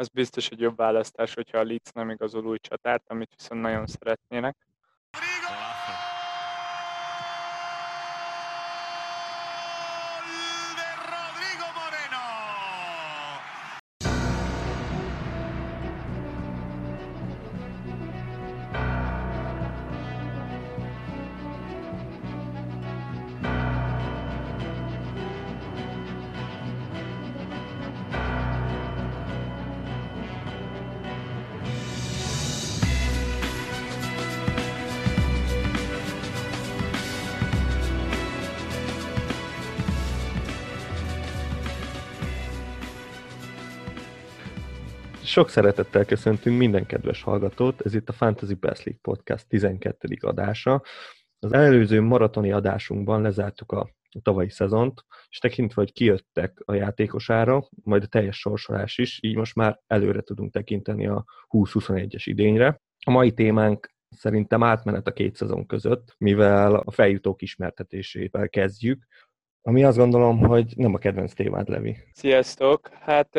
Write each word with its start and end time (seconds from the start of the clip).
az 0.00 0.08
biztos, 0.08 0.48
hogy 0.48 0.60
jobb 0.60 0.76
választás, 0.76 1.34
hogyha 1.34 1.58
a 1.58 1.64
Leeds 1.64 1.90
nem 1.94 2.10
igazol 2.10 2.46
új 2.46 2.58
csatárt, 2.58 3.02
amit 3.08 3.34
viszont 3.36 3.60
nagyon 3.60 3.86
szeretnének. 3.86 4.56
Sok 45.30 45.48
szeretettel 45.48 46.04
köszöntünk 46.04 46.58
minden 46.58 46.86
kedves 46.86 47.22
hallgatót, 47.22 47.80
ez 47.80 47.94
itt 47.94 48.08
a 48.08 48.12
Fantasy 48.12 48.54
Best 48.54 48.84
League 48.84 49.00
Podcast 49.02 49.48
12. 49.48 50.16
adása. 50.20 50.82
Az 51.38 51.52
előző 51.52 52.00
maratoni 52.00 52.52
adásunkban 52.52 53.22
lezártuk 53.22 53.72
a 53.72 53.90
tavalyi 54.22 54.48
szezont, 54.48 55.04
és 55.28 55.38
tekintve, 55.38 55.82
hogy 55.82 55.92
kijöttek 55.92 56.62
a 56.64 56.74
játékosára, 56.74 57.68
majd 57.84 58.02
a 58.02 58.06
teljes 58.06 58.38
sorsolás 58.38 58.98
is, 58.98 59.18
így 59.22 59.36
most 59.36 59.54
már 59.54 59.80
előre 59.86 60.20
tudunk 60.20 60.52
tekinteni 60.52 61.06
a 61.06 61.24
20-21-es 61.48 62.22
idényre. 62.24 62.80
A 63.06 63.10
mai 63.10 63.32
témánk 63.32 63.92
szerintem 64.08 64.62
átmenet 64.62 65.06
a 65.06 65.12
két 65.12 65.36
szezon 65.36 65.66
között, 65.66 66.14
mivel 66.18 66.74
a 66.74 66.90
feljutók 66.90 67.42
ismertetésével 67.42 68.48
kezdjük, 68.48 69.06
ami 69.62 69.84
azt 69.84 69.98
gondolom, 69.98 70.38
hogy 70.38 70.72
nem 70.76 70.94
a 70.94 70.98
kedvenc 70.98 71.32
témád, 71.34 71.68
Levi. 71.68 71.96
Sziasztok! 72.12 72.88
Hát 72.88 73.38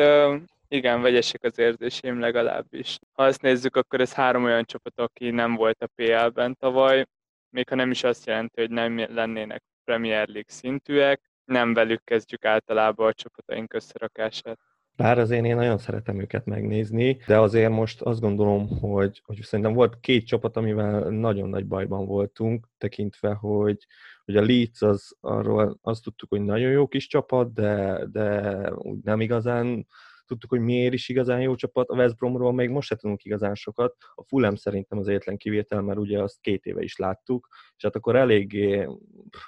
igen, 0.72 1.02
vegyesek 1.02 1.44
az 1.44 1.58
érzéseim 1.58 2.20
legalábbis. 2.20 2.98
Ha 3.12 3.22
azt 3.22 3.42
nézzük, 3.42 3.76
akkor 3.76 4.00
ez 4.00 4.12
három 4.12 4.44
olyan 4.44 4.64
csapat, 4.64 5.00
aki 5.00 5.30
nem 5.30 5.54
volt 5.54 5.82
a 5.82 5.90
PL-ben 5.94 6.56
tavaly, 6.56 7.06
még 7.50 7.68
ha 7.68 7.74
nem 7.74 7.90
is 7.90 8.04
azt 8.04 8.26
jelenti, 8.26 8.60
hogy 8.60 8.70
nem 8.70 9.06
lennének 9.14 9.62
Premier 9.84 10.28
League 10.28 10.52
szintűek, 10.52 11.30
nem 11.44 11.74
velük 11.74 12.04
kezdjük 12.04 12.44
általában 12.44 13.08
a 13.08 13.12
csapataink 13.12 13.74
összerakását. 13.74 14.58
Bár 14.96 15.18
azért 15.18 15.44
én 15.44 15.56
nagyon 15.56 15.78
szeretem 15.78 16.20
őket 16.20 16.44
megnézni, 16.44 17.18
de 17.26 17.38
azért 17.38 17.70
most 17.70 18.02
azt 18.02 18.20
gondolom, 18.20 18.68
hogy, 18.68 19.22
hogy 19.24 19.42
szerintem 19.42 19.74
volt 19.74 20.00
két 20.00 20.26
csapat, 20.26 20.56
amivel 20.56 21.08
nagyon 21.08 21.48
nagy 21.48 21.66
bajban 21.66 22.06
voltunk, 22.06 22.68
tekintve, 22.78 23.32
hogy, 23.32 23.86
hogy 24.24 24.36
a 24.36 24.44
Leeds 24.44 24.82
az 24.82 25.16
arról 25.20 25.78
azt 25.82 26.02
tudtuk, 26.02 26.28
hogy 26.28 26.42
nagyon 26.42 26.70
jó 26.70 26.86
kis 26.86 27.06
csapat, 27.06 27.52
de, 27.52 28.04
de 28.12 28.72
úgy 28.74 28.98
nem 29.02 29.20
igazán 29.20 29.86
tudtuk, 30.32 30.50
hogy 30.50 30.60
miért 30.60 30.92
is 30.92 31.08
igazán 31.08 31.40
jó 31.40 31.54
csapat, 31.54 31.88
a 31.88 31.94
West 31.94 32.16
Bromról 32.16 32.52
még 32.52 32.70
most 32.70 32.88
se 32.88 32.96
tudunk 32.96 33.24
igazán 33.24 33.54
sokat, 33.54 33.96
a 34.14 34.24
Fulham 34.24 34.54
szerintem 34.54 34.98
az 34.98 35.08
egyetlen 35.08 35.36
kivétel, 35.36 35.80
mert 35.80 35.98
ugye 35.98 36.22
azt 36.22 36.40
két 36.40 36.64
éve 36.64 36.82
is 36.82 36.96
láttuk, 36.96 37.48
és 37.76 37.82
hát 37.82 37.96
akkor 37.96 38.16
eléggé, 38.16 38.88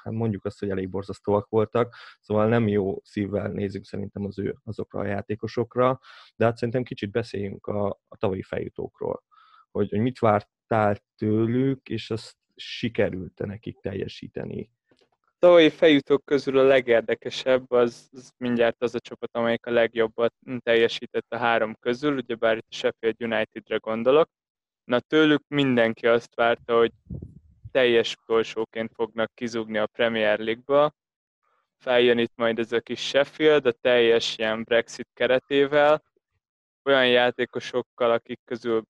hát 0.02 0.12
mondjuk 0.12 0.44
azt, 0.44 0.58
hogy 0.58 0.70
elég 0.70 0.88
borzasztóak 0.88 1.48
voltak, 1.48 1.94
szóval 2.20 2.48
nem 2.48 2.68
jó 2.68 3.00
szívvel 3.02 3.48
nézzük 3.48 3.84
szerintem 3.84 4.24
az 4.24 4.38
ő, 4.38 4.56
azokra 4.64 5.00
a 5.00 5.06
játékosokra, 5.06 6.00
de 6.36 6.44
hát 6.44 6.56
szerintem 6.56 6.82
kicsit 6.82 7.10
beszéljünk 7.10 7.66
a, 7.66 7.86
a 8.08 8.16
tavalyi 8.16 8.42
feljutókról, 8.42 9.22
hogy, 9.70 9.88
hogy 9.90 10.00
mit 10.00 10.18
vártál 10.18 10.96
tőlük, 11.16 11.88
és 11.88 12.10
azt 12.10 12.36
sikerült 12.54 13.46
nekik 13.46 13.80
teljesíteni 13.80 14.70
tavalyi 15.44 15.70
feljutók 15.70 16.24
közül 16.24 16.58
a 16.58 16.62
legérdekesebb 16.62 17.70
az, 17.70 18.08
az 18.12 18.32
mindjárt 18.36 18.82
az 18.82 18.94
a 18.94 19.00
csapat, 19.00 19.28
amelyik 19.32 19.66
a 19.66 19.70
legjobbat 19.70 20.34
teljesített 20.58 21.26
a 21.28 21.36
három 21.36 21.76
közül, 21.80 22.16
ugyebár 22.16 22.56
itt 22.56 22.66
a 22.68 22.74
Sheffield 22.74 23.22
Unitedre 23.22 23.76
gondolok. 23.76 24.30
Na 24.84 25.00
tőlük 25.00 25.42
mindenki 25.48 26.06
azt 26.06 26.34
várta, 26.34 26.76
hogy 26.76 26.92
teljes 27.72 28.16
utolsóként 28.22 28.90
fognak 28.94 29.34
kizugni 29.34 29.78
a 29.78 29.86
Premier 29.86 30.38
League-ba. 30.38 30.94
Feljön 31.78 32.18
itt 32.18 32.36
majd 32.36 32.58
ez 32.58 32.72
a 32.72 32.80
kis 32.80 33.08
Sheffield 33.08 33.66
a 33.66 33.72
teljes 33.72 34.38
ilyen 34.38 34.62
Brexit 34.62 35.08
keretével, 35.14 36.02
olyan 36.84 37.08
játékosokkal, 37.08 38.10
akik 38.10 38.40
közül 38.44 38.84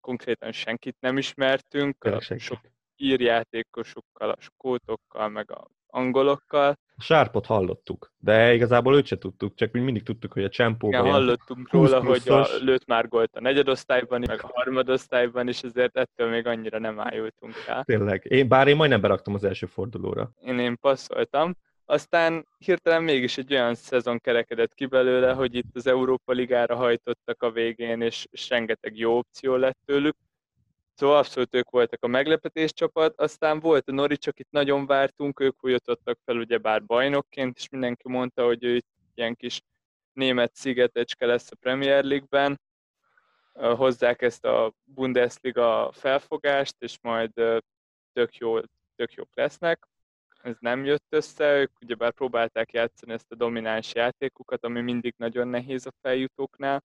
konkrétan 0.00 0.52
senkit 0.52 0.96
nem 1.00 1.18
ismertünk, 1.18 2.04
a 2.04 2.20
sok 2.20 2.60
írjátékosokkal, 2.96 4.30
a 4.30 4.40
skótokkal, 4.40 5.28
meg 5.28 5.50
a 5.50 5.68
angolokkal. 5.94 6.78
A 6.96 7.02
sárpot 7.02 7.46
hallottuk, 7.46 8.12
de 8.18 8.54
igazából 8.54 8.96
őt 8.96 9.06
se 9.06 9.18
tudtuk, 9.18 9.54
csak 9.54 9.72
mi 9.72 9.80
mindig 9.80 10.02
tudtuk, 10.02 10.32
hogy 10.32 10.44
a 10.44 10.48
csempóban... 10.48 11.00
Igen, 11.00 11.12
hallottunk 11.12 11.72
róla, 11.72 12.04
hogy 12.04 12.28
a, 12.28 12.46
lőtt 12.60 12.86
már 12.86 13.08
gólt 13.08 13.36
a 13.36 13.40
negyedosztályban, 13.40 14.22
meg 14.26 14.40
a 14.42 14.50
harmadosztályban, 14.52 15.48
és 15.48 15.62
ezért 15.62 15.96
ettől 15.96 16.28
még 16.28 16.46
annyira 16.46 16.78
nem 16.78 17.00
ájultunk 17.00 17.54
el. 17.66 17.84
Tényleg, 17.84 18.24
én, 18.28 18.48
bár 18.48 18.68
én 18.68 18.76
majdnem 18.76 19.00
beraktam 19.00 19.34
az 19.34 19.44
első 19.44 19.66
fordulóra. 19.66 20.30
Én, 20.44 20.58
én 20.58 20.78
passzoltam. 20.80 21.56
Aztán 21.86 22.46
hirtelen 22.58 23.02
mégis 23.02 23.38
egy 23.38 23.52
olyan 23.52 23.74
szezon 23.74 24.18
kerekedett 24.18 24.74
ki 24.74 24.86
belőle, 24.86 25.32
hogy 25.32 25.54
itt 25.54 25.74
az 25.76 25.86
Európa 25.86 26.32
Ligára 26.32 26.76
hajtottak 26.76 27.42
a 27.42 27.50
végén, 27.50 28.00
és, 28.00 28.26
és 28.30 28.48
rengeteg 28.48 28.96
jó 28.96 29.16
opció 29.16 29.56
lett 29.56 29.78
tőlük. 29.84 30.16
Szóval 30.94 31.16
abszolút 31.16 31.54
ők 31.54 31.70
voltak 31.70 32.02
a 32.02 32.06
meglepetés 32.06 32.72
csapat, 32.72 33.20
aztán 33.20 33.60
volt 33.60 33.88
a 33.88 33.92
Norwich, 33.92 34.28
akit 34.28 34.48
nagyon 34.50 34.86
vártunk, 34.86 35.40
ők 35.40 35.64
újítottak 35.64 36.18
fel 36.24 36.36
ugyebár 36.36 36.84
bajnokként, 36.84 37.56
és 37.56 37.68
mindenki 37.68 38.08
mondta, 38.08 38.44
hogy 38.44 38.64
ő 38.64 38.82
ilyen 39.14 39.34
kis 39.34 39.62
német 40.12 40.54
szigetecske 40.54 41.26
lesz 41.26 41.50
a 41.50 41.56
Premier 41.60 42.04
League-ben, 42.04 42.60
hozzák 43.52 44.22
ezt 44.22 44.44
a 44.44 44.72
Bundesliga 44.84 45.92
felfogást, 45.92 46.76
és 46.78 46.98
majd 47.00 47.32
tök, 48.12 48.36
jó, 48.36 48.60
tök 48.96 49.12
jók 49.12 49.30
lesznek. 49.34 49.88
Ez 50.42 50.56
nem 50.60 50.84
jött 50.84 51.06
össze, 51.08 51.60
ők 51.60 51.80
ugyebár 51.80 52.12
próbálták 52.12 52.72
játszani 52.72 53.12
ezt 53.12 53.32
a 53.32 53.34
domináns 53.34 53.94
játékukat, 53.94 54.64
ami 54.64 54.80
mindig 54.80 55.14
nagyon 55.16 55.48
nehéz 55.48 55.86
a 55.86 55.92
feljutóknál, 56.00 56.84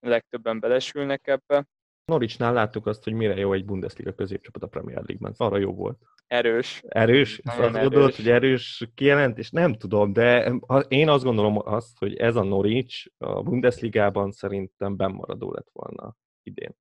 legtöbben 0.00 0.60
belesülnek 0.60 1.26
ebbe 1.26 1.64
Norichnál 2.04 2.52
láttuk 2.52 2.86
azt, 2.86 3.04
hogy 3.04 3.12
mire 3.12 3.36
jó 3.36 3.52
egy 3.52 3.64
Bundesliga 3.64 4.12
középcsapat 4.12 4.62
a 4.62 4.66
Premier 4.66 5.02
League-ben. 5.06 5.34
Arra 5.36 5.56
jó 5.56 5.74
volt. 5.74 5.98
Erős. 6.26 6.82
Erős? 6.88 7.40
Nagyon 7.42 7.64
azt 7.64 7.82
gondolod, 7.82 8.14
hogy 8.14 8.28
erős 8.28 8.88
kijelentés? 8.94 9.50
Nem 9.50 9.74
tudom, 9.74 10.12
de 10.12 10.52
én 10.88 11.08
azt 11.08 11.24
gondolom 11.24 11.58
azt, 11.64 11.98
hogy 11.98 12.16
ez 12.16 12.36
a 12.36 12.42
Norwich 12.42 13.10
a 13.18 13.42
Bundesligában 13.42 14.30
szerintem 14.32 14.96
bennmaradó 14.96 15.52
lett 15.52 15.68
volna 15.72 16.16
idén. 16.42 16.76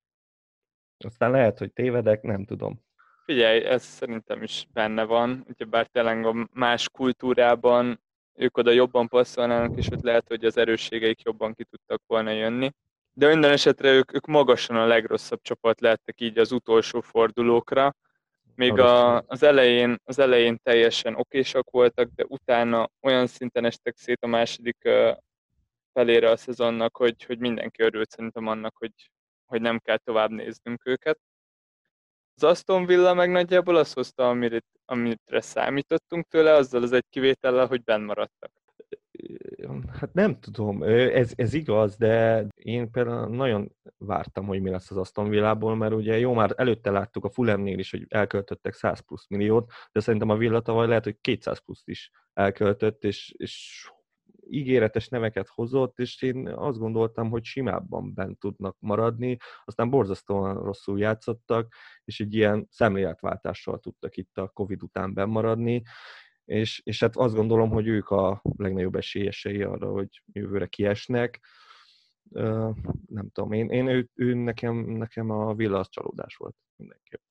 Aztán 1.06 1.32
lehet, 1.32 1.58
hogy 1.58 1.74
tévedek, 1.74 2.22
nem 2.22 2.46
tudom. 2.46 2.82
Figyelj, 3.26 3.64
ez 3.64 3.84
szerintem 3.84 4.44
is 4.44 4.68
benne 4.74 5.04
van, 5.04 5.46
bár 5.70 5.88
tényleg 5.88 6.26
a 6.26 6.50
más 6.54 6.90
kultúrában 6.90 8.02
ők 8.34 8.58
oda 8.58 8.72
jobban 8.72 9.08
passzolnának, 9.08 9.78
és 9.78 9.92
ott 9.92 10.02
lehet, 10.02 10.28
hogy 10.28 10.46
az 10.46 10.58
erősségeik 10.58 11.22
jobban 11.22 11.54
ki 11.54 11.64
tudtak 11.64 12.02
volna 12.08 12.32
jönni 12.32 12.72
de 13.14 13.28
minden 13.28 13.52
esetre 13.52 13.92
ők, 13.92 14.14
ők 14.14 14.26
magasan 14.26 14.76
a 14.76 14.86
legrosszabb 14.86 15.42
csapat 15.42 15.82
lettek 15.82 16.22
így 16.22 16.38
az 16.38 16.52
utolsó 16.52 17.02
fordulókra. 17.02 17.96
Még 18.56 18.80
a, 18.80 19.22
az, 19.22 19.44
elején, 19.44 19.98
az 20.04 20.20
elején 20.20 20.60
teljesen 20.64 21.16
okésak 21.16 21.70
voltak, 21.70 22.10
de 22.16 22.26
utána 22.28 22.90
olyan 23.02 23.28
szinten 23.28 23.66
estek 23.66 23.98
szét 23.98 24.24
a 24.24 24.28
második 24.28 24.90
felére 25.94 26.30
a 26.30 26.38
szezonnak, 26.38 26.98
hogy, 26.98 27.24
hogy 27.24 27.40
mindenki 27.40 27.82
örült 27.82 28.10
szerintem 28.10 28.48
annak, 28.48 28.78
hogy, 28.78 28.94
hogy 29.46 29.62
nem 29.62 29.80
kell 29.80 29.98
tovább 29.98 30.30
néznünk 30.30 30.86
őket. 30.86 31.20
Az 32.36 32.44
Aston 32.44 32.86
Villa 32.86 33.14
meg 33.14 33.32
nagyjából 33.32 33.76
azt 33.76 33.94
hozta, 33.94 34.30
amire, 34.30 34.62
amire 34.86 35.42
számítottunk 35.42 36.28
tőle, 36.28 36.54
azzal 36.54 36.84
az 36.84 36.92
egy 36.92 37.06
kivétellel, 37.10 37.68
hogy 37.68 37.84
benn 37.84 38.04
maradtak. 38.04 38.52
Hát 39.92 40.14
nem 40.14 40.40
tudom, 40.40 40.84
ez, 40.84 41.32
ez 41.36 41.54
igaz, 41.54 41.98
de 41.98 42.46
én 42.56 42.92
például 42.92 43.28
nagyon 43.28 43.76
vártam, 43.98 44.46
hogy 44.46 44.62
mi 44.62 44.70
lesz 44.70 44.92
az 44.92 44.98
Aston 44.98 45.30
Villából, 45.30 45.76
mert 45.76 45.94
ugye 45.94 46.18
jó, 46.18 46.34
már 46.34 46.54
előtte 46.56 46.92
láttuk 46.92 47.26
a 47.26 47.30
Fulhamnél 47.30 47.80
is, 47.80 47.92
hogy 47.92 48.06
elköltöttek 48.08 48.74
100 48.74 49.00
plusz 49.00 49.28
milliót, 49.28 49.72
de 49.92 50.00
szerintem 50.00 50.30
a 50.30 50.38
Villa 50.38 50.62
tavaly 50.62 50.88
lehet, 50.88 51.04
hogy 51.04 51.18
200 51.22 51.60
plusz 51.60 51.88
is 51.88 52.12
elköltött, 52.34 53.04
és, 53.04 53.34
és 53.38 53.88
ígéretes 54.50 55.08
neveket 55.08 55.48
hozott, 55.48 56.00
és 56.00 56.22
én 56.22 56.48
azt 56.48 56.78
gondoltam, 56.78 57.30
hogy 57.30 57.44
simábban 57.44 58.14
bent 58.14 58.40
tudnak 58.40 58.76
maradni, 58.80 59.38
aztán 59.66 59.90
borzasztóan 59.90 60.64
rosszul 60.64 61.00
játszottak, 61.00 61.74
és 62.04 62.20
egy 62.20 62.34
ilyen 62.34 62.68
szemléletváltással 62.70 63.80
tudtak 63.80 64.18
itt 64.18 64.38
a 64.38 64.48
Covid 64.48 64.84
után 64.84 65.30
maradni, 65.30 65.84
és, 66.50 66.82
és 66.84 67.00
hát 67.00 67.16
azt 67.16 67.36
gondolom, 67.36 67.70
hogy 67.70 67.88
ők 67.88 68.10
a 68.10 68.42
legnagyobb 68.58 68.96
esélyesei 68.96 69.62
arra, 69.64 69.92
hogy 69.92 70.24
jövőre 70.32 70.66
kiesnek. 70.66 71.40
nem 73.08 73.30
tudom, 73.34 73.52
én, 73.52 73.70
én 73.70 73.88
ő, 73.88 74.10
ő 74.14 74.34
nekem, 74.34 74.76
nekem 74.76 75.30
a 75.30 75.54
villa 75.54 75.80
az 75.80 75.90
csalódás 75.90 76.36
volt 76.36 76.56
mindenképp. 76.76 77.22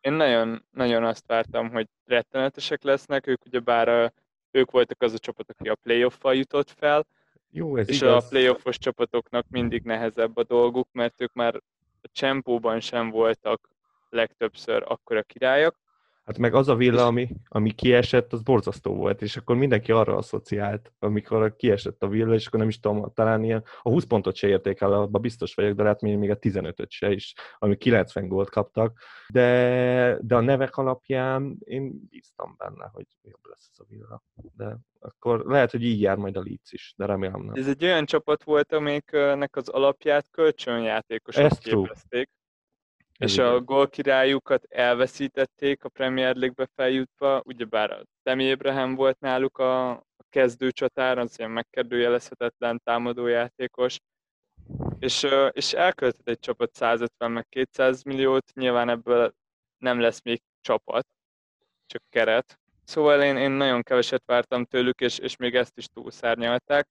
Én 0.00 0.12
nagyon, 0.12 0.64
nagyon 0.70 1.04
azt 1.04 1.26
vártam, 1.26 1.70
hogy 1.70 1.88
rettenetesek 2.04 2.82
lesznek, 2.82 3.26
ők 3.26 3.44
ugye 3.44 3.60
bár 3.60 4.12
ők 4.50 4.70
voltak 4.70 5.02
az 5.02 5.12
a 5.12 5.18
csapat, 5.18 5.50
aki 5.50 5.68
a 5.68 5.74
playoff-val 5.74 6.34
jutott 6.34 6.70
fel, 6.70 7.06
Jó, 7.50 7.76
ez 7.76 7.88
és 7.88 8.00
igaz. 8.00 8.24
a 8.24 8.28
playoffos 8.28 8.78
csapatoknak 8.78 9.46
mindig 9.48 9.82
nehezebb 9.82 10.36
a 10.36 10.44
dolguk, 10.44 10.88
mert 10.92 11.20
ők 11.20 11.32
már 11.32 11.54
a 12.02 12.08
csempóban 12.12 12.80
sem 12.80 13.10
voltak 13.10 13.68
legtöbbször 14.08 14.82
akkora 14.86 15.22
királyok, 15.22 15.76
Hát 16.26 16.38
meg 16.38 16.54
az 16.54 16.68
a 16.68 16.74
villa, 16.74 17.06
ami, 17.06 17.28
ami 17.48 17.72
kiesett, 17.72 18.32
az 18.32 18.42
borzasztó 18.42 18.94
volt, 18.94 19.22
és 19.22 19.36
akkor 19.36 19.56
mindenki 19.56 19.92
arra 19.92 20.16
asszociált, 20.16 20.92
amikor 20.98 21.56
kiesett 21.56 22.02
a 22.02 22.08
villa, 22.08 22.34
és 22.34 22.46
akkor 22.46 22.58
nem 22.58 22.68
is 22.68 22.80
tudom, 22.80 23.12
talán 23.14 23.44
ilyen, 23.44 23.64
a 23.82 23.88
20 23.88 24.04
pontot 24.04 24.36
se 24.36 24.48
érték 24.48 24.80
el, 24.80 24.92
abban 24.92 25.20
biztos 25.20 25.54
vagyok, 25.54 25.76
de 25.76 25.82
lehet 25.82 26.00
még 26.00 26.30
a 26.30 26.38
15-öt 26.38 26.90
se 26.90 27.12
is, 27.12 27.34
ami 27.58 27.76
90 27.76 28.28
gólt 28.28 28.50
kaptak, 28.50 29.00
de, 29.28 30.18
de 30.20 30.34
a 30.36 30.40
nevek 30.40 30.76
alapján 30.76 31.58
én 31.64 32.08
bíztam 32.10 32.54
benne, 32.58 32.90
hogy 32.92 33.06
jobb 33.22 33.44
lesz 33.48 33.68
ez 33.72 33.78
a 33.78 33.84
villa. 33.88 34.22
De 34.56 34.76
akkor 34.98 35.44
lehet, 35.44 35.70
hogy 35.70 35.82
így 35.82 36.00
jár 36.00 36.16
majd 36.16 36.36
a 36.36 36.42
Leeds 36.42 36.72
is, 36.72 36.94
de 36.96 37.06
remélem 37.06 37.42
nem. 37.42 37.54
Ez 37.54 37.68
egy 37.68 37.84
olyan 37.84 38.06
csapat 38.06 38.42
volt, 38.42 38.72
amiknek 38.72 39.56
az 39.56 39.68
alapját 39.68 40.30
kölcsönjátékosok 40.30 41.58
képezték. 41.58 42.30
Ez 43.18 43.30
és 43.30 43.38
a 43.38 43.60
gólkirályukat 43.60 44.64
elveszítették 44.68 45.84
a 45.84 45.88
Premier 45.88 46.36
League-be 46.36 46.68
feljutva, 46.74 47.42
ugyebár 47.44 47.90
a 47.90 48.02
Demi 48.22 48.50
Abraham 48.50 48.94
volt 48.94 49.20
náluk 49.20 49.58
a, 49.58 49.90
a 49.90 50.04
kezdőcsatár, 50.28 51.18
az 51.18 51.38
ilyen 51.38 51.50
megkérdőjelezhetetlen 51.50 52.80
támadójátékos, 52.84 53.98
és, 54.98 55.26
és 55.50 55.72
elköltött 55.72 56.28
egy 56.28 56.38
csapat 56.38 56.74
150 56.74 57.30
meg 57.30 57.46
200 57.48 58.02
milliót, 58.02 58.52
nyilván 58.54 58.88
ebből 58.88 59.34
nem 59.78 60.00
lesz 60.00 60.22
még 60.22 60.42
csapat, 60.60 61.06
csak 61.86 62.02
keret. 62.08 62.58
Szóval 62.84 63.22
én, 63.22 63.36
én 63.36 63.50
nagyon 63.50 63.82
keveset 63.82 64.22
vártam 64.26 64.64
tőlük, 64.64 65.00
és, 65.00 65.18
és 65.18 65.36
még 65.36 65.54
ezt 65.54 65.76
is 65.76 65.86
túlszárnyalták. 65.86 66.88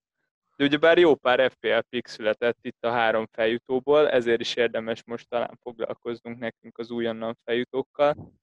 De 0.56 0.64
ugyebár 0.64 0.98
jó 0.98 1.16
pár 1.16 1.52
FPL 1.52 1.80
pick 1.90 2.08
született 2.08 2.58
itt 2.62 2.86
a 2.86 2.92
három 2.92 3.28
feljutóból, 3.32 4.10
ezért 4.10 4.42
is 4.42 4.56
érdemes 4.56 5.04
most 5.04 5.30
talán 5.30 5.60
foglalkoznunk 5.62 6.40
nekünk 6.40 6.78
az 6.78 6.92
újonnan 6.92 7.38
feljutókkal. 7.44 8.34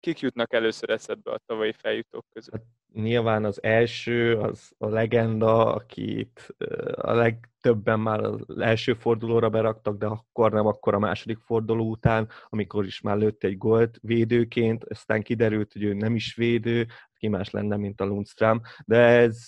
Kik 0.00 0.20
jutnak 0.20 0.52
először 0.52 0.90
eszedbe 0.90 1.30
a 1.30 1.40
tavalyi 1.46 1.72
feljutók 1.72 2.26
között? 2.32 2.54
Hát, 2.54 2.64
nyilván 2.92 3.44
az 3.44 3.62
első, 3.62 4.38
az 4.38 4.72
a 4.78 4.88
legenda, 4.88 5.74
akit 5.74 6.54
a 6.94 7.12
legtöbben 7.12 8.00
már 8.00 8.20
az 8.20 8.58
első 8.58 8.94
fordulóra 8.94 9.50
beraktak, 9.50 9.98
de 9.98 10.06
akkor 10.06 10.52
nem, 10.52 10.66
akkor 10.66 10.94
a 10.94 10.98
második 10.98 11.38
forduló 11.38 11.90
után, 11.90 12.28
amikor 12.48 12.84
is 12.84 13.00
már 13.00 13.16
lőtt 13.16 13.44
egy 13.44 13.58
gólt 13.58 13.98
védőként, 14.02 14.84
aztán 14.84 15.22
kiderült, 15.22 15.72
hogy 15.72 15.82
ő 15.82 15.94
nem 15.94 16.14
is 16.14 16.34
védő, 16.34 16.86
ki 17.16 17.28
más 17.28 17.50
lenne, 17.50 17.76
mint 17.76 18.00
a 18.00 18.04
Lundström, 18.04 18.60
de 18.84 18.96
ez 18.96 19.38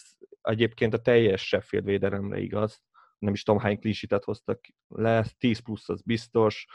egyébként 0.46 0.94
a 0.94 1.00
teljes 1.00 1.46
Sheffield 1.46 1.84
védelemre 1.84 2.38
igaz, 2.38 2.82
nem 3.18 3.32
is 3.32 3.42
tudom 3.42 3.60
hány 3.60 3.78
klísitet 3.78 4.24
hoztak 4.24 4.60
le, 4.88 5.26
10 5.38 5.58
plusz 5.58 5.88
az 5.88 6.02
biztos, 6.02 6.66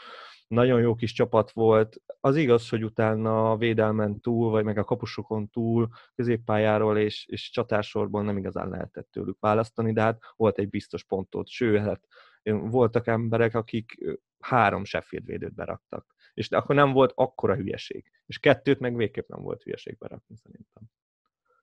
nagyon 0.46 0.80
jó 0.80 0.94
kis 0.94 1.12
csapat 1.12 1.50
volt. 1.50 1.96
Az 2.20 2.36
igaz, 2.36 2.68
hogy 2.68 2.84
utána 2.84 3.50
a 3.50 3.56
védelmen 3.56 4.20
túl, 4.20 4.50
vagy 4.50 4.64
meg 4.64 4.78
a 4.78 4.84
kapusokon 4.84 5.48
túl, 5.48 5.88
középpályáról 6.14 6.98
és, 6.98 7.26
és 7.26 7.50
csatársorban 7.50 8.24
nem 8.24 8.36
igazán 8.36 8.68
lehetett 8.68 9.08
tőlük 9.10 9.40
választani, 9.40 9.92
de 9.92 10.00
hát 10.00 10.22
volt 10.36 10.58
egy 10.58 10.68
biztos 10.68 11.04
pontot, 11.04 11.48
sőt, 11.48 11.80
hát 11.80 12.06
voltak 12.42 13.06
emberek, 13.06 13.54
akik 13.54 13.94
három 14.38 14.84
Sheffield 14.84 15.26
védőt 15.26 15.54
beraktak. 15.54 16.14
És 16.34 16.48
akkor 16.48 16.74
nem 16.74 16.92
volt 16.92 17.12
akkora 17.14 17.54
hülyeség. 17.54 18.10
És 18.26 18.38
kettőt 18.38 18.78
meg 18.78 18.96
végképp 18.96 19.28
nem 19.28 19.42
volt 19.42 19.62
hülyeség 19.62 19.98
berakni 19.98 20.36
szerintem 20.36 20.82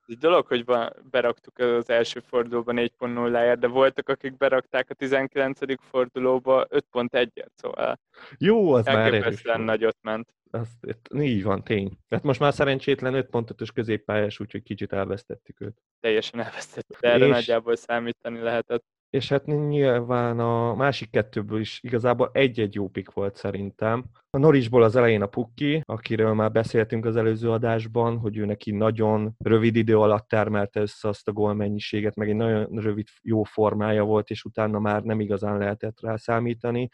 egy 0.09 0.17
dolog, 0.17 0.47
hogy 0.47 0.65
beraktuk 1.11 1.57
az 1.57 1.89
első 1.89 2.19
fordulóban 2.19 2.75
4.0-ért, 2.77 3.59
de 3.59 3.67
voltak, 3.67 4.09
akik 4.09 4.37
berakták 4.37 4.89
a 4.89 4.93
19. 4.93 5.59
fordulóba 5.81 6.67
5.1-et, 6.69 7.49
szóval 7.55 7.99
Jó, 8.37 8.73
az 8.73 8.85
már 8.85 9.13
erős 9.13 9.41
nagyot 9.41 9.97
ment. 10.01 10.33
Azt, 10.51 10.97
így 11.13 11.43
van, 11.43 11.63
tény. 11.63 11.97
Tehát 12.07 12.23
most 12.23 12.39
már 12.39 12.53
szerencsétlen 12.53 13.13
5.5-ös 13.31 13.69
középpályás, 13.73 14.39
úgyhogy 14.39 14.63
kicsit 14.63 14.93
elvesztettük 14.93 15.61
őt. 15.61 15.81
Teljesen 15.99 16.39
elvesztettük, 16.39 16.99
de 16.99 17.09
erre 17.09 17.25
és... 17.25 17.31
nagyjából 17.31 17.75
számítani 17.75 18.39
lehetett. 18.39 18.85
És 19.09 19.29
hát 19.29 19.45
nyilván 19.45 20.39
a 20.39 20.75
másik 20.75 21.09
kettőből 21.09 21.59
is 21.59 21.79
igazából 21.83 22.29
egy-egy 22.33 22.73
jó 22.75 22.87
pik 22.87 23.11
volt 23.11 23.35
szerintem. 23.35 24.05
A 24.29 24.37
Norisból 24.37 24.83
az 24.83 24.95
elején 24.95 25.21
a 25.21 25.27
Pukki, 25.27 25.81
akiről 25.85 26.33
már 26.33 26.51
beszéltünk 26.51 27.05
az 27.05 27.15
előző 27.15 27.51
adásban, 27.51 28.17
hogy 28.17 28.37
ő 28.37 28.45
neki 28.45 28.71
nagyon 28.71 29.35
rövid 29.37 29.75
idő 29.75 29.99
alatt 29.99 30.27
termelte 30.27 30.79
össze 30.79 31.07
azt 31.07 31.27
a 31.27 31.31
gólmennyiséget, 31.31 32.15
meg 32.15 32.29
egy 32.29 32.35
nagyon 32.35 32.65
rövid 32.65 33.07
jó 33.21 33.43
formája 33.43 34.03
volt, 34.03 34.29
és 34.29 34.43
utána 34.43 34.79
már 34.79 35.03
nem 35.03 35.19
igazán 35.19 35.57
lehetett 35.57 36.01
rá 36.01 36.15
számítani. 36.15 36.89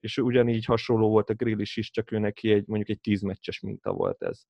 És 0.00 0.18
ugyanígy 0.18 0.64
hasonló 0.64 1.08
volt 1.08 1.30
a 1.30 1.34
Grillis 1.34 1.76
is, 1.76 1.90
csak 1.90 2.12
ő 2.12 2.18
neki 2.18 2.52
egy, 2.52 2.66
mondjuk 2.66 2.88
egy 2.88 3.00
tízmeccses 3.00 3.60
minta 3.60 3.92
volt 3.92 4.22
ez. 4.22 4.42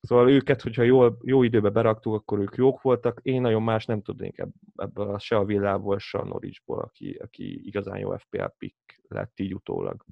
Szóval 0.00 0.30
őket, 0.30 0.62
hogyha 0.62 0.82
jó, 0.82 1.06
jó 1.22 1.42
időbe 1.42 1.68
beraktuk, 1.68 2.14
akkor 2.14 2.38
ők 2.38 2.54
jók 2.56 2.82
voltak. 2.82 3.20
Én 3.22 3.40
nagyon 3.40 3.62
más 3.62 3.84
nem 3.84 4.02
tudnék 4.02 4.44
ebből 4.76 5.18
se 5.18 5.36
a 5.36 5.44
villából, 5.44 5.98
se 5.98 6.18
a 6.18 6.24
Norwichból, 6.24 6.78
aki, 6.78 7.18
aki 7.22 7.66
igazán 7.66 7.98
jó 7.98 8.16
FPL 8.16 8.44
pick 8.58 9.00
lett 9.08 9.40
így 9.40 9.54
utólag. 9.54 10.04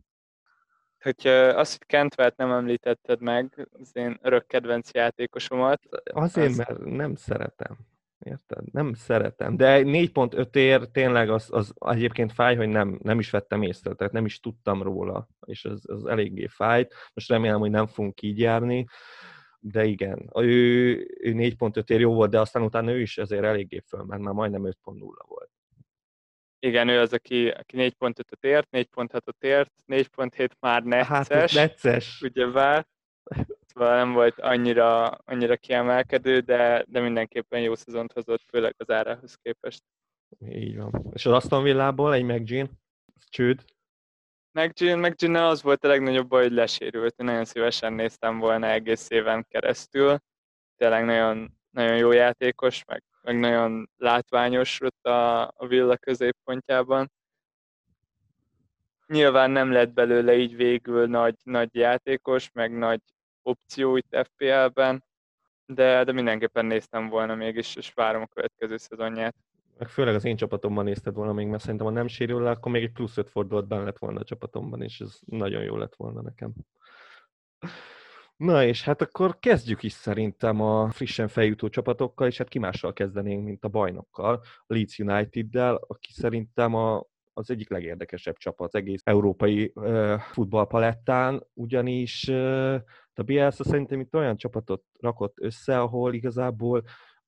Hogyha 1.00 1.30
azt, 1.30 1.78
hogy 1.78 1.86
Kentvert 1.86 2.36
nem 2.36 2.50
említetted 2.50 3.20
meg, 3.20 3.68
az 3.72 3.90
én 3.92 4.18
örök 4.22 4.46
kedvenc 4.46 4.90
játékosomat. 4.92 5.82
Azért, 6.12 6.48
az... 6.48 6.56
mert 6.56 6.84
nem 6.84 7.14
szeretem. 7.14 7.76
Érted? 8.18 8.72
Nem 8.72 8.94
szeretem. 8.94 9.56
De 9.56 9.82
4.5 9.82 10.54
ér 10.54 10.88
tényleg 10.90 11.30
az, 11.30 11.48
az 11.50 11.74
egyébként 11.78 12.32
fáj, 12.32 12.56
hogy 12.56 12.68
nem, 12.68 12.98
nem 13.02 13.18
is 13.18 13.30
vettem 13.30 13.62
észre, 13.62 13.94
tehát 13.94 14.12
nem 14.12 14.24
is 14.24 14.40
tudtam 14.40 14.82
róla, 14.82 15.28
és 15.46 15.64
az, 15.64 15.90
az 15.90 16.06
eléggé 16.06 16.46
fájt. 16.46 16.94
Most 17.14 17.28
remélem, 17.28 17.58
hogy 17.58 17.70
nem 17.70 17.86
fogunk 17.86 18.22
így 18.22 18.38
járni 18.38 18.86
de 19.70 19.84
igen, 19.84 20.30
ő, 20.34 20.92
ő 21.20 21.32
4.5 21.32 21.90
ér 21.90 22.00
jó 22.00 22.14
volt, 22.14 22.30
de 22.30 22.40
aztán 22.40 22.62
utána 22.62 22.90
ő 22.90 23.00
is 23.00 23.18
azért 23.18 23.44
eléggé 23.44 23.82
fölment, 23.86 24.22
már 24.22 24.34
majdnem 24.34 24.62
5.0 24.62 24.74
volt. 25.26 25.50
Igen, 26.58 26.88
ő 26.88 27.00
az, 27.00 27.12
aki, 27.12 27.48
aki 27.48 27.76
4.5-öt 27.76 28.44
ért, 28.44 28.68
4.6-ot 28.70 29.44
ért, 29.44 29.72
4.7 29.86 30.50
már 30.60 30.82
necces. 30.82 31.28
Hát, 31.28 31.52
necces. 31.52 32.22
Ugyebár. 32.22 32.86
Szóval 33.66 33.96
nem 33.96 34.12
volt 34.12 34.40
annyira, 34.40 35.08
annyira 35.08 35.56
kiemelkedő, 35.56 36.40
de, 36.40 36.84
de 36.88 37.00
mindenképpen 37.00 37.60
jó 37.60 37.74
szezont 37.74 38.12
hozott, 38.12 38.42
főleg 38.48 38.74
az 38.78 38.90
árához 38.90 39.34
képest. 39.34 39.82
Így 40.48 40.76
van. 40.76 41.10
És 41.12 41.26
az 41.26 41.32
Aston 41.32 41.62
Villából 41.62 42.14
egy 42.14 42.24
McGinn, 42.24 42.66
csőd, 43.28 43.64
McGinn, 44.56 44.98
McGinn 44.98 45.34
az 45.34 45.62
volt 45.62 45.84
a 45.84 45.88
legnagyobb 45.88 46.28
baj, 46.28 46.42
hogy 46.42 46.52
lesérült. 46.52 47.14
Én 47.16 47.26
nagyon 47.26 47.44
szívesen 47.44 47.92
néztem 47.92 48.38
volna 48.38 48.66
egész 48.66 49.10
éven 49.10 49.46
keresztül. 49.48 50.18
Tényleg 50.76 51.04
nagyon, 51.04 51.58
nagyon 51.70 51.96
jó 51.96 52.12
játékos, 52.12 52.84
meg, 52.84 53.02
meg 53.22 53.38
nagyon 53.38 53.90
látványos 53.96 54.80
ott 54.80 55.06
a, 55.06 55.42
a 55.42 55.66
villa 55.66 55.96
középpontjában. 55.96 57.12
Nyilván 59.06 59.50
nem 59.50 59.72
lett 59.72 59.92
belőle 59.92 60.36
így 60.36 60.56
végül 60.56 61.06
nagy, 61.06 61.36
nagy 61.42 61.74
játékos, 61.74 62.50
meg 62.52 62.72
nagy 62.78 63.00
opció 63.42 63.96
itt 63.96 64.16
FPL-ben, 64.22 65.04
de, 65.66 66.04
de 66.04 66.12
mindenképpen 66.12 66.66
néztem 66.66 67.08
volna 67.08 67.34
mégis, 67.34 67.76
és 67.76 67.92
várom 67.92 68.22
a 68.22 68.26
következő 68.26 68.76
szezonját 68.76 69.34
meg 69.78 69.88
főleg 69.88 70.14
az 70.14 70.24
én 70.24 70.36
csapatomban 70.36 70.84
nézted 70.84 71.14
volna 71.14 71.32
még, 71.32 71.46
mert 71.46 71.62
szerintem 71.62 71.86
ha 71.86 71.92
nem 71.92 72.06
sérül 72.06 72.42
le, 72.42 72.50
akkor 72.50 72.72
még 72.72 72.82
egy 72.82 72.92
plusz 72.92 73.16
5 73.16 73.30
fordulat 73.30 73.68
benne 73.68 73.84
lett 73.84 73.98
volna 73.98 74.20
a 74.20 74.24
csapatomban, 74.24 74.82
és 74.82 75.00
ez 75.00 75.18
nagyon 75.26 75.62
jó 75.62 75.76
lett 75.76 75.94
volna 75.94 76.22
nekem. 76.22 76.52
Na 78.36 78.64
és 78.64 78.82
hát 78.82 79.00
akkor 79.02 79.38
kezdjük 79.38 79.82
is 79.82 79.92
szerintem 79.92 80.60
a 80.60 80.90
frissen 80.90 81.28
feljutó 81.28 81.68
csapatokkal, 81.68 82.26
és 82.26 82.38
hát 82.38 82.48
ki 82.48 82.58
mással 82.58 82.92
kezdenénk, 82.92 83.44
mint 83.44 83.64
a 83.64 83.68
bajnokkal, 83.68 84.40
a 84.42 84.74
Leeds 84.74 84.98
United-del, 84.98 85.74
aki 85.86 86.12
szerintem 86.12 86.74
a, 86.74 87.04
az 87.32 87.50
egyik 87.50 87.70
legérdekesebb 87.70 88.36
csapat 88.36 88.66
az 88.66 88.74
egész 88.74 89.00
európai 89.04 89.72
uh, 89.74 90.18
futballpalettán, 90.18 91.46
ugyanis 91.52 92.28
uh, 92.28 92.74
a 93.14 93.22
Bielsa 93.22 93.64
szerintem 93.64 94.00
itt 94.00 94.14
olyan 94.14 94.36
csapatot 94.36 94.84
rakott 95.00 95.40
össze, 95.40 95.80
ahol 95.80 96.14
igazából 96.14 96.82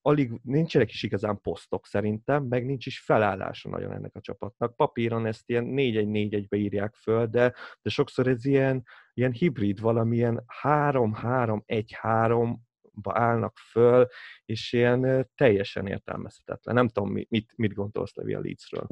alig 0.09 0.39
nincsenek 0.43 0.89
is 0.89 1.03
igazán 1.03 1.41
posztok 1.41 1.85
szerintem, 1.85 2.43
meg 2.43 2.65
nincs 2.65 2.85
is 2.85 2.99
felállása 2.99 3.69
nagyon 3.69 3.93
ennek 3.93 4.15
a 4.15 4.21
csapatnak. 4.21 4.75
Papíron 4.75 5.25
ezt 5.25 5.49
ilyen 5.49 5.65
4-1-4-1-be 5.67 6.57
írják 6.57 6.95
föl, 6.95 7.25
de, 7.25 7.53
de 7.81 7.89
sokszor 7.89 8.27
ez 8.27 8.45
ilyen, 8.45 8.83
ilyen 9.13 9.31
hibrid, 9.31 9.79
valamilyen 9.79 10.45
3-3-1-3 10.61 12.55
állnak 13.03 13.57
föl, 13.57 14.07
és 14.45 14.73
ilyen 14.73 15.29
teljesen 15.35 15.87
értelmezhetetlen. 15.87 16.75
Nem 16.75 16.87
tudom, 16.87 17.11
mit, 17.29 17.53
mit 17.55 17.73
gondolsz 17.73 18.15
Levi 18.15 18.33
a 18.33 18.39
Leedsről. 18.39 18.87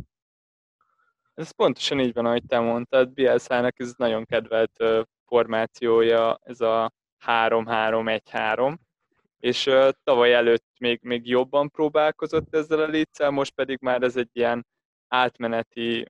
Ez 1.34 1.52
pontosan 1.52 2.00
így 2.00 2.14
van, 2.14 2.26
ahogy 2.26 2.46
te 2.46 2.60
mondtad. 2.60 3.14
Bielszának 3.14 3.80
ez 3.80 3.94
nagyon 3.98 4.26
kedvelt 4.26 4.84
formációja, 5.26 6.40
ez 6.44 6.62
a 6.62 6.92
3-3-1-3, 7.26 8.78
és 9.40 9.70
tavaly 10.04 10.34
előtt 10.34 10.66
még, 10.80 11.00
még 11.02 11.28
jobban 11.28 11.70
próbálkozott 11.70 12.56
ezzel 12.56 12.80
a 12.80 12.88
létszel, 12.88 13.30
most 13.30 13.54
pedig 13.54 13.78
már 13.82 14.02
ez 14.02 14.18
egy 14.18 14.30
ilyen 14.34 14.66
átmeneti 15.08 16.06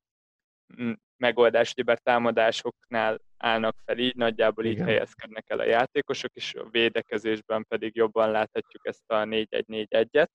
megoldás, 1.17 1.73
hogy 1.75 1.83
bár 1.83 1.99
támadásoknál 1.99 3.19
állnak 3.37 3.75
fel 3.85 3.97
így, 3.97 4.15
nagyjából 4.15 4.65
így 4.65 4.71
Igen. 4.71 4.85
helyezkednek 4.85 5.49
el 5.49 5.59
a 5.59 5.65
játékosok, 5.65 6.33
és 6.33 6.53
a 6.53 6.67
védekezésben 6.71 7.65
pedig 7.67 7.95
jobban 7.95 8.31
láthatjuk 8.31 8.87
ezt 8.87 9.03
a 9.11 9.15
4-1-4-1-et. 9.15 10.27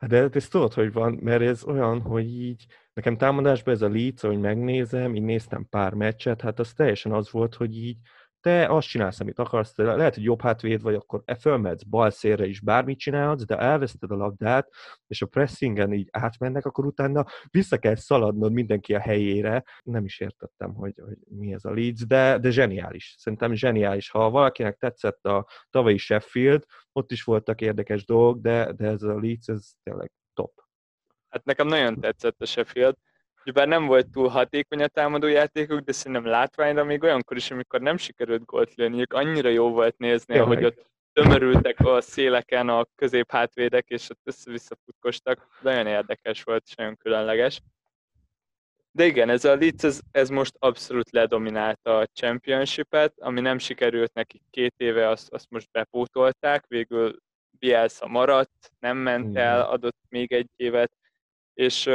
Hát 0.00 0.10
de 0.10 0.28
ezt 0.32 0.50
tudod, 0.50 0.72
hogy 0.72 0.92
van, 0.92 1.18
mert 1.22 1.42
ez 1.42 1.64
olyan, 1.64 2.00
hogy 2.00 2.26
így 2.26 2.66
nekem 2.92 3.16
támadásban 3.16 3.74
ez 3.74 3.82
a 3.82 3.88
Leeds, 3.88 4.20
hogy 4.20 4.40
megnézem, 4.40 5.14
így 5.14 5.22
néztem 5.22 5.68
pár 5.68 5.94
meccset, 5.94 6.40
hát 6.40 6.58
az 6.58 6.72
teljesen 6.72 7.12
az 7.12 7.30
volt, 7.30 7.54
hogy 7.54 7.76
így 7.76 7.96
te 8.40 8.66
azt 8.66 8.88
csinálsz, 8.88 9.20
amit 9.20 9.38
akarsz, 9.38 9.72
te 9.72 9.82
lehet, 9.82 10.14
hogy 10.14 10.22
jobb 10.24 10.40
hátvéd 10.40 10.82
vagy, 10.82 10.94
akkor 10.94 11.22
e 11.24 11.34
fölmehetsz 11.34 11.82
bal 11.82 12.10
szélre 12.10 12.46
is, 12.46 12.60
bármit 12.60 12.98
csinálhatsz, 12.98 13.44
de 13.44 13.56
elveszted 13.56 14.10
a 14.10 14.16
labdát, 14.16 14.68
és 15.06 15.22
a 15.22 15.26
pressingen 15.26 15.92
így 15.92 16.08
átmennek, 16.10 16.66
akkor 16.66 16.86
utána 16.86 17.24
vissza 17.50 17.78
kell 17.78 17.94
szaladnod 17.94 18.52
mindenki 18.52 18.94
a 18.94 19.00
helyére. 19.00 19.64
Nem 19.82 20.04
is 20.04 20.20
értettem, 20.20 20.74
hogy, 20.74 20.94
hogy 21.04 21.18
mi 21.28 21.52
ez 21.52 21.64
a 21.64 21.70
Leeds, 21.70 22.06
de, 22.06 22.38
de 22.38 22.50
zseniális. 22.50 23.14
Szerintem 23.18 23.54
zseniális. 23.54 24.10
Ha 24.10 24.30
valakinek 24.30 24.76
tetszett 24.76 25.26
a 25.26 25.46
tavalyi 25.70 25.96
Sheffield, 25.96 26.64
ott 26.92 27.12
is 27.12 27.22
voltak 27.22 27.60
érdekes 27.60 28.04
dolgok, 28.04 28.40
de, 28.40 28.72
de 28.72 28.86
ez 28.86 29.02
a 29.02 29.20
Leeds, 29.20 29.48
ez 29.48 29.70
tényleg 29.82 30.12
top. 30.34 30.52
Hát 31.28 31.44
nekem 31.44 31.66
nagyon 31.66 32.00
tetszett 32.00 32.40
a 32.40 32.46
Sheffield 32.46 32.94
bár 33.52 33.68
nem 33.68 33.86
volt 33.86 34.10
túl 34.10 34.28
hatékony 34.28 34.82
a 34.82 34.86
támadó 34.86 35.26
játékuk, 35.26 35.80
de 35.80 35.92
szerintem 35.92 36.26
látványra 36.26 36.84
még 36.84 37.02
olyankor 37.02 37.36
is, 37.36 37.50
amikor 37.50 37.80
nem 37.80 37.96
sikerült 37.96 38.44
gólt 38.44 38.74
lőniük, 38.74 39.12
annyira 39.12 39.48
jó 39.48 39.70
volt 39.70 39.98
nézni, 39.98 40.34
Tényleg. 40.34 40.46
ahogy 40.46 40.64
ott 40.64 40.86
tömörültek 41.12 41.80
a 41.80 42.00
széleken 42.00 42.68
a 42.68 42.86
középhátvédek, 42.94 43.88
és 43.88 44.10
ott 44.10 44.20
össze-vissza 44.24 44.76
futkostak. 44.84 45.46
Nagyon 45.62 45.86
érdekes 45.86 46.42
volt, 46.42 46.62
és 46.66 46.74
nagyon 46.74 46.96
különleges. 46.96 47.60
De 48.90 49.06
igen, 49.06 49.28
ez 49.28 49.44
a 49.44 49.56
Leeds, 49.56 49.84
ez, 49.84 50.00
ez 50.10 50.28
most 50.28 50.54
abszolút 50.58 51.10
ledominálta 51.10 51.98
a 51.98 52.06
championship-et, 52.06 53.12
ami 53.20 53.40
nem 53.40 53.58
sikerült 53.58 54.14
nekik 54.14 54.42
két 54.50 54.74
éve, 54.76 55.08
azt, 55.08 55.32
azt 55.32 55.50
most 55.50 55.68
bepótolták, 55.70 56.66
végül 56.66 57.16
Bielsa 57.50 58.06
maradt, 58.06 58.72
nem 58.78 58.96
ment 58.96 59.36
el, 59.36 59.60
adott 59.60 59.98
még 60.08 60.32
egy 60.32 60.50
évet, 60.56 60.92
és 61.54 61.90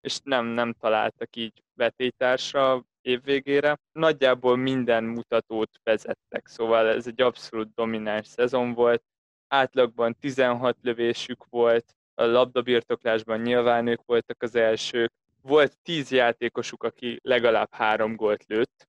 és 0.00 0.20
nem, 0.24 0.46
nem 0.46 0.72
találtak 0.72 1.36
így 1.36 1.62
vetétársra 1.74 2.84
évvégére. 3.02 3.78
Nagyjából 3.92 4.56
minden 4.56 5.04
mutatót 5.04 5.80
vezettek, 5.82 6.46
szóval 6.46 6.88
ez 6.88 7.06
egy 7.06 7.20
abszolút 7.20 7.74
domináns 7.74 8.26
szezon 8.26 8.74
volt. 8.74 9.02
Átlagban 9.48 10.16
16 10.20 10.76
lövésük 10.82 11.44
volt, 11.48 11.94
a 12.14 12.24
labdabirtoklásban 12.24 13.40
nyilván 13.40 13.86
ők 13.86 14.00
voltak 14.06 14.42
az 14.42 14.54
elsők. 14.54 15.12
Volt 15.42 15.78
10 15.82 16.10
játékosuk, 16.10 16.82
aki 16.82 17.18
legalább 17.22 17.72
három 17.72 18.16
gólt 18.16 18.44
lőtt. 18.46 18.88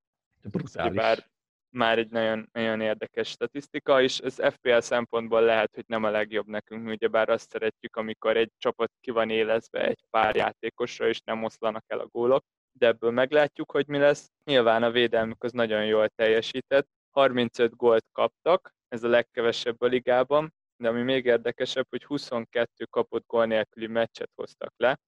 Brutális. 0.52 0.96
Bár 0.96 1.31
már 1.72 1.98
egy 1.98 2.10
nagyon, 2.10 2.50
nagyon 2.52 2.82
érdekes 2.82 3.28
statisztika, 3.30 4.02
és 4.02 4.18
ez 4.18 4.36
FPL 4.54 4.80
szempontból 4.80 5.42
lehet, 5.42 5.76
hogy 5.76 5.84
nem 5.88 6.04
a 6.04 6.10
legjobb 6.10 6.48
nekünk, 6.48 6.88
ugyebár 6.88 7.30
azt 7.30 7.50
szeretjük, 7.50 7.96
amikor 7.96 8.38
egy 8.38 8.52
csapat 8.58 8.92
ki 9.02 9.12
van 9.12 9.30
élezve 9.30 9.88
egy 9.88 10.04
pár 10.10 10.36
játékosra, 10.36 11.08
és 11.08 11.22
nem 11.22 11.44
oszlanak 11.44 11.84
el 11.88 12.00
a 12.00 12.08
gólok, 12.08 12.44
de 12.72 12.88
ebből 12.88 13.12
meglátjuk, 13.12 13.72
hogy 13.72 13.88
mi 13.88 13.98
lesz. 13.98 14.32
Nyilván 14.46 14.84
a 14.84 14.92
védelmük 14.92 15.44
az 15.44 15.52
nagyon 15.52 15.86
jól 15.86 16.08
teljesített, 16.10 16.88
35 17.12 17.76
gólt 17.76 18.06
kaptak, 18.12 18.74
ez 18.88 19.04
a 19.04 19.08
legkevesebb 19.08 19.82
a 19.82 19.86
ligában, 19.86 20.54
de 20.78 20.88
ami 20.88 21.02
még 21.02 21.26
érdekesebb, 21.26 21.86
hogy 21.90 22.04
22 22.04 22.86
kapott 22.86 23.26
gól 23.28 23.46
nélküli 23.46 23.88
meccset 23.88 24.30
hoztak 24.36 24.74
le, 24.78 25.00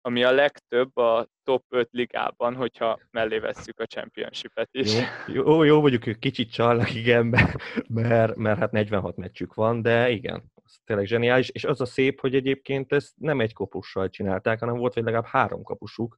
ami 0.00 0.24
a 0.24 0.32
legtöbb 0.32 0.96
a 0.96 1.28
top 1.42 1.64
5 1.68 1.88
ligában, 1.92 2.54
hogyha 2.54 3.00
mellé 3.10 3.38
vesszük 3.38 3.80
a 3.80 3.86
championship-et 3.86 4.68
is. 4.72 4.94
Jó, 5.26 5.42
jó, 5.44 5.62
jó 5.62 5.80
vagyok, 5.80 6.04
hogy 6.04 6.18
kicsit 6.18 6.52
csalnak, 6.52 6.94
igen, 6.94 7.26
mert, 7.88 8.36
mert 8.36 8.58
hát 8.58 8.72
46 8.72 9.16
meccsük 9.16 9.54
van, 9.54 9.82
de 9.82 10.10
igen, 10.10 10.52
ez 10.64 10.74
tényleg 10.84 11.06
zseniális, 11.06 11.48
és 11.48 11.64
az 11.64 11.80
a 11.80 11.84
szép, 11.84 12.20
hogy 12.20 12.34
egyébként 12.34 12.92
ezt 12.92 13.12
nem 13.16 13.40
egy 13.40 13.52
kapussal 13.52 14.08
csinálták, 14.08 14.60
hanem 14.60 14.76
volt 14.76 14.94
vagy 14.94 15.04
legalább 15.04 15.26
három 15.26 15.62
kapusuk, 15.62 16.16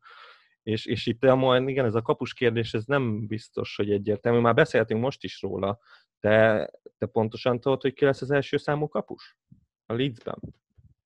és, 0.63 0.87
és 0.87 1.07
itt 1.07 1.35
majd 1.35 1.69
igen, 1.69 1.85
ez 1.85 1.95
a 1.95 2.03
kapus 2.03 2.35
kérdés, 2.35 2.75
ez 2.75 2.85
nem 2.85 3.27
biztos, 3.27 3.77
hogy 3.77 3.91
egyértelmű. 3.91 4.39
Már 4.39 4.55
beszéltünk 4.55 5.01
most 5.01 5.25
is 5.25 5.43
róla. 5.43 5.79
Te, 6.21 6.71
te 6.99 7.07
pontosan 7.07 7.61
tudod, 7.61 7.81
hogy 7.83 7.93
ki 7.93 8.05
lesz 8.05 8.23
az 8.23 8.31
első 8.31 8.57
számú 8.57 8.89
kapus? 8.89 9.37
A 9.87 9.93
Leedsben? 9.93 10.39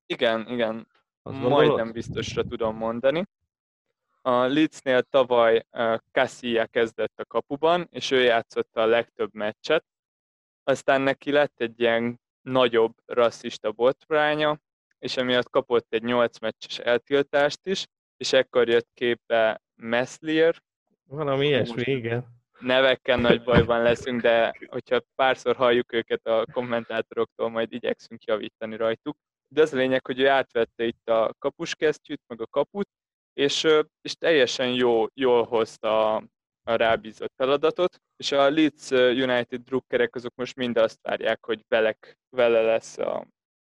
Igen, 0.07 0.47
igen. 0.49 0.87
Az 1.27 1.37
majdnem 1.37 1.93
biztosra 1.93 2.43
tudom 2.43 2.77
mondani. 2.77 3.25
A 4.23 4.31
Leedsnél 4.31 5.03
tavaly 5.03 5.67
Cassia 6.13 6.67
kezdett 6.67 7.21
a 7.21 7.25
kapuban, 7.25 7.87
és 7.91 8.11
ő 8.11 8.23
játszotta 8.23 8.81
a 8.81 8.87
legtöbb 8.87 9.35
meccset. 9.35 9.85
Aztán 10.65 11.01
neki 11.01 11.31
lett 11.31 11.61
egy 11.61 11.81
ilyen 11.81 12.21
nagyobb 12.43 12.95
rasszista 13.07 13.73
botránya, 13.73 14.59
és 14.99 15.17
emiatt 15.17 15.51
kapott 15.51 15.93
egy 15.93 16.03
8 16.03 16.39
meccses 16.39 16.79
eltiltást 16.79 17.61
is, 17.63 17.87
és 18.17 18.33
ekkor 18.33 18.69
jött 18.69 18.89
képbe 18.95 19.63
Messlier. 19.75 20.63
Valami 21.05 21.47
ilyesmi, 21.47 21.83
igen. 21.83 22.27
Nevekkel 22.59 23.17
nagy 23.17 23.43
bajban 23.51 23.83
leszünk, 23.83 24.21
de 24.21 24.55
hogyha 24.67 25.01
párszor 25.15 25.57
halljuk 25.57 25.93
őket 25.93 26.27
a 26.27 26.47
kommentátoroktól, 26.53 27.51
majd 27.51 27.73
igyekszünk 27.73 28.25
javítani 28.25 28.77
rajtuk 28.77 29.17
de 29.57 29.63
az 29.63 29.73
a 29.73 29.77
lényeg, 29.77 30.07
hogy 30.07 30.21
ő 30.21 30.29
átvette 30.29 30.85
itt 30.85 31.09
a 31.09 31.35
kapuskesztyűt, 31.39 32.23
meg 32.27 32.41
a 32.41 32.47
kaput, 32.47 32.89
és, 33.33 33.67
és 34.01 34.15
teljesen 34.15 34.69
jó, 34.69 35.07
jól 35.15 35.45
hozta 35.45 36.15
a, 36.15 36.25
a 36.63 36.75
rábízott 36.75 37.33
feladatot, 37.37 38.01
és 38.17 38.33
a 38.33 38.51
Leeds 38.51 38.91
United 38.91 39.61
drukkerek 39.61 40.15
azok 40.15 40.35
most 40.35 40.57
mind 40.57 40.77
azt 40.77 40.99
várják, 41.03 41.45
hogy 41.45 41.65
velek, 41.69 42.19
vele 42.37 42.61
lesz 42.61 42.99
a, 42.99 43.27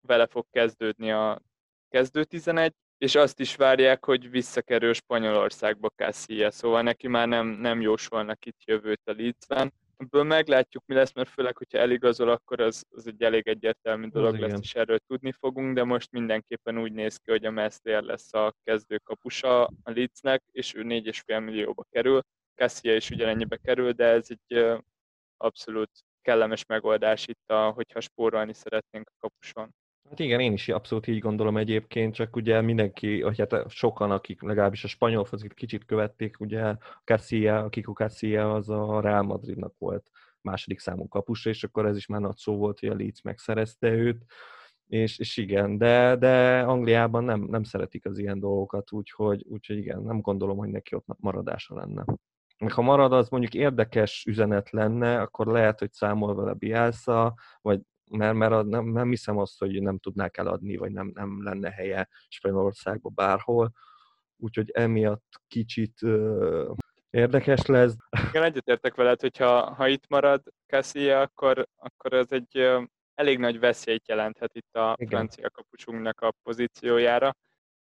vele 0.08 0.28
fog 0.28 0.46
kezdődni 0.52 1.12
a 1.12 1.42
kezdő 1.90 2.24
11, 2.24 2.74
és 2.98 3.16
azt 3.16 3.40
is 3.40 3.56
várják, 3.56 4.06
hogy 4.06 4.30
visszakerül 4.30 4.94
Spanyolországba 4.94 5.90
Cassia, 5.96 6.52
szóval 6.52 6.82
neki 6.82 7.08
már 7.08 7.28
nem, 7.28 7.48
nem 7.48 7.82
jósolnak 7.82 8.46
itt 8.46 8.64
jövőt 8.64 9.02
a 9.10 9.14
Leedsben, 9.18 9.74
ebből 10.00 10.24
meglátjuk, 10.24 10.84
mi 10.86 10.96
lesz, 10.96 11.14
mert 11.14 11.30
főleg, 11.30 11.58
hogyha 11.58 11.78
eligazol, 11.78 12.30
akkor 12.30 12.62
az, 12.62 12.86
az 12.90 13.08
egy 13.08 13.22
elég 13.22 13.48
egyértelmű 13.48 14.08
dolog 14.08 14.34
az 14.34 14.40
lesz, 14.40 14.50
igen. 14.50 14.62
és 14.62 14.76
erről 14.76 15.00
tudni 15.08 15.32
fogunk, 15.32 15.76
de 15.76 15.84
most 15.84 16.12
mindenképpen 16.12 16.80
úgy 16.80 16.92
néz 16.92 17.18
ki, 17.18 17.32
hogy 17.32 17.46
a 17.46 17.52
Meszlér 17.52 18.02
lesz 18.02 18.34
a 18.34 18.56
kezdőkapusa 18.64 19.64
a 19.64 19.72
Leedsnek, 19.84 20.44
és 20.52 20.74
ő 20.74 20.82
4,5 20.84 21.44
millióba 21.44 21.86
kerül. 21.90 22.22
Cassia 22.56 22.96
is 22.96 23.10
ugyanennyibe 23.10 23.58
kerül, 23.58 23.92
de 23.92 24.06
ez 24.06 24.28
egy 24.30 24.80
abszolút 25.38 25.92
kellemes 26.22 26.66
megoldás 26.66 27.28
itt, 27.28 27.50
a, 27.50 27.70
hogyha 27.70 28.00
spórolni 28.00 28.54
szeretnénk 28.54 29.10
a 29.10 29.18
kapuson. 29.20 29.76
Hát 30.10 30.20
igen, 30.20 30.40
én 30.40 30.54
is 30.54 30.70
abszolút 30.70 31.08
így 31.08 31.20
gondolom 31.20 31.58
egyébként, 31.58 32.14
csak 32.14 32.36
ugye 32.36 32.62
mindenki, 32.62 33.22
hogy 33.22 33.40
hát 33.40 33.70
sokan, 33.70 34.12
akik 34.12 34.42
legalábbis 34.42 34.84
a 34.84 34.88
spanyol 34.88 35.26
focit 35.26 35.54
kicsit 35.54 35.86
követték, 35.86 36.40
ugye 36.40 36.76
Casilla, 37.04 37.60
a 37.60 37.70
Kiko 37.70 37.94
Casilla 37.94 38.54
az 38.54 38.70
a 38.70 39.02
Real 39.02 39.22
Madridnak 39.22 39.74
volt 39.78 40.12
második 40.42 40.80
számú 40.80 41.08
kapus, 41.08 41.46
és 41.46 41.64
akkor 41.64 41.86
ez 41.86 41.98
is 41.98 42.06
már 42.08 42.22
nagy 42.22 42.38
szó 42.38 42.58
volt, 42.58 42.80
hogy 42.80 42.90
a 42.90 42.96
Leeds 42.96 43.22
megszerezte 43.22 43.90
őt, 43.90 44.26
és, 44.88 45.20
és 45.20 45.38
igen, 45.38 45.78
de, 45.78 46.16
de 46.16 46.60
Angliában 46.60 47.24
nem, 47.24 47.42
nem 47.42 47.64
szeretik 47.64 48.06
az 48.06 48.18
ilyen 48.18 48.40
dolgokat, 48.40 48.92
úgyhogy, 48.92 49.46
úgyhogy 49.50 49.78
igen, 49.78 50.02
nem 50.02 50.22
gondolom, 50.22 50.58
hogy 50.58 50.70
neki 50.70 50.96
ott 50.96 51.06
maradása 51.18 51.76
lenne. 51.76 52.06
Meg 52.60 52.72
ha 52.72 52.82
marad, 52.82 53.14
az 53.14 53.30
mondjuk 53.30 53.54
érdekes 53.54 54.26
üzenet 54.28 54.70
lenne, 54.70 55.22
akkor 55.22 55.48
lehet, 55.48 55.80
hogy 55.80 55.94
számol 55.94 56.36
vele 56.36 56.54
Bielsa, 56.54 57.34
vagy 57.62 57.82
mert, 58.10 58.34
mert 58.34 58.66
nem, 58.66 58.86
nem 58.86 59.10
hiszem 59.10 59.38
azt, 59.38 59.60
hogy 59.60 59.82
nem 59.82 59.98
tudnák 59.98 60.38
eladni, 60.38 60.78
vagy 60.78 60.92
nem, 60.92 61.12
nem 61.14 61.44
lenne 61.44 61.70
helye 61.70 62.08
Spanyolországban 62.28 63.12
bárhol. 63.16 63.72
Úgyhogy 64.38 64.72
emiatt 64.72 65.42
kicsit 65.48 66.02
uh, 66.02 66.76
érdekes 67.10 67.66
lesz. 67.66 67.96
Igen, 68.30 68.44
egyetértek 68.44 68.96
veled, 68.96 69.22
hogyha 69.22 69.74
ha 69.74 69.88
itt 69.88 70.08
marad 70.08 70.44
Cassia, 70.68 71.22
akkor, 71.22 71.68
akkor 71.76 72.14
ez 72.14 72.32
egy 72.32 72.58
uh, 72.58 72.84
elég 73.14 73.40
nagy 73.40 73.60
veszélyt 73.60 74.08
jelenthet 74.08 74.56
itt 74.56 74.76
a 74.76 74.96
Igen. 74.98 75.10
francia 75.10 75.50
kapucsunknak 75.50 76.22
a 76.22 76.34
pozíciójára, 76.44 77.36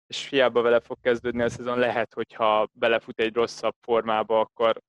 és 0.06 0.28
hiába 0.28 0.62
vele 0.62 0.80
fog 0.80 0.96
kezdődni 1.00 1.42
a 1.42 1.48
szezon, 1.48 1.78
lehet, 1.78 2.14
hogyha 2.14 2.68
belefut 2.72 3.20
egy 3.20 3.34
rosszabb 3.34 3.74
formába, 3.80 4.40
akkor 4.40 4.80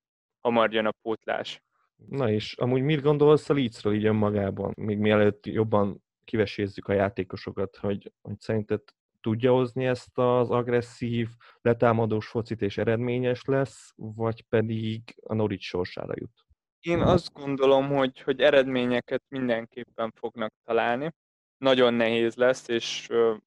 hamar 0.42 0.74
jön 0.74 0.86
a 0.86 0.94
pótlás. 1.02 1.62
Na 2.08 2.32
és 2.32 2.54
amúgy 2.54 2.82
mit 2.82 3.02
gondolsz 3.02 3.50
a 3.50 3.54
Leedsről 3.54 3.94
így 3.94 4.06
önmagában, 4.06 4.74
még 4.78 4.98
mielőtt 4.98 5.46
jobban 5.46 6.04
kivesézzük 6.24 6.88
a 6.88 6.94
játékosokat, 6.94 7.76
hogy, 7.76 8.12
hogy 8.22 8.40
szerinted 8.40 8.82
tudja 9.22 9.52
hozni 9.52 9.86
ezt 9.86 10.18
az 10.18 10.50
agresszív, 10.50 11.30
letámadós 11.62 12.28
focit 12.28 12.62
és 12.62 12.78
eredményes 12.78 13.46
lesz, 13.46 13.94
vagy 13.96 14.42
pedig 14.42 15.16
a 15.22 15.34
Norwich 15.34 15.64
sorsára 15.64 16.14
jut? 16.16 16.46
Én 16.80 17.00
azt 17.00 17.34
gondolom, 17.34 17.88
hogy, 17.88 18.22
hogy 18.22 18.42
eredményeket 18.42 19.24
mindenképpen 19.28 20.12
fognak 20.16 20.54
találni. 20.64 21.12
Nagyon 21.58 21.94
nehéz 21.94 22.36
lesz, 22.36 22.68
és 22.68 23.08
uh, 23.10 23.38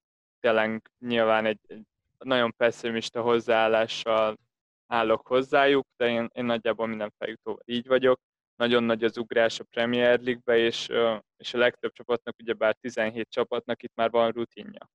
tényleg 0.40 0.90
nyilván 0.99 1.44
egy, 1.44 1.61
egy 1.66 1.87
nagyon 2.18 2.54
pessimista 2.56 3.23
hozzáállással 3.23 4.38
állok 4.87 5.26
hozzájuk, 5.26 5.87
de 5.97 6.09
én, 6.09 6.28
én 6.32 6.44
nagyjából 6.44 6.87
minden 6.87 7.12
feljutóval 7.18 7.62
így 7.64 7.87
vagyok. 7.87 8.21
Nagyon 8.56 8.82
nagy 8.82 9.04
az 9.04 9.16
ugrás 9.16 9.61
a 9.61 9.64
Premier 9.64 10.21
League-be, 10.21 10.59
és, 10.59 10.88
és 11.37 11.54
a 11.54 11.59
legtöbb 11.59 11.92
csapatnak, 11.92 12.35
ugyebár 12.38 12.75
17 12.75 13.28
csapatnak 13.30 13.82
itt 13.82 13.94
már 13.94 14.11
van 14.11 14.30
rutinja. 14.30 14.90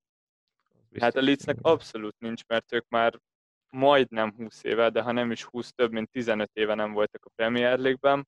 Hát 0.99 1.15
a 1.15 1.21
Leedsnek 1.21 1.57
abszolút 1.61 2.15
nincs, 2.19 2.45
mert 2.47 2.71
ők 2.71 2.87
már 2.87 3.19
majdnem 3.69 4.33
20 4.35 4.63
éve, 4.63 4.89
de 4.89 5.01
ha 5.01 5.11
nem 5.11 5.31
is 5.31 5.43
20, 5.43 5.71
több 5.71 5.91
mint 5.91 6.11
15 6.11 6.49
éve 6.53 6.73
nem 6.73 6.91
voltak 6.91 7.25
a 7.25 7.31
Premier 7.35 7.77
League-ben, 7.79 8.27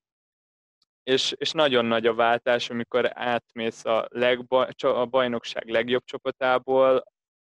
és, 1.03 1.31
és 1.37 1.51
nagyon 1.51 1.85
nagy 1.85 2.05
a 2.05 2.13
váltás, 2.13 2.69
amikor 2.69 3.09
átmész 3.13 3.85
a, 3.85 4.07
legba, 4.09 4.67
a 4.81 5.05
bajnokság 5.05 5.69
legjobb 5.69 6.03
csapatából 6.03 7.03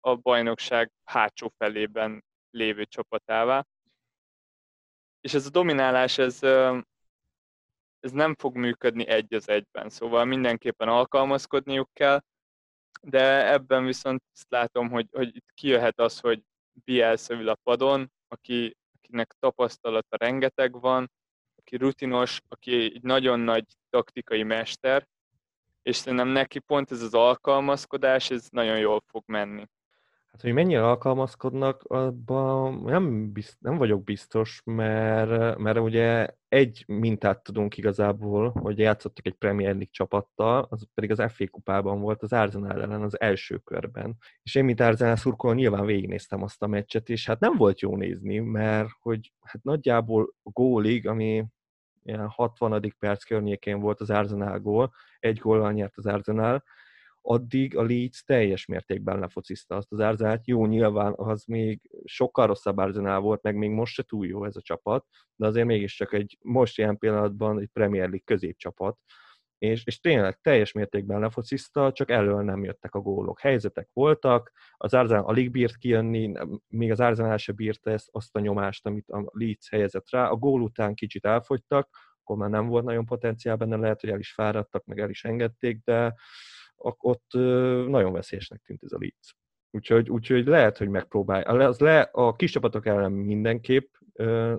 a 0.01 0.17
bajnokság 0.17 0.93
hátsó 1.05 1.53
felében 1.57 2.25
lévő 2.51 2.85
csapatává. 2.85 3.67
És 5.21 5.35
ez 5.35 5.47
a 5.47 5.51
dominálás, 5.51 6.19
ez, 6.19 6.43
ez 8.03 8.13
nem 8.13 8.35
fog 8.35 8.57
működni 8.57 9.07
egy 9.07 9.35
az 9.35 9.49
egyben, 9.49 9.91
szóval 9.91 10.25
mindenképpen 10.25 10.89
alkalmazkodniuk 10.89 11.91
kell, 11.93 12.21
de 13.03 13.53
ebben 13.53 13.85
viszont 13.85 14.23
azt 14.35 14.51
látom, 14.51 14.91
hogy, 14.91 15.07
hogy 15.13 15.37
itt 15.37 15.51
kijöhet 15.55 16.01
az, 16.01 16.21
hogy 16.21 16.43
Bielsa 16.85 17.35
ül 17.35 17.49
a 17.49 17.59
padon, 17.63 18.13
aki, 18.29 18.77
akinek 18.99 19.35
tapasztalata 19.39 20.17
rengeteg 20.17 20.81
van, 20.81 21.11
aki 21.57 21.77
rutinos, 21.77 22.41
aki 22.49 22.75
egy 22.75 23.03
nagyon 23.03 23.41
nagy 23.41 23.65
taktikai 23.91 24.43
mester, 24.43 25.07
és 25.83 25.97
szerintem 25.97 26.29
neki 26.29 26.59
pont 26.59 26.91
ez 26.91 27.03
az 27.03 27.15
alkalmazkodás, 27.15 28.31
ez 28.31 28.49
nagyon 28.51 28.79
jól 28.79 29.03
fog 29.07 29.23
menni. 29.27 29.67
Hát, 30.33 30.41
hogy 30.41 30.53
mennyire 30.53 30.87
alkalmazkodnak, 30.87 31.83
abban 31.83 32.83
nem, 32.83 33.33
bizt, 33.33 33.57
nem 33.61 33.77
vagyok 33.77 34.05
biztos, 34.05 34.63
mert, 34.65 35.59
mert 35.59 35.79
ugye 35.79 36.29
egy 36.49 36.85
mintát 36.87 37.43
tudunk 37.43 37.77
igazából, 37.77 38.51
hogy 38.51 38.79
játszottak 38.79 39.27
egy 39.27 39.35
Premier 39.35 39.71
League 39.71 39.89
csapattal, 39.91 40.67
az 40.71 40.87
pedig 40.95 41.11
az 41.11 41.23
FA 41.33 41.49
kupában 41.51 42.01
volt 42.01 42.23
az 42.23 42.33
Arsenal 42.33 42.83
ellen 42.83 43.03
az 43.03 43.21
első 43.21 43.57
körben. 43.57 44.17
És 44.43 44.55
én, 44.55 44.65
mint 44.65 44.81
Arsenal 44.81 45.17
szurkoló, 45.17 45.53
nyilván 45.53 45.87
végignéztem 45.87 46.43
azt 46.43 46.63
a 46.63 46.67
meccset, 46.67 47.09
és 47.09 47.27
hát 47.27 47.41
nem 47.41 47.57
volt 47.57 47.81
jó 47.81 47.97
nézni, 47.97 48.39
mert 48.39 48.89
hogy 49.01 49.33
hát 49.41 49.63
nagyjából 49.63 50.35
gólig, 50.43 51.09
ami 51.09 51.45
ilyen 52.03 52.29
60. 52.29 52.95
perc 52.99 53.25
környékén 53.25 53.81
volt 53.81 54.01
az 54.01 54.11
Arsenal 54.11 54.61
gól, 54.61 54.93
egy 55.21 55.39
góllal 55.39 55.73
nyert 55.73 55.97
az 55.97 56.07
Arsenal, 56.07 56.63
addig 57.23 57.77
a 57.77 57.83
Leeds 57.83 58.25
teljes 58.25 58.67
mértékben 58.67 59.19
lefociszta 59.19 59.77
azt 59.77 59.93
az 59.93 59.99
Arzenát. 59.99 60.47
Jó, 60.47 60.67
nyilván 60.67 61.13
az 61.17 61.45
még 61.45 61.91
sokkal 62.05 62.47
rosszabb 62.47 62.77
Arzenál 62.77 63.21
volt, 63.21 63.43
meg 63.43 63.57
még 63.57 63.71
most 63.71 63.95
se 63.95 64.03
túl 64.03 64.27
jó 64.27 64.45
ez 64.45 64.57
a 64.57 64.61
csapat, 64.61 65.07
de 65.37 65.47
azért 65.47 65.67
mégiscsak 65.67 66.13
egy 66.13 66.39
most 66.43 66.79
ilyen 66.79 66.99
pillanatban 66.99 67.61
egy 67.61 67.69
Premier 67.73 68.09
League 68.09 68.25
középcsapat, 68.25 68.99
és, 69.59 69.85
és 69.85 70.01
tényleg 70.01 70.41
teljes 70.41 70.73
mértékben 70.73 71.21
lefociszta, 71.21 71.93
csak 71.93 72.11
elől 72.11 72.43
nem 72.43 72.65
jöttek 72.65 72.95
a 72.95 73.01
gólok. 73.01 73.41
Helyzetek 73.41 73.89
voltak, 73.93 74.53
az 74.77 74.95
Arzenál 74.95 75.25
alig 75.25 75.51
bírt 75.51 75.77
kijönni, 75.77 76.33
még 76.69 76.91
az 76.91 77.01
Arzenál 77.01 77.37
se 77.37 77.53
bírta 77.53 77.91
ezt, 77.91 78.09
azt 78.13 78.37
a 78.37 78.41
nyomást, 78.41 78.87
amit 78.87 79.11
a 79.11 79.31
Leeds 79.33 79.71
helyezett 79.71 80.11
rá. 80.11 80.29
A 80.29 80.37
gól 80.37 80.63
után 80.63 80.95
kicsit 80.95 81.25
elfogytak, 81.25 81.89
akkor 82.21 82.37
már 82.37 82.51
nem 82.51 82.67
volt 82.67 82.85
nagyon 82.85 83.07
potenciál 83.07 83.57
benne, 83.57 83.77
lehet, 83.77 84.01
hogy 84.01 84.11
el 84.11 84.19
is 84.19 84.33
fáradtak, 84.33 84.85
meg 84.85 84.99
el 84.99 85.11
is 85.11 85.25
engedték, 85.25 85.79
de, 85.85 86.15
ott 86.83 87.31
nagyon 87.89 88.13
veszélyesnek 88.13 88.61
tűnt 88.61 88.83
ez 88.83 88.93
a 88.93 88.99
Leeds. 89.01 89.37
Úgyhogy, 89.71 90.11
úgyhogy 90.11 90.47
lehet, 90.47 90.79
hogy 90.79 90.89
megpróbálj. 90.89 91.43
Az 91.43 91.79
le, 91.79 92.01
a 92.01 92.37
kis 92.37 92.51
csapatok 92.51 92.87
ellen 92.87 93.13
mindenképp 93.13 93.95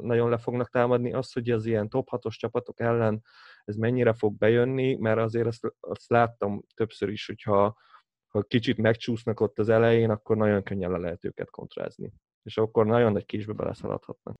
nagyon 0.01 0.29
le 0.29 0.38
fognak 0.38 0.69
támadni. 0.69 1.13
Az, 1.13 1.31
hogy 1.31 1.51
az 1.51 1.65
ilyen 1.65 1.89
top 1.89 2.07
6-os 2.12 2.36
csapatok 2.36 2.79
ellen 2.79 3.23
ez 3.65 3.75
mennyire 3.75 4.13
fog 4.13 4.38
bejönni, 4.38 4.95
mert 4.95 5.19
azért 5.19 5.47
azt, 5.47 5.73
azt 5.79 6.09
láttam 6.09 6.63
többször 6.75 7.09
is, 7.09 7.25
hogyha 7.25 7.77
ha 8.27 8.41
kicsit 8.41 8.77
megcsúsznak 8.77 9.39
ott 9.39 9.59
az 9.59 9.69
elején, 9.69 10.09
akkor 10.09 10.38
nagyon 10.38 10.63
könnyen 10.63 10.91
le 10.91 10.97
lehet 10.97 11.25
őket 11.25 11.49
kontrázni. 11.49 12.13
És 12.43 12.57
akkor 12.57 12.86
nagyon 12.86 13.12
nagy 13.12 13.25
késbe 13.25 13.53
beleszaladhatnak. 13.53 14.36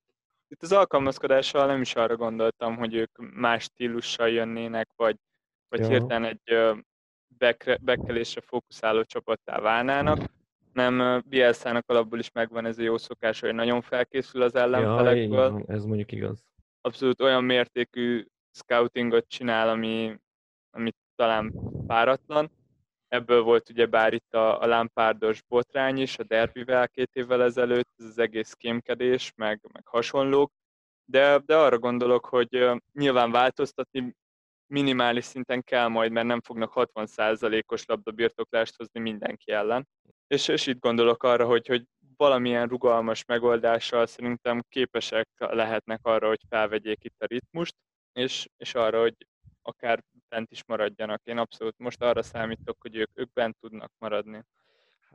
Itt 0.48 0.62
az 0.62 0.72
alkalmazkodással 0.72 1.66
nem 1.66 1.80
is 1.80 1.94
arra 1.94 2.16
gondoltam, 2.16 2.76
hogy 2.76 2.94
ők 2.94 3.34
más 3.34 3.62
stílussal 3.62 4.28
jönnének, 4.28 4.88
vagy, 4.96 5.16
vagy 5.68 5.80
ja. 5.80 5.88
hirtelen 5.88 6.24
egy 6.24 6.74
bekkelésre 7.80 8.40
fókuszáló 8.40 9.02
csapattá 9.02 9.60
válnának, 9.60 10.18
nem 10.74 11.22
Bielszának 11.26 11.90
alapból 11.90 12.18
is 12.18 12.30
megvan 12.32 12.66
ez 12.66 12.78
a 12.78 12.82
jó 12.82 12.96
szokás, 12.96 13.40
hogy 13.40 13.54
nagyon 13.54 13.80
felkészül 13.80 14.42
az 14.42 14.54
ellenfelekből. 14.54 15.62
Ja, 15.66 15.74
ez 15.74 15.84
mondjuk 15.84 16.12
igaz. 16.12 16.44
Abszolút 16.80 17.20
olyan 17.20 17.44
mértékű 17.44 18.26
scoutingot 18.50 19.28
csinál, 19.28 19.68
ami, 19.68 20.18
ami 20.70 20.90
talán 21.16 21.52
páratlan. 21.86 22.50
Ebből 23.08 23.42
volt 23.42 23.70
ugye 23.70 23.86
bár 23.86 24.12
itt 24.12 24.34
a, 24.34 24.60
a 24.60 24.66
lámpárdos 24.66 25.42
botrány 25.42 25.98
is, 25.98 26.18
a 26.18 26.22
derbivel 26.22 26.88
két 26.88 27.10
évvel 27.12 27.42
ezelőtt, 27.42 27.90
ez 27.96 28.04
az 28.04 28.18
egész 28.18 28.52
kémkedés, 28.52 29.32
meg, 29.36 29.60
meg 29.72 29.86
hasonlók. 29.86 30.52
De, 31.04 31.38
de 31.38 31.56
arra 31.56 31.78
gondolok, 31.78 32.26
hogy 32.26 32.70
nyilván 32.92 33.30
változtatni 33.30 34.14
minimális 34.66 35.24
szinten 35.24 35.62
kell 35.62 35.88
majd, 35.88 36.12
mert 36.12 36.26
nem 36.26 36.40
fognak 36.40 36.72
60%-os 36.74 37.84
labdabirtoklást 37.86 38.76
hozni 38.76 39.00
mindenki 39.00 39.52
ellen. 39.52 39.88
És, 40.26 40.48
és 40.48 40.66
itt 40.66 40.78
gondolok 40.78 41.22
arra, 41.22 41.46
hogy, 41.46 41.66
hogy 41.66 41.84
valamilyen 42.16 42.68
rugalmas 42.68 43.24
megoldással 43.24 44.06
szerintem 44.06 44.64
képesek 44.68 45.28
lehetnek 45.36 46.00
arra, 46.02 46.28
hogy 46.28 46.40
felvegyék 46.48 47.04
itt 47.04 47.22
a 47.22 47.26
ritmust, 47.26 47.74
és, 48.12 48.48
és 48.56 48.74
arra, 48.74 49.00
hogy 49.00 49.14
akár 49.62 50.04
bent 50.28 50.50
is 50.50 50.64
maradjanak. 50.66 51.20
Én 51.24 51.38
abszolút 51.38 51.78
most 51.78 52.02
arra 52.02 52.22
számítok, 52.22 52.76
hogy 52.80 52.96
ők, 52.96 53.10
ők 53.14 53.32
bent 53.32 53.56
tudnak 53.60 53.92
maradni. 53.98 54.44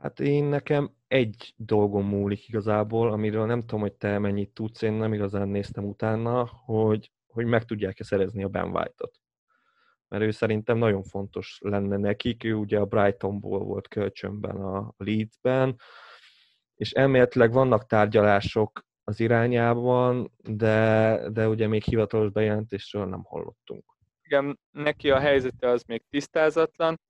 Hát 0.00 0.20
én 0.20 0.44
nekem 0.44 0.90
egy 1.06 1.54
dolgom 1.56 2.06
múlik 2.06 2.48
igazából, 2.48 3.12
amiről 3.12 3.46
nem 3.46 3.60
tudom, 3.60 3.80
hogy 3.80 3.92
te 3.92 4.18
mennyit 4.18 4.50
tudsz, 4.50 4.82
én 4.82 4.92
nem 4.92 5.12
igazán 5.12 5.48
néztem 5.48 5.84
utána, 5.84 6.50
hogy, 6.64 7.10
hogy 7.26 7.44
meg 7.44 7.64
tudják-e 7.64 8.04
szerezni 8.04 8.42
a 8.44 8.48
Ben 8.48 8.76
White-ot 8.76 9.20
mert 10.10 10.22
ő 10.22 10.30
szerintem 10.30 10.78
nagyon 10.78 11.02
fontos 11.02 11.58
lenne 11.62 11.96
nekik. 11.96 12.44
Ő 12.44 12.54
ugye 12.54 12.78
a 12.78 12.84
Brightonból 12.84 13.64
volt 13.64 13.88
kölcsönben 13.88 14.56
a 14.56 14.92
Leedsben, 14.96 15.76
és 16.74 16.90
elméletileg 16.90 17.52
vannak 17.52 17.86
tárgyalások 17.86 18.84
az 19.04 19.20
irányában, 19.20 20.32
de, 20.42 21.18
de 21.28 21.48
ugye 21.48 21.66
még 21.66 21.82
hivatalos 21.82 22.30
bejelentésről 22.30 23.06
nem 23.06 23.22
hallottunk. 23.22 23.84
Igen, 24.22 24.60
neki 24.70 25.10
a 25.10 25.18
helyzete 25.18 25.68
az 25.68 25.82
még 25.82 26.02
tisztázatlan. 26.10 27.00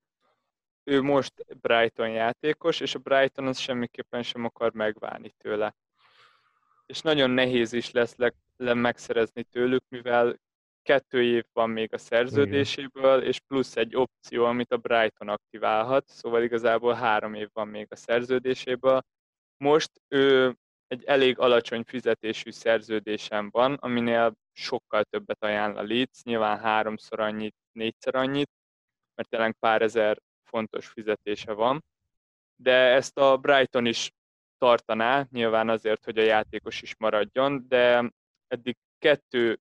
Ő 0.84 1.02
most 1.02 1.32
Brighton 1.60 2.10
játékos, 2.10 2.80
és 2.80 2.94
a 2.94 2.98
Brighton 2.98 3.46
az 3.46 3.58
semmiképpen 3.58 4.22
sem 4.22 4.44
akar 4.44 4.72
megválni 4.72 5.34
tőle. 5.38 5.74
És 6.86 7.00
nagyon 7.00 7.30
nehéz 7.30 7.72
is 7.72 7.90
lesz 7.90 8.16
le, 8.16 8.32
le 8.56 8.74
megszerezni 8.74 9.42
tőlük, 9.42 9.84
mivel 9.88 10.40
kettő 10.82 11.22
év 11.22 11.44
van 11.52 11.70
még 11.70 11.92
a 11.92 11.98
szerződéséből, 11.98 13.22
és 13.22 13.40
plusz 13.40 13.76
egy 13.76 13.96
opció, 13.96 14.44
amit 14.44 14.72
a 14.72 14.76
Brighton 14.76 15.28
aktiválhat, 15.28 16.08
szóval 16.08 16.42
igazából 16.42 16.92
három 16.94 17.34
év 17.34 17.48
van 17.52 17.68
még 17.68 17.86
a 17.90 17.96
szerződéséből. 17.96 19.02
Most 19.56 19.90
ő 20.08 20.56
egy 20.86 21.04
elég 21.04 21.38
alacsony 21.38 21.82
fizetésű 21.82 22.50
szerződésem 22.50 23.48
van, 23.50 23.74
aminél 23.74 24.34
sokkal 24.52 25.04
többet 25.04 25.44
ajánl 25.44 25.76
a 25.76 25.82
Leeds, 25.82 26.22
nyilván 26.22 26.58
háromszor 26.58 27.20
annyit, 27.20 27.54
négyszer 27.72 28.14
annyit, 28.14 28.50
mert 29.14 29.28
tényleg 29.28 29.56
pár 29.58 29.82
ezer 29.82 30.18
fontos 30.44 30.86
fizetése 30.86 31.52
van. 31.52 31.84
De 32.56 32.72
ezt 32.72 33.18
a 33.18 33.36
Brighton 33.36 33.86
is 33.86 34.10
tartaná, 34.58 35.26
nyilván 35.30 35.68
azért, 35.68 36.04
hogy 36.04 36.18
a 36.18 36.22
játékos 36.22 36.82
is 36.82 36.96
maradjon, 36.96 37.64
de 37.68 38.10
eddig 38.46 38.76
kettő 38.98 39.58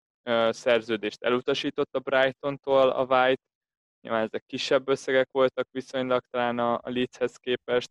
szerződést 0.54 1.24
elutasított 1.24 1.96
a 1.96 2.00
Brighton-tól 2.00 2.90
a 2.90 3.04
White, 3.04 3.42
nyilván 4.02 4.24
ezek 4.24 4.44
kisebb 4.46 4.88
összegek 4.88 5.28
voltak 5.32 5.68
viszonylag 5.72 6.22
talán 6.30 6.60
a, 6.60 6.80
Leedshez 6.84 7.36
képest, 7.36 7.90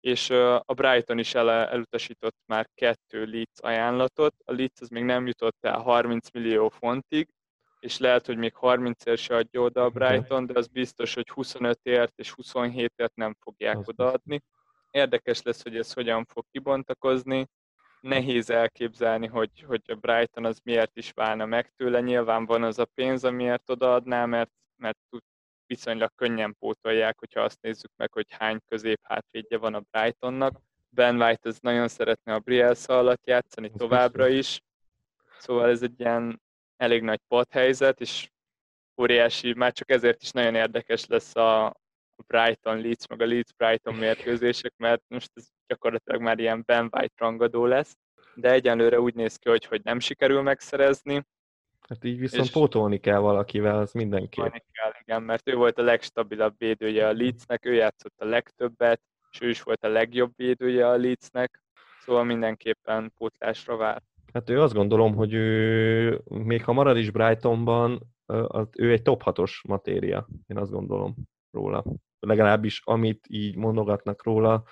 és 0.00 0.30
a 0.64 0.74
Brighton 0.74 1.18
is 1.18 1.34
el, 1.34 1.50
elutasított 1.50 2.36
már 2.46 2.68
kettő 2.74 3.24
Leeds 3.24 3.60
ajánlatot, 3.60 4.34
a 4.44 4.52
Leeds 4.52 4.80
az 4.80 4.88
még 4.88 5.04
nem 5.04 5.26
jutott 5.26 5.56
el 5.60 5.80
30 5.80 6.30
millió 6.30 6.68
fontig, 6.68 7.28
és 7.80 7.98
lehet, 7.98 8.26
hogy 8.26 8.36
még 8.36 8.54
30-ért 8.60 9.18
se 9.18 9.36
adja 9.36 9.60
oda 9.60 9.84
a 9.84 9.90
Brighton, 9.90 10.46
de 10.46 10.58
az 10.58 10.66
biztos, 10.66 11.14
hogy 11.14 11.30
25-ért 11.34 12.12
és 12.16 12.34
27-ért 12.36 13.14
nem 13.14 13.36
fogják 13.40 13.88
odaadni. 13.88 14.40
érdekes 14.90 15.42
lesz, 15.42 15.62
hogy 15.62 15.76
ez 15.76 15.92
hogyan 15.92 16.24
fog 16.24 16.44
kibontakozni. 16.50 17.46
Nehéz 18.02 18.50
elképzelni, 18.50 19.26
hogy, 19.26 19.64
hogy 19.66 19.82
a 19.86 19.94
Brighton 19.94 20.44
az 20.44 20.60
miért 20.64 20.96
is 20.96 21.10
válna 21.10 21.46
meg 21.46 21.72
tőle. 21.76 22.00
Nyilván 22.00 22.46
van 22.46 22.62
az 22.62 22.78
a 22.78 22.84
pénz, 22.84 23.24
amiért 23.24 23.70
odaadná, 23.70 24.26
mert, 24.26 24.50
mert 24.76 24.98
viszonylag 25.66 26.10
könnyen 26.14 26.56
pótolják, 26.58 27.18
hogyha 27.18 27.40
azt 27.40 27.60
nézzük 27.60 27.90
meg, 27.96 28.12
hogy 28.12 28.26
hány 28.30 28.58
közép 28.68 29.00
hátvédje 29.02 29.58
van 29.58 29.74
a 29.74 29.82
Brightonnak. 29.90 30.60
Ben 30.88 31.20
White 31.20 31.48
az 31.48 31.58
nagyon 31.60 31.88
szeretne 31.88 32.34
a 32.34 32.38
Brielsa 32.38 32.98
alatt 32.98 33.26
játszani 33.26 33.70
továbbra 33.76 34.28
is, 34.28 34.60
szóval 35.38 35.68
ez 35.68 35.82
egy 35.82 36.00
ilyen 36.00 36.42
elég 36.76 37.02
nagy 37.02 37.20
padhelyzet, 37.28 38.00
és 38.00 38.30
óriási, 39.00 39.54
már 39.54 39.72
csak 39.72 39.90
ezért 39.90 40.22
is 40.22 40.30
nagyon 40.30 40.54
érdekes 40.54 41.06
lesz 41.06 41.36
a 41.36 41.74
Brighton 42.26 42.80
Leeds, 42.80 43.06
meg 43.06 43.20
a 43.20 43.26
Leeds 43.26 43.52
Brighton 43.56 43.94
mérkőzések, 43.94 44.72
mert 44.76 45.02
most 45.08 45.30
ez 45.34 45.48
gyakorlatilag 45.66 46.20
már 46.20 46.38
ilyen 46.38 46.62
Ben 46.66 46.88
White 46.92 47.14
rangadó 47.16 47.66
lesz, 47.66 47.96
de 48.34 48.50
egyenlőre 48.50 49.00
úgy 49.00 49.14
néz 49.14 49.36
ki, 49.36 49.48
hogy, 49.48 49.64
hogy 49.64 49.80
nem 49.84 49.98
sikerül 49.98 50.42
megszerezni. 50.42 51.26
Hát 51.88 52.04
így 52.04 52.18
viszont 52.18 52.44
és 52.44 52.50
pótolni 52.50 52.98
kell 52.98 53.18
valakivel, 53.18 53.78
az 53.78 53.92
mindenképp. 53.92 54.54
Kell, 54.72 54.92
igen, 55.00 55.22
mert 55.22 55.48
ő 55.48 55.54
volt 55.54 55.78
a 55.78 55.82
legstabilabb 55.82 56.54
védője 56.58 57.08
a 57.08 57.12
Leedsnek, 57.12 57.64
ő 57.64 57.74
játszott 57.74 58.14
a 58.16 58.24
legtöbbet, 58.24 59.00
és 59.30 59.40
ő 59.40 59.48
is 59.48 59.62
volt 59.62 59.84
a 59.84 59.88
legjobb 59.88 60.32
védője 60.36 60.88
a 60.88 60.96
Leedsnek, 60.96 61.62
szóval 62.00 62.24
mindenképpen 62.24 63.12
pótlásra 63.16 63.76
vár. 63.76 64.02
Hát 64.32 64.50
ő 64.50 64.60
azt 64.60 64.74
gondolom, 64.74 65.14
hogy 65.14 65.32
ő, 65.32 66.20
még 66.24 66.64
ha 66.64 66.72
marad 66.72 66.96
is 66.96 67.10
Brightonban, 67.10 68.02
ő 68.76 68.92
egy 68.92 69.02
top 69.02 69.22
6-os 69.24 69.66
matéria, 69.68 70.26
én 70.46 70.56
azt 70.56 70.70
gondolom 70.70 71.14
róla. 71.52 71.84
Legalábbis 72.20 72.80
amit 72.84 73.26
így 73.28 73.56
mondogatnak 73.56 74.24
róla, 74.24 74.64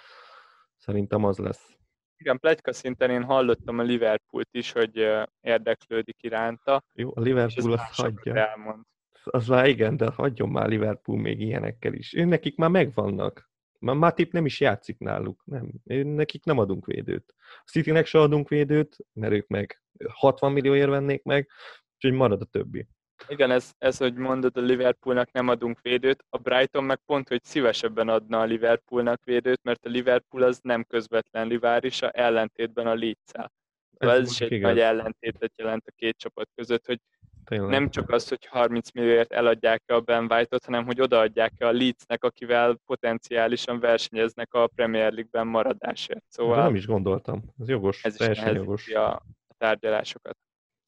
szerintem 0.76 1.24
az 1.24 1.38
lesz. 1.38 1.74
Igen, 2.16 2.38
plegyka 2.38 2.72
szinten 2.72 3.10
én 3.10 3.24
hallottam 3.24 3.78
a 3.78 3.82
Liverpoolt 3.82 4.48
is, 4.50 4.72
hogy 4.72 5.06
érdeklődik 5.40 6.22
iránta. 6.22 6.84
Jó, 6.92 7.10
a 7.14 7.20
Liverpool 7.20 7.72
azt 7.72 7.94
hagyja. 7.94 8.34
Elmond. 8.34 8.84
Az 9.24 9.46
már 9.46 9.66
igen, 9.66 9.96
de 9.96 10.10
hagyjon 10.10 10.48
már 10.48 10.68
Liverpool 10.68 11.18
még 11.18 11.40
ilyenekkel 11.40 11.92
is. 11.92 12.14
Ő 12.14 12.24
nekik 12.24 12.56
már 12.56 12.70
megvannak. 12.70 13.50
Már 13.78 13.96
Matip 13.96 14.32
nem 14.32 14.46
is 14.46 14.60
játszik 14.60 14.98
náluk. 14.98 15.42
Nem. 15.44 15.70
Nekik 16.04 16.44
nem 16.44 16.58
adunk 16.58 16.86
védőt. 16.86 17.34
A 17.38 17.70
Citynek 17.70 18.06
se 18.06 18.20
adunk 18.20 18.48
védőt, 18.48 18.96
mert 19.12 19.32
ők 19.32 19.46
meg 19.46 19.82
60 20.08 20.52
millióért 20.52 20.88
vennék 20.88 21.22
meg, 21.22 21.48
úgyhogy 21.94 22.12
marad 22.12 22.40
a 22.40 22.44
többi. 22.44 22.88
Igen, 23.28 23.50
ez, 23.50 23.72
ez, 23.78 23.96
hogy 23.96 24.14
mondod, 24.14 24.56
a 24.56 24.60
Liverpoolnak 24.60 25.32
nem 25.32 25.48
adunk 25.48 25.80
védőt, 25.80 26.24
a 26.28 26.38
Brighton 26.38 26.84
meg 26.84 26.98
pont, 27.06 27.28
hogy 27.28 27.44
szívesebben 27.44 28.08
adna 28.08 28.40
a 28.40 28.44
Liverpoolnak 28.44 29.24
védőt, 29.24 29.62
mert 29.62 29.84
a 29.84 29.88
Liverpool 29.88 30.42
az 30.42 30.58
nem 30.62 30.84
közvetlen 30.84 31.48
riválisa, 31.48 32.10
ellentétben 32.10 32.86
a 32.86 32.94
Leeds-el. 32.94 33.52
Ez, 33.98 34.08
ez 34.08 34.30
is 34.30 34.40
egy 34.40 34.52
igaz. 34.52 34.70
nagy 34.70 34.80
ellentétet 34.80 35.52
jelent 35.56 35.86
a 35.86 35.92
két 35.96 36.16
csapat 36.18 36.48
között, 36.54 36.86
hogy 36.86 37.00
Tényleg. 37.44 37.70
nem 37.70 37.90
csak 37.90 38.10
az, 38.10 38.28
hogy 38.28 38.46
30 38.46 38.90
millióért 38.92 39.32
eladják 39.32 39.82
a 39.86 40.00
Ben 40.00 40.26
White-ot, 40.32 40.64
hanem 40.64 40.84
hogy 40.84 41.00
odaadják 41.00 41.52
a 41.58 41.70
Leedsnek, 41.70 42.24
akivel 42.24 42.78
potenciálisan 42.86 43.80
versenyeznek 43.80 44.54
a 44.54 44.66
Premier 44.74 45.12
League-ben 45.12 45.46
maradásért. 45.46 46.24
Szóval 46.28 46.56
De 46.56 46.62
nem 46.62 46.74
is 46.74 46.86
gondoltam. 46.86 47.42
Ez 47.58 47.68
jogos, 47.68 48.04
ez 48.04 48.14
teljesen 48.14 48.54
jogos. 48.54 48.88
A, 48.88 49.12
a 49.48 49.54
tárgyalásokat. 49.58 50.36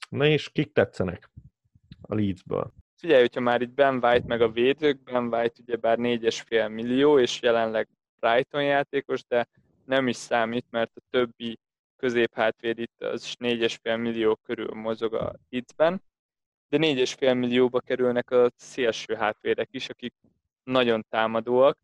Na 0.09 0.27
és 0.27 0.49
kik 0.49 0.73
tetszenek 0.73 1.31
a 2.03 2.15
Leedsből? 2.15 2.73
Figyelj, 2.97 3.21
hogyha 3.21 3.41
már 3.41 3.61
itt 3.61 3.71
Ben 3.75 4.05
White 4.05 4.27
meg 4.27 4.41
a 4.41 4.51
védők, 4.51 5.03
Ben 5.03 5.35
White 5.35 5.61
ugye 5.63 5.77
bár 5.77 5.99
4,5 5.99 6.73
millió, 6.73 7.19
és 7.19 7.43
jelenleg 7.43 7.89
Brighton 8.21 8.65
játékos, 8.65 9.25
de 9.25 9.49
nem 9.85 10.09
is 10.09 10.17
számít, 10.17 10.67
mert 10.71 10.93
a 10.95 11.01
többi 11.11 11.59
középhátvéd 11.97 12.79
itt 12.79 13.03
az 13.03 13.35
4,5 13.39 14.01
millió 14.01 14.35
körül 14.35 14.75
mozog 14.75 15.15
a 15.15 15.33
Leedsben 15.51 16.03
de 16.73 16.79
4,5 16.79 17.39
millióba 17.39 17.81
kerülnek 17.81 18.31
a 18.31 18.51
szélső 18.57 19.15
hátvédek 19.15 19.69
is, 19.71 19.89
akik 19.89 20.15
nagyon 20.65 21.07
támadóak, 21.09 21.79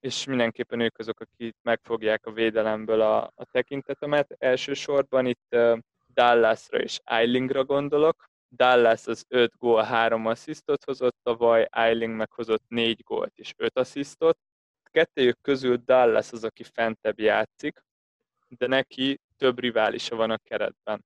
és 0.00 0.24
mindenképpen 0.24 0.80
ők 0.80 0.98
azok, 0.98 1.20
akik 1.20 1.56
megfogják 1.62 2.26
a 2.26 2.32
védelemből 2.32 3.00
a, 3.00 3.22
a 3.22 3.44
tekintetemet. 3.50 4.34
Elsősorban 4.38 5.26
itt 5.26 5.46
uh, 5.50 5.78
Dallasra 6.14 6.78
és 6.78 7.00
Eilingra 7.04 7.64
gondolok. 7.64 8.29
Dallas 8.50 9.06
az 9.06 9.24
5 9.28 9.52
gól, 9.58 9.82
3 9.82 10.26
asszisztot 10.26 10.84
hozott 10.84 11.16
tavaly, 11.22 11.68
Eiling 11.70 12.14
meghozott 12.14 12.64
4 12.68 13.02
gólt 13.02 13.38
és 13.38 13.54
5 13.56 13.78
asszisztot. 13.78 14.38
Kettőjük 14.82 15.40
közül 15.40 15.76
Dallas 15.76 16.32
az, 16.32 16.44
aki 16.44 16.62
fentebb 16.62 17.20
játszik, 17.20 17.84
de 18.48 18.66
neki 18.66 19.20
több 19.36 19.58
riválisa 19.58 20.16
van 20.16 20.30
a 20.30 20.38
keretben. 20.38 21.04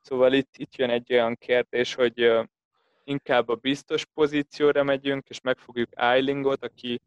Szóval 0.00 0.32
itt, 0.32 0.56
itt 0.56 0.76
jön 0.76 0.90
egy 0.90 1.12
olyan 1.12 1.34
kérdés, 1.34 1.94
hogy 1.94 2.44
inkább 3.04 3.48
a 3.48 3.54
biztos 3.54 4.04
pozícióra 4.14 4.82
megyünk, 4.82 5.28
és 5.28 5.40
megfogjuk 5.40 5.88
Eilingot, 5.90 6.64
aki, 6.64 7.00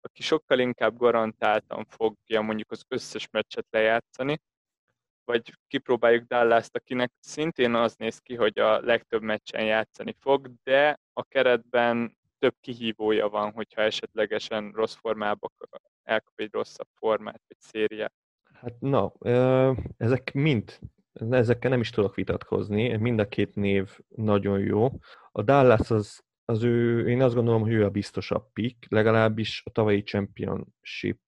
aki 0.00 0.22
sokkal 0.22 0.58
inkább 0.58 0.96
garantáltan 0.96 1.84
fogja 1.84 2.40
mondjuk 2.40 2.70
az 2.70 2.84
összes 2.88 3.28
meccset 3.30 3.66
lejátszani, 3.70 4.40
vagy 5.24 5.52
kipróbáljuk 5.68 6.24
dallas 6.26 6.68
akinek 6.72 7.12
szintén 7.20 7.74
az 7.74 7.94
néz 7.96 8.18
ki, 8.18 8.34
hogy 8.34 8.58
a 8.58 8.80
legtöbb 8.80 9.22
meccsen 9.22 9.64
játszani 9.64 10.16
fog, 10.18 10.50
de 10.62 11.00
a 11.12 11.22
keretben 11.22 12.16
több 12.38 12.54
kihívója 12.60 13.28
van, 13.28 13.52
hogyha 13.52 13.80
esetlegesen 13.80 14.72
rossz 14.74 14.94
formába 14.94 15.50
elkap 16.02 16.32
egy 16.36 16.52
rosszabb 16.52 16.88
formát, 16.94 17.42
vagy 17.48 17.56
szériát. 17.60 18.12
Hát 18.52 18.80
na, 18.80 19.12
ezek 19.96 20.32
mind 20.32 20.78
ezekkel 21.30 21.70
nem 21.70 21.80
is 21.80 21.90
tudok 21.90 22.14
vitatkozni, 22.14 22.96
mind 22.96 23.18
a 23.18 23.28
két 23.28 23.54
név 23.54 23.98
nagyon 24.08 24.58
jó. 24.58 24.88
A 25.32 25.42
Dallas 25.42 25.90
az, 25.90 26.22
az 26.44 26.62
ő, 26.62 27.08
én 27.08 27.22
azt 27.22 27.34
gondolom, 27.34 27.62
hogy 27.62 27.72
ő 27.72 27.84
a 27.84 27.90
biztosabb 27.90 28.52
pick, 28.52 28.90
legalábbis 28.90 29.62
a 29.64 29.70
tavalyi 29.70 30.02
championship 30.02 31.20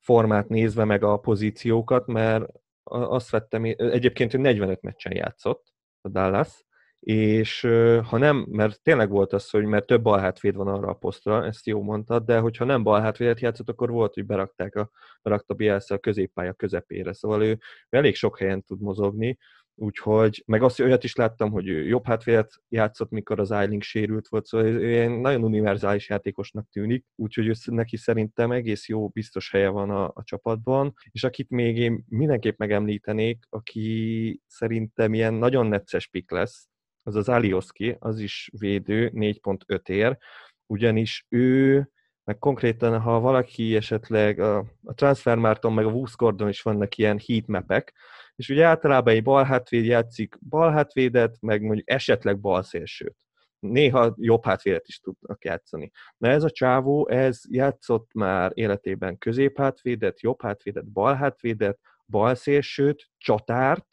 formát 0.00 0.48
nézve 0.48 0.84
meg 0.84 1.02
a 1.02 1.16
pozíciókat, 1.16 2.06
mert 2.06 2.46
azt 2.94 3.30
vettem, 3.30 3.64
egyébként 3.76 4.34
ő 4.34 4.38
45 4.38 4.82
meccsen 4.82 5.16
játszott 5.16 5.72
a 6.00 6.08
Dallas, 6.08 6.64
és 7.00 7.60
ha 8.04 8.18
nem, 8.18 8.46
mert 8.50 8.82
tényleg 8.82 9.10
volt 9.10 9.32
az, 9.32 9.50
hogy 9.50 9.64
mert 9.64 9.86
több 9.86 10.02
balhátvéd 10.02 10.54
van 10.54 10.68
arra 10.68 10.88
a 10.88 10.94
posztra, 10.94 11.44
ezt 11.44 11.66
jó 11.66 11.82
mondtad, 11.82 12.24
de 12.24 12.38
hogyha 12.38 12.64
nem 12.64 12.82
balhátvédet 12.82 13.40
játszott, 13.40 13.68
akkor 13.68 13.90
volt, 13.90 14.14
hogy 14.14 14.26
berakták 14.26 14.74
a, 14.74 14.90
berakta 15.22 15.54
Bielsa 15.54 15.94
a 15.94 15.98
középpálya 15.98 16.52
közepére, 16.52 17.12
szóval 17.12 17.42
ő, 17.42 17.58
elég 17.88 18.14
sok 18.14 18.38
helyen 18.38 18.62
tud 18.62 18.80
mozogni, 18.80 19.38
úgyhogy, 19.74 20.42
meg 20.46 20.62
azt 20.62 20.80
olyat 20.80 21.04
is 21.04 21.14
láttam, 21.14 21.50
hogy 21.50 21.68
ő 21.68 21.86
jobb 21.86 22.06
hátvédet 22.06 22.52
játszott, 22.68 23.10
mikor 23.10 23.40
az 23.40 23.50
Eiling 23.50 23.82
sérült 23.82 24.28
volt, 24.28 24.46
szóval 24.46 24.66
ő 24.66 24.90
ilyen 24.90 25.10
nagyon 25.10 25.44
univerzális 25.44 26.08
játékosnak 26.08 26.68
tűnik, 26.72 27.04
úgyhogy 27.14 27.46
ő, 27.46 27.52
neki 27.64 27.96
szerintem 27.96 28.52
egész 28.52 28.88
jó, 28.88 29.08
biztos 29.08 29.50
helye 29.50 29.68
van 29.68 29.90
a, 29.90 30.04
a 30.04 30.22
csapatban, 30.24 30.94
és 31.10 31.24
akit 31.24 31.50
még 31.50 31.76
én 31.76 32.04
mindenképp 32.08 32.58
megemlítenék, 32.58 33.44
aki 33.48 34.40
szerintem 34.46 35.14
ilyen 35.14 35.34
nagyon 35.34 35.66
necces 35.66 36.06
pik 36.06 36.30
lesz, 36.30 36.68
az 37.02 37.14
az 37.16 37.28
Alioski, 37.28 37.96
az 37.98 38.18
is 38.20 38.50
védő, 38.58 39.10
4.5 39.14 39.88
ér, 39.88 40.18
ugyanis 40.66 41.26
ő, 41.28 41.88
meg 42.24 42.38
konkrétan, 42.38 43.00
ha 43.00 43.20
valaki 43.20 43.76
esetleg 43.76 44.38
a, 44.38 44.58
a 44.84 44.94
Transfermarton, 44.94 45.72
meg 45.72 45.86
a 45.86 45.90
Wuskordon 45.90 46.48
is 46.48 46.62
vannak 46.62 46.96
ilyen 46.96 47.20
heatmapek, 47.26 47.94
és 48.36 48.48
ugye 48.48 48.64
általában 48.64 49.14
egy 49.14 49.22
balhátvéd 49.22 49.84
játszik 49.84 50.38
balhátvédet, 50.48 51.36
meg 51.40 51.62
mondjuk 51.62 51.90
esetleg 51.90 52.40
balszélsőt. 52.40 53.16
Néha 53.58 54.14
jobb 54.16 54.44
hátvédet 54.44 54.88
is 54.88 54.98
tudnak 54.98 55.44
játszani. 55.44 55.90
Na 56.16 56.28
ez 56.28 56.42
a 56.42 56.50
csávó, 56.50 57.08
ez 57.08 57.40
játszott 57.48 58.12
már 58.12 58.50
életében 58.54 59.18
középhátvédet, 59.18 60.20
jobb 60.20 60.42
hátvédet, 60.42 60.92
balhátvédet, 60.92 61.78
balszélsőt, 62.06 63.10
csatárt, 63.18 63.86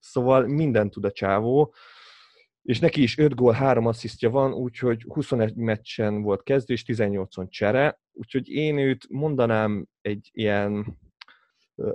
szóval 0.00 0.46
minden 0.46 0.90
tud 0.90 1.04
a 1.04 1.10
csávó, 1.10 1.74
és 2.62 2.78
neki 2.78 3.02
is 3.02 3.18
5 3.18 3.34
gól, 3.34 3.52
3 3.52 3.86
asszisztja 3.86 4.30
van, 4.30 4.52
úgyhogy 4.52 5.04
21 5.08 5.54
meccsen 5.54 6.22
volt 6.22 6.42
kezdő, 6.42 6.74
és 6.74 6.84
18-on 6.86 7.48
csere, 7.48 8.00
úgyhogy 8.12 8.48
én 8.48 8.78
őt 8.78 9.06
mondanám 9.08 9.86
egy 10.00 10.30
ilyen 10.32 10.98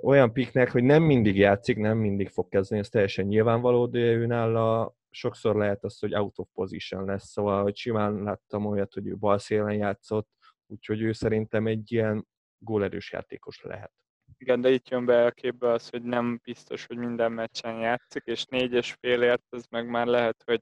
olyan 0.01 0.33
piknek, 0.33 0.71
hogy 0.71 0.83
nem 0.83 1.03
mindig 1.03 1.37
játszik, 1.37 1.77
nem 1.77 1.97
mindig 1.97 2.29
fog 2.29 2.47
kezdeni, 2.47 2.81
ez 2.81 2.89
teljesen 2.89 3.25
nyilvánvaló, 3.25 3.85
de 3.87 3.99
őnála 3.99 4.93
sokszor 5.09 5.55
lehet 5.55 5.83
az, 5.83 5.99
hogy 5.99 6.15
out 6.15 6.39
of 6.39 6.47
position 6.53 7.05
lesz, 7.05 7.27
szóval 7.27 7.63
hogy 7.63 7.75
simán 7.75 8.23
láttam 8.23 8.65
olyat, 8.65 8.93
hogy 8.93 9.07
ő 9.07 9.17
balszélen 9.17 9.75
játszott, 9.75 10.29
úgyhogy 10.67 11.01
ő 11.01 11.11
szerintem 11.11 11.67
egy 11.67 11.91
ilyen 11.91 12.27
gólerős 12.57 13.11
játékos 13.11 13.61
lehet. 13.61 13.91
Igen, 14.37 14.61
de 14.61 14.69
itt 14.69 14.89
jön 14.89 15.05
be 15.05 15.25
a 15.25 15.31
képbe 15.31 15.71
az, 15.71 15.89
hogy 15.89 16.03
nem 16.03 16.39
biztos, 16.43 16.85
hogy 16.85 16.97
minden 16.97 17.31
meccsen 17.31 17.79
játszik, 17.79 18.23
és 18.25 18.45
négyes 18.45 18.97
félért 18.99 19.43
ez 19.49 19.65
meg 19.69 19.89
már 19.89 20.07
lehet, 20.07 20.43
hogy 20.45 20.61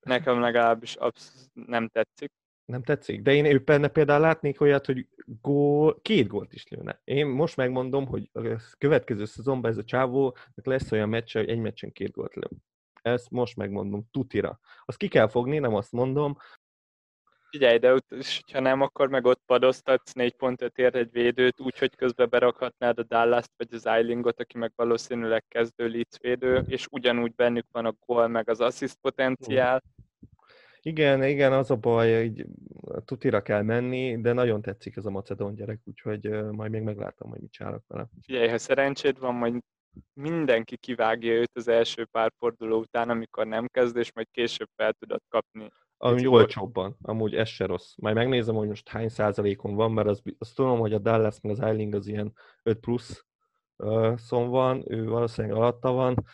nekem 0.00 0.40
legalábbis 0.40 0.94
absz- 0.94 1.50
nem 1.52 1.88
tetszik. 1.88 2.32
Nem 2.70 2.82
tetszik. 2.82 3.22
De 3.22 3.34
én 3.34 3.44
ő 3.44 3.58
benne 3.58 3.88
például 3.88 4.20
látnék 4.20 4.60
olyat, 4.60 4.86
hogy 4.86 5.06
gól, 5.40 6.00
két 6.02 6.26
gólt 6.26 6.52
is 6.52 6.68
lőne. 6.68 7.00
Én 7.04 7.26
most 7.26 7.56
megmondom, 7.56 8.06
hogy 8.06 8.30
a 8.32 8.40
következő 8.78 9.24
szezonban 9.24 9.70
ez 9.70 9.76
a 9.76 9.84
csávó 9.84 10.36
lesz 10.54 10.92
olyan 10.92 11.08
meccs, 11.08 11.32
hogy 11.32 11.48
egy 11.48 11.58
meccsen 11.58 11.92
két 11.92 12.10
gólt 12.10 12.34
lő. 12.34 12.48
Ezt 13.02 13.30
most 13.30 13.56
megmondom, 13.56 14.08
tutira. 14.10 14.60
Azt 14.84 14.98
ki 14.98 15.08
kell 15.08 15.28
fogni, 15.28 15.58
nem 15.58 15.74
azt 15.74 15.92
mondom. 15.92 16.36
Figyelj, 17.50 17.78
de 17.78 17.92
ott, 17.92 18.14
ha 18.52 18.60
nem, 18.60 18.80
akkor 18.80 19.08
meg 19.08 19.24
ott 19.24 19.42
padoztatsz 19.46 20.12
4.5 20.14 20.78
ér 20.78 20.94
egy 20.94 21.10
védőt, 21.10 21.60
úgyhogy 21.60 21.96
közben 21.96 22.28
berakhatnád 22.28 22.98
a 22.98 23.02
dallas 23.02 23.44
vagy 23.56 23.74
az 23.74 23.86
Eilingot, 23.86 24.40
aki 24.40 24.58
meg 24.58 24.72
valószínűleg 24.76 25.44
kezdő 25.48 25.88
Leeds 25.88 26.18
védő, 26.20 26.64
és 26.66 26.86
ugyanúgy 26.90 27.34
bennük 27.34 27.66
van 27.72 27.86
a 27.86 27.94
gól, 28.06 28.28
meg 28.28 28.48
az 28.48 28.60
assist 28.60 28.96
potenciál. 29.00 29.82
Igen, 30.82 31.22
igen, 31.22 31.52
az 31.52 31.70
a 31.70 31.76
baj, 31.76 32.20
hogy 32.20 32.46
tutira 33.04 33.42
kell 33.42 33.62
menni, 33.62 34.20
de 34.20 34.32
nagyon 34.32 34.62
tetszik 34.62 34.96
ez 34.96 35.06
a 35.06 35.10
macedón 35.10 35.54
gyerek, 35.54 35.80
úgyhogy 35.84 36.30
majd 36.50 36.70
még 36.70 36.82
meglátom, 36.82 37.30
hogy 37.30 37.40
mit 37.40 37.52
csinálok 37.52 37.84
vele. 37.86 38.08
Figyelj, 38.22 38.48
ha 38.48 38.58
szerencséd 38.58 39.18
van, 39.18 39.34
majd 39.34 39.54
mindenki 40.12 40.76
kivágja 40.76 41.32
őt 41.32 41.50
az 41.54 41.68
első 41.68 42.04
pár 42.04 42.32
forduló 42.38 42.78
után, 42.78 43.10
amikor 43.10 43.46
nem 43.46 43.66
kezd, 43.66 43.96
és 43.96 44.12
majd 44.12 44.26
később 44.30 44.68
fel 44.76 44.92
tudod 44.92 45.20
kapni. 45.28 45.68
Ami 45.96 46.26
olcsóbban, 46.26 46.96
amúgy 47.02 47.34
ez 47.34 47.48
se 47.48 47.66
rossz. 47.66 47.94
Majd 47.96 48.14
megnézem, 48.14 48.54
hogy 48.54 48.68
most 48.68 48.88
hány 48.88 49.08
százalékon 49.08 49.74
van, 49.74 49.92
mert 49.92 50.08
azt, 50.08 50.22
azt 50.38 50.54
tudom, 50.54 50.78
hogy 50.78 50.92
a 50.92 50.98
Dallas 50.98 51.40
meg 51.40 51.52
az 51.52 51.60
Eiling 51.60 51.94
az 51.94 52.06
ilyen 52.06 52.32
5 52.62 52.78
plusz 52.78 53.24
uh, 53.76 54.16
szon 54.16 54.48
van, 54.48 54.84
ő 54.86 55.08
valószínűleg 55.08 55.56
alatta 55.56 55.92
van, 55.92 56.24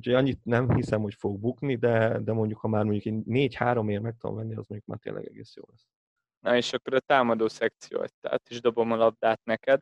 úgyhogy 0.00 0.14
annyit 0.14 0.44
nem 0.44 0.74
hiszem, 0.74 1.00
hogy 1.00 1.14
fog 1.14 1.38
bukni, 1.38 1.76
de, 1.76 2.18
de 2.18 2.32
mondjuk, 2.32 2.58
ha 2.58 2.68
már 2.68 2.84
mondjuk 2.84 3.24
4-3 3.28 3.90
ér 3.90 4.00
meg 4.00 4.16
tudom 4.18 4.36
venni, 4.36 4.54
az 4.54 4.66
mondjuk 4.66 4.86
már 4.86 4.98
tényleg 4.98 5.26
egész 5.26 5.56
jó 5.56 5.62
lesz. 5.70 5.86
Na 6.40 6.56
és 6.56 6.72
akkor 6.72 6.94
a 6.94 7.00
támadó 7.00 7.48
szekció, 7.48 8.04
tehát 8.20 8.50
is 8.50 8.60
dobom 8.60 8.92
a 8.92 8.96
labdát 8.96 9.40
neked 9.44 9.80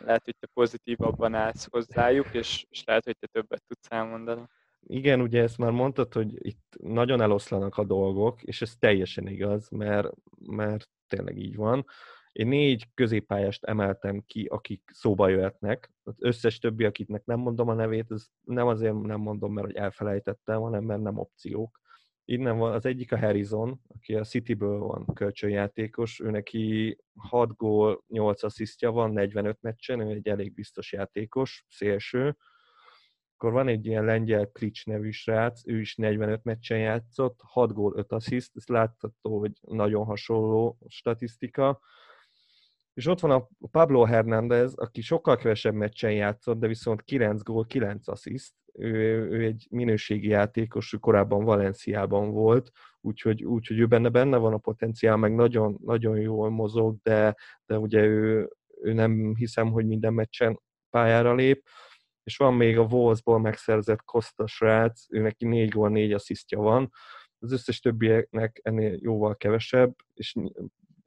lehet, 0.00 0.24
hogy 0.24 0.36
te 0.38 0.46
pozitívabban 0.52 1.34
állsz 1.34 1.68
hozzájuk, 1.70 2.34
és, 2.34 2.66
és 2.68 2.84
lehet, 2.84 3.04
hogy 3.04 3.16
te 3.18 3.26
többet 3.26 3.62
tudsz 3.66 3.90
elmondani. 3.90 4.42
Igen, 4.86 5.20
ugye 5.20 5.42
ezt 5.42 5.58
már 5.58 5.70
mondtad, 5.70 6.12
hogy 6.12 6.46
itt 6.46 6.76
nagyon 6.82 7.20
eloszlanak 7.20 7.76
a 7.76 7.84
dolgok, 7.84 8.42
és 8.42 8.62
ez 8.62 8.76
teljesen 8.78 9.26
igaz, 9.26 9.68
mert, 9.68 10.08
mert 10.46 10.88
tényleg 11.08 11.38
így 11.38 11.56
van. 11.56 11.86
Én 12.32 12.46
négy 12.46 12.88
középpályást 12.94 13.64
emeltem 13.64 14.22
ki, 14.26 14.44
akik 14.44 14.90
szóba 14.92 15.28
jöhetnek. 15.28 15.92
Az 16.02 16.14
összes 16.18 16.58
többi, 16.58 16.84
akiknek 16.84 17.24
nem 17.24 17.38
mondom 17.38 17.68
a 17.68 17.74
nevét, 17.74 18.10
ez 18.10 18.26
nem 18.40 18.66
azért 18.66 19.00
nem 19.00 19.20
mondom, 19.20 19.52
mert 19.52 19.66
hogy 19.66 19.76
elfelejtettem, 19.76 20.60
hanem 20.60 20.84
mert 20.84 21.02
nem 21.02 21.18
opciók. 21.18 21.80
Innen 22.24 22.58
van 22.58 22.72
az 22.72 22.86
egyik 22.86 23.12
a 23.12 23.18
Harrison, 23.18 23.80
aki 23.88 24.14
a 24.14 24.24
Cityből 24.24 24.78
van 24.78 25.06
kölcsönjátékos, 25.14 26.20
ő 26.20 26.30
neki 26.30 26.98
6 27.14 27.56
gól, 27.56 28.04
8 28.08 28.42
asszisztja 28.42 28.90
van 28.90 29.12
45 29.12 29.58
meccsen, 29.60 30.00
ő 30.00 30.10
egy 30.10 30.28
elég 30.28 30.54
biztos 30.54 30.92
játékos, 30.92 31.64
szélső. 31.68 32.36
Akkor 33.34 33.52
van 33.52 33.68
egy 33.68 33.86
ilyen 33.86 34.04
lengyel 34.04 34.46
Klics 34.46 34.86
nevű 34.86 35.10
srác, 35.10 35.66
ő 35.66 35.80
is 35.80 35.96
45 35.96 36.44
meccsen 36.44 36.78
játszott, 36.78 37.40
6 37.42 37.72
gól, 37.72 37.92
5 37.96 38.12
assziszt, 38.12 38.56
ez 38.56 38.66
látható, 38.66 39.38
hogy 39.38 39.52
nagyon 39.60 40.04
hasonló 40.04 40.78
statisztika. 40.88 41.80
És 42.94 43.06
ott 43.06 43.20
van 43.20 43.30
a 43.30 43.48
Pablo 43.70 44.04
Hernández, 44.04 44.74
aki 44.74 45.00
sokkal 45.00 45.36
kevesebb 45.36 45.74
meccsen 45.74 46.12
játszott, 46.12 46.58
de 46.58 46.66
viszont 46.66 47.02
9 47.02 47.42
gól, 47.42 47.66
9 47.66 48.08
assziszt, 48.08 48.54
ő, 48.72 49.28
ő 49.30 49.44
egy 49.44 49.66
minőségi 49.70 50.28
játékos, 50.28 50.92
ő 50.92 50.96
korábban 50.96 51.44
Valenciában 51.44 52.30
volt, 52.30 52.70
úgyhogy, 53.00 53.44
úgyhogy 53.44 53.78
ő 53.78 53.86
benne 53.86 54.08
benne 54.08 54.36
van 54.36 54.52
a 54.52 54.58
potenciál, 54.58 55.16
meg 55.16 55.34
nagyon, 55.34 55.78
nagyon 55.84 56.18
jól 56.18 56.50
mozog, 56.50 56.96
de, 57.02 57.36
de 57.66 57.78
ugye 57.78 58.04
ő, 58.04 58.50
ő 58.82 58.92
nem 58.92 59.34
hiszem, 59.34 59.70
hogy 59.70 59.86
minden 59.86 60.14
meccsen 60.14 60.60
pályára 60.90 61.34
lép, 61.34 61.68
és 62.22 62.36
van 62.36 62.54
még 62.54 62.78
a 62.78 62.82
Wolfsból 62.82 63.40
megszerzett 63.40 64.04
Costa 64.04 64.46
srác, 64.46 65.04
ő 65.08 65.20
neki 65.20 65.44
négy 65.44 65.68
gól, 65.68 65.88
négy 65.88 66.12
asszisztja 66.12 66.58
van, 66.58 66.90
az 67.38 67.52
összes 67.52 67.80
többieknek 67.80 68.60
ennél 68.62 68.96
jóval 69.00 69.36
kevesebb, 69.36 69.94
és 70.14 70.34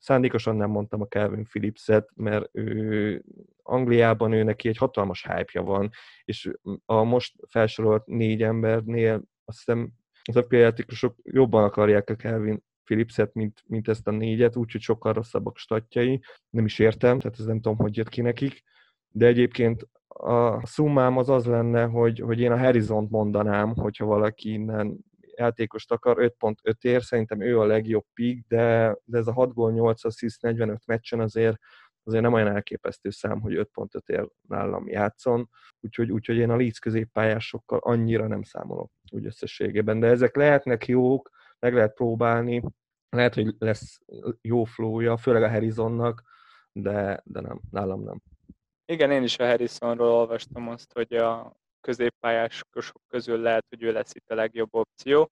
szándékosan 0.04 0.56
nem 0.56 0.70
mondtam 0.70 1.02
a 1.02 1.08
Calvin 1.08 1.44
Phillips-et, 1.44 2.10
mert 2.16 2.50
ő 2.52 3.24
Angliában 3.62 4.32
ő 4.32 4.44
neki 4.44 4.68
egy 4.68 4.78
hatalmas 4.78 5.26
hype 5.28 5.62
van, 5.62 5.90
és 6.24 6.52
a 6.86 7.04
most 7.04 7.36
felsorolt 7.50 8.06
négy 8.06 8.44
embernél 8.44 9.24
azt 9.46 9.58
hiszem 9.58 9.92
az 10.24 10.38
FPL 10.38 10.56
játékosok 10.56 11.16
jobban 11.24 11.64
akarják 11.64 12.10
a 12.10 12.16
Calvin 12.16 12.64
Philipset, 12.84 13.34
mint, 13.34 13.64
mint 13.66 13.88
ezt 13.88 14.08
a 14.08 14.12
négyet, 14.12 14.56
úgyhogy 14.56 14.82
sokkal 14.82 15.14
rosszabbak 15.14 15.58
statjai. 15.58 16.22
Nem 16.50 16.66
is 16.66 16.80
értem, 16.80 17.20
tehát 17.20 17.40
ez 17.40 17.46
nem 17.46 17.62
tudom, 17.62 17.78
hogy 17.78 17.98
jött 17.98 18.10
ki 18.10 18.22
nekik. 18.22 18.64
De 19.10 19.26
egyébként 19.26 19.88
a 20.08 20.66
szummám 20.66 21.18
az 21.18 21.30
az 21.30 21.46
lenne, 21.46 21.84
hogy, 21.84 22.20
hogy 22.20 22.40
én 22.40 22.52
a 22.52 22.58
Harrison-t 22.58 23.10
mondanám, 23.10 23.76
hogyha 23.76 24.06
valaki 24.06 24.52
innen 24.52 24.98
játékost 25.36 25.92
akar, 25.92 26.18
5.5 26.40 26.84
ér, 26.84 27.04
szerintem 27.04 27.42
ő 27.42 27.60
a 27.60 27.66
legjobb 27.66 28.06
pík, 28.14 28.46
de, 28.48 28.96
de 29.04 29.18
ez 29.18 29.28
a 29.28 29.34
6 29.34 29.54
gól, 29.54 29.72
8 29.72 30.04
assist, 30.04 30.42
45 30.42 30.86
meccsen 30.86 31.20
azért, 31.20 31.58
azért 32.04 32.24
nem 32.24 32.34
olyan 32.34 32.48
elképesztő 32.48 33.10
szám, 33.10 33.42
hogy 33.42 33.54
5.5 33.54 34.10
ér 34.10 34.30
nálam 34.48 34.88
játszon, 34.88 35.50
úgyhogy, 35.80 36.12
úgyhogy 36.12 36.38
én 36.38 36.50
a 36.50 36.56
Leeds 36.56 36.80
középpályásokkal 36.80 37.80
annyira 37.82 38.28
nem 38.28 38.44
számolok 38.44 38.92
úgy 39.12 39.26
összességében, 39.26 40.00
de 40.00 40.08
ezek 40.08 40.36
lehetnek 40.36 40.88
jók, 40.88 41.30
meg 41.60 41.74
lehet 41.74 41.94
próbálni, 41.94 42.64
lehet, 43.10 43.34
hogy 43.34 43.56
lesz 43.58 44.00
jó 44.42 44.64
flója, 44.64 45.18
főleg 45.18 45.44
a 45.44 45.50
Harrisonnak, 45.50 46.24
de, 46.72 47.22
de 47.24 47.42
nem, 47.42 47.62
nálam 47.72 48.04
nem. 48.04 48.22
Igen, 48.86 49.12
én 49.12 49.24
is 49.24 49.40
a 49.40 49.46
Harrisonról 49.46 50.12
olvastam 50.12 50.68
azt, 50.68 50.94
hogy 50.94 51.14
a 51.14 51.58
középpályások 51.84 52.68
közül 53.08 53.40
lehet, 53.42 53.66
hogy 53.70 53.84
ő 53.84 53.92
lesz 53.92 54.16
itt 54.16 54.30
a 54.30 54.36
legjobb 54.36 54.74
opció, 54.76 55.32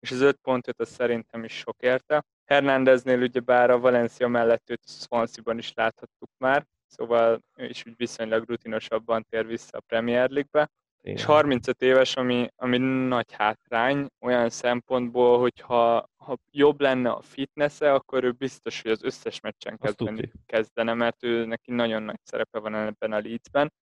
és 0.00 0.10
az 0.10 0.20
5 0.20 0.36
pontot 0.42 0.80
az 0.80 0.88
szerintem 0.88 1.44
is 1.44 1.52
sok 1.52 1.76
érte. 1.80 2.24
Hernándeznél 2.44 3.22
ugye 3.22 3.40
bár 3.40 3.70
a 3.70 3.78
Valencia 3.78 4.28
mellett 4.28 4.70
őt 4.70 4.82
Swansea-ban 4.88 5.58
is 5.58 5.72
láthattuk 5.74 6.30
már, 6.38 6.66
szóval 6.86 7.42
ő 7.56 7.66
is 7.66 7.86
úgy 7.86 7.96
viszonylag 7.96 8.48
rutinosabban 8.48 9.26
tér 9.28 9.46
vissza 9.46 9.78
a 9.78 9.80
Premier 9.86 10.30
League-be. 10.30 10.70
Igen. 11.04 11.16
És 11.16 11.24
35 11.24 11.82
éves, 11.82 12.16
ami, 12.16 12.48
ami 12.56 12.78
nagy 13.08 13.32
hátrány 13.32 14.06
olyan 14.20 14.50
szempontból, 14.50 15.38
hogy 15.38 15.60
ha, 15.60 16.08
ha 16.16 16.36
jobb 16.50 16.80
lenne 16.80 17.10
a 17.10 17.20
fitnesse, 17.20 17.92
akkor 17.92 18.24
ő 18.24 18.30
biztos, 18.30 18.82
hogy 18.82 18.90
az 18.90 19.02
összes 19.02 19.40
meccsen 19.40 19.78
kezdeni, 19.78 20.32
kezdene, 20.46 20.94
mert 20.94 21.22
ő 21.24 21.44
neki 21.44 21.72
nagyon 21.72 22.02
nagy 22.02 22.20
szerepe 22.22 22.58
van 22.58 22.74
ebben 22.74 23.12
a 23.12 23.20
Leedsben 23.20 23.72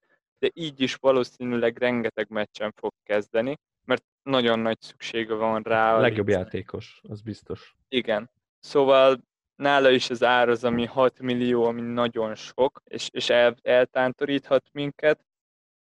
de 0.41 0.51
így 0.55 0.81
is 0.81 0.95
valószínűleg 0.95 1.79
rengeteg 1.79 2.27
meccsen 2.29 2.73
fog 2.77 2.93
kezdeni, 3.03 3.59
mert 3.85 4.05
nagyon 4.23 4.59
nagy 4.59 4.81
szüksége 4.81 5.35
van 5.35 5.63
rá. 5.63 5.95
A 5.97 6.01
legjobb 6.01 6.29
játékos, 6.29 7.01
az 7.09 7.21
biztos. 7.21 7.77
Igen. 7.89 8.31
Szóval 8.59 9.21
nála 9.55 9.91
is 9.91 10.11
az 10.11 10.23
ár 10.23 10.49
az, 10.49 10.65
ami 10.65 10.85
6 10.85 11.21
millió, 11.21 11.65
ami 11.65 11.81
nagyon 11.81 12.35
sok, 12.35 12.83
és, 12.85 13.09
és 13.13 13.31
el, 13.31 13.57
eltántoríthat 13.63 14.69
minket. 14.73 15.25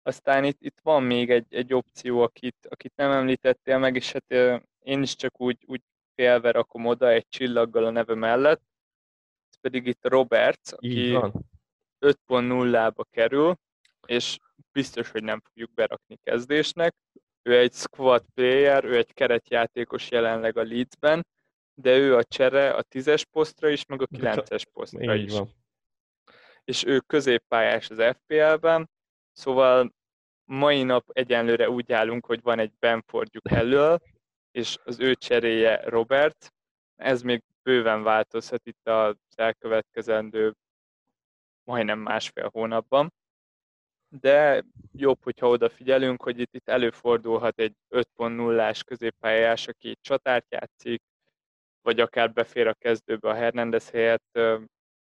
Aztán 0.04 0.44
itt, 0.44 0.62
itt 0.62 0.80
van 0.84 1.04
még 1.04 1.30
egy, 1.30 1.54
egy 1.54 1.74
opció, 1.74 2.22
akit, 2.22 2.68
akit 2.70 2.94
nem 2.96 3.12
említettél 3.12 3.78
meg, 3.78 3.96
és 3.96 4.12
hát 4.12 4.62
én 4.80 5.02
is 5.02 5.16
csak 5.16 5.42
úgy, 5.42 5.64
úgy 5.68 5.82
félve 6.16 6.52
rakom 6.52 6.86
oda 6.86 7.10
egy 7.10 7.28
csillaggal 7.28 7.86
a 7.86 7.90
neve 7.90 8.16
mellett. 8.16 8.62
Ez 9.50 9.60
pedig 9.62 9.88
itt 9.88 10.08
Roberts, 10.08 10.72
aki 10.72 11.18
5.0-ba 12.00 13.04
kerül, 13.10 13.58
és 14.12 14.38
biztos, 14.71 15.12
hogy 15.12 15.24
nem 15.24 15.41
fogjuk 15.41 15.74
berakni 15.74 16.17
kezdésnek. 16.24 16.95
Ő 17.41 17.58
egy 17.58 17.74
squad 17.74 18.26
player, 18.34 18.84
ő 18.84 18.97
egy 18.97 19.13
keretjátékos 19.13 20.12
jelenleg 20.12 20.58
a 20.58 20.63
Leedsben, 20.63 21.26
de 21.74 21.97
ő 21.97 22.15
a 22.15 22.24
csere 22.24 22.74
a 22.74 22.82
tízes 22.82 23.26
posztra 23.26 23.69
is, 23.69 23.86
meg 23.86 24.02
a 24.02 24.06
kilences 24.06 24.65
posztra 24.65 25.15
is. 25.15 25.32
Van. 25.32 25.50
És 26.63 26.86
ő 26.86 27.00
középpályás 27.00 27.89
az 27.89 28.15
FPL-ben, 28.15 28.89
szóval 29.32 29.93
mai 30.43 30.84
nap 30.84 31.10
egyenlőre 31.10 31.69
úgy 31.69 31.91
állunk, 31.91 32.26
hogy 32.26 32.41
van 32.41 32.60
egy 32.60 32.74
Benfordjuk 32.80 33.52
elől, 33.62 34.00
és 34.52 34.78
az 34.84 35.00
ő 35.00 35.15
cseréje 35.15 35.89
Robert. 35.89 36.54
Ez 36.95 37.21
még 37.21 37.43
bőven 37.63 38.04
változhat 38.04 38.65
itt 38.65 38.88
az 38.88 39.15
elkövetkezendő 39.36 40.56
majdnem 41.63 42.00
másfél 42.00 42.50
hónapban 42.54 43.12
de 44.19 44.63
jobb, 44.93 45.24
hogyha 45.24 45.47
odafigyelünk, 45.47 46.24
hogy 46.24 46.39
itt, 46.39 46.56
itt 46.56 46.69
előfordulhat 46.69 47.60
egy 47.60 47.74
5.0-ás 47.89 48.84
középpályás, 48.84 49.67
aki 49.67 49.97
csatárt 50.02 50.45
játszik, 50.50 51.02
vagy 51.82 52.00
akár 52.00 52.34
befér 52.34 52.67
a 52.67 52.74
kezdőbe 52.74 53.30
a 53.30 53.34
Hernández 53.34 53.89
helyett, 53.89 54.39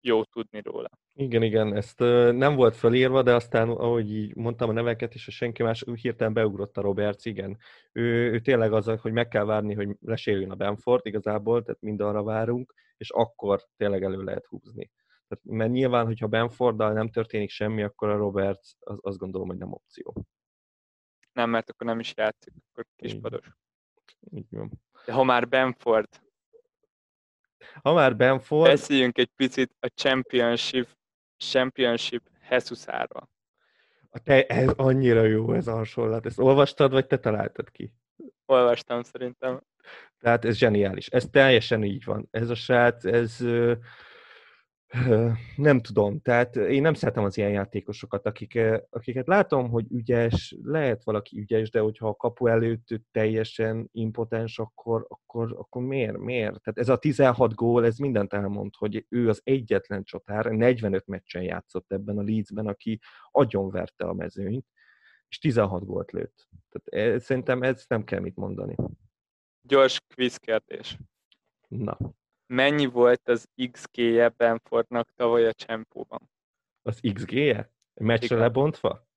jó 0.01 0.23
tudni 0.23 0.62
róla. 0.63 0.89
Igen, 1.15 1.43
igen, 1.43 1.75
ezt 1.75 1.99
nem 2.32 2.56
volt 2.56 2.75
felírva, 2.75 3.21
de 3.21 3.36
aztán, 3.36 3.69
ahogy 3.69 4.13
így 4.13 4.36
mondtam 4.36 4.69
a 4.69 4.73
neveket, 4.73 5.13
és 5.13 5.27
a 5.27 5.32
senki 5.32 5.63
más 5.63 5.84
hirtelen 6.01 6.34
beugrott 6.34 6.77
a 6.77 6.82
Roberts, 6.82 7.25
igen. 7.25 7.58
Ő, 7.91 8.32
ő 8.32 8.39
tényleg 8.39 8.73
az, 8.73 8.99
hogy 9.01 9.12
meg 9.12 9.27
kell 9.27 9.45
várni, 9.45 9.73
hogy 9.73 9.89
lesérjön 10.01 10.51
a 10.51 10.56
Benford 10.56 11.06
igazából, 11.06 11.63
tehát 11.63 11.82
mind 11.82 12.01
arra 12.01 12.23
várunk, 12.23 12.73
és 12.97 13.10
akkor 13.10 13.62
tényleg 13.77 14.03
elő 14.03 14.23
lehet 14.23 14.45
húzni. 14.45 14.91
Tehát, 15.34 15.58
mert 15.58 15.72
nyilván, 15.72 16.06
hogyha 16.06 16.28
Benforddal 16.28 16.93
nem 16.93 17.10
történik 17.10 17.50
semmi, 17.50 17.84
akkor 17.84 18.10
a 18.10 18.17
Roberts 18.17 18.72
az, 18.80 18.98
azt 19.02 19.17
gondolom, 19.17 19.48
hogy 19.48 19.58
nem 19.58 19.72
opció. 19.72 20.26
Nem, 21.32 21.50
mert 21.50 21.69
akkor 21.69 21.88
nem 21.88 22.00
is 22.00 22.13
játszik, 22.15 22.54
akkor 22.72 22.86
kispados. 22.96 23.48
Így 24.32 24.48
van. 24.50 24.72
De 25.06 25.13
ha 25.13 25.24
már 25.24 25.48
Benford, 25.48 26.22
ha 27.82 27.93
már 27.93 28.15
Benford... 28.15 28.69
Beszéljünk 28.69 29.17
egy 29.17 29.30
picit 29.36 29.76
a 29.80 29.88
Championship 29.88 30.88
Championship 31.38 32.30
Hesusáról. 32.39 33.30
A 34.10 34.19
te, 34.19 34.46
ez 34.46 34.69
annyira 34.69 35.24
jó 35.24 35.54
ez 35.54 35.67
a 35.67 35.76
hasonlat. 35.76 36.26
Ezt 36.26 36.39
olvastad, 36.39 36.91
vagy 36.91 37.08
te 37.08 37.19
találtad 37.19 37.72
ki? 37.72 37.93
Olvastam 38.46 39.04
szerintem. 39.04 39.63
Tehát 40.17 40.46
ez 40.46 40.58
zseniális. 40.58 41.08
Ez 41.08 41.26
teljesen 41.32 41.84
így 41.84 42.04
van. 42.04 42.28
Ez 42.32 42.50
a 42.50 42.56
srác, 42.56 43.06
ez 43.06 43.46
nem 45.56 45.82
tudom, 45.82 46.19
tehát 46.19 46.56
én 46.56 46.82
nem 46.82 46.93
szeretem 46.93 47.23
az 47.23 47.38
ilyen 47.38 47.51
játékosokat, 47.51 48.25
akik, 48.25 48.60
akiket 48.89 49.27
látom, 49.27 49.69
hogy 49.69 49.86
ügyes, 49.91 50.56
lehet 50.63 51.03
valaki 51.03 51.39
ügyes, 51.39 51.69
de 51.69 51.79
hogyha 51.79 52.08
a 52.08 52.15
kapu 52.15 52.47
előtt 52.47 52.88
teljesen 53.12 53.89
impotens, 53.91 54.60
akkor, 54.60 55.06
akkor, 55.10 55.53
akkor 55.58 55.82
miért, 55.82 56.17
miért? 56.17 56.62
Tehát 56.62 56.79
ez 56.79 56.89
a 56.89 56.97
16 56.97 57.53
gól, 57.53 57.86
ez 57.86 57.97
mindent 57.97 58.34
elmond, 58.34 58.75
hogy 58.75 59.06
ő 59.10 59.29
az 59.29 59.41
egyetlen 59.43 60.03
csatár, 60.03 60.45
45 60.45 61.08
meccsen 61.08 61.43
játszott 61.43 61.91
ebben 61.91 62.17
a 62.17 62.23
Leedsben, 62.23 62.67
aki 62.67 62.99
agyonverte 63.32 64.06
a 64.06 64.13
mezőnyt, 64.13 64.65
és 65.27 65.39
16 65.39 65.86
gólt 65.86 66.12
lőtt. 66.12 66.47
Tehát 66.69 67.13
ez, 67.13 67.23
szerintem 67.23 67.63
ez 67.63 67.86
nem 67.88 68.03
kell 68.03 68.19
mit 68.19 68.36
mondani. 68.36 68.75
Gyors 69.62 70.01
quiz 70.15 70.38
kérdés. 70.38 70.97
Na 71.67 71.97
mennyi 72.53 72.85
volt 72.85 73.29
az 73.29 73.49
XG-je 73.71 74.29
Benfordnak 74.29 75.09
tavaly 75.15 75.47
a 75.47 75.53
csempóban? 75.53 76.29
Az 76.81 76.99
XG-je? 77.13 77.71
Meccsre 77.93 78.37
lebontva? 78.37 79.07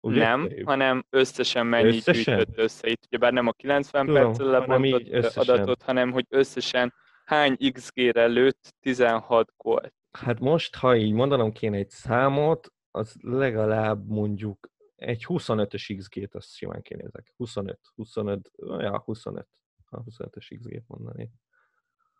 Ugye? 0.00 0.18
Nem, 0.18 0.50
hanem 0.64 1.06
összesen 1.10 1.66
mennyi 1.66 1.96
összesen? 1.96 2.36
gyűjtött 2.36 2.58
össze. 2.58 2.88
Itt 2.88 3.04
ugyebár 3.06 3.32
nem 3.32 3.46
a 3.46 3.52
90 3.52 4.06
perccel 4.06 4.46
lebontott 4.46 5.36
adatot, 5.36 5.82
hanem 5.82 6.12
hogy 6.12 6.26
összesen 6.28 6.94
hány 7.24 7.56
XG-re 7.72 8.26
lőtt 8.26 8.74
16 8.80 9.52
gólt. 9.56 9.94
Hát 10.10 10.40
most, 10.40 10.74
ha 10.74 10.96
így 10.96 11.12
mondanom 11.12 11.52
kéne 11.52 11.76
egy 11.76 11.90
számot, 11.90 12.72
az 12.90 13.16
legalább 13.20 14.06
mondjuk 14.06 14.68
egy 14.96 15.24
25-ös 15.28 15.94
XG-t 15.98 16.34
azt 16.34 16.54
simán 16.54 16.82
kinézek. 16.82 17.32
25, 17.36 17.80
25, 17.94 18.50
ja, 18.78 18.98
25. 18.98 19.48
A 19.90 20.02
25-ös 20.02 20.56
XG-t 20.58 20.84
mondani. 20.86 21.30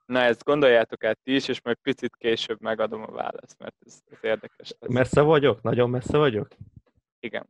Na 0.07 0.21
ezt 0.21 0.45
gondoljátok 0.45 1.05
át 1.05 1.19
ti 1.23 1.35
is, 1.35 1.49
és 1.49 1.63
majd 1.63 1.77
picit 1.83 2.17
később 2.17 2.61
megadom 2.61 3.03
a 3.03 3.13
választ, 3.13 3.59
mert 3.59 3.75
ez, 3.87 4.03
ez 4.11 4.19
érdekes 4.21 4.75
lesz. 4.79 4.91
Messze 4.91 5.21
vagyok? 5.21 5.63
Nagyon 5.63 5.91
messze 5.91 6.19
vagyok? 6.19 6.49
Igen. 7.21 7.49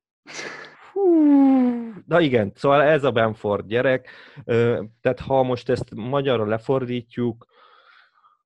Na 2.07 2.21
igen, 2.21 2.53
szóval 2.55 2.83
ez 2.83 3.05
a 3.05 3.11
Benford 3.11 3.67
gyerek, 3.67 4.09
tehát 5.01 5.21
ha 5.21 5.43
most 5.43 5.69
ezt 5.69 5.95
magyarra 5.95 6.47
lefordítjuk, 6.47 7.47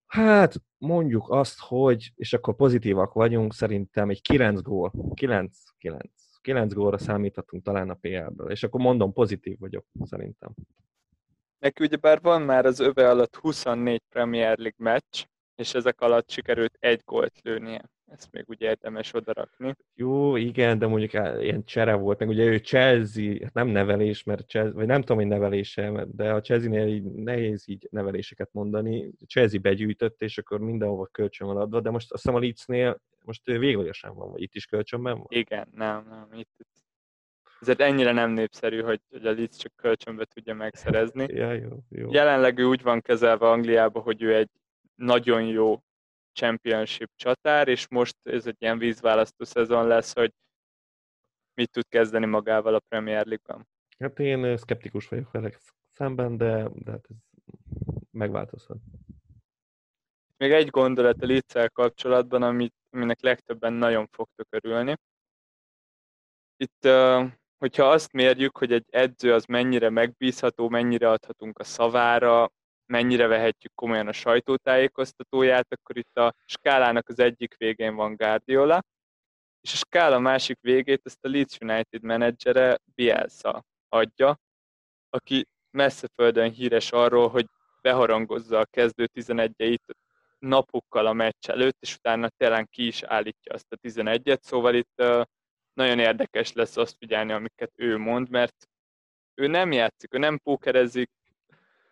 hát 0.07 0.55
mondjuk 0.79 1.31
azt, 1.31 1.59
hogy, 1.59 2.13
és 2.15 2.33
akkor 2.33 2.57
pozitívak 2.57 3.13
vagyunk, 3.13 3.55
szerintem 3.55 4.11
egy 4.11 4.23
9 4.23 4.63
gól, 4.63 4.93
9, 5.15 5.59
9, 5.79 6.13
9 6.41 6.73
gólra 6.73 6.99
számíthatunk 6.99 7.63
talán 7.63 7.91
a 7.91 7.95
PL-ből, 7.95 8.51
és 8.51 8.63
akkor 8.63 8.81
mondom, 8.81 9.13
pozitív 9.13 9.59
vagyok, 9.59 9.85
szerintem. 10.05 10.55
Neki 11.61 11.85
ugyebár 11.85 12.21
van 12.21 12.43
már 12.43 12.67
az 12.67 12.81
öve 12.81 13.09
alatt 13.09 13.37
24 13.37 14.03
Premier 14.09 14.59
League 14.59 14.91
meccs, 14.91 15.25
és 15.55 15.75
ezek 15.75 16.01
alatt 16.01 16.31
sikerült 16.31 16.77
egy 16.79 17.03
gólt 17.05 17.41
lőnie. 17.43 17.91
Ezt 18.07 18.29
még 18.33 18.45
ugye 18.49 18.69
érdemes 18.69 19.15
odarakni. 19.15 19.75
Jó, 19.95 20.37
igen, 20.37 20.79
de 20.79 20.87
mondjuk 20.87 21.13
ilyen 21.13 21.65
csere 21.65 21.95
volt, 21.95 22.19
meg 22.19 22.29
ugye 22.29 22.45
ő 22.45 22.59
Chelsea, 22.59 23.37
hát 23.43 23.53
nem 23.53 23.67
nevelés, 23.69 24.23
mert 24.23 24.49
Chelsea, 24.49 24.73
vagy 24.73 24.87
nem 24.87 25.01
tudom, 25.01 25.17
hogy 25.17 25.27
nevelése, 25.27 26.07
de 26.09 26.33
a 26.33 26.41
Chelsea-nél 26.41 26.87
így 26.87 27.03
nehéz 27.03 27.69
így 27.69 27.89
neveléseket 27.91 28.49
mondani. 28.53 29.11
Chelsea 29.27 29.61
begyűjtött, 29.61 30.23
és 30.23 30.39
akkor 30.39 30.59
mindenhova 30.61 31.07
kölcsön 31.07 31.47
van 31.47 31.57
adva, 31.57 31.81
de 31.81 31.91
most 31.91 32.13
azt 32.13 32.23
hiszem 32.23 32.37
a 32.37 32.41
Leeds-nél 32.41 33.01
most 33.25 33.45
véglegesen 33.45 34.15
van, 34.15 34.31
vagy 34.31 34.43
itt 34.43 34.55
is 34.55 34.67
kölcsönben 34.67 35.17
van? 35.17 35.27
Igen, 35.29 35.69
nem, 35.75 36.07
nem, 36.09 36.29
itt, 36.33 36.51
itt 36.59 36.81
ezért 37.61 37.81
ennyire 37.81 38.13
nem 38.13 38.31
népszerű, 38.31 38.83
hogy, 38.83 39.01
hogy 39.11 39.27
a 39.27 39.33
Leeds 39.33 39.57
csak 39.57 39.73
kölcsönbe 39.77 40.25
tudja 40.25 40.55
megszerezni. 40.55 41.27
Ja, 41.29 41.53
jó, 41.53 41.79
jó. 41.89 42.13
Jelenleg 42.13 42.59
ő 42.59 42.65
úgy 42.65 42.83
van 42.83 43.01
kezelve 43.01 43.49
Angliába, 43.49 44.01
hogy 44.01 44.23
ő 44.23 44.35
egy 44.35 44.51
nagyon 44.95 45.47
jó 45.47 45.83
championship 46.33 47.11
csatár, 47.17 47.69
és 47.69 47.89
most 47.89 48.17
ez 48.23 48.47
egy 48.47 48.57
ilyen 48.59 48.79
vízválasztó 48.79 49.45
szezon 49.45 49.87
lesz, 49.87 50.15
hogy 50.15 50.33
mit 51.55 51.71
tud 51.71 51.89
kezdeni 51.89 52.27
magával 52.27 52.75
a 52.75 52.83
Premier 52.89 53.27
League-ban. 53.27 53.69
Hát 53.99 54.19
én 54.19 54.57
szkeptikus 54.57 55.09
vagyok 55.09 55.31
vele 55.31 55.51
szemben, 55.91 56.37
de, 56.37 56.69
de 56.75 56.91
hát 56.91 57.07
ez 57.09 57.17
megváltozhat. 58.11 58.79
Még 60.37 60.53
egy 60.53 60.69
gondolat 60.69 61.23
a 61.23 61.27
leeds 61.27 61.71
kapcsolatban, 61.73 62.43
amit, 62.43 62.75
aminek 62.91 63.21
legtöbben 63.21 63.73
nagyon 63.73 64.07
fogtok 64.07 64.47
örülni. 64.51 64.97
Itt 66.57 66.85
uh, 66.85 67.31
hogyha 67.61 67.91
azt 67.91 68.13
mérjük, 68.13 68.57
hogy 68.57 68.73
egy 68.73 68.87
edző 68.91 69.35
az 69.35 69.45
mennyire 69.45 69.91
megbízható, 69.91 70.69
mennyire 70.69 71.11
adhatunk 71.11 71.59
a 71.59 71.65
szavára, 71.65 72.51
mennyire 72.87 73.27
vehetjük 73.27 73.75
komolyan 73.75 74.09
a 74.09 74.13
sajtótájékoztatóját, 74.13 75.67
akkor 75.73 75.97
itt 75.97 76.17
a 76.17 76.35
skálának 76.45 77.09
az 77.09 77.19
egyik 77.19 77.57
végén 77.57 77.95
van 77.95 78.15
Guardiola, 78.15 78.83
és 79.61 79.73
a 79.73 79.77
skála 79.77 80.19
másik 80.19 80.59
végét 80.61 81.01
ezt 81.05 81.25
a 81.25 81.29
Leeds 81.29 81.59
United 81.61 82.03
menedzsere 82.03 82.79
Bielsa 82.95 83.65
adja, 83.89 84.39
aki 85.11 85.47
messze 85.71 86.09
földön 86.15 86.51
híres 86.51 86.93
arról, 86.93 87.29
hogy 87.29 87.47
beharangozza 87.83 88.59
a 88.59 88.65
kezdő 88.71 89.09
11-eit 89.15 89.91
napokkal 90.39 91.07
a 91.07 91.13
meccs 91.13 91.49
előtt, 91.49 91.77
és 91.81 91.95
utána 91.95 92.29
tényleg 92.37 92.69
ki 92.69 92.87
is 92.87 93.03
állítja 93.03 93.55
azt 93.55 93.73
a 93.73 93.77
11-et, 93.77 94.41
szóval 94.41 94.75
itt 94.75 95.03
nagyon 95.75 95.99
érdekes 95.99 96.53
lesz 96.53 96.77
azt 96.77 96.97
figyelni, 96.99 97.33
amiket 97.33 97.73
ő 97.77 97.97
mond, 97.97 98.31
mert 98.31 98.69
ő 99.35 99.47
nem 99.47 99.73
játszik, 99.73 100.15
ő 100.15 100.19
nem 100.19 100.39
pókerezik, 100.39 101.11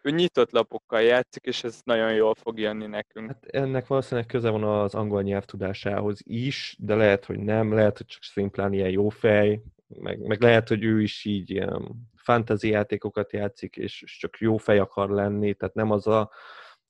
ő 0.03 0.11
nyitott 0.11 0.51
lapokkal 0.51 1.01
játszik, 1.01 1.45
és 1.45 1.65
ez 1.65 1.81
nagyon 1.85 2.15
jól 2.15 2.35
fog 2.35 2.59
jönni 2.59 2.87
nekünk. 2.87 3.27
Hát 3.27 3.45
ennek 3.47 3.87
valószínűleg 3.87 4.27
köze 4.27 4.51
van 4.51 4.65
az 4.65 4.95
angol 4.95 5.23
nyelv 5.23 5.45
tudásához 5.45 6.21
is, 6.23 6.77
de 6.79 6.95
lehet, 6.95 7.25
hogy 7.25 7.39
nem, 7.39 7.73
lehet, 7.73 7.97
hogy 7.97 8.07
csak 8.07 8.23
szimplán 8.23 8.73
ilyen 8.73 8.91
jó 8.91 9.09
fej, 9.09 9.63
meg, 9.89 10.19
meg 10.21 10.41
lehet, 10.41 10.69
hogy 10.69 10.85
ő 10.85 11.03
is 11.03 11.25
így 11.25 11.51
ilyen 11.51 12.09
fantasy 12.15 12.69
játékokat 12.69 13.33
játszik, 13.33 13.77
és 13.77 14.17
csak 14.19 14.39
jó 14.39 14.57
fej 14.57 14.79
akar 14.79 15.11
lenni, 15.11 15.55
tehát 15.55 15.75
nem 15.75 15.91
az 15.91 16.07
a, 16.07 16.31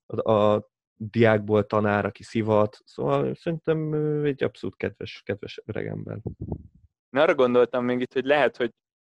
a, 0.06 0.32
a 0.32 0.68
diákból 0.98 1.66
tanár, 1.66 2.04
aki 2.04 2.22
szivat, 2.22 2.78
szóval 2.84 3.34
szerintem 3.34 3.92
egy 4.24 4.42
abszolút 4.42 4.76
kedves, 4.76 5.22
kedves 5.24 5.60
öregember. 5.66 6.18
Én 7.10 7.20
arra 7.20 7.34
gondoltam 7.34 7.84
még 7.84 8.00
itt, 8.00 8.12
hogy 8.12 8.24
lehet, 8.24 8.56
hogy 8.56 8.70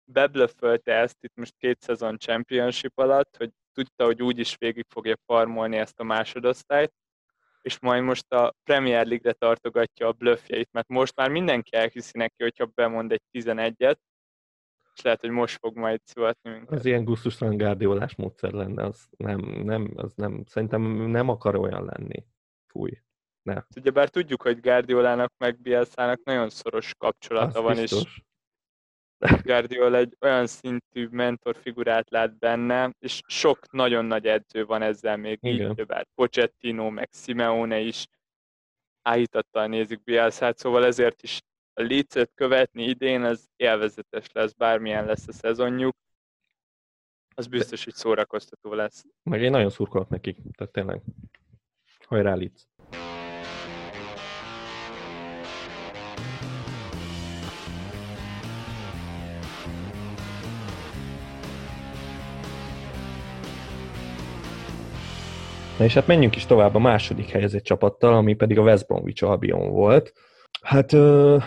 beblöfölte 0.04 0.92
ezt 0.92 1.16
itt 1.20 1.36
most 1.36 1.54
két 1.56 1.80
szezon 1.80 2.18
championship 2.18 2.98
alatt, 2.98 3.36
hogy 3.36 3.50
tudta, 3.72 4.04
hogy 4.04 4.22
úgy 4.22 4.38
is 4.38 4.56
végig 4.56 4.86
fogja 4.88 5.16
farmolni 5.26 5.76
ezt 5.76 6.00
a 6.00 6.04
másodosztályt, 6.04 6.92
és 7.62 7.78
majd 7.78 8.02
most 8.02 8.32
a 8.32 8.54
Premier 8.64 9.06
League-re 9.06 9.32
tartogatja 9.32 10.06
a 10.06 10.12
blöffjeit, 10.12 10.68
mert 10.72 10.88
most 10.88 11.16
már 11.16 11.30
mindenki 11.30 11.76
elhiszi 11.76 12.18
neki, 12.18 12.42
hogyha 12.42 12.66
bemond 12.74 13.12
egy 13.12 13.22
11-et, 13.32 13.96
és 14.94 15.02
lehet, 15.02 15.20
hogy 15.20 15.30
most 15.30 15.58
fog 15.58 15.76
majd 15.76 16.00
szivatni 16.04 16.50
minket. 16.50 16.70
Az 16.70 16.84
ilyen 16.84 17.04
gusztustalan 17.04 17.56
gárdiolás 17.56 18.14
módszer 18.14 18.52
lenne, 18.52 18.84
az 18.84 19.08
nem, 19.16 19.40
nem, 19.40 19.92
az 19.96 20.12
nem, 20.14 20.42
szerintem 20.46 20.82
nem 21.10 21.28
akar 21.28 21.56
olyan 21.56 21.84
lenni. 21.84 22.24
Fúj. 22.66 22.90
Ne. 23.42 23.62
Ugyebár 23.76 24.08
tudjuk, 24.08 24.42
hogy 24.42 24.60
Guardiolának 24.60 25.32
meg 25.38 25.60
Bielszának 25.60 26.22
nagyon 26.24 26.50
szoros 26.50 26.94
kapcsolata 26.98 27.46
Azt 27.46 27.56
van, 27.56 27.76
biztos. 27.76 28.02
és 28.16 28.22
Guardiola 29.42 29.96
egy 29.96 30.16
olyan 30.20 30.46
szintű 30.46 31.08
mentor 31.10 31.56
figurát 31.56 32.10
lát 32.10 32.38
benne, 32.38 32.92
és 32.98 33.20
sok 33.26 33.72
nagyon 33.72 34.04
nagy 34.04 34.26
edző 34.26 34.64
van 34.64 34.82
ezzel 34.82 35.16
még 35.16 35.38
Igen. 35.42 35.70
így, 35.70 35.74
többet. 35.74 36.08
Pochettino, 36.14 36.90
meg 36.90 37.08
Simeone 37.12 37.78
is 37.78 38.06
áhítattal 39.02 39.66
nézik 39.66 40.02
Bielszát, 40.02 40.58
szóval 40.58 40.84
ezért 40.84 41.22
is 41.22 41.40
a 41.80 41.82
Leeds-et 41.82 42.30
követni 42.34 42.82
idén, 42.82 43.22
az 43.22 43.48
élvezetes 43.56 44.26
lesz, 44.32 44.52
bármilyen 44.52 45.04
lesz 45.04 45.28
a 45.28 45.32
szezonjuk. 45.32 45.96
Az 47.34 47.46
biztos, 47.46 47.84
hogy 47.84 47.94
szórakoztató 47.94 48.72
lesz. 48.72 49.04
Meg 49.22 49.42
én 49.42 49.50
nagyon 49.50 49.70
szurkolok 49.70 50.08
nekik, 50.08 50.36
tehát 50.56 50.72
tényleg. 50.72 51.02
Hajrá 52.06 52.34
Leeds! 52.34 52.68
Na 65.78 65.84
és 65.84 65.94
hát 65.94 66.06
menjünk 66.06 66.36
is 66.36 66.46
tovább 66.46 66.74
a 66.74 66.78
második 66.78 67.28
helyezett 67.28 67.62
csapattal, 67.62 68.14
ami 68.14 68.34
pedig 68.34 68.58
a 68.58 68.62
West 68.62 68.86
Bromwich 68.86 69.24
Albion 69.24 69.70
volt 69.70 70.12
Hát, 70.60 70.92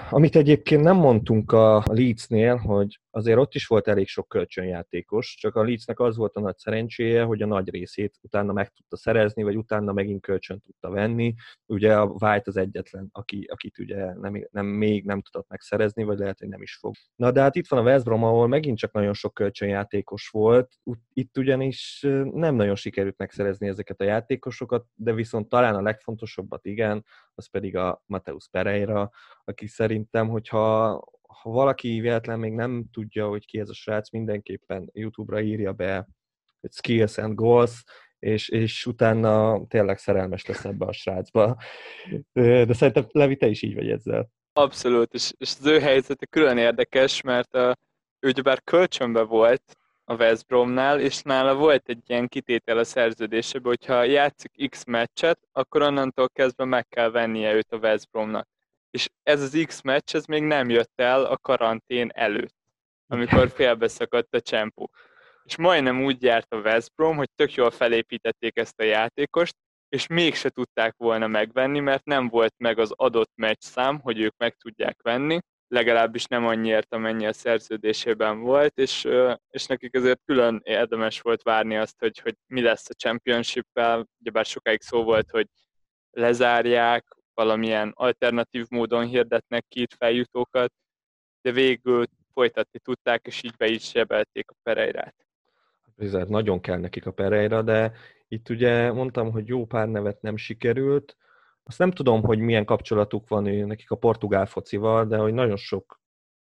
amit 0.10 0.36
egyébként 0.36 0.84
nem 0.84 0.96
mondtunk 0.96 1.52
a 1.52 1.84
Leedsnél, 1.86 2.56
hogy 2.56 3.00
azért 3.16 3.38
ott 3.38 3.54
is 3.54 3.68
volt 3.68 3.88
elég 3.88 4.08
sok 4.08 4.28
kölcsönjátékos, 4.28 5.36
csak 5.40 5.56
a 5.56 5.64
Leedsnek 5.64 6.00
az 6.00 6.18
volt 6.18 6.36
a 6.36 6.40
nagy 6.40 6.58
szerencséje, 6.58 7.24
hogy 7.24 7.42
a 7.42 7.46
nagy 7.46 7.70
részét 7.70 8.18
utána 8.22 8.54
meg 8.54 8.70
tudta 8.70 8.98
szerezni, 8.98 9.44
vagy 9.44 9.56
utána 9.56 9.94
megint 9.94 10.22
kölcsön 10.22 10.60
tudta 10.60 10.90
venni. 10.90 11.34
Ugye 11.66 11.98
a 11.98 12.06
White 12.06 12.44
az 12.46 12.58
egyetlen, 12.58 13.10
aki, 13.12 13.48
akit 13.52 13.78
ugye 13.80 14.14
nem, 14.14 14.48
nem, 14.52 14.66
még 14.66 15.06
nem 15.06 15.22
tudott 15.22 15.50
megszerezni, 15.50 16.04
vagy 16.04 16.18
lehet, 16.18 16.40
hogy 16.40 16.48
nem 16.48 16.62
is 16.62 16.76
fog. 16.76 16.94
Na 17.16 17.32
de 17.32 17.42
hát 17.42 17.56
itt 17.56 17.68
van 17.68 17.80
a 17.80 17.84
West 17.84 18.04
Brom, 18.04 18.24
ahol 18.24 18.48
megint 18.48 18.78
csak 18.78 18.92
nagyon 18.92 19.14
sok 19.14 19.34
kölcsönjátékos 19.34 20.30
volt. 20.30 20.74
Itt 21.14 21.38
ugyanis 21.38 22.06
nem 22.32 22.56
nagyon 22.56 22.76
sikerült 22.76 23.18
megszerezni 23.18 23.68
ezeket 23.68 24.02
a 24.02 24.04
játékosokat, 24.04 24.86
de 24.96 25.14
viszont 25.14 25.50
talán 25.50 25.76
a 25.76 25.82
legfontosabbat 25.82 26.66
igen, 26.66 27.06
az 27.36 27.50
pedig 27.50 27.76
a 27.76 28.04
Mateus 28.06 28.48
Pereira, 28.52 29.12
aki 29.44 29.68
szerintem, 29.68 30.30
hogyha 30.30 31.02
ha 31.42 31.50
valaki 31.50 32.00
véletlen 32.00 32.40
még 32.40 32.54
nem 32.54 32.86
tudja, 32.92 33.28
hogy 33.28 33.46
ki 33.46 33.60
ez 33.60 33.70
a 33.70 33.74
srác, 33.74 34.12
mindenképpen 34.12 34.90
YouTube-ra 34.94 35.42
írja 35.42 35.74
be, 35.74 36.08
hogy 36.60 36.72
skills 36.72 37.18
and 37.18 37.36
goals, 37.36 37.84
és, 38.20 38.50
és 38.50 38.86
utána 38.86 39.66
tényleg 39.68 39.98
szerelmes 39.98 40.46
lesz 40.46 40.66
ebbe 40.66 40.86
a 40.86 40.92
srácba. 40.92 41.58
De 42.34 42.74
szerintem 42.74 43.06
Levi, 43.12 43.36
te 43.36 43.48
is 43.48 43.62
így 43.62 43.76
vagy 43.76 43.90
ezzel. 43.90 44.30
Abszolút, 44.54 45.14
és, 45.14 45.32
és 45.38 45.54
az 45.60 45.66
ő 45.66 45.80
helyzete 45.80 46.26
külön 46.26 46.58
érdekes, 46.58 47.22
mert 47.22 47.56
uh, 47.56 47.72
ő 48.20 48.28
ugyebár 48.28 48.64
kölcsönbe 48.64 49.22
volt 49.22 49.78
a 50.04 50.16
West 50.16 50.48
Bromnál, 50.48 51.00
és 51.00 51.22
nála 51.22 51.56
volt 51.56 51.90
egy 51.90 52.04
ilyen 52.08 52.28
kitétel 52.28 52.78
a 52.78 52.84
szerződésében, 52.84 53.68
hogyha 53.68 54.04
játszik 54.04 54.70
X 54.70 54.84
meccset, 54.84 55.40
akkor 55.52 55.82
onnantól 55.82 56.30
kezdve 56.30 56.66
meg 56.66 56.88
kell 56.88 57.10
vennie 57.10 57.54
őt 57.54 57.72
a 57.72 57.78
West 57.78 58.12
Bromnak 58.12 58.48
és 58.94 59.10
ez 59.24 59.42
az 59.42 59.64
X 59.66 59.82
meccs, 59.82 60.16
ez 60.16 60.26
még 60.26 60.44
nem 60.44 60.70
jött 60.70 60.92
el 60.96 61.26
a 61.26 61.38
karantén 61.38 62.10
előtt, 62.14 62.56
amikor 63.08 63.50
félbeszakadt 63.50 64.36
a 64.36 64.42
csempó. 64.42 64.92
És 65.44 65.56
majdnem 65.56 66.04
úgy 66.04 66.24
járt 66.24 66.54
a 66.54 66.58
West 66.60 66.96
Brom, 66.96 67.18
hogy 67.18 67.30
tök 67.36 67.54
jól 67.54 67.72
felépítették 67.72 68.58
ezt 68.58 68.80
a 68.80 68.84
játékost, 68.84 69.56
és 69.90 70.08
mégse 70.08 70.50
tudták 70.50 70.96
volna 70.98 71.28
megvenni, 71.28 71.80
mert 71.80 72.06
nem 72.06 72.28
volt 72.30 72.54
meg 72.58 72.80
az 72.80 72.92
adott 72.96 73.32
meccs 73.36 73.62
szám, 73.62 74.00
hogy 74.00 74.20
ők 74.20 74.38
meg 74.38 74.56
tudják 74.56 75.02
venni, 75.02 75.40
legalábbis 75.68 76.26
nem 76.26 76.46
annyiért, 76.46 76.94
amennyi 76.94 77.26
a 77.26 77.34
szerződésében 77.34 78.40
volt, 78.40 78.78
és, 78.78 79.08
és 79.50 79.66
nekik 79.66 79.96
azért 79.96 80.22
külön 80.26 80.62
érdemes 80.64 81.22
volt 81.22 81.42
várni 81.42 81.78
azt, 81.78 82.00
hogy, 82.00 82.20
hogy 82.20 82.36
mi 82.48 82.62
lesz 82.62 82.90
a 82.90 82.94
championship-el, 82.94 84.08
ugyebár 84.20 84.46
sokáig 84.46 84.82
szó 84.82 85.04
volt, 85.04 85.30
hogy 85.30 85.48
lezárják, 86.12 87.06
valamilyen 87.34 87.92
alternatív 87.96 88.66
módon 88.70 89.06
hirdetnek 89.06 89.66
itt 89.70 89.94
feljutókat, 89.94 90.74
de 91.42 91.52
végül 91.52 92.06
folytatni 92.34 92.80
tudták, 92.80 93.26
és 93.28 93.44
így 93.44 93.56
be 93.58 93.68
is 93.68 93.84
sebelték 93.84 94.52
a 94.52 94.56
Pereirát. 94.64 95.16
Bizony, 95.96 96.26
nagyon 96.28 96.60
kell 96.60 96.78
nekik 96.78 97.06
a 97.06 97.12
Pereira, 97.12 97.62
de 97.62 97.92
itt 98.28 98.50
ugye 98.50 98.92
mondtam, 98.92 99.32
hogy 99.32 99.48
jó 99.48 99.66
pár 99.66 99.88
nevet 99.88 100.22
nem 100.22 100.38
sikerült. 100.38 101.18
Azt 101.64 101.78
nem 101.78 101.92
tudom, 101.92 102.24
hogy 102.24 102.40
milyen 102.40 102.66
kapcsolatuk 102.66 103.28
van 103.28 103.44
nekik 103.44 103.92
a 103.92 103.96
portugál 103.96 104.46
focival, 104.46 105.06
de 105.06 105.18
hogy 105.18 105.34
nagyon 105.34 105.58
sok 105.58 106.02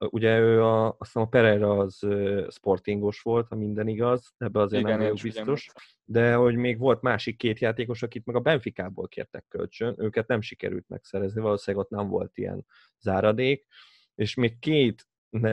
Ugye 0.09 0.39
ő 0.39 0.63
a, 0.63 0.87
azt 0.87 0.97
hiszem 0.99 1.23
a 1.23 1.29
Pereira 1.29 1.79
az 1.79 2.07
sportingos 2.49 3.21
volt, 3.21 3.49
ha 3.49 3.57
minden 3.57 3.89
igaz, 3.89 4.35
ebbe 4.39 4.61
azért 4.61 4.83
Igen, 4.83 4.99
nem 4.99 5.09
vagyok 5.09 5.23
biztos. 5.23 5.71
De 6.05 6.35
hogy 6.35 6.57
még 6.57 6.79
volt 6.79 7.03
másik 7.03 7.37
két 7.37 7.59
játékos, 7.59 8.03
akit 8.03 8.27
meg 8.27 8.37
a 8.37 8.41
Benficából 8.41 9.09
kértek 9.09 9.45
kölcsön, 9.49 9.95
őket 9.99 10.29
nem 10.29 10.41
sikerült 10.41 10.89
megszerezni, 10.89 11.41
valószínűleg 11.41 11.87
ott 11.87 11.99
nem 11.99 12.09
volt 12.09 12.39
ilyen 12.39 12.67
záradék, 13.01 13.67
és 14.15 14.35
még 14.35 14.59
két 14.59 15.07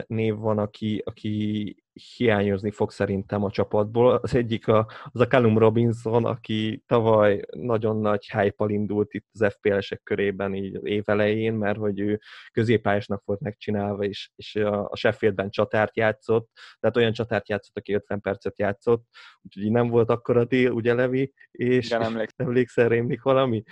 név 0.06 0.36
van, 0.36 0.58
aki, 0.58 1.02
aki 1.04 1.76
hiányozni 2.16 2.70
fog 2.70 2.90
szerintem 2.90 3.44
a 3.44 3.50
csapatból. 3.50 4.14
Az 4.14 4.34
egyik 4.34 4.68
a, 4.68 4.86
az 5.04 5.20
a 5.20 5.26
Callum 5.26 5.58
Robinson, 5.58 6.24
aki 6.24 6.82
tavaly 6.86 7.40
nagyon 7.50 8.00
nagy 8.00 8.30
hype 8.30 8.64
indult 8.66 9.14
itt 9.14 9.26
az 9.32 9.52
FPL-esek 9.52 10.02
körében 10.02 10.54
így 10.54 10.78
év 10.82 11.02
elején, 11.06 11.54
mert 11.54 11.78
hogy 11.78 12.00
ő 12.00 12.20
középpályásnak 12.52 13.22
volt 13.24 13.40
megcsinálva, 13.40 14.04
és, 14.04 14.30
és 14.36 14.54
a 14.56 14.96
Sheffieldben 14.96 15.50
csatárt 15.50 15.96
játszott, 15.96 16.50
tehát 16.80 16.96
olyan 16.96 17.12
csatárt 17.12 17.48
játszott, 17.48 17.76
aki 17.76 17.92
50 17.92 18.20
percet 18.20 18.58
játszott, 18.58 19.04
úgyhogy 19.42 19.70
nem 19.70 19.88
volt 19.88 20.10
akkora 20.10 20.44
dél, 20.44 20.70
ugye 20.70 20.94
Levi? 20.94 21.32
És 21.50 21.86
Igen, 21.86 22.02
emlékszem. 22.02 22.46
emlékszel 22.46 22.88
rémlik 22.88 23.22
valami? 23.22 23.62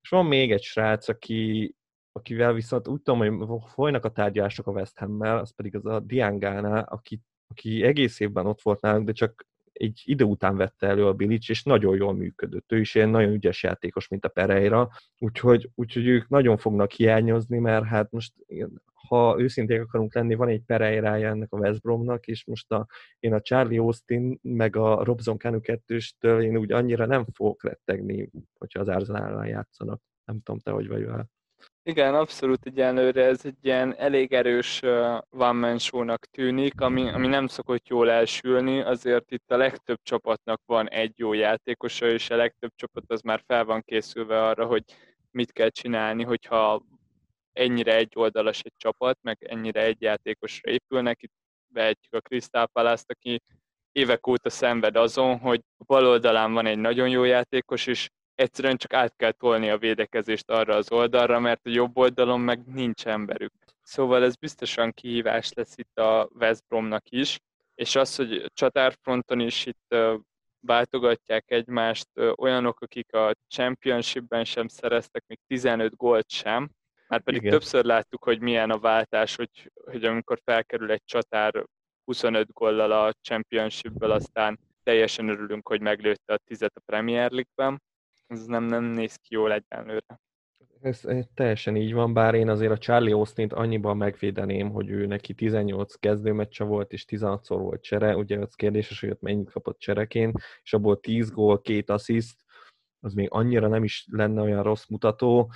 És 0.00 0.08
van 0.08 0.26
még 0.26 0.52
egy 0.52 0.62
srác, 0.62 1.08
aki, 1.08 1.74
akivel 2.12 2.52
viszont 2.52 2.88
úgy 2.88 3.02
tudom, 3.02 3.38
hogy 3.46 3.60
folynak 3.66 4.04
a 4.04 4.10
tárgyalások 4.10 4.66
a 4.66 4.70
West 4.70 4.98
Ham-mel, 4.98 5.38
az 5.38 5.54
pedig 5.54 5.76
az 5.76 5.86
a 5.86 6.00
Diangana, 6.00 6.80
aki, 6.80 7.20
aki 7.46 7.82
egész 7.82 8.20
évben 8.20 8.46
ott 8.46 8.62
volt 8.62 8.80
nálunk, 8.80 9.06
de 9.06 9.12
csak 9.12 9.46
egy 9.72 10.02
idő 10.04 10.24
után 10.24 10.56
vette 10.56 10.86
elő 10.86 11.06
a 11.06 11.12
Bilic, 11.12 11.48
és 11.48 11.62
nagyon 11.62 11.96
jól 11.96 12.14
működött. 12.14 12.72
Ő 12.72 12.80
is 12.80 12.94
ilyen 12.94 13.08
nagyon 13.08 13.32
ügyes 13.32 13.62
játékos, 13.62 14.08
mint 14.08 14.24
a 14.24 14.28
Pereira, 14.28 14.90
úgyhogy, 15.18 15.70
úgyhogy 15.74 16.06
ők 16.06 16.28
nagyon 16.28 16.56
fognak 16.56 16.90
hiányozni, 16.90 17.58
mert 17.58 17.84
hát 17.84 18.10
most 18.10 18.32
ha 19.08 19.36
őszinték 19.38 19.80
akarunk 19.80 20.14
lenni, 20.14 20.34
van 20.34 20.48
egy 20.48 20.62
Pereirája 20.66 21.28
ennek 21.28 21.52
a 21.52 21.58
West 21.58 21.80
Bromnak, 21.80 22.26
és 22.26 22.44
most 22.44 22.72
a, 22.72 22.86
én 23.18 23.34
a 23.34 23.40
Charlie 23.40 23.78
Austin 23.78 24.38
meg 24.42 24.76
a 24.76 25.04
Robson 25.04 25.38
Canu 25.38 25.60
2 25.60 25.98
én 26.20 26.56
úgy 26.56 26.72
annyira 26.72 27.06
nem 27.06 27.24
fogok 27.32 27.64
rettegni, 27.64 28.30
hogyha 28.58 28.80
az 28.80 28.88
Arsenal 28.88 29.46
játszanak. 29.46 30.02
Nem 30.24 30.40
tudom, 30.40 30.60
te 30.60 30.70
hogy 30.70 30.88
vagy 30.88 31.04
vele. 31.04 31.26
Igen, 31.84 32.14
abszolút 32.14 32.66
egyenlőre 32.66 33.24
ez 33.24 33.40
egy 33.44 33.56
ilyen 33.62 33.94
elég 33.96 34.32
erős 34.32 34.82
one 35.30 35.52
man 35.52 35.78
show-nak 35.78 36.26
tűnik, 36.26 36.80
ami, 36.80 37.08
ami 37.08 37.26
nem 37.26 37.46
szokott 37.46 37.88
jól 37.88 38.10
elsülni, 38.10 38.80
azért 38.80 39.30
itt 39.30 39.50
a 39.50 39.56
legtöbb 39.56 39.98
csapatnak 40.02 40.62
van 40.66 40.88
egy 40.88 41.12
jó 41.16 41.32
játékosa, 41.32 42.06
és 42.06 42.30
a 42.30 42.36
legtöbb 42.36 42.70
csapat 42.74 43.04
az 43.06 43.20
már 43.20 43.42
fel 43.46 43.64
van 43.64 43.82
készülve 43.82 44.46
arra, 44.46 44.66
hogy 44.66 44.82
mit 45.30 45.52
kell 45.52 45.68
csinálni, 45.68 46.22
hogyha 46.22 46.82
ennyire 47.52 47.96
egy 47.96 48.12
oldalas 48.14 48.60
egy 48.60 48.74
csapat, 48.76 49.18
meg 49.22 49.38
ennyire 49.40 49.82
egy 49.82 50.02
játékosra 50.02 50.70
épülnek. 50.70 51.22
Itt 51.22 51.32
vehetjük 51.72 52.14
a 52.14 52.20
Crystal 52.20 52.66
palace 52.66 53.04
aki 53.06 53.42
évek 53.92 54.26
óta 54.26 54.50
szenved 54.50 54.96
azon, 54.96 55.38
hogy 55.38 55.60
bal 55.86 56.06
oldalán 56.06 56.52
van 56.52 56.66
egy 56.66 56.78
nagyon 56.78 57.08
jó 57.08 57.24
játékos, 57.24 57.86
és 57.86 58.08
egyszerűen 58.34 58.76
csak 58.76 58.92
át 58.92 59.16
kell 59.16 59.32
tolni 59.32 59.70
a 59.70 59.78
védekezést 59.78 60.50
arra 60.50 60.74
az 60.74 60.92
oldalra, 60.92 61.40
mert 61.40 61.66
a 61.66 61.70
jobb 61.70 61.96
oldalon 61.98 62.40
meg 62.40 62.66
nincs 62.66 63.06
emberük. 63.06 63.52
Szóval 63.82 64.24
ez 64.24 64.36
biztosan 64.36 64.92
kihívás 64.92 65.52
lesz 65.52 65.76
itt 65.76 65.98
a 65.98 66.28
West 66.34 66.62
Bromnak 66.68 67.10
is, 67.10 67.38
és 67.74 67.96
az, 67.96 68.16
hogy 68.16 68.50
csatárfronton 68.54 69.40
is 69.40 69.66
itt 69.66 69.96
váltogatják 70.60 71.50
egymást 71.50 72.08
olyanok, 72.36 72.80
akik 72.80 73.12
a 73.12 73.32
Championshipben 73.48 74.44
sem 74.44 74.68
szereztek 74.68 75.24
még 75.26 75.38
15 75.46 75.96
gólt 75.96 76.30
sem, 76.30 76.70
már 77.08 77.22
pedig 77.22 77.40
Igen. 77.40 77.52
többször 77.52 77.84
láttuk, 77.84 78.24
hogy 78.24 78.40
milyen 78.40 78.70
a 78.70 78.78
váltás, 78.78 79.36
hogy, 79.36 79.72
hogy 79.84 80.04
amikor 80.04 80.40
felkerül 80.44 80.90
egy 80.90 81.04
csatár 81.04 81.64
25 82.04 82.52
góllal 82.52 82.92
a 82.92 83.12
Championshipből, 83.12 84.10
aztán 84.10 84.58
teljesen 84.82 85.28
örülünk, 85.28 85.68
hogy 85.68 85.80
meglőtte 85.80 86.32
a 86.32 86.40
tizet 86.44 86.76
a 86.76 86.82
Premier 86.86 87.30
League-ben 87.30 87.82
ez 88.32 88.46
nem, 88.46 88.64
nem 88.64 88.84
néz 88.84 89.16
ki 89.16 89.34
jól 89.34 89.52
egyenlőre. 89.52 90.20
Ez, 90.80 91.04
ez 91.04 91.24
teljesen 91.34 91.76
így 91.76 91.92
van, 91.92 92.12
bár 92.12 92.34
én 92.34 92.48
azért 92.48 92.72
a 92.72 92.78
Charlie 92.78 93.12
austin 93.12 93.48
annyiban 93.48 93.96
megvédeném, 93.96 94.70
hogy 94.70 94.88
ő 94.88 95.06
neki 95.06 95.34
18 95.34 95.94
kezdőmeccse 95.94 96.64
volt, 96.64 96.92
és 96.92 97.04
16-szor 97.08 97.56
volt 97.58 97.82
csere, 97.82 98.16
ugye 98.16 98.38
az 98.38 98.54
kérdéses, 98.54 99.00
hogy 99.00 99.10
ott 99.10 99.20
mennyit 99.20 99.50
kapott 99.50 99.78
csereként, 99.78 100.38
és 100.62 100.72
abból 100.72 101.00
10 101.00 101.30
gól, 101.30 101.60
két 101.60 101.90
assziszt, 101.90 102.40
az 103.00 103.14
még 103.14 103.28
annyira 103.30 103.68
nem 103.68 103.84
is 103.84 104.06
lenne 104.10 104.42
olyan 104.42 104.62
rossz 104.62 104.86
mutató, 104.86 105.52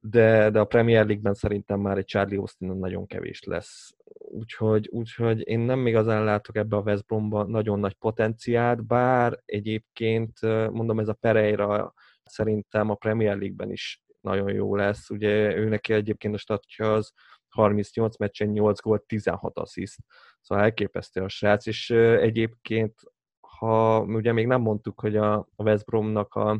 de, 0.00 0.50
de 0.50 0.60
a 0.60 0.64
Premier 0.64 1.06
League-ben 1.06 1.34
szerintem 1.34 1.80
már 1.80 1.96
egy 1.98 2.04
Charlie 2.04 2.38
Austin 2.38 2.68
nagyon 2.68 3.06
kevés 3.06 3.42
lesz. 3.44 3.94
Úgyhogy, 4.18 4.88
úgyhogy 4.92 5.48
én 5.48 5.58
nem 5.58 5.86
igazán 5.86 6.24
látok 6.24 6.56
ebbe 6.56 6.76
a 6.76 6.80
West 6.80 7.06
Bromba 7.06 7.44
nagyon 7.44 7.78
nagy 7.78 7.94
potenciált, 7.94 8.86
bár 8.86 9.42
egyébként 9.44 10.40
mondom, 10.70 10.98
ez 10.98 11.08
a 11.08 11.12
Pereira 11.20 11.94
szerintem 12.24 12.90
a 12.90 12.94
Premier 12.94 13.36
League-ben 13.36 13.70
is 13.70 14.02
nagyon 14.20 14.52
jó 14.52 14.76
lesz. 14.76 15.10
Ugye 15.10 15.56
ő 15.56 15.68
neki 15.68 15.92
egyébként 15.92 16.34
a 16.34 16.38
statja 16.38 16.94
az 16.94 17.12
38 17.48 18.18
meccsen 18.18 18.48
8 18.48 18.80
gól, 18.80 19.04
16 19.06 19.58
assziszt. 19.58 19.98
Szóval 20.40 20.64
elképesztő 20.64 21.22
a 21.22 21.28
srác, 21.28 21.66
és 21.66 21.90
egyébként 21.90 22.94
ha 23.40 24.00
ugye 24.00 24.32
még 24.32 24.46
nem 24.46 24.60
mondtuk, 24.60 25.00
hogy 25.00 25.16
a 25.16 25.48
West 25.56 25.84
Bromnak 25.84 26.34
a, 26.34 26.58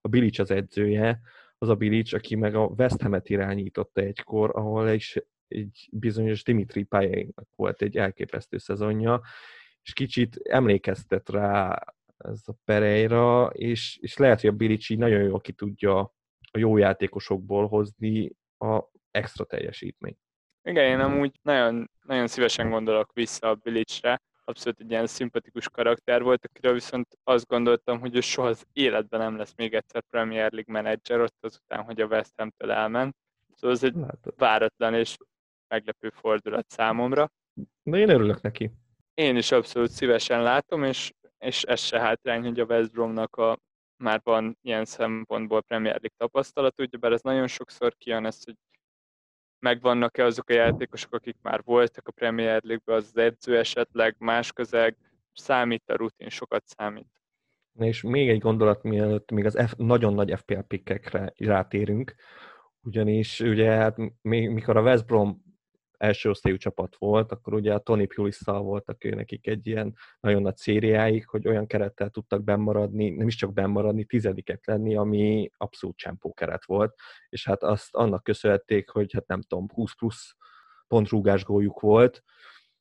a 0.00 0.08
Bilic 0.08 0.38
az 0.38 0.50
edzője, 0.50 1.20
az 1.58 1.68
a 1.68 1.74
Bilic, 1.74 2.12
aki 2.12 2.34
meg 2.34 2.54
a 2.54 2.64
West 2.64 3.02
Ham-et 3.02 3.28
irányította 3.28 4.00
egykor, 4.00 4.50
ahol 4.56 4.88
is 4.88 5.16
egy 5.48 5.88
bizonyos 5.92 6.42
Dimitri 6.42 6.82
pályáinak 6.82 7.48
volt 7.56 7.82
egy 7.82 7.96
elképesztő 7.96 8.58
szezonja, 8.58 9.20
és 9.82 9.92
kicsit 9.92 10.36
emlékeztet 10.36 11.28
rá 11.28 11.78
ez 12.16 12.40
a 12.46 12.52
Pereira, 12.64 13.46
és, 13.46 13.98
és 14.00 14.16
lehet, 14.16 14.40
hogy 14.40 14.50
a 14.50 14.52
Bilic 14.52 14.88
így 14.88 14.98
nagyon 14.98 15.22
jól 15.22 15.40
ki 15.40 15.52
tudja 15.52 15.98
a 16.50 16.58
jó 16.58 16.76
játékosokból 16.76 17.66
hozni 17.66 18.32
a 18.58 18.82
extra 19.10 19.44
teljesítményt. 19.44 20.18
Igen, 20.62 20.84
én 20.84 21.00
amúgy 21.00 21.38
nagyon, 21.42 21.90
nagyon 22.02 22.26
szívesen 22.26 22.70
gondolok 22.70 23.12
vissza 23.12 23.48
a 23.48 23.54
Bilicre, 23.54 24.22
abszolút 24.48 24.80
egy 24.80 24.90
ilyen 24.90 25.06
szimpatikus 25.06 25.68
karakter 25.68 26.22
volt, 26.22 26.44
akiről 26.44 26.72
viszont 26.72 27.18
azt 27.24 27.46
gondoltam, 27.46 28.00
hogy 28.00 28.16
ő 28.16 28.20
soha 28.20 28.48
az 28.48 28.66
életben 28.72 29.20
nem 29.20 29.36
lesz 29.36 29.54
még 29.56 29.74
egyszer 29.74 30.02
Premier 30.10 30.52
League 30.52 30.72
menedzser, 30.72 31.20
ott 31.20 31.36
azután, 31.40 31.82
hogy 31.84 32.00
a 32.00 32.06
West 32.06 32.32
Ham-től 32.36 32.70
elment. 32.70 33.16
Szóval 33.54 33.76
ez 33.76 33.82
egy 33.82 33.94
Látod. 33.94 34.34
váratlan 34.36 34.94
és 34.94 35.16
meglepő 35.68 36.10
fordulat 36.10 36.70
számomra. 36.70 37.30
De 37.82 37.98
én 37.98 38.08
örülök 38.08 38.40
neki. 38.40 38.70
Én 39.14 39.36
is 39.36 39.52
abszolút 39.52 39.90
szívesen 39.90 40.42
látom, 40.42 40.84
és, 40.84 41.12
és 41.38 41.62
ez 41.62 41.80
se 41.80 42.00
hátrány, 42.00 42.42
hogy 42.42 42.60
a 42.60 42.64
West 42.64 42.92
Bromnak 42.92 43.36
a, 43.36 43.58
már 43.96 44.20
van 44.22 44.58
ilyen 44.62 44.84
szempontból 44.84 45.62
Premier 45.62 45.92
League 45.92 46.16
tapasztalat, 46.16 46.80
ugyebár 46.80 47.12
ez 47.12 47.22
nagyon 47.22 47.46
sokszor 47.46 47.94
kijön 47.96 48.26
ez, 48.26 48.44
hogy 48.44 48.54
megvannak-e 49.60 50.24
azok 50.24 50.48
a 50.48 50.52
játékosok, 50.52 51.14
akik 51.14 51.36
már 51.42 51.62
voltak 51.64 52.08
a 52.08 52.12
Premier 52.12 52.62
League-ben, 52.62 52.96
az, 52.96 53.10
az 53.14 53.16
edző 53.16 53.58
esetleg, 53.58 54.14
más 54.18 54.52
közeg, 54.52 54.96
számít 55.34 55.82
a 55.86 55.96
rutin, 55.96 56.28
sokat 56.28 56.62
számít. 56.66 57.06
És 57.78 58.02
még 58.02 58.28
egy 58.28 58.38
gondolat, 58.38 58.82
mielőtt 58.82 59.30
még 59.30 59.44
az 59.44 59.64
F, 59.66 59.74
nagyon 59.76 60.14
nagy 60.14 60.34
FPL 60.36 60.58
pikkekre 60.58 61.32
rátérünk, 61.36 62.14
ugyanis 62.80 63.40
ugye 63.40 63.70
hát 63.70 63.96
még, 64.22 64.50
mikor 64.50 64.76
a 64.76 64.82
West 64.82 65.06
Brom 65.06 65.47
első 65.98 66.30
osztályú 66.30 66.56
csapat 66.56 66.96
volt, 66.96 67.32
akkor 67.32 67.54
ugye 67.54 67.74
a 67.74 67.78
Tony 67.78 68.06
Pulisszal 68.06 68.62
voltak 68.62 69.04
ő 69.04 69.10
nekik 69.10 69.46
egy 69.46 69.66
ilyen 69.66 69.94
nagyon 70.20 70.42
nagy 70.42 70.56
szériáik, 70.56 71.26
hogy 71.26 71.48
olyan 71.48 71.66
kerettel 71.66 72.10
tudtak 72.10 72.44
bemaradni, 72.44 73.10
nem 73.10 73.26
is 73.26 73.34
csak 73.34 73.52
bemaradni, 73.52 74.04
tizedikek 74.04 74.66
lenni, 74.66 74.96
ami 74.96 75.50
abszolút 75.56 75.96
csempó 75.96 76.32
keret 76.32 76.64
volt, 76.64 76.94
és 77.28 77.44
hát 77.44 77.62
azt 77.62 77.94
annak 77.94 78.22
köszönhették, 78.22 78.88
hogy 78.88 79.12
hát 79.12 79.26
nem 79.26 79.42
tudom, 79.42 79.66
20 79.74 79.94
plusz 79.94 80.36
pontrúgás 80.86 81.44
góljuk 81.44 81.80
volt, 81.80 82.22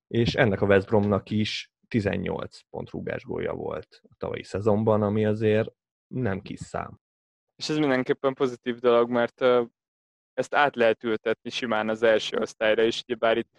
és 0.08 0.36
ennek 0.36 0.62
a 0.62 0.66
West 0.66 0.88
Bromnak 0.88 1.30
is 1.30 1.72
18 1.88 2.60
pontrúgás 2.70 3.24
gólja 3.24 3.54
volt 3.54 4.02
a 4.10 4.16
tavalyi 4.18 4.44
szezonban, 4.44 5.02
ami 5.02 5.26
azért 5.26 5.70
nem 6.08 6.42
kis 6.42 6.60
szám. 6.60 7.00
És 7.56 7.70
ez 7.70 7.78
mindenképpen 7.78 8.34
pozitív 8.34 8.78
dolog, 8.78 9.10
mert 9.10 9.46
ezt 10.38 10.56
át 10.56 10.76
lehet 10.76 11.04
ültetni 11.04 11.50
simán 11.50 11.90
az 11.90 12.04
első 12.04 12.38
osztályra 12.38 12.84
is, 12.84 13.04
bár 13.18 13.38
itt 13.38 13.50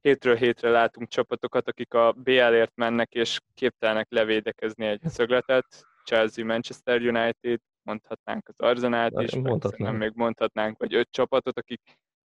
hétről 0.00 0.36
hétre 0.36 0.70
látunk 0.70 1.08
csapatokat, 1.08 1.68
akik 1.68 1.94
a 1.94 2.12
BL-ért 2.12 2.72
mennek 2.74 3.12
és 3.12 3.40
képtelenek 3.54 4.06
levédekezni 4.10 4.86
egy 4.86 5.00
szögletet, 5.04 5.86
Chelsea, 6.04 6.44
Manchester 6.44 7.00
United, 7.00 7.60
mondhatnánk 7.82 8.48
az 8.48 8.54
Arzenát 8.56 9.20
is, 9.20 9.32
nem 9.76 9.96
még 9.96 10.12
mondhatnánk, 10.14 10.78
vagy 10.78 10.94
öt 10.94 11.08
csapatot, 11.10 11.58
akik 11.58 11.80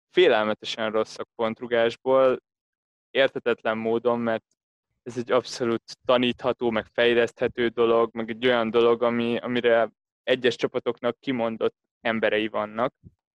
félelmetesen 0.09 0.91
rosszak 0.91 1.27
pontrugásból, 1.35 2.41
értetetlen 3.11 3.77
módon, 3.77 4.19
mert 4.19 4.45
ez 5.03 5.17
egy 5.17 5.31
abszolút 5.31 5.83
tanítható, 6.05 6.69
meg 6.69 6.85
fejleszthető 6.85 7.67
dolog, 7.67 8.09
meg 8.13 8.29
egy 8.29 8.45
olyan 8.45 8.69
dolog, 8.69 9.03
ami, 9.03 9.37
amire 9.37 9.91
egyes 10.23 10.55
csapatoknak 10.55 11.19
kimondott 11.19 11.75
emberei 12.01 12.47
vannak, 12.47 12.93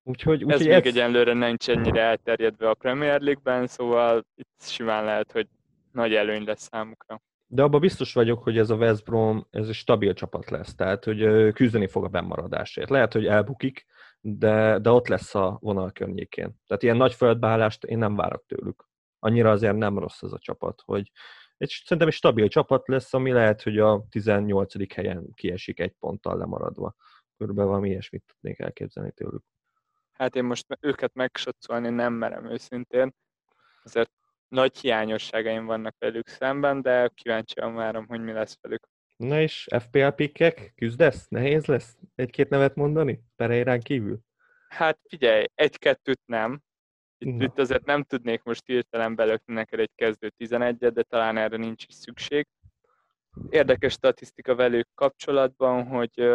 Úgyhogy, 0.09 0.45
úgyhogy 0.45 0.53
ez, 0.53 0.61
ez 0.61 0.85
még 0.85 0.87
egyenlőre 0.87 1.33
nincs 1.33 1.69
ennyire 1.69 2.01
elterjedve 2.01 2.69
a 2.69 2.75
Premier 2.75 3.21
League-ben, 3.21 3.67
szóval 3.67 4.27
itt 4.35 4.63
simán 4.63 5.05
lehet, 5.05 5.33
hogy 5.33 5.49
nagy 5.93 6.15
előny 6.15 6.45
lesz 6.45 6.69
számukra. 6.71 7.23
De 7.47 7.63
abban 7.63 7.81
biztos 7.81 8.13
vagyok, 8.13 8.43
hogy 8.43 8.59
ez 8.59 8.71
a 8.71 8.75
West 8.77 9.05
Brom, 9.05 9.47
ez 9.51 9.69
egy 9.69 9.75
stabil 9.75 10.15
csapat 10.15 10.51
lesz, 10.51 10.75
tehát 10.75 11.05
hogy 11.05 11.53
küzdeni 11.53 11.87
fog 11.87 12.05
a 12.05 12.09
bennmaradásért. 12.09 12.91
Lehet, 12.91 13.13
hogy 13.13 13.27
elbukik, 13.27 13.87
de, 14.21 14.79
de 14.79 14.91
ott 14.91 15.09
lesz 15.09 15.35
a 15.35 15.59
vonal 15.61 15.93
környékén. 15.93 16.61
Tehát 16.67 16.83
ilyen 16.83 16.97
nagy 16.97 17.15
földbeállást 17.15 17.85
én 17.85 17.99
nem 17.99 18.17
várok 18.17 18.45
tőlük. 18.47 18.89
Annyira 19.19 19.51
azért 19.51 19.77
nem 19.77 19.99
rossz 19.99 20.23
ez 20.23 20.33
a 20.33 20.39
csapat, 20.39 20.83
hogy 20.85 21.11
egy, 21.57 21.81
szerintem 21.85 22.09
egy 22.09 22.15
stabil 22.15 22.49
csapat 22.49 22.89
lesz, 22.89 23.15
ami 23.15 23.33
lehet, 23.33 23.63
hogy 23.63 23.79
a 23.79 24.07
18. 24.11 24.95
helyen 24.95 25.31
kiesik 25.35 25.81
egy 25.81 25.93
ponttal 25.99 26.39
lemaradva. 26.39 26.95
Körülbelül 27.37 27.71
valami 27.71 27.89
ilyesmit 27.89 28.25
tudnék 28.27 28.59
elképzelni 28.59 29.13
tőlük 29.13 29.43
hát 30.17 30.37
én 30.37 30.45
most 30.45 30.67
őket 30.81 31.15
megsatszolni 31.15 31.89
nem 31.89 32.13
merem 32.13 32.51
őszintén, 32.51 33.15
azért 33.83 34.11
nagy 34.49 34.79
hiányosságaim 34.79 35.65
vannak 35.65 35.95
velük 35.99 36.29
szemben, 36.29 36.83
de 36.83 37.09
kíváncsian 37.15 37.75
várom, 37.75 38.07
hogy 38.07 38.21
mi 38.21 38.33
lesz 38.33 38.59
velük. 38.61 38.89
Na 39.17 39.41
és 39.41 39.67
FPL 39.79 40.09
pikkek, 40.09 40.73
küzdesz? 40.77 41.29
Nehéz 41.29 41.67
lesz 41.67 41.97
egy-két 42.15 42.49
nevet 42.49 42.75
mondani? 42.75 43.23
Pereirán 43.37 43.81
kívül? 43.81 44.19
Hát 44.69 44.99
figyelj, 45.09 45.45
egy-kettőt 45.55 46.21
nem. 46.25 46.63
Itt, 47.19 47.43
itt 47.43 47.59
azért 47.59 47.85
nem 47.85 48.03
tudnék 48.03 48.43
most 48.43 48.67
hirtelen 48.67 49.15
belökni 49.15 49.55
neked 49.55 49.79
egy 49.79 49.93
kezdő 49.95 50.33
11-et, 50.39 50.91
de 50.95 51.03
talán 51.03 51.37
erre 51.37 51.57
nincs 51.57 51.85
is 51.87 51.95
szükség. 51.95 52.47
Érdekes 53.49 53.93
statisztika 53.93 54.55
velük 54.55 54.89
kapcsolatban, 54.95 55.87
hogy 55.87 56.31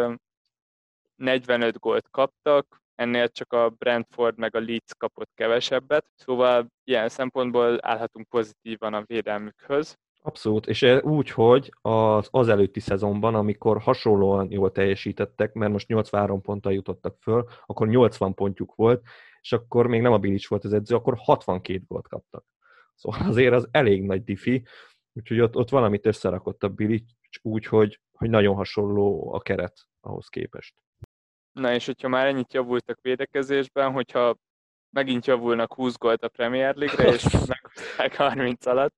45 1.16 1.78
gólt 1.78 2.10
kaptak, 2.10 2.81
ennél 3.02 3.28
csak 3.28 3.52
a 3.52 3.68
Brentford 3.68 4.38
meg 4.38 4.56
a 4.56 4.60
Leeds 4.60 4.94
kapott 4.98 5.30
kevesebbet, 5.34 6.06
szóval 6.14 6.66
ilyen 6.84 7.08
szempontból 7.08 7.78
állhatunk 7.80 8.28
pozitívan 8.28 8.94
a 8.94 9.02
védelmükhöz. 9.06 9.96
Abszolút, 10.24 10.66
és 10.66 10.82
úgy, 11.02 11.30
hogy 11.30 11.72
az, 11.80 12.28
az 12.30 12.48
előtti 12.48 12.80
szezonban, 12.80 13.34
amikor 13.34 13.80
hasonlóan 13.80 14.50
jól 14.50 14.72
teljesítettek, 14.72 15.52
mert 15.52 15.72
most 15.72 15.88
83 15.88 16.40
ponttal 16.40 16.72
jutottak 16.72 17.16
föl, 17.20 17.44
akkor 17.66 17.88
80 17.88 18.34
pontjuk 18.34 18.74
volt, 18.74 19.02
és 19.40 19.52
akkor 19.52 19.86
még 19.86 20.00
nem 20.00 20.12
a 20.12 20.18
Bilic 20.18 20.48
volt 20.48 20.64
az 20.64 20.72
edző, 20.72 20.94
akkor 20.94 21.14
62 21.18 21.82
gólt 21.86 22.08
kaptak. 22.08 22.44
Szóval 22.94 23.20
azért 23.28 23.54
az 23.54 23.68
elég 23.70 24.02
nagy 24.02 24.24
diffi, 24.24 24.64
úgyhogy 25.12 25.40
ott, 25.40 25.56
ott 25.56 25.68
valamit 25.68 26.06
összerakott 26.06 26.62
a 26.62 26.68
Bilic 26.68 27.04
úgy, 27.42 27.66
hogy, 27.66 28.00
hogy 28.12 28.30
nagyon 28.30 28.54
hasonló 28.54 29.34
a 29.34 29.40
keret 29.40 29.86
ahhoz 30.00 30.28
képest. 30.28 30.74
Na 31.52 31.74
és 31.74 31.86
hogyha 31.86 32.08
már 32.08 32.26
ennyit 32.26 32.52
javultak 32.52 33.00
védekezésben, 33.00 33.92
hogyha 33.92 34.36
megint 34.90 35.26
javulnak 35.26 35.74
20 35.74 35.96
gólt 35.98 36.22
a 36.22 36.28
Premier 36.28 36.74
League-re, 36.74 37.12
és 37.12 37.22
meghúzták 37.46 38.16
30 38.16 38.66
alatt, 38.66 38.94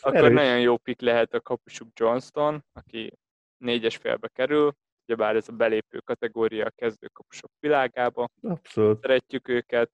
akkor 0.00 0.16
erős. 0.16 0.34
nagyon 0.34 0.60
jó 0.60 0.76
pick 0.76 1.00
lehet 1.00 1.34
a 1.34 1.40
kapusuk 1.40 1.88
Johnston, 1.94 2.64
aki 2.72 3.12
négyes 3.56 3.96
félbe 3.96 4.28
kerül, 4.28 4.72
ugyebár 5.06 5.36
ez 5.36 5.48
a 5.48 5.52
belépő 5.52 5.98
kategória 5.98 6.66
a 6.66 6.72
kezdőkapusok 6.74 7.50
világába. 7.60 8.28
Abszolút. 8.42 9.00
Szeretjük 9.00 9.48
őket. 9.48 9.90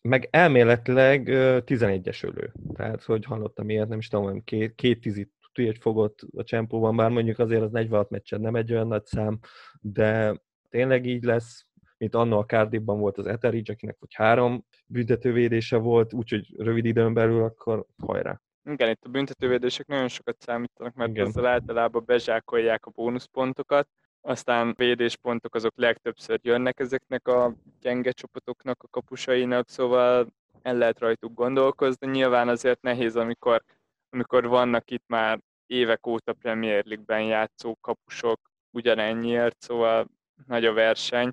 Meg 0.00 0.28
elméletileg 0.30 1.22
11-es 1.66 2.24
ölő. 2.24 2.52
Tehát, 2.74 3.02
hogy 3.02 3.24
hallottam 3.24 3.70
ilyet, 3.70 3.88
nem 3.88 3.98
is 3.98 4.08
tudom, 4.08 4.44
két, 4.44 4.74
két 4.74 5.00
tizit 5.00 5.34
egy 5.52 5.78
fogott 5.78 6.20
a 6.36 6.44
csempóban, 6.44 6.96
bár 6.96 7.10
mondjuk 7.10 7.38
azért 7.38 7.62
az 7.62 7.70
46 7.70 8.10
meccsen 8.10 8.40
nem 8.40 8.54
egy 8.54 8.72
olyan 8.72 8.86
nagy 8.86 9.04
szám, 9.04 9.38
de 9.80 10.40
tényleg 10.70 11.06
így 11.06 11.24
lesz, 11.24 11.66
mint 11.98 12.14
annó 12.14 12.38
a 12.38 12.44
Cardiffban 12.44 12.98
volt 12.98 13.18
az 13.18 13.26
Etheridge, 13.26 13.72
akinek 13.72 13.96
vagy 14.00 14.14
három 14.14 14.64
büntetővédése 14.86 15.76
volt, 15.76 16.12
úgyhogy 16.12 16.54
rövid 16.58 16.84
időn 16.84 17.14
belül, 17.14 17.42
akkor 17.44 17.86
hajrá. 17.98 18.40
Igen, 18.64 18.90
itt 18.90 19.04
a 19.04 19.08
büntetővédések 19.08 19.86
nagyon 19.86 20.08
sokat 20.08 20.40
számítanak, 20.40 20.94
mert 20.94 21.10
Igen. 21.10 21.26
ezzel 21.26 21.46
általában 21.46 22.02
bezsákolják 22.06 22.86
a 22.86 22.90
bónuszpontokat, 22.90 23.88
aztán 24.20 24.74
védéspontok 24.76 25.54
azok 25.54 25.72
legtöbbször 25.76 26.38
jönnek 26.42 26.80
ezeknek 26.80 27.28
a 27.28 27.54
gyenge 27.80 28.10
csapatoknak, 28.10 28.82
a 28.82 28.88
kapusainak, 28.88 29.68
szóval 29.68 30.26
el 30.62 30.76
lehet 30.76 30.98
rajtuk 30.98 31.34
gondolkozni. 31.34 32.10
Nyilván 32.10 32.48
azért 32.48 32.82
nehéz, 32.82 33.16
amikor, 33.16 33.62
amikor 34.10 34.46
vannak 34.46 34.90
itt 34.90 35.04
már 35.06 35.40
évek 35.66 36.06
óta 36.06 36.32
Premier 36.32 36.84
League-ben 36.84 37.22
játszó 37.22 37.78
kapusok 37.80 38.40
ugyanennyiért, 38.70 39.60
szóval 39.60 40.06
nagy 40.46 40.64
a 40.64 40.72
verseny, 40.72 41.30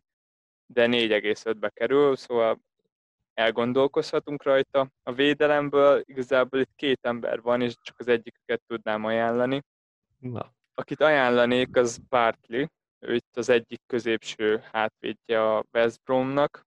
de 0.65 0.87
4,5-be 0.87 1.69
kerül, 1.69 2.15
szóval 2.15 2.59
elgondolkozhatunk 3.33 4.43
rajta. 4.43 4.91
A 5.03 5.13
védelemből 5.13 6.01
igazából 6.05 6.59
itt 6.59 6.75
két 6.75 6.99
ember 7.01 7.41
van, 7.41 7.61
és 7.61 7.73
csak 7.81 7.99
az 7.99 8.07
egyiket 8.07 8.61
tudnám 8.67 9.05
ajánlani. 9.05 9.61
Na. 10.17 10.53
Akit 10.73 11.01
ajánlanék, 11.01 11.75
az 11.75 11.97
Bartley, 12.09 12.67
ő 12.99 13.15
itt 13.15 13.37
az 13.37 13.49
egyik 13.49 13.81
középső 13.85 14.63
hátvédje 14.71 15.55
a 15.55 15.63
West 15.71 16.03
Bromnak. 16.03 16.65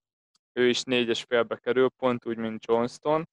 Ő 0.53 0.69
is 0.69 0.83
négyes 0.83 1.23
félbe 1.23 1.57
kerül, 1.57 1.89
pont 1.89 2.27
úgy, 2.27 2.37
mint 2.37 2.67
Johnston. 2.67 3.29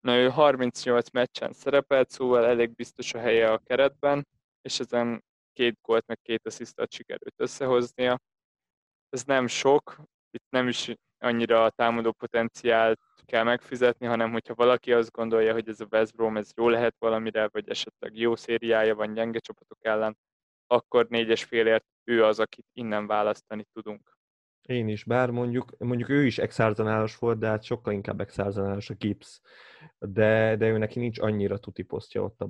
Na, 0.00 0.16
ő 0.16 0.28
38 0.28 1.10
meccsen 1.10 1.52
szerepelt, 1.52 2.10
szóval 2.10 2.46
elég 2.46 2.74
biztos 2.74 3.14
a 3.14 3.18
helye 3.18 3.52
a 3.52 3.58
keretben, 3.58 4.26
és 4.62 4.80
ezen 4.80 5.24
két 5.56 5.78
gólt, 5.82 6.06
meg 6.06 6.18
két 6.22 6.46
asszisztot 6.46 6.92
sikerült 6.92 7.34
összehoznia. 7.36 8.20
Ez 9.08 9.24
nem 9.24 9.46
sok, 9.46 9.96
itt 10.30 10.46
nem 10.48 10.68
is 10.68 10.94
annyira 11.18 11.64
a 11.64 11.70
támadó 11.70 12.12
potenciált 12.12 13.00
kell 13.24 13.42
megfizetni, 13.42 14.06
hanem 14.06 14.32
hogyha 14.32 14.54
valaki 14.54 14.92
azt 14.92 15.10
gondolja, 15.10 15.52
hogy 15.52 15.68
ez 15.68 15.80
a 15.80 15.86
West 15.90 16.14
Brom 16.14 16.36
ez 16.36 16.50
jó 16.56 16.68
lehet 16.68 16.96
valamire, 16.98 17.48
vagy 17.48 17.68
esetleg 17.68 18.16
jó 18.16 18.36
szériája 18.36 18.94
van 18.94 19.14
gyenge 19.14 19.38
csapatok 19.38 19.78
ellen, 19.80 20.18
akkor 20.66 21.06
négyes 21.08 21.44
félért 21.44 21.86
ő 22.04 22.24
az, 22.24 22.38
akit 22.38 22.66
innen 22.72 23.06
választani 23.06 23.64
tudunk. 23.72 24.15
Én 24.66 24.88
is, 24.88 25.04
bár 25.04 25.30
mondjuk, 25.30 25.74
mondjuk 25.78 26.08
ő 26.08 26.24
is 26.24 26.38
exárzanálos 26.38 27.16
volt, 27.16 27.38
de 27.38 27.46
hát 27.46 27.62
sokkal 27.62 27.92
inkább 27.92 28.20
exárzanálos 28.20 28.90
a 28.90 28.94
Gibbs, 28.94 29.40
de, 29.98 30.56
de 30.56 30.68
ő 30.68 30.78
neki 30.78 30.98
nincs 30.98 31.18
annyira 31.18 31.58
tuti 31.58 31.82
posztja 31.82 32.22
ott 32.22 32.40
a 32.40 32.46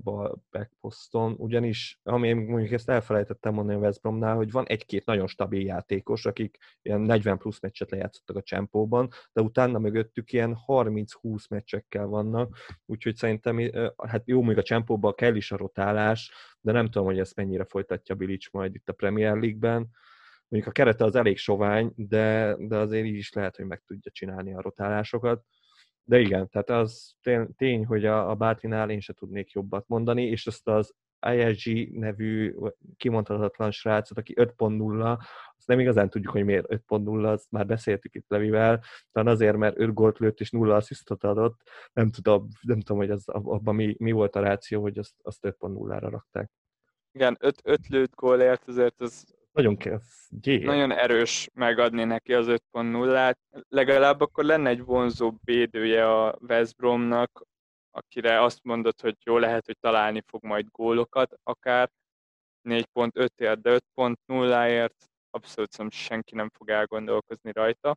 back 0.51 0.71
poszton, 0.81 1.35
ugyanis, 1.39 2.01
ami 2.03 2.33
mondjuk 2.33 2.73
ezt 2.73 2.89
elfelejtettem 2.89 3.55
mondani 3.55 3.79
a 3.79 3.81
West 3.81 4.01
Bromnál, 4.01 4.37
hogy 4.37 4.51
van 4.51 4.67
egy-két 4.67 5.05
nagyon 5.05 5.27
stabil 5.27 5.65
játékos, 5.65 6.27
akik 6.27 6.57
ilyen 6.83 7.01
40 7.01 7.39
plusz 7.39 7.61
meccset 7.61 7.91
lejátszottak 7.91 8.37
a 8.37 8.43
csempóban, 8.43 9.11
de 9.33 9.41
utána 9.41 9.79
mögöttük 9.79 10.33
ilyen 10.33 10.57
30-20 10.67 11.49
meccsekkel 11.49 12.07
vannak, 12.07 12.57
úgyhogy 12.87 13.17
szerintem, 13.17 13.71
hát 14.07 14.23
jó, 14.27 14.43
még 14.43 14.59
a 14.59 14.63
csempóban 14.63 15.15
kell 15.15 15.35
is 15.35 15.53
a 15.53 15.57
rotálás, 15.57 16.33
de 16.61 16.73
nem 16.73 16.85
tudom, 16.85 17.07
hogy 17.07 17.19
ezt 17.19 17.37
mennyire 17.37 17.65
folytatja 17.65 18.15
Bilic 18.15 18.53
majd 18.53 18.75
itt 18.75 18.89
a 18.89 18.93
Premier 18.93 19.37
League-ben, 19.37 19.91
mondjuk 20.49 20.73
a 20.73 20.75
kerete 20.75 21.05
az 21.05 21.15
elég 21.15 21.37
sovány, 21.37 21.93
de, 21.97 22.57
de 22.59 22.77
azért 22.77 23.07
így 23.07 23.15
is 23.17 23.33
lehet, 23.33 23.57
hogy 23.57 23.67
meg 23.67 23.83
tudja 23.87 24.11
csinálni 24.11 24.55
a 24.55 24.61
rotálásokat. 24.61 25.45
De 26.03 26.19
igen, 26.19 26.49
tehát 26.49 26.71
az 26.71 27.17
tény, 27.57 27.85
hogy 27.87 28.05
a, 28.05 28.31
a 28.31 28.35
Bátinál 28.35 28.91
én 28.91 29.01
se 29.01 29.13
tudnék 29.13 29.51
jobbat 29.51 29.89
mondani, 29.89 30.27
és 30.27 30.47
azt 30.47 30.69
az 30.69 30.95
ISG 31.21 31.99
nevű 31.99 32.55
kimondhatatlan 32.97 33.71
srácot, 33.71 34.19
aki 34.19 34.35
5.0, 34.37 35.19
azt 35.57 35.67
nem 35.67 35.81
igazán 35.81 36.11
tudjuk, 36.11 36.33
hogy 36.33 36.45
miért 36.45 36.67
5.0, 36.69 37.33
azt 37.33 37.51
már 37.51 37.67
beszéltük 37.67 38.15
itt 38.15 38.29
Levivel, 38.29 38.83
talán 39.13 39.33
azért, 39.33 39.57
mert 39.57 39.79
5 39.79 39.93
gólt 39.93 40.19
lőtt 40.19 40.41
és 40.41 40.51
0 40.51 40.75
asszisztot 40.75 41.25
adott, 41.25 41.61
nem 41.93 42.11
tudom, 42.11 42.49
nem 42.61 42.81
tudom 42.81 42.97
hogy 42.97 43.11
az, 43.11 43.29
abban 43.29 43.75
mi, 43.75 43.95
mi 43.99 44.13
volt 44.13 44.37
a 44.37 44.41
ráció, 44.41 44.81
hogy 44.81 44.99
azt, 44.99 45.15
azt 45.23 45.39
5.0-ra 45.43 46.09
rakták. 46.11 46.51
Igen, 47.13 47.37
5, 47.41 47.61
5 47.65 47.87
lőtt 47.89 48.15
gólért 48.15 48.69
azért 48.69 49.01
az 49.01 49.36
nagyon 49.57 49.77
kell, 49.77 50.01
Nagyon 50.45 50.93
erős 50.93 51.49
megadni 51.55 52.05
neki 52.05 52.35
az 52.35 52.47
5.0-át. 52.49 53.39
Legalább 53.69 54.21
akkor 54.21 54.45
lenne 54.45 54.69
egy 54.69 54.85
vonzó 54.85 55.35
védője 55.45 56.21
a 56.21 56.39
West 56.49 56.77
Bromnak, 56.77 57.43
akire 57.91 58.43
azt 58.43 58.59
mondod, 58.63 59.01
hogy 59.01 59.17
jó 59.25 59.39
lehet, 59.39 59.67
hogy 59.67 59.79
találni 59.81 60.23
fog 60.27 60.45
majd 60.45 60.67
gólokat, 60.71 61.39
akár 61.43 61.91
4.5-ért, 62.69 63.61
de 63.61 63.79
5.0-ért 63.95 65.11
abszolút 65.31 65.71
szerintem 65.71 65.99
senki 65.99 66.35
nem 66.35 66.51
fog 66.51 66.71
elgondolkozni 66.71 67.53
rajta. 67.53 67.97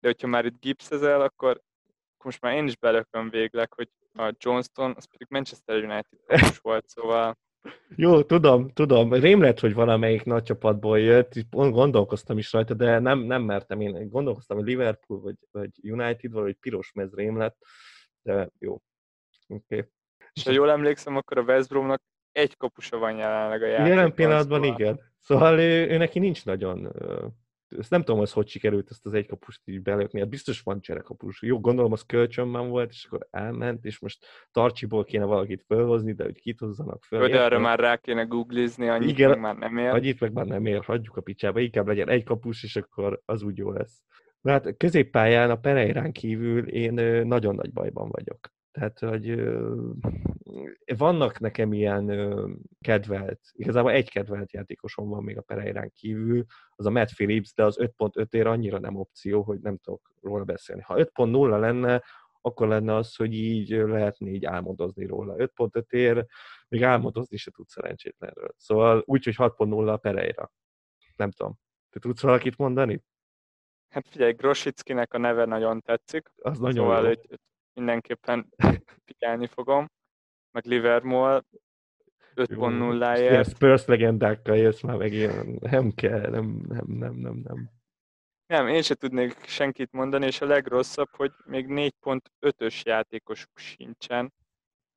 De 0.00 0.08
hogyha 0.08 0.26
már 0.26 0.44
itt 0.44 0.60
gipszezel, 0.60 1.20
akkor 1.20 1.60
most 2.24 2.40
már 2.40 2.54
én 2.54 2.66
is 2.66 2.76
belököm 2.76 3.30
végleg, 3.30 3.72
hogy 3.72 3.88
a 4.14 4.32
Johnston, 4.38 4.94
az 4.96 5.04
pedig 5.04 5.26
Manchester 5.30 5.76
United 5.76 6.58
volt, 6.60 6.88
szóval 6.88 7.36
jó, 7.96 8.22
tudom, 8.22 8.68
tudom. 8.68 9.12
Rém 9.12 9.40
lett, 9.40 9.60
hogy 9.60 9.74
valamelyik 9.74 10.24
nagy 10.24 10.42
csapatból 10.42 10.98
jött, 10.98 11.32
gondolkoztam 11.50 12.38
is 12.38 12.52
rajta, 12.52 12.74
de 12.74 12.98
nem, 12.98 13.18
nem 13.18 13.42
mertem. 13.42 13.80
Én 13.80 14.08
gondolkoztam, 14.08 14.56
hogy 14.56 14.66
Liverpool 14.66 15.20
vagy, 15.20 15.36
vagy 15.50 15.70
United, 15.82 16.32
vagy 16.32 16.56
piros 16.60 16.92
mez 16.92 17.14
rém 17.14 17.38
lett, 17.38 17.56
de 18.22 18.50
jó. 18.58 18.72
Oké. 19.48 19.76
Okay. 19.76 19.88
És 20.32 20.44
ha 20.44 20.50
jól 20.50 20.70
emlékszem, 20.70 21.16
akkor 21.16 21.38
a 21.38 21.42
West 21.42 21.68
Bromnak 21.68 22.02
egy 22.32 22.56
kapusa 22.56 22.98
van 22.98 23.16
jelenleg 23.16 23.62
a 23.62 23.66
játékban. 23.66 23.88
Jelen 23.88 24.14
pillanatban 24.14 24.62
szóval... 24.62 24.80
igen. 24.80 25.00
Szóval 25.18 25.58
ő, 25.58 25.88
ő 25.88 25.96
neki 25.96 26.18
nincs 26.18 26.44
nagyon 26.44 26.92
ezt 27.78 27.90
nem 27.90 28.00
tudom, 28.00 28.18
hogy 28.18 28.32
hogy 28.32 28.48
sikerült 28.48 28.90
ezt 28.90 29.06
az 29.06 29.14
egy 29.14 29.26
kapust 29.26 29.60
így 29.64 29.82
belőkni. 29.82 30.20
Hát 30.20 30.28
biztos 30.28 30.60
van 30.60 30.80
cserekapus. 30.80 31.42
Jó, 31.42 31.60
gondolom, 31.60 31.92
az 31.92 32.02
kölcsönben 32.02 32.68
volt, 32.68 32.90
és 32.90 33.04
akkor 33.04 33.26
elment, 33.30 33.84
és 33.84 33.98
most 33.98 34.26
Tarcsiból 34.50 35.04
kéne 35.04 35.24
valakit 35.24 35.64
fölhozni, 35.66 36.12
de 36.12 36.24
hogy 36.24 36.40
kit 36.40 36.58
hozzanak 36.58 37.04
föl. 37.04 37.28
De 37.28 37.44
arra 37.44 37.58
már 37.58 37.78
rá 37.78 37.96
kéne 37.96 38.22
googlizni, 38.22 38.88
annyit 38.88 39.10
Igen, 39.10 39.30
meg 39.30 39.40
már 39.40 39.56
nem 39.56 39.76
ér. 39.76 39.88
Annyit 39.88 40.20
meg 40.20 40.32
már 40.32 40.46
nem 40.46 40.66
ér, 40.66 40.84
hagyjuk 40.84 41.16
a 41.16 41.20
picsába. 41.20 41.60
Inkább 41.60 41.86
legyen 41.86 42.08
egy 42.08 42.24
kapus, 42.24 42.62
és 42.62 42.76
akkor 42.76 43.20
az 43.24 43.42
úgy 43.42 43.56
jó 43.56 43.70
lesz. 43.70 44.02
Na 44.40 44.50
hát 44.50 44.76
középpályán 44.76 45.50
a 45.50 45.56
Pereirán 45.56 46.12
kívül 46.12 46.68
én 46.68 46.92
nagyon 47.26 47.54
nagy 47.54 47.72
bajban 47.72 48.08
vagyok. 48.08 48.52
Tehát, 48.72 48.98
hogy 48.98 49.42
vannak 50.96 51.38
nekem 51.40 51.72
ilyen 51.72 52.06
kedvelt, 52.80 53.40
igazából 53.52 53.90
egy 53.90 54.10
kedvelt 54.10 54.52
játékosom 54.52 55.08
van 55.08 55.22
még 55.22 55.38
a 55.38 55.42
Pereirán 55.42 55.90
kívül, 55.94 56.44
az 56.70 56.86
a 56.86 56.90
Matt 56.90 57.12
Phillips, 57.14 57.54
de 57.54 57.64
az 57.64 57.78
5.5 57.80 58.34
ér 58.34 58.46
annyira 58.46 58.78
nem 58.78 58.96
opció, 58.96 59.42
hogy 59.42 59.60
nem 59.60 59.76
tudok 59.76 60.12
róla 60.20 60.44
beszélni. 60.44 60.82
Ha 60.82 60.94
5.0 60.96 61.60
lenne, 61.60 62.02
akkor 62.40 62.68
lenne 62.68 62.94
az, 62.94 63.16
hogy 63.16 63.34
így 63.34 63.70
lehetne 63.70 64.30
így 64.30 64.44
álmodozni 64.44 65.06
róla. 65.06 65.34
5.5 65.34 65.90
ér, 65.90 66.26
még 66.68 66.82
álmodozni 66.82 67.36
se 67.36 67.50
tud 67.50 67.68
szerencsétlenről. 67.68 68.54
Szóval 68.56 69.02
úgy, 69.06 69.24
hogy 69.24 69.34
6.0 69.36 69.88
a 69.88 69.96
Pereira. 69.96 70.52
Nem 71.16 71.30
tudom. 71.30 71.58
Te 71.90 71.98
tudsz 71.98 72.22
valakit 72.22 72.56
mondani? 72.56 73.02
Hát 73.88 74.08
figyelj, 74.08 74.32
Grosickinek 74.32 75.14
a 75.14 75.18
neve 75.18 75.44
nagyon 75.44 75.80
tetszik. 75.80 76.32
Az 76.36 76.58
nagyon 76.58 76.84
szóval 76.84 77.04
jó 77.04 77.12
mindenképpen 77.74 78.48
figyelni 79.04 79.46
fogom, 79.46 79.90
meg 80.50 80.64
Liverpool 80.64 81.44
5.0-ért. 82.34 83.48
Spurs 83.48 83.84
legendákkal 83.84 84.56
jössz 84.56 84.80
már 84.80 84.96
megint, 84.96 85.60
nem 85.60 85.90
kell, 85.90 86.30
nem, 86.30 86.64
nem, 86.68 86.84
nem, 86.86 87.14
nem, 87.14 87.34
nem. 87.44 87.70
Nem, 88.46 88.68
én 88.68 88.82
se 88.82 88.94
tudnék 88.94 89.44
senkit 89.44 89.92
mondani, 89.92 90.26
és 90.26 90.40
a 90.40 90.46
legrosszabb, 90.46 91.08
hogy 91.16 91.32
még 91.44 91.66
4.5-ös 91.68 92.82
játékosuk 92.82 93.58
sincsen. 93.58 94.32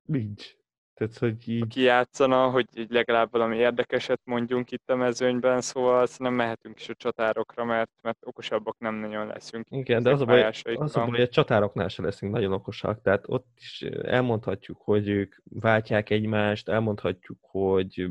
Nincs. 0.02 0.56
Tehát, 0.96 1.18
hogy 1.18 1.50
így... 1.50 1.62
Aki 1.62 1.82
játszana, 1.82 2.50
hogy 2.50 2.68
így 2.74 2.92
legalább 2.92 3.32
valami 3.32 3.58
érdekeset 3.58 4.22
mondjunk 4.24 4.72
itt 4.72 4.90
a 4.90 4.96
mezőnyben, 4.96 5.62
szóval 5.62 6.08
nem 6.18 6.34
mehetünk 6.34 6.80
is 6.80 6.90
a 6.90 6.94
csatárokra, 6.94 7.64
mert, 7.64 7.92
mert 8.02 8.18
okosabbak 8.22 8.80
nem 8.80 8.96
nagyon 8.96 9.28
leszünk. 9.28 9.68
Igen, 9.70 10.04
de 10.04 10.12
az 10.12 10.22
a, 10.22 10.26
baj, 10.26 10.44
az 10.44 10.96
a 10.96 11.00
baj, 11.00 11.10
hogy 11.10 11.22
a 11.22 11.28
csatároknál 11.28 11.88
se 11.88 12.02
leszünk 12.02 12.32
nagyon 12.32 12.54
okosak, 12.54 13.02
tehát 13.02 13.24
ott 13.28 13.48
is 13.58 13.82
elmondhatjuk, 14.02 14.82
hogy 14.82 15.08
ők 15.10 15.36
váltják 15.44 16.10
egymást, 16.10 16.70
elmondhatjuk, 16.70 17.38
hogy 17.42 18.10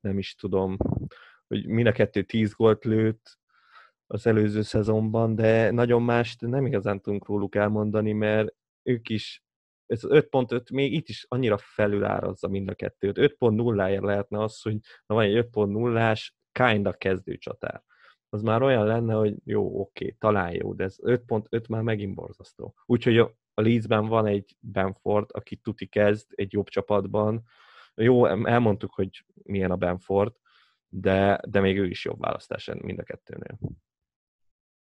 nem 0.00 0.18
is 0.18 0.34
tudom, 0.34 0.76
hogy 1.46 1.66
mind 1.66 1.86
a 1.86 1.92
kettő 1.92 2.22
tíz 2.22 2.54
gólt 2.54 2.84
lőtt 2.84 3.38
az 4.06 4.26
előző 4.26 4.62
szezonban, 4.62 5.34
de 5.34 5.70
nagyon 5.70 6.02
mást 6.02 6.40
nem 6.40 6.66
igazán 6.66 7.00
tudunk 7.00 7.26
róluk 7.26 7.54
elmondani, 7.54 8.12
mert 8.12 8.54
ők 8.82 9.08
is 9.08 9.43
ez 9.94 10.04
az 10.04 10.24
5.5 10.30 10.72
még 10.72 10.92
itt 10.92 11.08
is 11.08 11.26
annyira 11.28 11.56
felülárazza 11.58 12.48
mind 12.48 12.68
a 12.68 12.74
kettőt. 12.74 13.18
5.0-ért 13.18 14.02
lehetne 14.02 14.42
az, 14.42 14.62
hogy 14.62 14.78
na 15.06 15.14
van 15.14 15.24
egy 15.24 15.46
5.0-ás 15.52 16.32
kinda 16.52 16.92
kezdő 16.92 17.36
csatár. 17.36 17.82
Az 18.28 18.42
már 18.42 18.62
olyan 18.62 18.86
lenne, 18.86 19.14
hogy 19.14 19.34
jó, 19.44 19.80
oké, 19.80 20.16
talán 20.18 20.52
jó, 20.52 20.74
de 20.74 20.84
ez 20.84 20.96
5.5 21.02 21.68
már 21.68 21.82
megint 21.82 22.14
borzasztó. 22.14 22.74
Úgyhogy 22.86 23.18
a 23.18 23.32
Leedsben 23.54 24.06
van 24.06 24.26
egy 24.26 24.56
Benford, 24.60 25.30
aki 25.32 25.56
tuti 25.56 25.86
kezd 25.86 26.30
egy 26.34 26.52
jobb 26.52 26.68
csapatban. 26.68 27.42
Jó, 27.94 28.26
elmondtuk, 28.26 28.94
hogy 28.94 29.24
milyen 29.42 29.70
a 29.70 29.76
Benford, 29.76 30.34
de, 30.88 31.40
de 31.48 31.60
még 31.60 31.78
ő 31.78 31.86
is 31.86 32.04
jobb 32.04 32.20
választás 32.20 32.70
mind 32.80 32.98
a 32.98 33.02
kettőnél. 33.02 33.58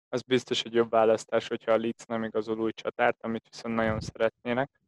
Az 0.10 0.22
biztos, 0.22 0.62
hogy 0.62 0.74
jobb 0.74 0.90
választás, 0.90 1.48
hogyha 1.48 1.72
a 1.72 1.78
Leeds 1.78 2.06
nem 2.06 2.24
igazol 2.24 2.60
új 2.60 2.72
csatárt, 2.72 3.24
amit 3.24 3.48
viszont 3.50 3.76
nagyon 3.76 4.00
szeretnének. 4.00 4.82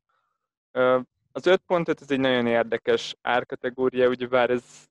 Az 1.31 1.43
5.5 1.47 2.01
ez 2.01 2.11
egy 2.11 2.19
nagyon 2.19 2.47
érdekes 2.47 3.15
árkategória, 3.21 4.27
bár 4.29 4.49
ez 4.49 4.87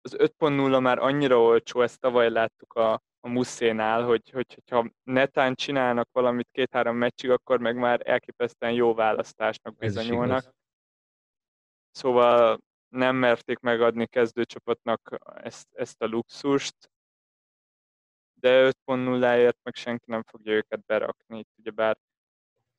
az 0.00 0.16
5.0 0.18 0.80
már 0.80 0.98
annyira 0.98 1.40
olcsó, 1.42 1.80
ezt 1.80 2.00
tavaly 2.00 2.30
láttuk 2.30 2.72
a, 2.72 2.92
a 3.20 3.28
Muszénál, 3.28 4.02
hogy, 4.02 4.30
hogy, 4.30 4.54
hogyha 4.54 4.90
netán 5.02 5.54
csinálnak 5.54 6.08
valamit 6.12 6.48
két-három 6.52 6.96
meccsig, 6.96 7.30
akkor 7.30 7.60
meg 7.60 7.76
már 7.76 8.00
elképesztően 8.04 8.72
jó 8.72 8.94
választásnak 8.94 9.76
bizonyulnak. 9.76 10.54
Szóval 11.90 12.60
nem 12.88 13.16
merték 13.16 13.58
megadni 13.58 14.06
kezdőcsapatnak 14.06 15.18
ezt, 15.42 15.66
ezt 15.72 16.02
a 16.02 16.06
luxust, 16.06 16.90
de 18.40 18.70
5.0-ért 18.86 19.58
meg 19.62 19.74
senki 19.74 20.04
nem 20.06 20.22
fogja 20.22 20.52
őket 20.52 20.84
berakni. 20.84 21.46
Ugyebár 21.56 21.96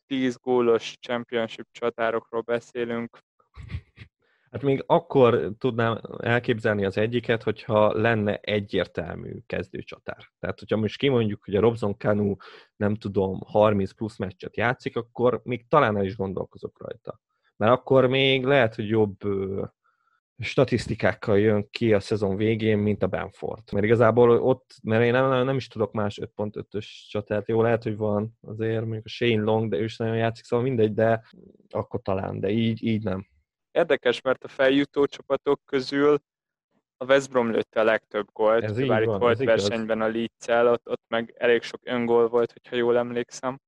10 0.07 0.37
gólos 0.41 0.97
championship 1.01 1.67
csatárokról 1.71 2.41
beszélünk. 2.41 3.17
Hát 4.51 4.61
még 4.61 4.83
akkor 4.85 5.51
tudnám 5.57 6.01
elképzelni 6.17 6.85
az 6.85 6.97
egyiket, 6.97 7.43
hogyha 7.43 7.93
lenne 7.93 8.37
egyértelmű 8.37 9.31
kezdőcsatár. 9.45 10.31
Tehát, 10.39 10.59
hogyha 10.59 10.77
most 10.77 10.97
kimondjuk, 10.97 11.43
hogy 11.43 11.55
a 11.55 11.59
Robson 11.59 11.97
Kanu 11.97 12.35
nem 12.75 12.95
tudom, 12.95 13.39
30 13.45 13.91
plusz 13.91 14.17
meccset 14.17 14.57
játszik, 14.57 14.95
akkor 14.95 15.41
még 15.43 15.67
talán 15.67 15.97
el 15.97 16.05
is 16.05 16.15
gondolkozok 16.15 16.79
rajta. 16.79 17.19
Mert 17.57 17.71
akkor 17.71 18.07
még 18.07 18.45
lehet, 18.45 18.75
hogy 18.75 18.87
jobb 18.87 19.17
statisztikákkal 20.39 21.39
jön 21.39 21.67
ki 21.69 21.93
a 21.93 21.99
szezon 21.99 22.35
végén, 22.35 22.77
mint 22.77 23.03
a 23.03 23.07
Benford. 23.07 23.63
Mert 23.71 23.85
igazából 23.85 24.29
ott, 24.29 24.75
mert 24.83 25.03
én 25.03 25.11
nem, 25.11 25.45
nem 25.45 25.55
is 25.55 25.67
tudok 25.67 25.91
más 25.91 26.19
5.5-ös 26.21 26.85
csatát, 27.09 27.47
jó, 27.47 27.61
lehet, 27.61 27.83
hogy 27.83 27.97
van 27.97 28.37
azért, 28.41 28.81
mondjuk 28.81 29.05
a 29.05 29.09
Shane 29.09 29.43
Long, 29.43 29.69
de 29.69 29.77
ő 29.77 29.83
is 29.83 29.97
nagyon 29.97 30.17
játszik, 30.17 30.45
szóval 30.45 30.65
mindegy, 30.65 30.93
de 30.93 31.21
akkor 31.69 32.01
talán, 32.01 32.39
de 32.39 32.49
így, 32.49 32.83
így 32.83 33.03
nem. 33.03 33.27
Érdekes, 33.71 34.21
mert 34.21 34.43
a 34.43 34.47
feljutó 34.47 35.05
csapatok 35.05 35.61
közül 35.65 36.17
a 36.97 37.05
West 37.05 37.29
Brom 37.29 37.51
lőtte 37.51 37.79
a 37.79 37.83
legtöbb 37.83 38.27
gólt, 38.33 38.63
Ez 38.63 38.85
bár 38.87 39.01
itt 39.01 39.07
van, 39.07 39.19
volt 39.19 39.33
ez 39.33 39.41
igaz. 39.41 39.67
versenyben 39.67 40.01
a 40.01 40.07
leeds 40.07 40.71
ott, 40.71 40.89
ott 40.89 41.03
meg 41.07 41.33
elég 41.37 41.61
sok 41.61 41.81
öngól 41.83 42.27
volt, 42.27 42.51
hogyha 42.51 42.75
jól 42.75 42.97
emlékszem. 42.97 43.59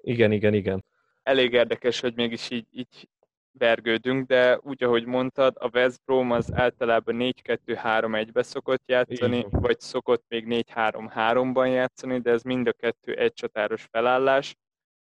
Igen, 0.00 0.32
igen, 0.32 0.54
igen. 0.54 0.84
Elég 1.22 1.52
érdekes, 1.52 2.00
hogy 2.00 2.14
mégis 2.14 2.50
így, 2.50 2.66
így 2.70 3.08
vergődünk, 3.52 4.26
de 4.26 4.58
úgy, 4.62 4.84
ahogy 4.84 5.04
mondtad, 5.04 5.56
a 5.58 5.68
West 5.72 6.00
Brom 6.04 6.30
az 6.30 6.52
általában 6.54 7.16
4-2-3-1-be 7.18 8.42
szokott 8.42 8.82
játszani, 8.86 9.46
van. 9.50 9.60
vagy 9.60 9.80
szokott 9.80 10.24
még 10.28 10.44
4-3-3-ban 10.48 11.72
játszani, 11.72 12.18
de 12.20 12.30
ez 12.30 12.42
mind 12.42 12.66
a 12.66 12.72
kettő 12.72 13.14
egy 13.14 13.32
csatáros 13.32 13.86
felállás, 13.90 14.54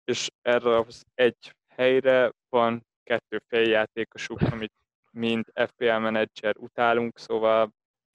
és 0.04 0.30
erre 0.42 0.78
az 0.78 1.04
egy 1.16 1.56
helyre 1.68 2.32
van 2.50 2.86
kettő 3.04 3.42
féljátékosuk, 3.48 4.42
amit 4.52 4.74
mind 5.12 5.46
FPL 5.54 5.98
menedzser 5.98 6.56
utálunk, 6.58 7.18
szóval 7.18 7.72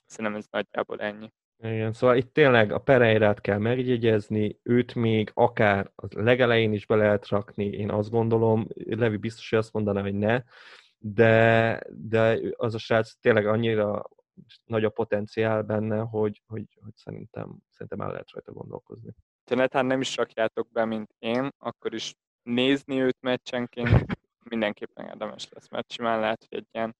szerintem 0.06 0.40
ez 0.40 0.46
nagyjából 0.50 1.00
ennyi. 1.00 1.32
Igen, 1.59 1.92
szóval 1.92 2.16
itt 2.16 2.32
tényleg 2.32 2.72
a 2.72 2.78
Pereirát 2.78 3.40
kell 3.40 3.59
megjegyezni, 3.59 4.59
őt 4.62 4.94
még 4.94 5.30
akár 5.34 5.92
a 5.94 6.07
legelején 6.09 6.72
is 6.72 6.86
be 6.86 6.96
lehet 6.96 7.28
rakni, 7.28 7.64
én 7.64 7.90
azt 7.90 8.11
gondolom, 8.11 8.66
Levi 8.74 9.16
biztos, 9.16 9.50
hogy 9.50 9.59
azt 9.59 9.72
mondaná, 9.72 10.00
hogy 10.00 10.14
ne, 10.14 10.42
de, 10.98 11.80
de 11.90 12.38
az 12.57 12.74
a 12.74 12.78
srác 12.78 13.14
tényleg 13.20 13.46
annyira 13.46 14.04
nagy 14.64 14.84
a 14.84 14.90
potenciál 14.90 15.62
benne, 15.62 15.98
hogy, 15.98 16.42
hogy, 16.46 16.78
hogy 16.82 16.96
szerintem, 16.96 17.57
szerintem 17.70 18.00
el 18.00 18.11
lehet 18.11 18.30
rajta 18.30 18.52
gondolkozni. 18.52 19.11
Ha 19.50 19.54
netán 19.54 19.86
nem 19.86 20.00
is 20.00 20.16
rakjátok 20.16 20.70
be, 20.72 20.84
mint 20.84 21.14
én, 21.18 21.48
akkor 21.59 21.94
is 21.94 22.14
nézni 22.42 23.00
őt 23.00 23.16
meccsenként 23.20 24.18
mindenképpen 24.50 25.07
érdemes 25.07 25.48
lesz, 25.50 25.68
mert 25.68 25.92
simán 25.92 26.20
lehet, 26.20 26.46
hogy 26.48 26.59
egy 26.59 26.68
ilyen 26.72 26.96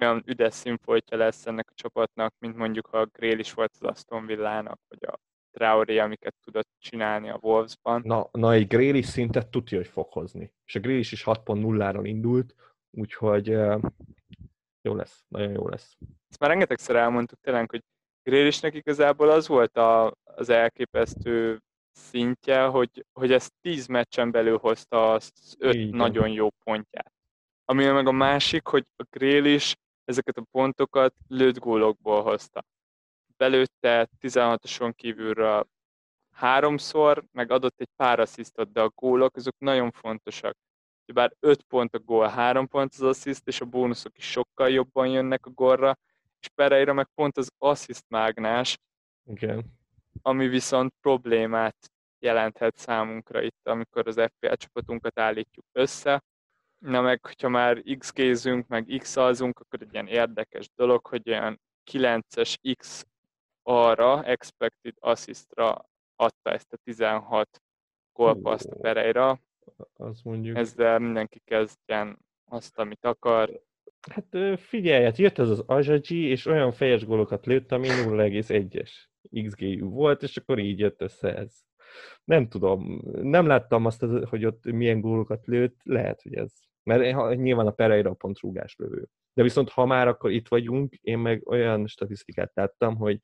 olyan 0.00 0.22
üdes 0.26 0.54
színfoltja 0.54 1.16
lesz 1.16 1.46
ennek 1.46 1.70
a 1.70 1.74
csapatnak, 1.74 2.34
mint 2.38 2.56
mondjuk 2.56 2.92
a 2.92 3.06
Grél 3.06 3.38
is 3.38 3.52
volt 3.52 3.72
az 3.80 3.88
Aston 3.88 4.26
Villának, 4.26 4.80
vagy 4.88 5.04
a 5.04 5.20
Traoré, 5.50 5.98
amiket 5.98 6.34
tudott 6.44 6.68
csinálni 6.78 7.28
a 7.28 7.38
Wolvesban. 7.40 8.02
Na, 8.04 8.28
na 8.32 8.52
egy 8.52 8.66
Grélis 8.66 9.06
szintet 9.06 9.50
tudja, 9.50 9.78
hogy 9.78 9.86
fog 9.86 10.12
hozni. 10.12 10.52
És 10.64 10.74
a 10.74 10.80
Grélis 10.80 11.12
is 11.12 11.24
6.0-ról 11.24 12.04
indult, 12.04 12.54
úgyhogy 12.90 13.46
jó 14.82 14.94
lesz, 14.94 15.24
nagyon 15.28 15.52
jó 15.52 15.68
lesz. 15.68 15.96
Ezt 16.28 16.40
már 16.40 16.50
rengetegszer 16.50 16.96
elmondtuk 16.96 17.40
tényleg, 17.40 17.70
hogy 17.70 17.82
Grélisnek 18.22 18.74
igazából 18.74 19.30
az 19.30 19.48
volt 19.48 19.76
a, 19.76 20.14
az 20.24 20.48
elképesztő 20.48 21.62
szintje, 21.92 22.64
hogy, 22.64 23.04
hogy 23.12 23.32
ezt 23.32 23.52
10 23.60 23.86
meccsen 23.86 24.30
belül 24.30 24.58
hozta 24.58 25.12
az 25.12 25.32
5 25.58 25.90
nagyon 25.90 26.28
jó 26.28 26.50
pontját. 26.64 27.12
Ami 27.64 27.84
meg 27.84 28.06
a 28.06 28.12
másik, 28.12 28.66
hogy 28.66 28.86
a 28.96 29.04
Grélis 29.10 29.76
ezeket 30.04 30.36
a 30.36 30.46
pontokat 30.50 31.14
lőtt 31.28 31.58
gólokból 31.58 32.22
hozta. 32.22 32.64
Belőtte 33.36 34.08
16-oson 34.20 34.92
kívülről 34.94 35.68
háromszor, 36.30 37.24
meg 37.32 37.50
adott 37.50 37.80
egy 37.80 37.88
pár 37.96 38.20
asszisztot, 38.20 38.72
de 38.72 38.80
a 38.80 38.92
gólok 38.94 39.36
azok 39.36 39.54
nagyon 39.58 39.90
fontosak. 39.90 40.56
Bár 41.12 41.32
5 41.40 41.62
pont 41.62 41.94
a 41.94 41.98
gól, 41.98 42.26
3 42.26 42.68
pont 42.68 42.92
az 42.94 43.02
assziszt, 43.02 43.48
és 43.48 43.60
a 43.60 43.64
bónuszok 43.64 44.18
is 44.18 44.30
sokkal 44.30 44.70
jobban 44.70 45.08
jönnek 45.08 45.46
a 45.46 45.50
gólra, 45.50 45.98
és 46.40 46.48
Pereira 46.54 46.92
meg 46.92 47.08
pont 47.14 47.36
az 47.36 47.50
assziszt 47.58 48.04
mágnás, 48.08 48.78
Igen. 49.26 49.64
ami 50.22 50.48
viszont 50.48 50.94
problémát 51.00 51.76
jelenthet 52.18 52.76
számunkra 52.76 53.42
itt, 53.42 53.68
amikor 53.68 54.08
az 54.08 54.20
FPL 54.20 54.52
csapatunkat 54.52 55.18
állítjuk 55.18 55.66
össze. 55.72 56.22
Na 56.84 57.00
meg, 57.00 57.26
hogyha 57.26 57.48
már 57.48 57.82
x 57.98 58.12
gézünk, 58.12 58.66
meg 58.66 58.94
x 58.98 59.16
alzunk, 59.16 59.58
akkor 59.58 59.82
egy 59.82 59.92
ilyen 59.92 60.06
érdekes 60.06 60.70
dolog, 60.76 61.06
hogy 61.06 61.30
olyan 61.30 61.60
9-es 61.92 62.74
x 62.78 63.06
arra, 63.62 64.24
expected 64.24 64.94
assistra 64.98 65.88
adta 66.16 66.50
ezt 66.50 66.72
a 66.72 66.76
16 66.76 67.62
gólpaszt 68.12 68.70
a 68.70 68.76
Pereira. 68.76 69.40
Az 69.92 70.20
mondjuk. 70.22 70.56
Ezzel 70.56 70.98
mindenki 70.98 71.40
kezdjen 71.44 72.18
azt, 72.44 72.78
amit 72.78 73.04
akar. 73.04 73.62
Hát 74.10 74.60
figyelj, 74.60 75.04
hát 75.04 75.18
jött 75.18 75.38
ez 75.38 75.50
az 75.50 75.62
Azsagyi, 75.66 76.24
és 76.24 76.46
olyan 76.46 76.72
fejes 76.72 77.04
gólokat 77.04 77.46
lőtt, 77.46 77.72
ami 77.72 77.88
0,1-es 77.88 78.90
XG 79.46 79.80
volt, 79.80 80.22
és 80.22 80.36
akkor 80.36 80.58
így 80.58 80.78
jött 80.78 81.00
össze 81.00 81.36
ez. 81.36 81.60
Nem 82.24 82.48
tudom, 82.48 83.00
nem 83.22 83.46
láttam 83.46 83.84
azt, 83.86 84.04
hogy 84.28 84.44
ott 84.44 84.64
milyen 84.64 85.00
gólokat 85.00 85.46
lőtt, 85.46 85.80
lehet, 85.82 86.22
hogy 86.22 86.34
ez. 86.34 86.52
Mert 86.84 87.36
nyilván 87.36 87.66
a 87.66 87.70
Pereira 87.70 88.10
a 88.10 88.14
pont 88.14 88.38
rúgás 88.38 88.76
lövő. 88.76 89.08
De 89.34 89.42
viszont 89.42 89.70
ha 89.70 89.86
már 89.86 90.08
akkor 90.08 90.30
itt 90.30 90.48
vagyunk, 90.48 90.94
én 90.94 91.18
meg 91.18 91.48
olyan 91.48 91.86
statisztikát 91.86 92.50
láttam, 92.54 92.96
hogy 92.96 93.20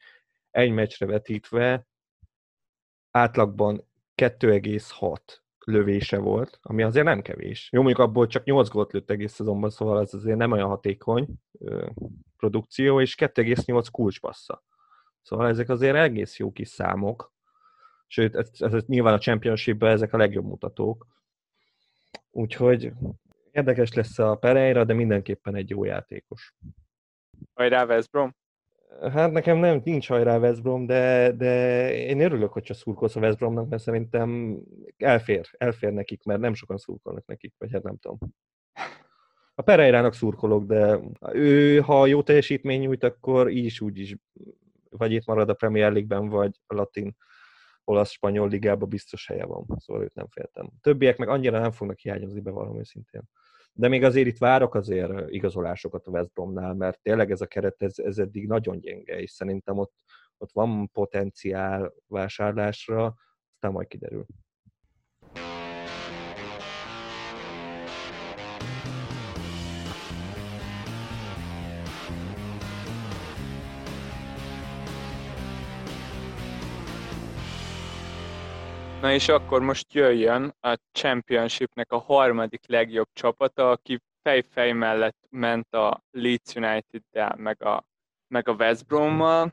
egy 0.50 0.70
meccsre 0.70 1.06
vetítve 1.06 1.86
átlagban 3.10 3.84
2,6 4.16 5.16
lövése 5.64 6.18
volt, 6.18 6.58
ami 6.62 6.82
azért 6.82 7.04
nem 7.04 7.22
kevés. 7.22 7.68
Jó, 7.72 7.82
mondjuk 7.82 8.06
abból 8.06 8.26
csak 8.26 8.44
8 8.44 8.68
gólt 8.68 8.92
lőtt 8.92 9.10
egész 9.10 9.32
szezonban, 9.32 9.70
szóval 9.70 10.00
ez 10.00 10.14
azért 10.14 10.36
nem 10.36 10.52
olyan 10.52 10.68
hatékony 10.68 11.28
produkció, 12.36 13.00
és 13.00 13.14
2,8 13.14 13.86
kulcspassza. 13.92 14.64
Szóval 15.22 15.48
ezek 15.48 15.68
azért 15.68 15.96
egész 15.96 16.38
jó 16.38 16.52
kis 16.52 16.68
számok. 16.68 17.32
Sőt, 18.06 18.36
ez, 18.36 18.50
ez, 18.58 18.72
ez 18.72 18.84
nyilván 18.86 19.14
a 19.14 19.18
championship 19.18 19.82
ezek 19.82 20.12
a 20.12 20.16
legjobb 20.16 20.44
mutatók. 20.44 21.06
Úgyhogy 22.30 22.92
érdekes 23.52 23.92
lesz 23.92 24.18
a 24.18 24.34
Pereira, 24.34 24.84
de 24.84 24.94
mindenképpen 24.94 25.54
egy 25.54 25.70
jó 25.70 25.84
játékos. 25.84 26.54
Hajrá, 27.54 27.84
West 27.84 28.10
Brom! 28.10 28.34
Hát 29.12 29.32
nekem 29.32 29.58
nem, 29.58 29.80
nincs 29.84 30.08
hajrá 30.08 30.38
West 30.38 30.62
Brom, 30.62 30.86
de, 30.86 31.32
de 31.32 31.92
én 31.94 32.20
örülök, 32.20 32.52
hogyha 32.52 32.74
szurkolsz 32.74 33.16
a 33.16 33.20
West 33.20 33.38
Bromnak, 33.38 33.68
mert 33.68 33.82
szerintem 33.82 34.58
elfér, 34.96 35.48
elfér 35.58 35.92
nekik, 35.92 36.24
mert 36.24 36.40
nem 36.40 36.54
sokan 36.54 36.76
szurkolnak 36.78 37.26
nekik, 37.26 37.54
vagy 37.58 37.72
hát 37.72 37.82
nem 37.82 37.96
tudom. 37.96 38.18
A 39.54 39.62
Pereirának 39.62 40.14
szurkolok, 40.14 40.64
de 40.64 40.98
ő, 41.32 41.78
ha 41.78 42.06
jó 42.06 42.22
teljesítmény 42.22 42.80
nyújt, 42.80 43.04
akkor 43.04 43.50
így 43.50 43.64
is 43.64 43.80
úgy 43.80 43.98
is, 43.98 44.16
vagy 44.90 45.12
itt 45.12 45.26
marad 45.26 45.48
a 45.48 45.54
Premier 45.54 45.92
League-ben, 45.92 46.28
vagy 46.28 46.60
a 46.66 46.74
latin 46.74 47.16
olasz 47.90 48.10
spanyol 48.10 48.48
ligában 48.48 48.88
biztos 48.88 49.26
helye 49.26 49.44
van, 49.44 49.66
szóval 49.76 50.02
őt 50.02 50.14
nem 50.14 50.28
féltem. 50.28 50.70
Többiek 50.80 51.16
meg 51.16 51.28
annyira 51.28 51.58
nem 51.60 51.70
fognak 51.70 51.98
hiányozni, 51.98 52.40
bevallom 52.40 52.78
őszintén. 52.78 53.22
De 53.72 53.88
még 53.88 54.04
azért 54.04 54.26
itt 54.26 54.38
várok 54.38 54.74
azért 54.74 55.30
igazolásokat 55.30 56.06
a 56.06 56.10
West 56.10 56.32
Bromnál, 56.32 56.74
mert 56.74 57.00
tényleg 57.02 57.30
ez 57.30 57.40
a 57.40 57.46
keret, 57.46 57.82
ez, 57.82 57.98
ez 57.98 58.18
eddig 58.18 58.46
nagyon 58.46 58.80
gyenge, 58.80 59.20
és 59.20 59.30
szerintem 59.30 59.78
ott, 59.78 59.94
ott 60.38 60.52
van 60.52 60.90
potenciál 60.92 61.94
vásárlásra, 62.06 63.14
aztán 63.52 63.72
majd 63.72 63.86
kiderül. 63.86 64.26
Na 79.00 79.12
és 79.12 79.28
akkor 79.28 79.60
most 79.62 79.92
jöjjön 79.92 80.54
a 80.60 80.78
Championshipnek 80.92 81.92
a 81.92 81.98
harmadik 81.98 82.66
legjobb 82.66 83.08
csapata, 83.12 83.70
aki 83.70 84.00
fej-fej 84.22 84.72
mellett 84.72 85.26
ment 85.28 85.74
a 85.74 86.04
Leeds 86.10 86.54
United-del, 86.54 87.34
meg 87.36 87.62
a, 87.62 87.84
meg 88.28 88.48
a 88.48 88.52
West 88.52 88.86
Brom-mal. 88.86 89.52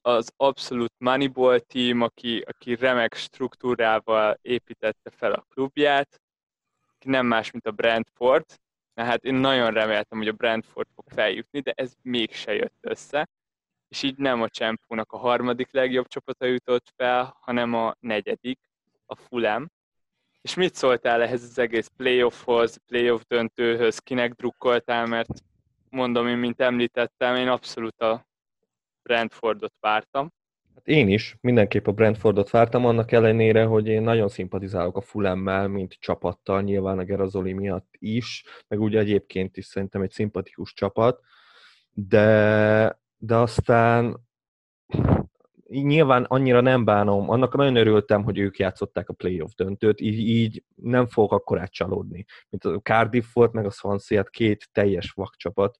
Az 0.00 0.32
abszolút 0.36 0.92
Moneyball 0.98 1.58
team, 1.58 2.02
aki, 2.02 2.44
aki 2.46 2.74
remek 2.74 3.14
struktúrával 3.14 4.38
építette 4.42 5.10
fel 5.10 5.32
a 5.32 5.46
klubját, 5.50 6.20
nem 7.04 7.26
más, 7.26 7.50
mint 7.50 7.66
a 7.66 7.70
Brentford. 7.70 8.44
Na 8.94 9.04
hát 9.04 9.24
én 9.24 9.34
nagyon 9.34 9.70
reméltem, 9.70 10.18
hogy 10.18 10.28
a 10.28 10.32
Brentford 10.32 10.88
fog 10.94 11.04
feljutni, 11.08 11.60
de 11.60 11.72
ez 11.76 11.92
mégse 12.02 12.54
jött 12.54 12.78
össze. 12.80 13.28
És 13.88 14.02
így 14.02 14.16
nem 14.16 14.42
a 14.42 14.48
Csempónak 14.48 15.12
a 15.12 15.18
harmadik 15.18 15.72
legjobb 15.72 16.06
csapata 16.06 16.46
jutott 16.46 16.92
fel, 16.96 17.36
hanem 17.40 17.74
a 17.74 17.94
negyedik, 18.00 18.58
a 19.08 19.16
Fulham. 19.16 19.70
És 20.40 20.54
mit 20.54 20.74
szóltál 20.74 21.22
ehhez 21.22 21.42
az 21.42 21.58
egész 21.58 21.90
playoffhoz, 21.96 22.76
playoff 22.86 23.22
döntőhöz, 23.26 23.98
kinek 23.98 24.32
drukkoltál, 24.32 25.06
mert 25.06 25.42
mondom 25.90 26.26
én, 26.26 26.36
mint 26.36 26.60
említettem, 26.60 27.34
én 27.34 27.48
abszolút 27.48 28.00
a 28.00 28.26
Brentfordot 29.02 29.74
vártam. 29.80 30.32
Hát 30.74 30.86
én 30.86 31.08
is 31.08 31.36
mindenképp 31.40 31.86
a 31.86 31.92
Brentfordot 31.92 32.50
vártam, 32.50 32.86
annak 32.86 33.12
ellenére, 33.12 33.64
hogy 33.64 33.86
én 33.86 34.02
nagyon 34.02 34.28
szimpatizálok 34.28 34.96
a 34.96 35.00
Fulemmel, 35.00 35.68
mint 35.68 35.96
csapattal, 36.00 36.62
nyilván 36.62 36.98
a 36.98 37.04
Gerazoli 37.04 37.52
miatt 37.52 37.88
is, 37.98 38.44
meg 38.68 38.80
ugye 38.80 38.98
egyébként 38.98 39.56
is 39.56 39.64
szerintem 39.64 40.02
egy 40.02 40.10
szimpatikus 40.10 40.72
csapat, 40.72 41.20
de, 41.92 43.00
de 43.16 43.36
aztán 43.36 44.26
nyilván 45.68 46.24
annyira 46.24 46.60
nem 46.60 46.84
bánom, 46.84 47.30
annak 47.30 47.56
nagyon 47.56 47.76
örültem, 47.76 48.24
hogy 48.24 48.38
ők 48.38 48.58
játszották 48.58 49.08
a 49.08 49.12
playoff 49.12 49.52
döntőt, 49.56 50.00
így, 50.00 50.18
így 50.18 50.64
nem 50.74 51.06
fogok 51.06 51.32
akkor 51.32 51.68
csalódni. 51.68 52.24
Mint 52.48 52.64
a 52.64 52.80
Cardiff 52.80 53.32
volt, 53.32 53.52
meg 53.52 53.66
a 53.66 53.70
Swansea, 53.70 54.16
hát 54.16 54.30
két 54.30 54.68
teljes 54.72 55.10
vakcsapat, 55.10 55.78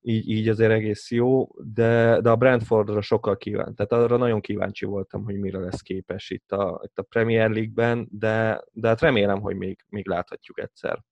így, 0.00 0.28
így 0.28 0.48
azért 0.48 0.70
egész 0.70 1.10
jó, 1.10 1.48
de, 1.74 2.20
de 2.20 2.30
a 2.30 2.36
Brentfordra 2.36 3.00
sokkal 3.00 3.36
kíváncsi. 3.36 3.74
Tehát 3.74 4.04
arra 4.04 4.16
nagyon 4.16 4.40
kíváncsi 4.40 4.84
voltam, 4.84 5.24
hogy 5.24 5.38
mire 5.38 5.58
lesz 5.58 5.80
képes 5.80 6.30
itt 6.30 6.52
a, 6.52 6.80
itt 6.84 6.98
a 6.98 7.02
Premier 7.02 7.50
League-ben, 7.50 8.08
de, 8.10 8.64
de 8.72 8.88
hát 8.88 9.00
remélem, 9.00 9.40
hogy 9.40 9.56
még, 9.56 9.84
még 9.88 10.08
láthatjuk 10.08 10.60
egyszer 10.60 11.04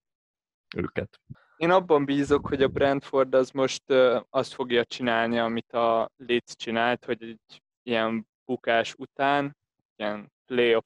őket. 0.76 1.20
Én 1.56 1.70
abban 1.70 2.04
bízok, 2.04 2.46
hogy 2.46 2.62
a 2.62 2.68
Brentford 2.68 3.34
az 3.34 3.50
most 3.50 3.82
azt 4.30 4.54
fogja 4.54 4.84
csinálni, 4.84 5.38
amit 5.38 5.72
a 5.72 6.10
Leeds 6.16 6.56
csinált, 6.56 7.04
hogy 7.04 7.22
egy 7.22 7.62
ilyen 7.88 8.26
bukás 8.44 8.94
után, 8.98 9.56
ilyen 9.96 10.32
playoff 10.46 10.84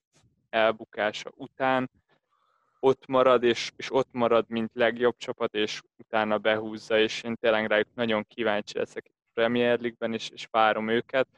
elbukása 0.51 1.31
után 1.35 1.91
ott 2.81 3.07
marad, 3.07 3.43
és, 3.43 3.73
és 3.77 3.93
ott 3.93 4.09
marad, 4.13 4.45
mint 4.49 4.71
legjobb 4.75 5.17
csapat, 5.17 5.55
és 5.55 5.81
utána 5.99 6.39
behúzza, 6.39 6.99
és 6.99 7.23
én 7.23 7.37
tényleg 7.41 7.67
rájuk 7.67 7.89
nagyon 7.95 8.25
kíváncsi 8.29 8.79
leszek 8.79 9.05
a 9.09 9.31
Premier 9.35 9.81
League-ben, 9.81 10.13
és, 10.13 10.29
és 10.29 10.49
várom 10.51 10.89
őket. 10.89 11.29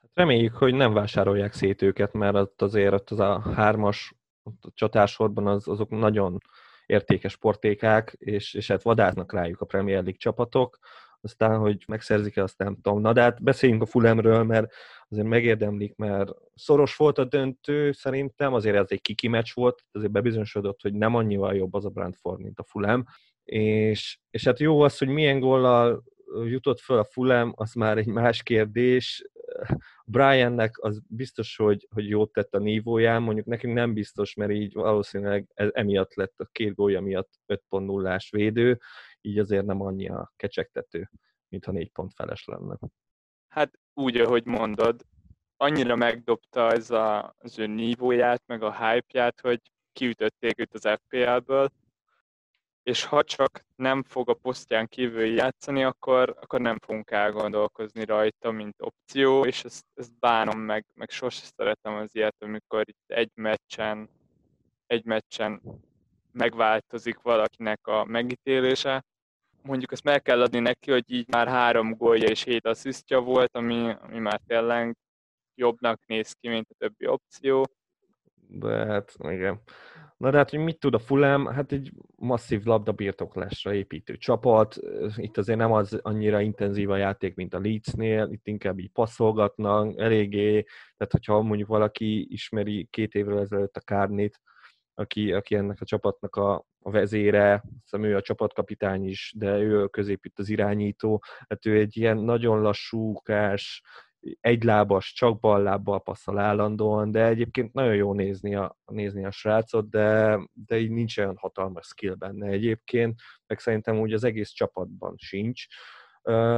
Hát 0.00 0.10
reméljük, 0.14 0.54
hogy 0.54 0.74
nem 0.74 0.92
vásárolják 0.92 1.52
szét 1.52 1.82
őket, 1.82 2.12
mert 2.12 2.34
ott 2.34 2.62
azért 2.62 2.92
ott 2.92 3.10
az 3.10 3.20
a 3.20 3.40
hármas 3.54 4.14
a 4.42 4.50
csatársorban 4.74 5.46
az, 5.46 5.68
azok 5.68 5.90
nagyon 5.90 6.38
értékes 6.86 7.32
sportékák, 7.32 8.14
és, 8.18 8.54
és 8.54 8.68
hát 8.68 8.82
vadásznak 8.82 9.32
rájuk 9.32 9.60
a 9.60 9.66
Premier 9.66 10.02
League 10.02 10.18
csapatok, 10.18 10.78
aztán, 11.26 11.58
hogy 11.58 11.84
megszerzik-e, 11.86 12.42
azt 12.42 12.58
nem 12.58 12.74
tudom. 12.74 13.00
Na 13.00 13.12
de 13.12 13.20
hát 13.20 13.42
beszéljünk 13.42 13.82
a 13.82 13.86
Fulemről, 13.86 14.42
mert 14.42 14.72
azért 15.08 15.26
megérdemlik, 15.26 15.96
mert 15.96 16.30
szoros 16.54 16.96
volt 16.96 17.18
a 17.18 17.24
döntő, 17.24 17.92
szerintem, 17.92 18.54
azért 18.54 18.76
ez 18.76 18.86
egy 18.88 19.00
kiki 19.00 19.28
meccs 19.28 19.50
volt, 19.54 19.84
azért 19.92 20.12
bebizonyosodott, 20.12 20.82
hogy 20.82 20.94
nem 20.94 21.14
annyival 21.14 21.54
jobb 21.54 21.74
az 21.74 21.84
a 21.84 21.88
Brentford, 21.88 22.40
mint 22.40 22.58
a 22.58 22.64
Fulham, 22.64 23.04
és, 23.44 24.18
és 24.30 24.44
hát 24.44 24.58
jó 24.58 24.80
az, 24.80 24.98
hogy 24.98 25.08
milyen 25.08 25.40
gollal 25.40 26.04
jutott 26.44 26.80
föl 26.80 26.98
a 26.98 27.04
Fulham, 27.04 27.52
az 27.56 27.72
már 27.72 27.98
egy 27.98 28.06
más 28.06 28.42
kérdés. 28.42 29.24
Briannek 30.04 30.76
az 30.80 31.02
biztos, 31.08 31.56
hogy, 31.56 31.88
hogy 31.90 32.08
jót 32.08 32.32
tett 32.32 32.54
a 32.54 32.58
nívóján, 32.58 33.22
mondjuk 33.22 33.46
nekünk 33.46 33.74
nem 33.74 33.92
biztos, 33.92 34.34
mert 34.34 34.50
így 34.50 34.72
valószínűleg 34.74 35.46
ez, 35.54 35.68
emiatt 35.72 36.14
lett 36.14 36.34
a 36.36 36.48
két 36.52 36.74
gólya 36.74 37.00
miatt 37.00 37.30
5.0-ás 37.46 38.30
védő, 38.30 38.80
így 39.26 39.38
azért 39.38 39.66
nem 39.66 39.80
annyi 39.80 40.08
a 40.08 40.32
kecsegtető, 40.36 41.10
mintha 41.48 41.72
négy 41.72 41.90
pont 41.90 42.12
feles 42.14 42.44
lenne. 42.44 42.78
Hát 43.48 43.78
úgy, 43.94 44.16
ahogy 44.16 44.44
mondod, 44.44 45.04
annyira 45.56 45.96
megdobta 45.96 46.72
ez 46.72 46.90
a, 46.90 47.34
az 47.38 47.58
ő 47.58 47.66
nívóját, 47.66 48.42
meg 48.46 48.62
a 48.62 48.88
hype-ját, 48.88 49.40
hogy 49.40 49.60
kiütötték 49.92 50.60
őt 50.60 50.74
az 50.74 50.88
FPL-ből, 51.02 51.70
és 52.82 53.04
ha 53.04 53.24
csak 53.24 53.64
nem 53.76 54.02
fog 54.02 54.28
a 54.28 54.34
posztján 54.34 54.86
kívül 54.86 55.24
játszani, 55.24 55.84
akkor, 55.84 56.36
akkor 56.40 56.60
nem 56.60 56.78
fogunk 56.78 57.10
elgondolkozni 57.10 58.04
rajta, 58.04 58.50
mint 58.50 58.74
opció, 58.78 59.44
és 59.44 59.64
ezt, 59.64 59.84
ezt 59.94 60.18
bánom 60.18 60.58
meg, 60.58 60.86
meg 60.94 61.10
sose 61.10 61.44
szeretem 61.56 61.94
az 61.94 62.14
ilyet, 62.14 62.36
amikor 62.38 62.88
itt 62.88 63.04
egy 63.06 63.30
meccsen, 63.34 64.10
egy 64.86 65.04
meccsen 65.04 65.62
megváltozik 66.32 67.20
valakinek 67.20 67.86
a 67.86 68.04
megítélése. 68.04 69.04
Mondjuk 69.66 69.92
ezt 69.92 70.04
meg 70.04 70.22
kell 70.22 70.42
adni 70.42 70.58
neki, 70.58 70.90
hogy 70.90 71.10
így 71.12 71.28
már 71.28 71.48
három 71.48 71.96
gólja 71.96 72.28
és 72.28 72.42
hét 72.42 72.66
asszisztja 72.66 73.20
volt, 73.20 73.56
ami, 73.56 73.94
ami 74.00 74.18
már 74.18 74.40
tényleg 74.46 74.96
jobbnak 75.54 76.00
néz 76.06 76.32
ki, 76.32 76.48
mint 76.48 76.66
a 76.70 76.74
többi 76.78 77.06
opció. 77.06 77.66
De 78.48 78.86
hát 78.86 79.14
igen. 79.18 79.60
Na 80.16 80.30
de 80.30 80.36
hát, 80.36 80.50
hogy 80.50 80.58
mit 80.58 80.78
tud 80.78 80.94
a 80.94 80.98
Fulham? 80.98 81.46
Hát 81.46 81.72
egy 81.72 81.92
masszív 82.16 82.64
labdabirtoklásra 82.64 83.74
építő 83.74 84.16
csapat. 84.16 84.76
Itt 85.16 85.36
azért 85.36 85.58
nem 85.58 85.72
az 85.72 85.98
annyira 86.02 86.40
intenzív 86.40 86.90
a 86.90 86.96
játék, 86.96 87.34
mint 87.34 87.54
a 87.54 87.60
Leedsnél, 87.60 88.28
itt 88.30 88.46
inkább 88.46 88.78
így 88.78 88.90
passzolgatnak, 88.90 89.98
eléggé, 89.98 90.62
tehát 90.96 91.12
hogyha 91.12 91.42
mondjuk 91.42 91.68
valaki 91.68 92.32
ismeri 92.32 92.86
két 92.90 93.14
évvel 93.14 93.40
ezelőtt 93.40 93.76
a 93.76 93.80
Kárnit, 93.80 94.40
aki, 94.98 95.32
aki 95.32 95.54
ennek 95.54 95.80
a 95.80 95.84
csapatnak 95.84 96.36
a, 96.36 96.64
a 96.78 96.90
vezére, 96.90 97.62
hiszem 97.82 98.04
ő 98.04 98.16
a 98.16 98.20
csapatkapitány 98.20 99.08
is, 99.08 99.34
de 99.36 99.58
ő 99.58 99.86
középít 99.86 100.38
az 100.38 100.48
irányító, 100.48 101.22
hát 101.48 101.66
ő 101.66 101.78
egy 101.78 101.96
ilyen 101.96 102.16
nagyon 102.16 102.60
lassúkás, 102.60 103.82
egylábas, 104.40 105.12
csak 105.12 105.40
bal 105.40 105.62
lábbal 105.62 106.02
passzol 106.02 106.38
állandóan, 106.38 107.10
de 107.10 107.24
egyébként 107.26 107.72
nagyon 107.72 107.94
jó 107.94 108.12
nézni 108.14 108.54
a, 108.54 108.76
nézni 108.84 109.24
a 109.24 109.30
srácot, 109.30 109.88
de, 109.88 110.38
de 110.52 110.78
így 110.78 110.90
nincs 110.90 111.18
olyan 111.18 111.36
hatalmas 111.36 111.86
skill 111.86 112.14
benne 112.14 112.46
egyébként, 112.46 113.20
meg 113.46 113.58
szerintem 113.58 113.98
úgy 113.98 114.12
az 114.12 114.24
egész 114.24 114.50
csapatban 114.50 115.14
sincs. 115.16 115.66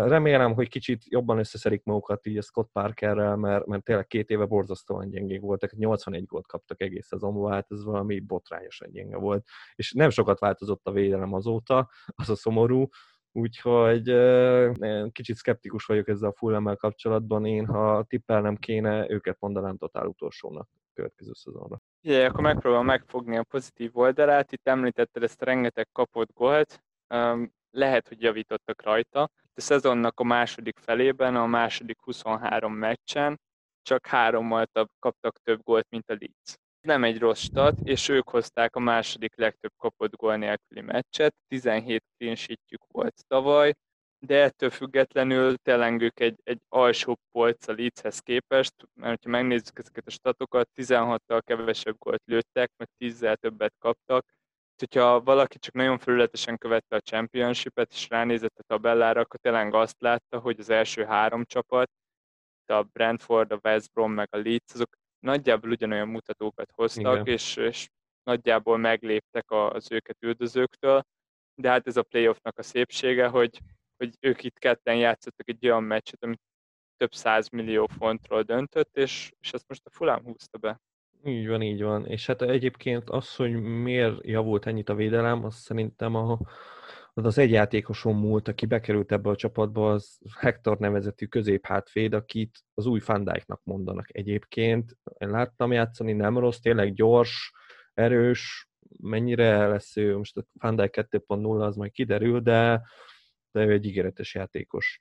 Remélem, 0.08 0.54
hogy 0.54 0.68
kicsit 0.68 1.04
jobban 1.08 1.38
összeszedik 1.38 1.84
magukat 1.84 2.26
így 2.26 2.36
a 2.36 2.42
Scott 2.42 2.70
Parkerrel, 2.72 3.36
mert, 3.36 3.66
mert 3.66 3.84
tényleg 3.84 4.06
két 4.06 4.30
éve 4.30 4.44
borzasztóan 4.44 5.10
gyengék 5.10 5.40
voltak, 5.40 5.72
81 5.72 6.24
gólt 6.24 6.46
kaptak 6.46 6.80
egész 6.80 7.06
szezonban, 7.06 7.52
hát 7.52 7.66
ez 7.70 7.84
valami 7.84 8.20
botrányosan 8.20 8.90
gyenge 8.90 9.16
volt. 9.16 9.46
És 9.74 9.92
nem 9.92 10.10
sokat 10.10 10.38
változott 10.38 10.86
a 10.86 10.92
védelem 10.92 11.32
azóta, 11.32 11.90
az 12.06 12.30
a 12.30 12.36
szomorú, 12.36 12.88
Úgyhogy 13.32 14.04
kicsit 15.12 15.36
szkeptikus 15.36 15.84
vagyok 15.84 16.08
ezzel 16.08 16.28
a 16.28 16.32
full 16.32 16.76
kapcsolatban. 16.76 17.44
Én, 17.46 17.66
ha 17.66 18.04
tippelnem 18.04 18.56
kéne, 18.56 19.10
őket 19.10 19.36
mondanám 19.40 19.76
totál 19.76 20.06
utolsónak 20.06 20.68
következő 20.98 21.30
szezonra. 21.32 21.80
Igen, 22.00 22.30
akkor 22.30 22.42
megpróbálom 22.42 22.86
megfogni 22.86 23.36
a 23.36 23.42
pozitív 23.42 23.90
oldalát. 23.96 24.52
Itt 24.52 24.68
említetted 24.68 25.22
ezt 25.22 25.42
a 25.42 25.44
rengeteg 25.44 25.88
kapott 25.92 26.32
gólt. 26.32 26.82
Lehet, 27.70 28.08
hogy 28.08 28.22
javítottak 28.22 28.82
rajta. 28.82 29.30
A 29.58 29.60
szezonnak 29.60 30.20
a 30.20 30.24
második 30.24 30.78
felében, 30.78 31.36
a 31.36 31.46
második 31.46 32.00
23 32.00 32.72
meccsen 32.72 33.40
csak 33.82 34.06
hárommal 34.06 34.66
kaptak 34.98 35.38
több 35.42 35.62
gólt, 35.62 35.86
mint 35.90 36.10
a 36.10 36.16
Leeds. 36.18 36.54
Nem 36.80 37.04
egy 37.04 37.18
rossz 37.18 37.40
stat, 37.40 37.78
és 37.82 38.08
ők 38.08 38.28
hozták 38.28 38.76
a 38.76 38.78
második 38.78 39.36
legtöbb 39.36 39.72
kapott 39.76 40.16
gól 40.16 40.36
nélküli 40.36 40.80
meccset, 40.80 41.34
17 41.48 42.04
clean 42.16 42.36
volt 42.92 43.24
tavaly, 43.26 43.74
de 44.18 44.42
ettől 44.42 44.70
függetlenül 44.70 45.56
tényleg 45.56 46.02
ők 46.02 46.20
egy, 46.20 46.40
egy 46.42 46.60
alsó 46.68 47.18
polc 47.30 47.68
a 47.68 47.72
Leedshez 47.72 48.18
képest, 48.18 48.74
mert 48.94 49.24
ha 49.24 49.30
megnézzük 49.30 49.78
ezeket 49.78 50.06
a 50.06 50.10
statokat, 50.10 50.68
16-tal 50.74 51.40
kevesebb 51.44 51.96
gólt 51.98 52.22
lőttek, 52.24 52.70
meg 52.76 52.88
10-zel 52.98 53.36
többet 53.36 53.74
kaptak, 53.78 54.26
hogyha 54.78 55.20
valaki 55.20 55.58
csak 55.58 55.74
nagyon 55.74 55.98
felületesen 55.98 56.58
követte 56.58 56.96
a 56.96 57.00
championship-et, 57.00 57.92
és 57.92 58.08
ránézett 58.08 58.58
a 58.58 58.62
tabellára, 58.62 59.20
akkor 59.20 59.40
tényleg 59.40 59.74
azt 59.74 60.00
látta, 60.00 60.38
hogy 60.38 60.60
az 60.60 60.70
első 60.70 61.04
három 61.04 61.44
csapat, 61.44 61.90
a 62.66 62.82
Brentford, 62.82 63.52
a 63.52 63.60
West 63.62 63.92
Brom, 63.92 64.12
meg 64.12 64.28
a 64.30 64.36
Leeds, 64.36 64.72
azok 64.74 64.96
nagyjából 65.18 65.70
ugyanolyan 65.70 66.08
mutatókat 66.08 66.70
hoztak, 66.74 67.26
és, 67.26 67.56
és 67.56 67.88
nagyjából 68.22 68.76
megléptek 68.76 69.50
az 69.50 69.92
őket 69.92 70.16
üldözőktől, 70.22 71.02
de 71.54 71.70
hát 71.70 71.86
ez 71.86 71.96
a 71.96 72.02
playoffnak 72.02 72.58
a 72.58 72.62
szépsége, 72.62 73.26
hogy, 73.26 73.60
hogy 73.96 74.16
ők 74.20 74.42
itt 74.42 74.58
ketten 74.58 74.96
játszottak 74.96 75.48
egy 75.48 75.66
olyan 75.66 75.82
meccset, 75.82 76.24
amit 76.24 76.40
több 76.96 77.14
száz 77.14 77.48
millió 77.48 77.86
fontról 77.86 78.42
döntött, 78.42 78.96
és, 78.96 79.32
és 79.40 79.52
ezt 79.52 79.68
most 79.68 79.86
a 79.86 79.90
Fulham 79.90 80.24
húzta 80.24 80.58
be. 80.58 80.80
Így 81.28 81.48
van, 81.48 81.62
így 81.62 81.82
van. 81.82 82.06
És 82.06 82.26
hát 82.26 82.42
egyébként 82.42 83.10
az, 83.10 83.34
hogy 83.34 83.60
miért 83.62 84.24
javult 84.24 84.66
ennyit 84.66 84.88
a 84.88 84.94
védelem, 84.94 85.44
az 85.44 85.54
szerintem 85.54 86.14
a, 86.14 86.38
az 87.14 87.24
az 87.24 87.38
egy 87.38 87.50
játékoson 87.50 88.14
múlt, 88.14 88.48
aki 88.48 88.66
bekerült 88.66 89.12
ebbe 89.12 89.30
a 89.30 89.36
csapatba, 89.36 89.92
az 89.92 90.18
Hector 90.38 90.78
nevezetű 90.78 91.26
középhátvéd, 91.26 92.12
akit 92.12 92.58
az 92.74 92.86
új 92.86 93.00
Fandijknak 93.00 93.60
mondanak 93.64 94.16
egyébként. 94.16 94.96
Én 95.18 95.30
láttam 95.30 95.72
játszani, 95.72 96.12
nem 96.12 96.38
rossz, 96.38 96.58
tényleg 96.58 96.94
gyors, 96.94 97.52
erős, 97.94 98.68
mennyire 99.00 99.66
lesz 99.66 99.96
ő, 99.96 100.16
most 100.16 100.36
a 100.36 100.44
Fandijk 100.58 100.94
2.0 101.10 101.60
az 101.60 101.76
majd 101.76 101.90
kiderül, 101.90 102.40
de, 102.40 102.82
de 103.50 103.64
ő 103.64 103.72
egy 103.72 103.86
ígéretes 103.86 104.34
játékos. 104.34 104.98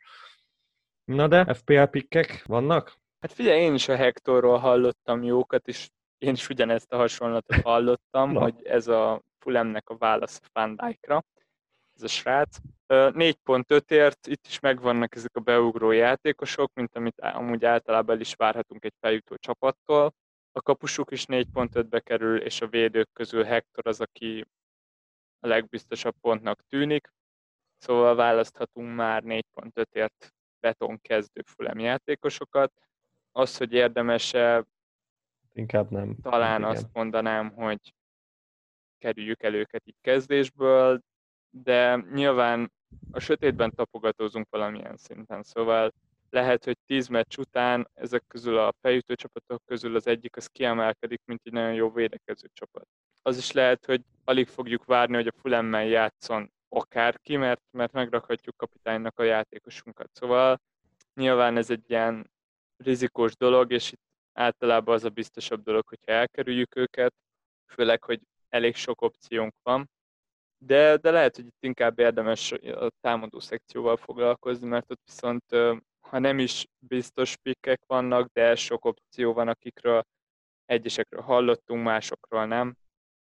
Na 1.03 1.28
de, 1.28 1.53
FPL 1.53 1.84
pikkek 1.84 2.43
vannak? 2.45 2.95
Hát 3.19 3.32
figyelj, 3.32 3.61
én 3.61 3.73
is 3.73 3.88
a 3.88 3.95
Hectorról 3.95 4.57
hallottam 4.57 5.23
jókat, 5.23 5.67
és 5.67 5.89
én 6.18 6.34
is 6.34 6.49
ugyanezt 6.49 6.93
a 6.93 6.97
hasonlatot 6.97 7.61
hallottam, 7.61 8.36
hogy 8.36 8.65
ez 8.65 8.88
a 8.88 9.22
Fulemnek 9.39 9.89
a 9.89 9.97
válasz 9.97 10.39
a 10.43 10.47
Fandijkra 10.51 11.26
ez 11.97 12.03
a 12.03 12.07
srác. 12.07 12.57
4.5-ért 12.88 14.28
itt 14.28 14.47
is 14.47 14.59
megvannak 14.59 15.15
ezek 15.15 15.36
a 15.36 15.39
beugró 15.39 15.91
játékosok, 15.91 16.74
mint 16.74 16.95
amit 16.95 17.20
amúgy 17.22 17.65
általában 17.65 18.15
el 18.15 18.22
is 18.22 18.34
várhatunk 18.34 18.86
egy 18.86 18.93
feljutó 18.99 19.36
csapattól. 19.36 20.13
A 20.51 20.61
kapusuk 20.61 21.11
is 21.11 21.26
4.5-be 21.26 21.99
kerül, 21.99 22.41
és 22.41 22.61
a 22.61 22.68
védők 22.68 23.09
közül 23.13 23.43
Hector 23.43 23.88
az, 23.88 24.01
aki 24.01 24.45
a 25.39 25.47
legbiztosabb 25.47 26.15
pontnak 26.22 26.61
tűnik. 26.70 27.13
Szóval 27.78 28.15
választhatunk 28.15 28.95
már 28.95 29.24
4.5-ért 29.26 30.34
beton 30.59 31.01
kezdő 31.01 31.41
fulem 31.45 31.80
játékosokat. 31.80 32.72
Az, 33.32 33.57
hogy 33.57 33.74
érdemese, 33.74 34.65
inkább 35.58 35.91
nem. 35.91 36.16
Talán 36.22 36.60
Igen. 36.60 36.72
azt 36.72 36.88
mondanám, 36.93 37.49
hogy 37.49 37.93
kerüljük 38.97 39.43
el 39.43 39.53
őket 39.53 39.82
így 39.86 39.97
kezdésből, 40.01 41.01
de 41.49 41.95
nyilván 42.14 42.72
a 43.12 43.20
sötétben 43.20 43.72
tapogatózunk 43.76 44.47
valamilyen 44.49 44.97
szinten, 44.97 45.43
szóval 45.43 45.93
lehet, 46.30 46.64
hogy 46.64 46.78
10 46.86 47.08
meccs 47.08 47.38
után 47.38 47.89
ezek 47.93 48.24
közül 48.28 48.58
a 48.58 48.74
fejütő 48.82 49.16
csapatok 49.16 49.66
közül 49.66 49.95
az 49.95 50.08
egyik 50.08 50.36
az 50.36 50.47
kiemelkedik, 50.47 51.22
mint 51.26 51.41
egy 51.43 51.53
nagyon 51.53 51.74
jó 51.74 51.91
védekező 51.91 52.47
csapat. 52.53 52.88
Az 53.22 53.38
is 53.38 53.51
lehet, 53.51 53.86
hogy 53.86 54.01
alig 54.24 54.47
fogjuk 54.47 54.86
várni, 54.86 55.16
hogy 55.16 55.28
a 55.28 55.39
Fulemmel 55.41 55.86
játszon 55.86 56.51
akárki, 56.70 57.36
mert, 57.36 57.62
mert 57.72 57.91
megrakhatjuk 57.91 58.55
kapitánynak 58.58 59.20
a 59.20 59.24
játékosunkat. 59.24 60.10
Szóval 60.14 60.62
nyilván 61.14 61.58
ez 61.58 61.70
egy 61.70 61.89
ilyen 61.89 62.32
rizikós 62.78 63.36
dolog, 63.36 63.72
és 63.72 63.91
itt 63.91 64.07
általában 64.38 64.95
az 64.95 65.03
a 65.03 65.09
biztosabb 65.09 65.63
dolog, 65.63 65.88
hogyha 65.88 66.11
elkerüljük 66.11 66.75
őket, 66.75 67.13
főleg, 67.65 68.03
hogy 68.03 68.21
elég 68.49 68.75
sok 68.75 69.01
opciónk 69.01 69.53
van, 69.63 69.89
de, 70.57 70.97
de 70.97 71.11
lehet, 71.11 71.35
hogy 71.35 71.45
itt 71.45 71.63
inkább 71.63 71.99
érdemes 71.99 72.51
a 72.51 72.89
támadó 73.01 73.39
szekcióval 73.39 73.97
foglalkozni, 73.97 74.67
mert 74.67 74.91
ott 74.91 75.01
viszont 75.05 75.43
ha 75.99 76.19
nem 76.19 76.39
is 76.39 76.67
biztos 76.79 77.38
pikkek 77.38 77.81
vannak, 77.85 78.29
de 78.33 78.55
sok 78.55 78.85
opció 78.85 79.33
van, 79.33 79.47
akikről 79.47 80.03
egyesekről 80.65 81.21
hallottunk, 81.21 81.83
másokról 81.83 82.45
nem. 82.45 82.75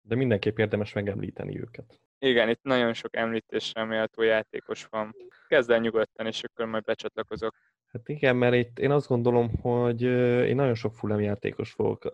De 0.00 0.14
mindenképp 0.14 0.58
érdemes 0.58 0.92
megemlíteni 0.92 1.60
őket. 1.60 2.00
Igen, 2.18 2.48
itt 2.48 2.62
nagyon 2.62 2.92
sok 2.92 3.16
említésre 3.16 3.84
méltó 3.84 4.22
játékos 4.22 4.84
van. 4.84 5.16
Kezd 5.46 5.70
el 5.70 5.78
nyugodtan, 5.78 6.26
és 6.26 6.42
akkor 6.42 6.66
majd 6.66 6.84
becsatlakozok. 6.84 7.56
Hát 7.88 8.08
igen, 8.08 8.36
mert 8.36 8.54
itt 8.54 8.78
én 8.78 8.90
azt 8.90 9.08
gondolom, 9.08 9.50
hogy 9.60 10.02
én 10.02 10.54
nagyon 10.54 10.74
sok 10.74 10.94
Fulham 10.94 11.20
játékos 11.20 11.70
fogok 11.70 12.10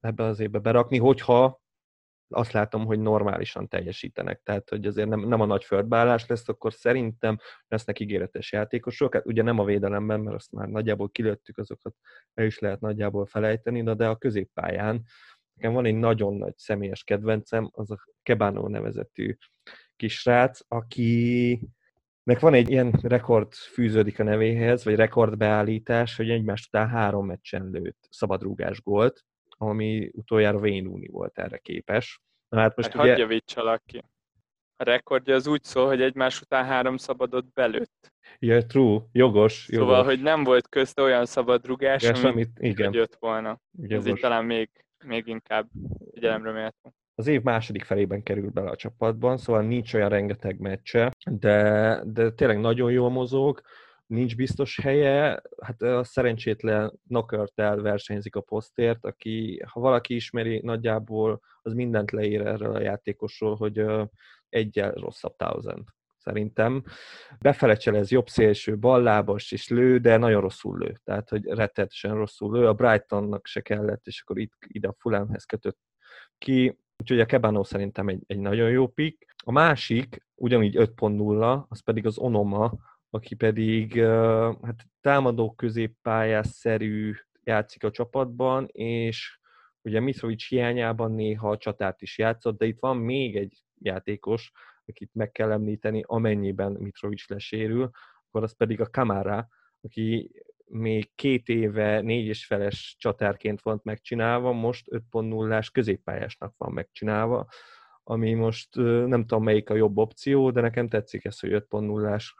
ebbe 0.00 0.24
az 0.24 0.40
évbe 0.40 0.58
berakni, 0.58 0.98
hogyha 0.98 1.60
azt 2.30 2.52
látom, 2.52 2.86
hogy 2.86 3.00
normálisan 3.00 3.68
teljesítenek. 3.68 4.40
Tehát, 4.42 4.68
hogy 4.68 4.86
azért 4.86 5.08
nem, 5.08 5.20
nem 5.20 5.40
a 5.40 5.46
nagy 5.46 5.64
földbeállás 5.64 6.26
lesz, 6.26 6.48
akkor 6.48 6.72
szerintem 6.72 7.38
lesznek 7.68 8.00
ígéretes 8.00 8.52
játékosok. 8.52 9.14
Hát 9.14 9.26
ugye 9.26 9.42
nem 9.42 9.58
a 9.58 9.64
védelemben, 9.64 10.20
mert 10.20 10.36
azt 10.36 10.52
már 10.52 10.68
nagyjából 10.68 11.10
kilőttük, 11.10 11.58
azokat 11.58 11.94
el 12.34 12.44
is 12.44 12.58
lehet 12.58 12.80
nagyjából 12.80 13.26
felejteni, 13.26 13.82
de 13.82 14.08
a 14.08 14.16
középpályán 14.16 15.04
nekem 15.54 15.72
van 15.72 15.84
egy 15.84 15.94
nagyon 15.94 16.34
nagy 16.34 16.56
személyes 16.56 17.04
kedvencem, 17.04 17.70
az 17.72 17.90
a 17.90 17.98
Kebano 18.22 18.68
nevezetű 18.68 19.36
kisrác, 19.96 20.60
aki 20.68 21.60
Nek 22.28 22.40
van 22.40 22.54
egy 22.54 22.70
ilyen 22.70 22.98
rekord 23.02 23.54
fűződik 23.54 24.18
a 24.18 24.22
nevéhez, 24.22 24.84
vagy 24.84 24.94
rekordbeállítás, 24.94 26.16
hogy 26.16 26.30
egymást 26.30 26.66
után 26.66 26.88
három 26.88 27.26
meccsen 27.26 27.70
lőtt 27.70 28.06
szabadrúgás 28.10 28.80
gólt, 28.80 29.24
ami 29.48 30.10
utoljára 30.12 30.58
Wayne 30.58 30.88
Rooney 30.88 31.08
volt 31.08 31.38
erre 31.38 31.58
képes. 31.58 32.20
Na 32.48 32.60
hát 32.60 32.76
most 32.76 32.92
hát 32.92 33.04
ugye... 33.04 33.16
javítsalak 33.16 33.82
ki. 33.86 34.04
A 34.76 34.84
rekordja 34.84 35.34
az 35.34 35.46
úgy 35.46 35.62
szól, 35.62 35.86
hogy 35.86 36.02
egymás 36.02 36.40
után 36.40 36.64
három 36.64 36.96
szabadot 36.96 37.52
belőtt. 37.52 38.12
Yeah, 38.38 38.62
true, 38.62 39.00
jogos. 39.12 39.68
Szóval, 39.70 39.96
jogos. 39.96 40.06
hogy 40.06 40.22
nem 40.22 40.44
volt 40.44 40.68
közt 40.68 41.00
olyan 41.00 41.26
szabadrugás, 41.26 42.04
amit, 42.04 42.24
amit 42.24 42.58
igen. 42.58 42.92
jött 42.92 43.16
volna. 43.18 43.60
Jogos. 43.78 43.96
Ez 43.96 44.06
így 44.06 44.20
talán 44.20 44.44
még, 44.44 44.70
még 45.04 45.26
inkább 45.26 45.68
figyelemre 46.12 46.52
méltó 46.52 46.94
az 47.18 47.26
év 47.26 47.42
második 47.42 47.84
felében 47.84 48.22
kerül 48.22 48.50
bele 48.50 48.70
a 48.70 48.76
csapatban, 48.76 49.36
szóval 49.36 49.62
nincs 49.62 49.94
olyan 49.94 50.08
rengeteg 50.08 50.58
meccse, 50.58 51.12
de, 51.30 52.00
de 52.04 52.30
tényleg 52.30 52.60
nagyon 52.60 52.90
jól 52.90 53.10
mozog, 53.10 53.60
nincs 54.06 54.36
biztos 54.36 54.78
helye, 54.82 55.42
hát 55.60 55.82
a 55.82 56.04
szerencsétlen 56.04 57.00
Knockertel 57.08 57.76
versenyzik 57.76 58.36
a 58.36 58.40
posztért, 58.40 59.04
aki, 59.04 59.62
ha 59.66 59.80
valaki 59.80 60.14
ismeri 60.14 60.60
nagyjából, 60.64 61.40
az 61.62 61.72
mindent 61.72 62.10
leír 62.10 62.46
erről 62.46 62.74
a 62.74 62.80
játékosról, 62.80 63.56
hogy 63.56 63.84
egyel 64.48 64.92
rosszabb 64.92 65.36
Thousand 65.36 65.84
szerintem. 66.16 66.84
Befele 67.38 67.76
ez 67.84 68.10
jobb 68.10 68.28
szélső, 68.28 68.78
ballábas 68.78 69.52
is 69.52 69.68
lő, 69.68 69.98
de 69.98 70.16
nagyon 70.16 70.40
rosszul 70.40 70.78
lő. 70.78 70.94
Tehát, 71.04 71.28
hogy 71.28 71.44
rettetesen 71.44 72.14
rosszul 72.14 72.58
lő. 72.58 72.66
A 72.66 72.74
Brightonnak 72.74 73.46
se 73.46 73.60
kellett, 73.60 74.06
és 74.06 74.20
akkor 74.20 74.38
itt 74.38 74.54
ide 74.66 74.88
a 74.88 74.94
Fulhamhez 74.98 75.44
kötött 75.44 75.78
ki. 76.38 76.78
Úgyhogy 76.98 77.20
a 77.20 77.26
Kebano 77.26 77.64
szerintem 77.64 78.08
egy, 78.08 78.22
egy 78.26 78.38
nagyon 78.38 78.70
jó 78.70 78.86
pick. 78.86 79.34
A 79.44 79.52
másik, 79.52 80.26
ugyanígy 80.34 80.76
5.0, 80.76 81.68
az 81.68 81.80
pedig 81.80 82.06
az 82.06 82.18
Onoma, 82.18 82.72
aki 83.10 83.34
pedig 83.34 84.02
hát 84.62 84.86
támadó 85.00 85.54
középpályás-szerű 85.54 87.14
játszik 87.42 87.84
a 87.84 87.90
csapatban, 87.90 88.68
és 88.72 89.38
ugye 89.82 90.00
Mitrovic 90.00 90.48
hiányában 90.48 91.12
néha 91.12 91.50
a 91.50 91.56
csatát 91.56 92.02
is 92.02 92.18
játszott, 92.18 92.58
de 92.58 92.66
itt 92.66 92.80
van 92.80 92.96
még 92.96 93.36
egy 93.36 93.62
játékos, 93.78 94.52
akit 94.86 95.10
meg 95.14 95.30
kell 95.32 95.50
említeni, 95.50 96.02
amennyiben 96.06 96.72
Mitrovic 96.72 97.28
lesérül, 97.28 97.90
akkor 98.26 98.42
az 98.42 98.56
pedig 98.56 98.80
a 98.80 98.90
Kamara, 98.90 99.48
aki 99.80 100.30
még 100.68 101.10
két 101.14 101.48
éve 101.48 102.00
négy 102.00 102.26
és 102.26 102.46
feles 102.46 102.96
csatárként 102.98 103.62
volt 103.62 103.84
megcsinálva, 103.84 104.52
most 104.52 104.86
5.0-ás 104.90 105.70
középpályásnak 105.70 106.54
van 106.56 106.72
megcsinálva, 106.72 107.46
ami 108.10 108.32
most 108.32 108.74
nem 109.06 109.26
tudom 109.26 109.42
melyik 109.42 109.70
a 109.70 109.74
jobb 109.74 109.96
opció, 109.96 110.50
de 110.50 110.60
nekem 110.60 110.88
tetszik 110.88 111.24
ez, 111.24 111.38
hogy 111.40 111.50
5.0-ás 111.52 112.34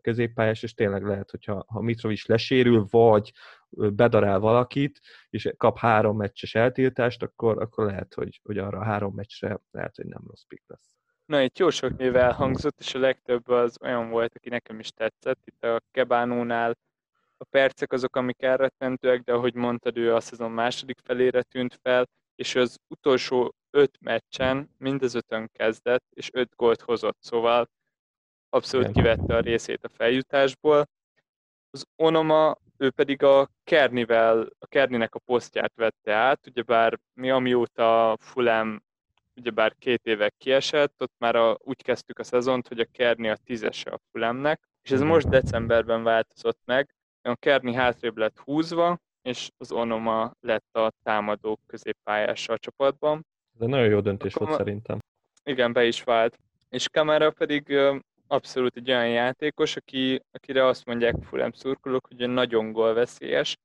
középpályás, 0.00 0.62
és 0.62 0.74
tényleg 0.74 1.02
lehet, 1.04 1.30
hogyha 1.30 1.64
ha 1.68 1.80
Mitrovic 1.80 2.26
lesérül, 2.26 2.86
vagy 2.90 3.32
bedarál 3.70 4.38
valakit, 4.38 5.00
és 5.30 5.52
kap 5.56 5.78
három 5.78 6.16
meccses 6.16 6.54
eltiltást, 6.54 7.22
akkor, 7.22 7.62
akkor 7.62 7.86
lehet, 7.86 8.14
hogy, 8.14 8.40
hogy 8.42 8.58
arra 8.58 8.78
a 8.78 8.84
három 8.84 9.14
meccsre 9.14 9.60
lehet, 9.70 9.96
hogy 9.96 10.06
nem 10.06 10.22
rossz 10.26 10.44
pick 10.48 10.64
lesz. 10.66 10.96
Na, 11.24 11.42
itt 11.42 11.58
jó 11.58 11.70
sok 11.70 11.96
név 11.96 12.16
elhangzott, 12.16 12.80
és 12.80 12.94
a 12.94 12.98
legtöbb 12.98 13.48
az 13.48 13.76
olyan 13.82 14.10
volt, 14.10 14.34
aki 14.34 14.48
nekem 14.48 14.78
is 14.78 14.90
tetszett. 14.90 15.40
Itt 15.44 15.64
a 15.64 15.80
Kebánónál 15.90 16.76
a 17.38 17.44
percek 17.44 17.92
azok, 17.92 18.16
amik 18.16 18.42
elrettentőek, 18.42 19.20
de 19.20 19.32
ahogy 19.32 19.54
mondtad, 19.54 19.96
ő 19.96 20.14
a 20.14 20.20
szezon 20.20 20.50
második 20.50 20.98
felére 21.04 21.42
tűnt 21.42 21.78
fel, 21.82 22.08
és 22.34 22.54
az 22.54 22.76
utolsó 22.88 23.54
öt 23.70 23.98
meccsen 24.00 24.70
mind 24.78 25.02
az 25.02 25.14
ötön 25.14 25.50
kezdett, 25.52 26.04
és 26.10 26.28
öt 26.32 26.54
gólt 26.56 26.80
hozott, 26.80 27.18
szóval 27.20 27.68
abszolút 28.48 28.92
kivette 28.92 29.36
a 29.36 29.40
részét 29.40 29.84
a 29.84 29.88
feljutásból. 29.88 30.88
Az 31.70 31.84
Onoma, 31.96 32.56
ő 32.76 32.90
pedig 32.90 33.22
a 33.22 33.48
Kernivel, 33.64 34.48
a 34.58 34.66
Kerninek 34.66 35.14
a 35.14 35.18
posztját 35.18 35.72
vette 35.74 36.12
át, 36.12 36.46
ugyebár 36.46 36.98
mi 37.14 37.30
amióta 37.30 38.16
Fulham 38.20 38.82
ugyebár 39.38 39.74
két 39.78 40.06
éve 40.06 40.30
kiesett, 40.38 41.02
ott 41.02 41.14
már 41.18 41.36
a, 41.36 41.58
úgy 41.60 41.82
kezdtük 41.82 42.18
a 42.18 42.24
szezont, 42.24 42.68
hogy 42.68 42.80
a 42.80 42.86
Kerni 42.92 43.28
a 43.28 43.36
tízese 43.44 43.90
a 43.90 44.00
Fulemnek, 44.10 44.60
és 44.82 44.90
ez 44.90 45.00
most 45.00 45.28
decemberben 45.28 46.02
változott 46.02 46.60
meg, 46.64 46.94
a 47.28 47.36
Kerni 47.36 47.74
hátrébb 47.74 48.16
lett 48.16 48.38
húzva, 48.38 48.98
és 49.22 49.50
az 49.56 49.72
Onoma 49.72 50.32
lett 50.40 50.76
a 50.76 50.92
támadó 51.02 51.58
középpályása 51.66 52.52
a 52.52 52.58
csapatban. 52.58 53.26
Ez 53.54 53.60
egy 53.60 53.68
nagyon 53.68 53.88
jó 53.88 54.00
döntés 54.00 54.34
Akkor, 54.34 54.46
volt 54.46 54.58
szerintem. 54.58 54.98
Igen, 55.44 55.72
be 55.72 55.84
is 55.84 56.02
vált. 56.02 56.38
És 56.68 56.88
Kamara 56.88 57.30
pedig 57.30 57.78
abszolút 58.26 58.76
egy 58.76 58.90
olyan 58.90 59.08
játékos, 59.08 59.76
aki, 59.76 60.22
akire 60.30 60.66
azt 60.66 60.84
mondják 60.84 61.14
Fulham 61.22 61.52
szurkolók, 61.52 62.06
hogy 62.06 62.28
nagyon 62.28 62.72
gólveszélyes. 62.72 63.56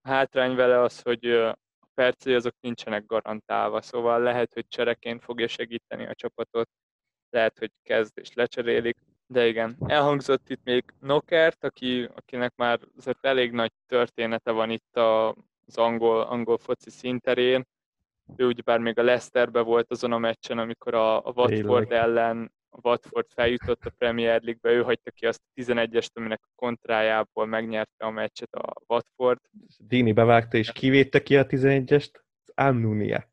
A 0.00 0.08
hátrány 0.08 0.54
vele 0.54 0.80
az, 0.80 1.00
hogy 1.00 1.24
a 1.24 1.58
percei 1.94 2.34
azok 2.34 2.54
nincsenek 2.60 3.06
garantálva, 3.06 3.82
szóval 3.82 4.20
lehet, 4.20 4.52
hogy 4.54 4.68
csereként 4.68 5.22
fogja 5.22 5.48
segíteni 5.48 6.06
a 6.06 6.14
csapatot, 6.14 6.68
lehet, 7.30 7.58
hogy 7.58 7.70
kezd 7.82 8.18
és 8.18 8.32
lecserélik, 8.32 8.96
de 9.26 9.46
igen, 9.46 9.76
elhangzott 9.86 10.50
itt 10.50 10.64
még 10.64 10.84
Nokert, 11.00 11.64
aki, 11.64 12.08
akinek 12.14 12.52
már 12.56 12.80
azért 12.96 13.26
elég 13.26 13.52
nagy 13.52 13.72
története 13.86 14.50
van 14.50 14.70
itt 14.70 14.96
az 14.96 15.76
angol, 15.76 16.20
angol 16.20 16.58
foci 16.58 16.90
szinterén. 16.90 17.66
Ő 18.36 18.46
ugyebár 18.46 18.78
még 18.78 18.98
a 18.98 19.02
Leicesterbe 19.02 19.60
volt 19.60 19.90
azon 19.90 20.12
a 20.12 20.18
meccsen, 20.18 20.58
amikor 20.58 20.94
a, 20.94 21.16
a 21.16 21.32
Watford 21.34 21.88
Tényleg. 21.88 22.08
ellen 22.08 22.52
a 22.70 22.78
Watford 22.82 23.26
feljutott 23.34 23.84
a 23.84 23.92
Premier 23.98 24.42
League-be, 24.42 24.70
ő 24.70 24.82
hagyta 24.82 25.10
ki 25.10 25.26
azt 25.26 25.42
a 25.54 25.60
11-est, 25.60 26.12
aminek 26.12 26.40
a 26.42 26.52
kontrájából 26.54 27.46
megnyerte 27.46 28.04
a 28.04 28.10
meccset 28.10 28.54
a 28.54 28.72
Watford. 28.86 29.40
Dini 29.78 30.12
bevágta 30.12 30.56
és 30.56 30.72
kivédte 30.72 31.22
ki 31.22 31.36
a 31.36 31.46
11-est, 31.46 32.10
az 32.12 32.52
Amnunia. 32.54 33.28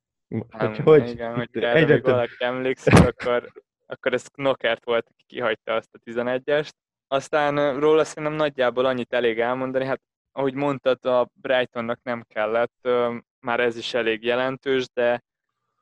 Hogy, 0.49 0.77
hogy, 0.77 1.09
igen, 1.09 1.35
hogy 1.35 1.49
erre 1.53 1.85
még 1.85 2.03
valaki 2.03 2.43
emlékszik, 2.43 2.93
akkor 2.93 3.51
akkor 3.91 4.13
ez 4.13 4.27
Knockert 4.27 4.85
volt, 4.85 5.07
aki 5.09 5.23
kihagyta 5.27 5.73
azt 5.73 5.93
a 5.93 6.09
11-est. 6.09 6.71
Aztán 7.07 7.79
róla 7.79 8.03
szerintem 8.03 8.33
nagyjából 8.33 8.85
annyit 8.85 9.13
elég 9.13 9.39
elmondani, 9.39 9.85
hát 9.85 10.01
ahogy 10.31 10.53
mondtad, 10.53 11.05
a 11.05 11.29
Brightonnak 11.33 11.99
nem 12.03 12.23
kellett, 12.27 12.87
már 13.39 13.59
ez 13.59 13.77
is 13.77 13.93
elég 13.93 14.23
jelentős, 14.23 14.87
de 14.93 15.23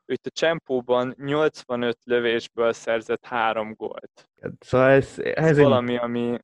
itt 0.04 0.26
a 0.26 0.30
Csempóban 0.30 1.14
85 1.16 1.98
lövésből 2.04 2.72
szerzett 2.72 3.26
három 3.26 3.72
gólt. 3.72 4.28
Szóval 4.58 4.90
ez, 4.90 5.14
ez, 5.18 5.34
ez 5.34 5.58
valami, 5.58 5.96
ami 5.96 6.38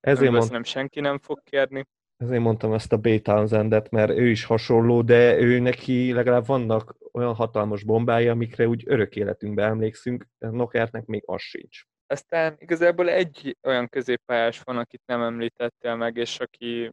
ezért 0.00 0.32
mond... 0.32 0.50
nem 0.50 0.64
senki 0.64 1.00
nem 1.00 1.18
fog 1.18 1.42
kérni. 1.42 1.86
Ezért 2.18 2.42
mondtam 2.42 2.72
ezt 2.72 2.92
a 2.92 2.96
B. 2.96 3.22
Townsendet, 3.22 3.90
mert 3.90 4.10
ő 4.10 4.28
is 4.28 4.44
hasonló, 4.44 5.02
de 5.02 5.38
ő 5.38 5.58
neki 5.58 6.12
legalább 6.12 6.46
vannak 6.46 6.96
olyan 7.12 7.34
hatalmas 7.34 7.82
bombái, 7.82 8.28
amikre 8.28 8.68
úgy 8.68 8.82
örök 8.86 9.16
életünkbe 9.16 9.64
emlékszünk, 9.64 10.26
Nokertnek 10.38 11.06
még 11.06 11.22
az 11.26 11.40
sincs. 11.40 11.82
Aztán 12.06 12.56
igazából 12.58 13.08
egy 13.08 13.56
olyan 13.62 13.88
középpályás 13.88 14.60
van, 14.60 14.76
akit 14.78 15.02
nem 15.06 15.22
említettél 15.22 15.94
meg, 15.94 16.16
és 16.16 16.40
aki, 16.40 16.92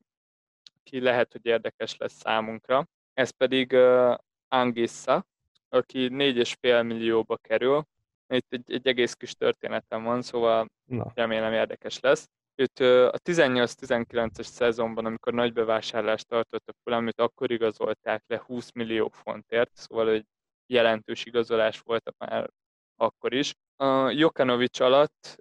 aki 0.79 0.99
lehet, 0.99 1.31
hogy 1.31 1.45
érdekes 1.45 1.97
lesz 1.97 2.13
számunkra. 2.13 2.87
Ez 3.13 3.29
pedig 3.29 3.71
uh, 3.71 4.15
Angissa, 4.47 5.25
aki 5.69 6.09
4,5 6.11 6.85
millióba 6.85 7.37
kerül. 7.37 7.83
Itt 8.27 8.53
egy, 8.53 8.71
egy 8.71 8.87
egész 8.87 9.13
kis 9.13 9.33
történetem 9.33 10.03
van, 10.03 10.21
szóval 10.21 10.69
Na. 10.85 11.11
remélem 11.15 11.53
érdekes 11.53 11.99
lesz. 11.99 12.29
Őt 12.55 12.79
a 12.79 13.19
18-19-es 13.23 14.43
szezonban, 14.43 15.05
amikor 15.05 15.33
nagy 15.33 15.53
bevásárlást 15.53 16.27
tartott 16.27 16.67
a 16.67 16.73
Fulham, 16.83 17.07
őt 17.07 17.21
akkor 17.21 17.51
igazolták 17.51 18.23
le 18.27 18.43
20 18.45 18.71
millió 18.71 19.09
fontért, 19.09 19.71
szóval 19.73 20.09
egy 20.09 20.25
jelentős 20.65 21.25
igazolás 21.25 21.79
volt 21.79 22.13
már 22.17 22.49
akkor 22.95 23.33
is. 23.33 23.53
A 23.75 24.09
Jokanovics 24.09 24.79
alatt 24.79 25.37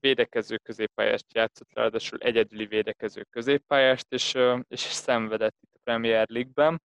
védekező 0.00 0.56
középpályást 0.56 1.34
játszott, 1.34 1.68
ráadásul 1.72 2.18
egyedüli 2.18 2.66
védekező 2.66 3.26
középpályást, 3.30 4.06
és, 4.08 4.34
és 4.68 4.80
szenvedett 4.80 5.56
itt 5.60 5.74
a 5.74 5.80
Premier 5.82 6.28
League-ben. 6.28 6.82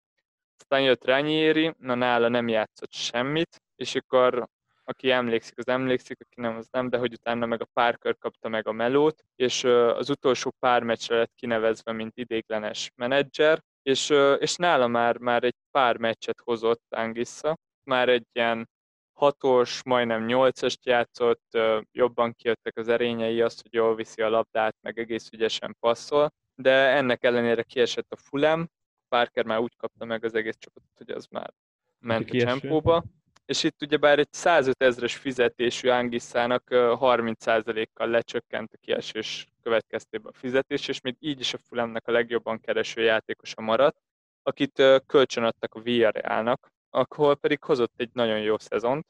Aztán 0.59 0.81
jött 0.81 1.05
Ranieri, 1.05 1.73
na 1.77 1.95
nála 1.95 2.27
nem 2.27 2.47
játszott 2.47 2.91
semmit, 2.91 3.61
és 3.75 3.95
akkor 3.95 4.47
aki 4.89 5.11
emlékszik, 5.11 5.57
az 5.57 5.67
emlékszik, 5.67 6.17
aki 6.19 6.41
nem, 6.41 6.55
az 6.55 6.67
nem, 6.71 6.89
de 6.89 6.97
hogy 6.97 7.13
utána 7.13 7.45
meg 7.45 7.61
a 7.61 7.67
Parker 7.73 8.17
kapta 8.17 8.49
meg 8.49 8.67
a 8.67 8.71
melót, 8.71 9.23
és 9.35 9.63
az 9.63 10.09
utolsó 10.09 10.53
pár 10.59 10.83
meccsre 10.83 11.17
lett 11.17 11.31
kinevezve, 11.35 11.91
mint 11.91 12.17
idéglenes 12.17 12.91
menedzser, 12.95 13.63
és, 13.81 14.09
és 14.39 14.55
nála 14.55 14.87
már, 14.87 15.17
már 15.17 15.43
egy 15.43 15.55
pár 15.71 15.97
meccset 15.97 16.39
hozott 16.43 16.83
Angissa, 16.89 17.57
már 17.83 18.09
egy 18.09 18.25
ilyen 18.31 18.69
hatos, 19.13 19.83
majdnem 19.83 20.25
nyolcast 20.25 20.85
játszott, 20.85 21.57
jobban 21.91 22.33
kijöttek 22.33 22.77
az 22.77 22.87
erényei, 22.87 23.41
azt, 23.41 23.61
hogy 23.61 23.73
jól 23.73 23.95
viszi 23.95 24.21
a 24.21 24.29
labdát, 24.29 24.75
meg 24.81 24.99
egész 24.99 25.29
ügyesen 25.31 25.75
passzol, 25.79 26.33
de 26.55 26.71
ennek 26.71 27.23
ellenére 27.23 27.63
kiesett 27.63 28.11
a 28.11 28.15
Fulham, 28.15 28.69
Parker 29.07 29.45
már 29.45 29.59
úgy 29.59 29.75
kapta 29.77 30.05
meg 30.05 30.23
az 30.23 30.35
egész 30.35 30.57
csapatot, 30.57 30.97
hogy 30.97 31.09
az 31.09 31.25
már 31.25 31.53
ment 31.99 32.29
a 32.29 32.37
csempóba. 32.37 33.03
És 33.47 33.63
itt 33.63 33.81
ugyebár 33.81 34.19
egy 34.19 34.33
105 34.33 34.83
ezres 34.83 35.15
fizetésű 35.15 35.89
Angisszának 35.89 36.63
30%-kal 36.69 38.07
lecsökkent 38.07 38.73
a 38.73 38.77
kiesés 38.81 39.47
következtében 39.63 40.31
a 40.31 40.37
fizetés, 40.37 40.87
és 40.87 41.01
még 41.01 41.15
így 41.19 41.39
is 41.39 41.53
a 41.53 41.57
Fulemnek 41.57 42.07
a 42.07 42.11
legjobban 42.11 42.59
kereső 42.59 43.01
játékosa 43.01 43.61
maradt, 43.61 43.97
akit 44.43 44.83
kölcsönadtak 45.05 45.73
a 45.73 45.79
Villarrealnak, 45.79 46.71
akkor 46.89 47.39
pedig 47.39 47.63
hozott 47.63 47.93
egy 47.97 48.09
nagyon 48.13 48.39
jó 48.39 48.57
szezont. 48.57 49.05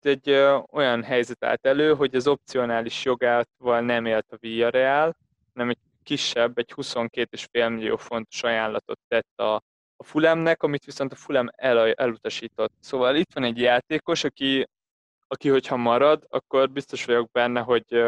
Egy 0.00 0.30
olyan 0.70 1.02
helyzet 1.02 1.44
állt 1.44 1.66
elő, 1.66 1.94
hogy 1.94 2.14
az 2.14 2.26
opcionális 2.26 3.04
jogával 3.04 3.80
nem 3.80 4.06
élt 4.06 4.32
a 4.32 4.36
Villarreal, 4.40 5.16
nem 5.52 5.68
egy 5.68 5.78
kisebb, 6.02 6.58
egy 6.58 6.72
22,5 6.76 7.68
millió 7.68 7.96
fontos 7.96 8.42
ajánlatot 8.42 8.98
tett 9.08 9.40
a, 9.40 9.62
a 10.02 10.04
Fulemnek, 10.04 10.62
amit 10.62 10.84
viszont 10.84 11.12
a 11.12 11.16
Fulem 11.16 11.48
el, 11.56 11.92
elutasított. 11.92 12.72
Szóval 12.80 13.16
itt 13.16 13.32
van 13.32 13.44
egy 13.44 13.58
játékos, 13.58 14.24
aki, 14.24 14.68
aki 15.26 15.48
hogyha 15.48 15.76
marad, 15.76 16.26
akkor 16.28 16.70
biztos 16.70 17.04
vagyok 17.04 17.30
benne, 17.30 17.60
hogy 17.60 18.02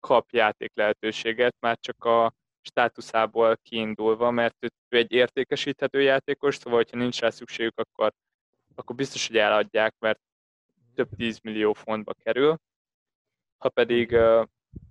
kap 0.00 0.30
játék 0.30 0.72
lehetőséget, 0.74 1.56
már 1.60 1.78
csak 1.80 2.04
a 2.04 2.32
státuszából 2.62 3.56
kiindulva, 3.62 4.30
mert 4.30 4.56
ő 4.88 4.96
egy 4.96 5.12
értékesíthető 5.12 6.00
játékos, 6.00 6.56
szóval 6.56 6.78
hogyha 6.78 6.96
nincs 6.96 7.20
rá 7.20 7.30
szükségük, 7.30 7.78
akkor, 7.78 8.12
akkor 8.74 8.96
biztos, 8.96 9.26
hogy 9.26 9.36
eladják, 9.36 9.94
mert 9.98 10.20
több 10.94 11.08
10 11.16 11.38
millió 11.42 11.72
fontba 11.72 12.12
kerül. 12.12 12.56
Ha 13.58 13.68
pedig 13.68 14.16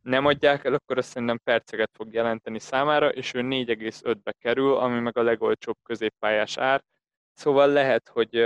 nem 0.01 0.25
adják 0.25 0.63
el, 0.65 0.73
akkor 0.73 0.97
azt 0.97 1.09
szerintem 1.09 1.39
perceket 1.43 1.89
fog 1.93 2.13
jelenteni 2.13 2.59
számára, 2.59 3.09
és 3.09 3.33
ő 3.33 3.41
4,5-be 3.41 4.31
kerül, 4.31 4.75
ami 4.75 4.99
meg 4.99 5.17
a 5.17 5.21
legolcsóbb 5.21 5.77
középpályás 5.83 6.57
ár. 6.57 6.83
Szóval 7.33 7.67
lehet, 7.67 8.07
hogy, 8.07 8.45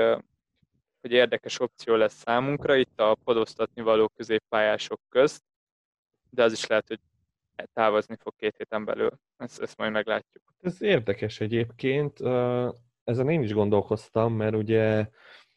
hogy 1.02 1.12
érdekes 1.12 1.60
opció 1.60 1.96
lesz 1.96 2.14
számunkra 2.14 2.76
itt 2.76 3.00
a 3.00 3.18
podoztatni 3.24 3.82
való 3.82 4.08
középpályások 4.08 5.00
közt, 5.10 5.44
de 6.30 6.44
az 6.44 6.52
is 6.52 6.68
lehet, 6.68 6.88
hogy 6.88 7.00
távozni 7.74 8.16
fog 8.20 8.34
két 8.36 8.56
héten 8.58 8.86
belül. 8.86 9.12
Ezt, 9.38 9.62
ezt 9.62 9.78
majd 9.78 9.92
meglátjuk. 9.92 10.44
Ez 10.62 10.82
érdekes 10.82 11.40
egyébként. 11.40 12.20
Ezen 13.04 13.30
én 13.30 13.42
is 13.42 13.54
gondolkoztam, 13.54 14.34
mert 14.34 14.56
ugye 14.56 15.10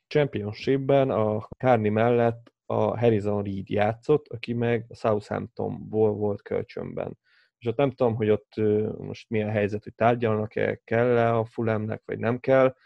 Championshipben 0.06 1.10
a 1.10 1.48
Kárni 1.56 1.88
mellett 1.88 2.52
a 2.66 2.98
Harrison 2.98 3.42
Reed 3.42 3.68
játszott, 3.68 4.28
aki 4.28 4.52
meg 4.52 4.84
a 4.88 4.94
Southamptonból 4.94 6.12
volt 6.12 6.42
kölcsönben. 6.42 7.18
És 7.58 7.66
ott 7.66 7.76
nem 7.76 7.90
tudom, 7.90 8.14
hogy 8.14 8.30
ott 8.30 8.52
most 8.98 9.30
milyen 9.30 9.50
helyzet, 9.50 9.82
hogy 9.82 9.94
tárgyalnak-e, 9.94 10.80
kell-e 10.84 11.36
a 11.36 11.44
Fulemnek, 11.44 12.02
vagy 12.04 12.18
nem 12.18 12.40
kell, 12.40 12.76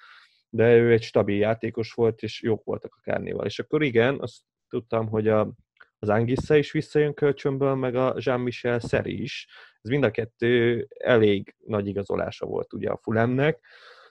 de 0.48 0.76
ő 0.76 0.92
egy 0.92 1.02
stabil 1.02 1.36
játékos 1.36 1.92
volt, 1.92 2.22
és 2.22 2.42
jók 2.42 2.64
voltak 2.64 2.94
a 2.96 3.00
Kárnéval. 3.02 3.46
És 3.46 3.58
akkor 3.58 3.82
igen, 3.82 4.20
azt 4.20 4.40
tudtam, 4.68 5.08
hogy 5.08 5.28
a, 5.28 5.52
az 5.98 6.08
Angissa 6.08 6.56
is 6.56 6.72
visszajön 6.72 7.14
kölcsönből, 7.14 7.74
meg 7.74 7.94
a 7.94 8.14
Jean-Michel 8.18 8.80
Szeri 8.80 9.22
is. 9.22 9.48
Ez 9.82 9.90
mind 9.90 10.04
a 10.04 10.10
kettő 10.10 10.86
elég 10.98 11.54
nagy 11.66 11.86
igazolása 11.86 12.46
volt 12.46 12.72
ugye 12.72 12.90
a 12.90 13.00
Fulemnek, 13.02 13.60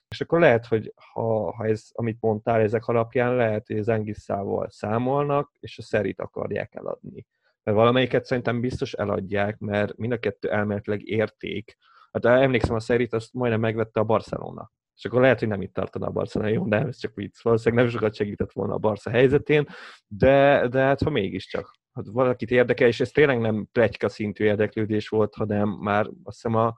és 0.10 0.22
akkor 0.22 0.40
lehet, 0.40 0.66
hogy 0.66 0.94
ha, 1.14 1.56
ha 1.56 1.66
ez, 1.66 1.88
amit 1.92 2.18
mondtál, 2.22 2.62
ezek 2.62 2.88
alapján 2.88 3.36
lehet, 3.36 3.68
hogy 3.68 3.78
az 3.78 3.88
Engisszával 3.88 4.70
számolnak, 4.70 5.52
és 5.60 5.78
a 5.78 5.82
szerit 5.82 6.20
akarják 6.20 6.76
eladni. 6.76 7.26
Mert 7.64 7.78
valamelyiket 7.78 8.26
szerintem 8.26 8.62
biztos 8.62 8.94
eladják, 8.94 9.58
mert 9.58 9.98
mind 9.98 10.12
a 10.12 10.20
kettő 10.20 10.52
elméletileg 10.52 11.08
érték. 11.08 11.78
Hát 12.12 12.26
emlékszem, 12.26 12.76
a 12.76 12.80
szerit 12.80 13.14
azt 13.14 13.34
majdnem 13.34 13.60
megvette 13.60 14.00
a 14.00 14.04
Barcelona. 14.04 14.72
És 14.96 15.06
akkor 15.06 15.22
lehet, 15.22 15.40
hogy 15.40 15.48
nem 15.48 15.62
itt 15.62 15.74
tartana 15.74 16.08
a 16.08 16.12
Barcelona, 16.12 16.52
jó, 16.52 16.68
de 16.68 16.78
ez 16.78 16.98
csak 16.98 17.16
vicc. 17.16 17.42
Valószínűleg 17.42 17.84
nem 17.84 17.94
sokat 17.94 18.16
segített 18.16 18.52
volna 18.52 18.74
a 18.74 18.78
Barca 18.78 19.10
helyzetén, 19.10 19.68
de, 20.08 20.68
de 20.68 20.82
hát 20.82 21.02
ha 21.02 21.10
mégiscsak. 21.10 21.78
Hát 21.94 22.06
valakit 22.12 22.52
érdekel, 22.52 22.88
és 22.88 23.00
ez 23.00 23.12
tényleg 23.12 23.40
nem 23.40 23.68
plegyka 23.72 24.10
szintű 24.10 24.44
érdeklődés 24.44 25.10
volt, 25.10 25.36
hanem 25.36 25.70
már 25.70 26.06
azt 26.24 26.42
hiszem 26.42 26.56
a, 26.56 26.78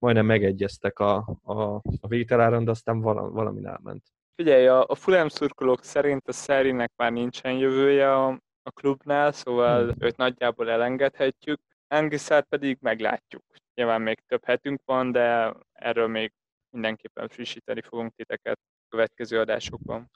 majdnem 0.00 0.26
megegyeztek 0.26 0.98
a, 0.98 1.38
a, 1.42 1.62
a 2.00 2.08
vételáron, 2.08 2.64
de 2.64 2.70
aztán 2.70 3.00
valami, 3.00 3.32
valami 3.32 3.64
elment. 3.64 4.02
Figyelj, 4.34 4.66
a, 4.66 4.84
a 4.86 4.94
Fulham 4.94 5.28
szurkolók 5.28 5.84
szerint 5.84 6.28
a 6.28 6.32
Szerinek 6.32 6.92
már 6.96 7.12
nincsen 7.12 7.52
jövője 7.52 8.14
a, 8.14 8.28
a 8.62 8.70
klubnál, 8.70 9.32
szóval 9.32 9.82
hmm. 9.82 9.94
őt 9.98 10.16
nagyjából 10.16 10.70
elengedhetjük. 10.70 11.60
Angiszát 11.88 12.46
pedig 12.48 12.78
meglátjuk. 12.80 13.42
Nyilván 13.74 14.00
még 14.00 14.20
több 14.26 14.44
hetünk 14.44 14.80
van, 14.84 15.12
de 15.12 15.54
erről 15.72 16.08
még 16.08 16.32
mindenképpen 16.70 17.28
frissíteni 17.28 17.82
fogunk 17.82 18.14
titeket 18.14 18.58
a 18.58 18.86
következő 18.88 19.38
adásokban. 19.38 20.10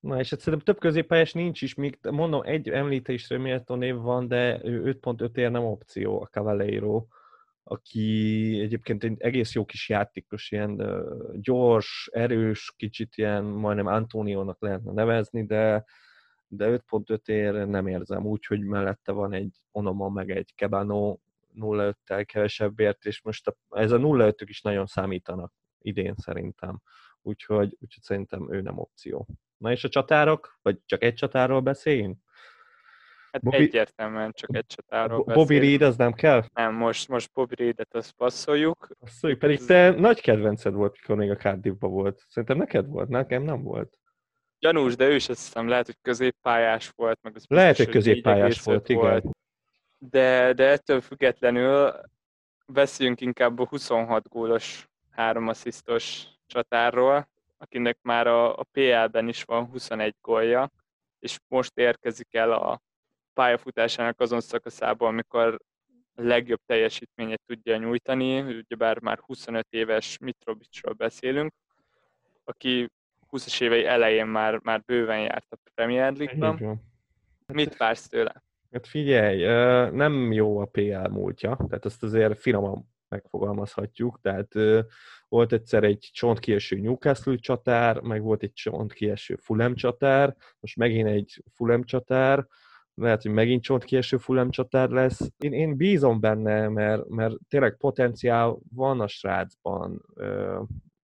Na 0.00 0.18
és 0.18 0.30
hát 0.30 0.40
szerintem 0.40 0.74
több 0.74 0.82
középpályás 0.82 1.32
nincs 1.32 1.62
is, 1.62 1.74
még 1.74 1.98
mondom, 2.10 2.42
egy 2.44 2.68
említésre 2.68 3.38
méltó 3.38 3.74
név 3.74 3.96
van, 3.96 4.28
de 4.28 4.60
5.5 4.62 5.36
ér 5.36 5.50
nem 5.50 5.64
opció 5.64 6.20
a 6.20 6.26
Cavaleiro 6.26 7.06
aki 7.70 8.60
egyébként 8.60 9.04
egy 9.04 9.20
egész 9.20 9.54
jó 9.54 9.64
kis 9.64 9.88
játékos, 9.88 10.50
ilyen 10.50 10.82
gyors, 11.34 12.08
erős, 12.12 12.72
kicsit 12.76 13.16
ilyen 13.16 13.44
majdnem 13.44 13.86
Antoniónak 13.86 14.60
lehetne 14.60 14.92
nevezni, 14.92 15.46
de, 15.46 15.84
de 16.46 16.66
5.5 16.90 17.28
ér 17.28 17.52
nem 17.52 17.86
érzem 17.86 18.26
úgy, 18.26 18.46
hogy 18.46 18.60
mellette 18.60 19.12
van 19.12 19.32
egy 19.32 19.52
Onoma, 19.70 20.08
meg 20.08 20.30
egy 20.30 20.54
Kebano 20.54 21.16
0-5-tel 21.54 22.24
kevesebbért, 22.26 23.04
és 23.04 23.22
most 23.22 23.46
a, 23.46 23.56
ez 23.70 23.92
a 23.92 23.98
0 23.98 24.26
5 24.26 24.40
is 24.40 24.60
nagyon 24.60 24.86
számítanak 24.86 25.52
idén 25.78 26.14
szerintem. 26.14 26.80
Úgyhogy, 27.22 27.76
úgyhogy 27.80 28.02
szerintem 28.02 28.52
ő 28.52 28.60
nem 28.60 28.78
opció. 28.78 29.26
Na 29.56 29.70
és 29.70 29.84
a 29.84 29.88
csatárok? 29.88 30.58
Vagy 30.62 30.78
csak 30.84 31.02
egy 31.02 31.14
csatárról 31.14 31.60
beszéljünk? 31.60 32.18
Hát 33.32 33.42
Bobby... 33.42 33.56
egyértelműen 33.56 34.32
csak 34.32 34.56
egy 34.56 34.66
csatáról 34.66 35.22
Bobby 35.22 35.58
Reed 35.58 35.82
az 35.82 35.96
nem 35.96 36.12
kell? 36.12 36.44
Nem, 36.54 36.74
most, 36.74 37.08
most 37.08 37.32
Bobby 37.32 37.54
Reedet 37.54 37.94
azt 37.94 38.12
passzoljuk. 38.12 38.88
Passzoljuk, 39.00 39.38
pedig 39.38 39.64
te 39.64 39.90
nagy 39.90 40.20
kedvenced 40.20 40.72
volt, 40.72 40.96
mikor 41.00 41.16
még 41.16 41.30
a 41.30 41.36
Cardiffba 41.36 41.88
volt. 41.88 42.24
Szerintem 42.28 42.56
neked 42.56 42.86
volt, 42.86 43.08
nekem 43.08 43.42
nem 43.42 43.62
volt. 43.62 43.98
Gyanús, 44.58 44.96
de 44.96 45.06
ő 45.08 45.14
is 45.14 45.28
azt 45.28 45.44
hiszem 45.44 45.68
lehet, 45.68 45.86
hogy 45.86 45.98
középpályás 46.02 46.92
volt. 46.96 47.18
Meg 47.22 47.36
az 47.36 47.44
lehet, 47.48 47.76
hogy 47.76 47.88
középpályás 47.88 48.62
volt, 48.62 48.88
igen. 48.88 49.00
Volt. 49.00 49.24
De, 49.98 50.52
de 50.52 50.64
ettől 50.68 51.00
függetlenül 51.00 51.92
beszéljünk 52.66 53.20
inkább 53.20 53.58
a 53.58 53.66
26 53.66 54.28
gólos, 54.28 54.88
3 55.10 55.48
asszisztos 55.48 56.26
csatárról, 56.46 57.28
akinek 57.58 57.98
már 58.02 58.26
a, 58.26 58.58
a 58.58 58.62
PL-ben 58.72 59.28
is 59.28 59.42
van 59.42 59.66
21 59.66 60.14
gólja, 60.20 60.70
és 61.18 61.38
most 61.48 61.78
érkezik 61.78 62.34
el 62.34 62.52
a 62.52 62.80
pályafutásának 63.38 64.20
azon 64.20 64.40
szakaszában, 64.40 65.08
amikor 65.08 65.58
a 66.14 66.22
legjobb 66.22 66.60
teljesítményét 66.66 67.42
tudja 67.46 67.76
nyújtani, 67.76 68.40
ugyebár 68.40 69.00
már 69.00 69.18
25 69.18 69.66
éves 69.70 70.18
Mitrovicsról 70.18 70.92
beszélünk, 70.92 71.52
aki 72.44 72.88
20-as 73.30 73.60
évei 73.60 73.84
elején 73.84 74.26
már, 74.26 74.60
már 74.62 74.82
bőven 74.86 75.20
járt 75.20 75.46
a 75.50 75.56
Premier 75.74 76.12
League-ben. 76.12 76.80
Mit 77.46 77.76
vársz 77.76 78.08
tőle? 78.08 78.42
Hát 78.72 78.86
figyelj, 78.86 79.44
nem 79.90 80.32
jó 80.32 80.58
a 80.58 80.64
PL 80.64 81.08
múltja, 81.08 81.56
tehát 81.68 81.84
ezt 81.84 82.02
azért 82.02 82.40
finoman 82.40 82.88
megfogalmazhatjuk, 83.08 84.20
tehát 84.20 84.52
volt 85.28 85.52
egyszer 85.52 85.84
egy 85.84 86.08
csontkieső 86.12 86.76
Newcastle 86.76 87.36
csatár, 87.36 88.00
meg 88.00 88.22
volt 88.22 88.42
egy 88.42 88.52
csontkieső 88.52 89.36
Fulham 89.36 89.74
csatár, 89.74 90.36
most 90.60 90.76
megint 90.76 91.08
egy 91.08 91.42
Fulham 91.54 91.84
csatár, 91.84 92.46
lehet, 92.98 93.22
hogy 93.22 93.30
megint 93.30 93.62
csontkieső 93.62 94.16
Fulham 94.16 94.50
csatár 94.50 94.88
lesz. 94.88 95.30
Én, 95.38 95.52
én 95.52 95.76
bízom 95.76 96.20
benne, 96.20 96.68
mert, 96.68 97.08
mert 97.08 97.34
tényleg 97.48 97.76
potenciál 97.76 98.58
van 98.74 99.00
a 99.00 99.06
srácban, 99.06 100.02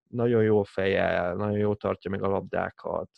nagyon 0.08 0.42
jó 0.42 0.62
fejel, 0.62 1.34
nagyon 1.34 1.58
jó 1.58 1.74
tartja 1.74 2.10
meg 2.10 2.22
a 2.22 2.28
labdákat, 2.28 3.10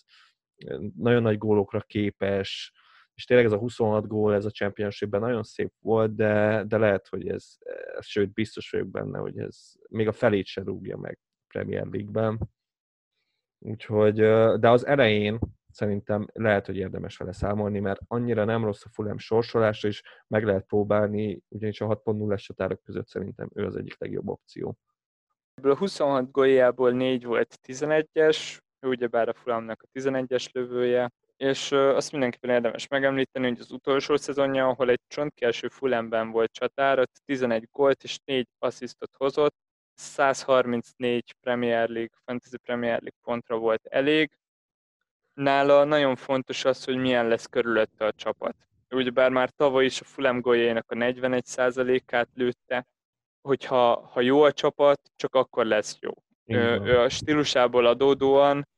nagyon 0.96 1.22
nagy 1.22 1.38
gólokra 1.38 1.80
képes, 1.80 2.72
és 3.14 3.24
tényleg 3.24 3.46
ez 3.46 3.52
a 3.52 3.58
26 3.58 4.06
gól, 4.06 4.34
ez 4.34 4.44
a 4.44 4.50
championshipben 4.50 5.20
nagyon 5.20 5.42
szép 5.42 5.72
volt, 5.80 6.14
de, 6.14 6.64
de 6.66 6.78
lehet, 6.78 7.08
hogy 7.08 7.28
ez, 7.28 7.56
sőt, 8.00 8.32
biztos 8.32 8.70
vagyok 8.70 8.88
benne, 8.88 9.18
hogy 9.18 9.38
ez 9.38 9.72
még 9.88 10.08
a 10.08 10.12
felét 10.12 10.46
se 10.46 10.62
rúgja 10.62 10.96
meg 10.96 11.18
Premier 11.48 11.86
League-ben. 11.86 12.50
Úgyhogy, 13.58 14.14
de 14.58 14.70
az 14.70 14.86
elején 14.86 15.38
szerintem 15.76 16.26
lehet, 16.32 16.66
hogy 16.66 16.76
érdemes 16.76 17.16
vele 17.16 17.32
számolni, 17.32 17.78
mert 17.78 18.00
annyira 18.08 18.44
nem 18.44 18.64
rossz 18.64 18.84
a 18.84 18.88
Fulham 18.92 19.18
sorsolása, 19.18 19.88
és 19.88 20.02
meg 20.26 20.44
lehet 20.44 20.66
próbálni, 20.66 21.42
ugyanis 21.48 21.80
a 21.80 21.86
6.0-es 21.86 22.42
csatárok 22.42 22.82
között 22.82 23.08
szerintem 23.08 23.48
ő 23.54 23.64
az 23.64 23.76
egyik 23.76 23.98
legjobb 23.98 24.28
opció. 24.28 24.76
Ebből 25.54 25.72
a 25.72 25.76
26 25.76 26.30
góljából 26.30 26.90
4 26.90 27.24
volt 27.24 27.58
11-es, 27.66 28.58
ő 28.80 28.88
ugyebár 28.88 29.28
a 29.28 29.34
Fulhamnak 29.34 29.82
a 29.82 29.98
11-es 29.98 30.52
lövője, 30.52 31.12
és 31.36 31.72
azt 31.72 32.12
mindenképpen 32.12 32.50
érdemes 32.50 32.88
megemlíteni, 32.88 33.48
hogy 33.48 33.60
az 33.60 33.70
utolsó 33.70 34.16
szezonja, 34.16 34.68
ahol 34.68 34.90
egy 34.90 35.00
csontkielső 35.08 35.68
Fulhamben 35.68 36.30
volt 36.30 36.52
csatár, 36.52 36.98
ott 36.98 37.22
11 37.24 37.68
gólt 37.70 38.02
és 38.02 38.18
4 38.24 38.48
asszisztot 38.58 39.10
hozott, 39.16 39.54
134 39.94 41.34
Premier 41.40 41.88
League, 41.88 42.18
Fantasy 42.24 42.56
Premier 42.56 43.00
League 43.00 43.18
pontra 43.22 43.58
volt 43.58 43.86
elég. 43.86 44.30
Nála 45.36 45.84
nagyon 45.84 46.16
fontos 46.16 46.64
az, 46.64 46.84
hogy 46.84 46.96
milyen 46.96 47.28
lesz 47.28 47.46
körülötte 47.46 48.04
a 48.06 48.12
csapat. 48.12 48.56
Ugyebár 48.90 49.30
már 49.30 49.50
tavaly 49.50 49.84
is 49.84 50.00
a 50.00 50.04
Fulham 50.04 50.40
góljainak 50.40 50.90
a 50.90 50.94
41%-át 50.94 52.28
lőtte, 52.34 52.86
hogyha 53.40 54.06
ha 54.12 54.20
jó 54.20 54.42
a 54.42 54.52
csapat, 54.52 55.00
csak 55.16 55.34
akkor 55.34 55.66
lesz 55.66 55.96
jó. 56.00 56.12
Ő, 56.44 56.80
ő 56.84 56.98
a 56.98 57.08
stílusából 57.08 57.86
adódóan 57.86 58.68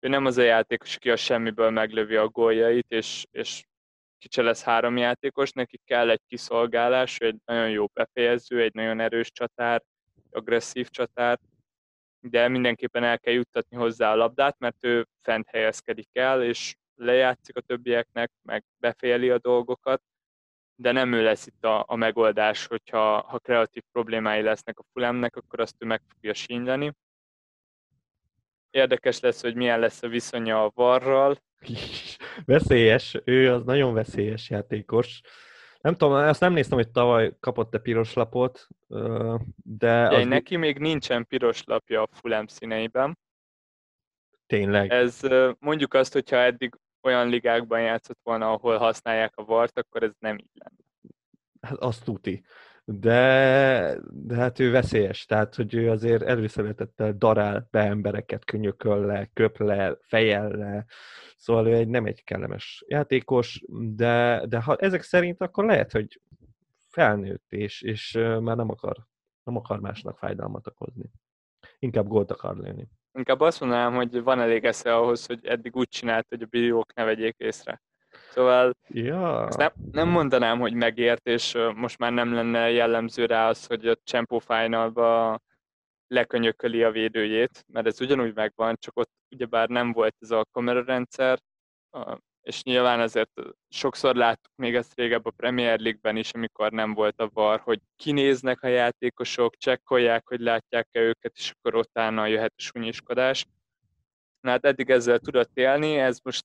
ő 0.00 0.08
nem 0.08 0.26
az 0.26 0.38
a 0.38 0.42
játékos, 0.42 0.96
aki 0.96 1.10
a 1.10 1.16
semmiből 1.16 1.70
meglövi 1.70 2.16
a 2.16 2.28
góljait, 2.28 2.86
és, 2.88 3.26
és 3.30 3.64
kicse 4.18 4.42
lesz 4.42 4.62
három 4.62 4.96
játékos, 4.96 5.52
neki 5.52 5.80
kell 5.84 6.10
egy 6.10 6.20
kiszolgálás, 6.26 7.18
egy 7.18 7.36
nagyon 7.44 7.70
jó 7.70 7.86
befejező, 7.86 8.62
egy 8.62 8.74
nagyon 8.74 9.00
erős 9.00 9.30
csatár, 9.30 9.82
agresszív 10.30 10.88
csatár, 10.88 11.38
de 12.20 12.48
mindenképpen 12.48 13.04
el 13.04 13.18
kell 13.18 13.34
juttatni 13.34 13.76
hozzá 13.76 14.12
a 14.12 14.16
labdát, 14.16 14.58
mert 14.58 14.84
ő 14.84 15.06
fent 15.22 15.48
helyezkedik 15.48 16.08
el, 16.12 16.42
és 16.42 16.76
lejátszik 16.94 17.56
a 17.56 17.60
többieknek, 17.60 18.30
meg 18.42 18.64
befejeli 18.76 19.30
a 19.30 19.38
dolgokat, 19.38 20.02
de 20.74 20.92
nem 20.92 21.12
ő 21.12 21.22
lesz 21.22 21.46
itt 21.46 21.64
a, 21.64 21.84
a 21.88 21.96
megoldás, 21.96 22.66
hogyha 22.66 23.20
ha 23.20 23.38
kreatív 23.38 23.82
problémái 23.92 24.42
lesznek 24.42 24.78
a 24.78 24.84
Fulemnek, 24.92 25.36
akkor 25.36 25.60
azt 25.60 25.74
ő 25.78 25.86
meg 25.86 26.02
fogja 26.08 26.34
sínyleni. 26.34 26.92
Érdekes 28.70 29.20
lesz, 29.20 29.40
hogy 29.40 29.54
milyen 29.54 29.78
lesz 29.78 30.02
a 30.02 30.08
viszonya 30.08 30.64
a 30.64 30.70
Varral. 30.74 31.42
Veszélyes, 32.44 33.16
ő 33.24 33.52
az 33.52 33.64
nagyon 33.64 33.94
veszélyes 33.94 34.50
játékos. 34.50 35.20
Nem 35.88 35.96
tudom, 35.96 36.14
azt 36.14 36.40
nem 36.40 36.52
néztem, 36.52 36.78
hogy 36.78 36.90
tavaly 36.90 37.36
kapott-e 37.40 37.78
piros 37.78 38.12
lapot, 38.12 38.66
de... 39.64 40.08
Az... 40.08 40.26
neki 40.26 40.56
még 40.56 40.78
nincsen 40.78 41.26
piros 41.26 41.64
lapja 41.64 42.02
a 42.02 42.08
Fulham 42.12 42.46
színeiben. 42.46 43.18
Tényleg? 44.46 44.90
Ez 44.90 45.20
mondjuk 45.58 45.94
azt, 45.94 46.12
hogyha 46.12 46.36
eddig 46.36 46.74
olyan 47.02 47.28
ligákban 47.28 47.80
játszott 47.80 48.18
volna, 48.22 48.52
ahol 48.52 48.76
használják 48.76 49.32
a 49.36 49.44
vart, 49.44 49.78
akkor 49.78 50.02
ez 50.02 50.12
nem 50.18 50.38
így 50.38 50.50
lenne. 50.52 50.76
Hát 51.60 51.78
azt 51.78 52.04
tuti 52.04 52.44
de, 52.90 53.98
de 54.10 54.34
hát 54.34 54.58
ő 54.58 54.70
veszélyes, 54.70 55.24
tehát 55.24 55.54
hogy 55.54 55.74
ő 55.74 55.90
azért 55.90 56.22
előszeretettel 56.22 57.12
darál 57.12 57.68
be 57.70 57.80
embereket, 57.80 58.44
könyököl 58.44 59.06
le, 59.06 59.30
köp 59.32 59.58
le, 59.58 59.96
fejel 60.00 60.48
le, 60.48 60.84
szóval 61.36 61.66
ő 61.66 61.74
egy, 61.74 61.88
nem 61.88 62.06
egy 62.06 62.24
kellemes 62.24 62.84
játékos, 62.86 63.62
de, 63.68 64.44
de 64.48 64.62
ha 64.62 64.76
ezek 64.76 65.02
szerint, 65.02 65.40
akkor 65.40 65.64
lehet, 65.64 65.92
hogy 65.92 66.20
felnőtt, 66.86 67.52
és, 67.52 67.82
és 67.82 68.12
már 68.40 68.56
nem 68.56 68.70
akar, 68.70 68.96
nem 69.44 69.56
akar 69.56 69.80
másnak 69.80 70.18
fájdalmat 70.18 70.66
okozni. 70.66 71.10
Inkább 71.78 72.06
gólt 72.06 72.30
akar 72.30 72.56
lőni. 72.56 72.88
Inkább 73.12 73.40
azt 73.40 73.60
mondanám, 73.60 73.94
hogy 73.94 74.22
van 74.22 74.40
elég 74.40 74.64
esze 74.64 74.94
ahhoz, 74.94 75.26
hogy 75.26 75.46
eddig 75.46 75.76
úgy 75.76 75.88
csinált, 75.88 76.28
hogy 76.28 76.42
a 76.42 76.46
bírók 76.46 76.94
ne 76.94 77.04
vegyék 77.04 77.38
észre. 77.38 77.82
Szóval 78.38 78.74
ja. 78.88 79.46
ezt 79.46 79.58
nem, 79.58 79.72
nem 79.92 80.08
mondanám, 80.08 80.58
hogy 80.60 80.74
megért, 80.74 81.26
és 81.26 81.56
most 81.74 81.98
már 81.98 82.12
nem 82.12 82.32
lenne 82.32 82.70
jellemző 82.70 83.26
rá 83.26 83.48
az, 83.48 83.66
hogy 83.66 83.86
a 83.86 83.96
Champo 84.04 84.38
Finalba 84.38 85.38
lekönyököli 86.06 86.82
a 86.82 86.90
védőjét, 86.90 87.64
mert 87.72 87.86
ez 87.86 88.00
ugyanúgy 88.00 88.34
megvan, 88.34 88.76
csak 88.78 88.96
ott 88.96 89.10
ugyebár 89.30 89.68
nem 89.68 89.92
volt 89.92 90.16
ez 90.20 90.30
a 90.30 90.46
kamerarendszer, 90.52 91.38
és 92.42 92.62
nyilván 92.62 93.00
azért 93.00 93.40
sokszor 93.68 94.14
láttuk 94.14 94.52
még 94.56 94.74
ezt 94.74 94.94
régebb 94.94 95.26
a 95.26 95.30
Premier 95.30 95.78
League-ben 95.78 96.16
is, 96.16 96.32
amikor 96.32 96.72
nem 96.72 96.94
volt 96.94 97.20
a 97.20 97.30
var, 97.32 97.60
hogy 97.60 97.80
kinéznek 97.96 98.62
a 98.62 98.68
játékosok, 98.68 99.56
csekkolják, 99.56 100.28
hogy 100.28 100.40
látják-e 100.40 101.00
őket, 101.00 101.32
és 101.34 101.50
akkor 101.50 101.74
utána 101.74 102.26
jöhet 102.26 102.52
a 102.56 102.60
sunyiskodás. 102.60 103.46
Na 104.40 104.50
hát 104.50 104.64
eddig 104.64 104.90
ezzel 104.90 105.18
tudott 105.18 105.56
élni, 105.56 105.96
ez 105.96 106.18
most 106.22 106.44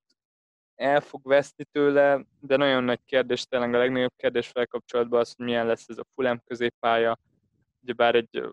el 0.75 1.01
fog 1.01 1.21
veszni 1.27 1.63
tőle, 1.71 2.25
de 2.39 2.57
nagyon 2.57 2.83
nagy 2.83 2.99
kérdés, 3.05 3.45
tényleg 3.45 3.73
a 3.73 3.77
legnagyobb 3.77 4.13
kérdés 4.15 4.47
felkapcsolatban 4.47 5.19
az, 5.19 5.33
hogy 5.37 5.45
milyen 5.45 5.65
lesz 5.65 5.89
ez 5.89 5.97
a 5.97 6.05
Fulham 6.15 6.41
középpálya. 6.45 7.19
Ugyebár 7.81 8.15
egy 8.15 8.43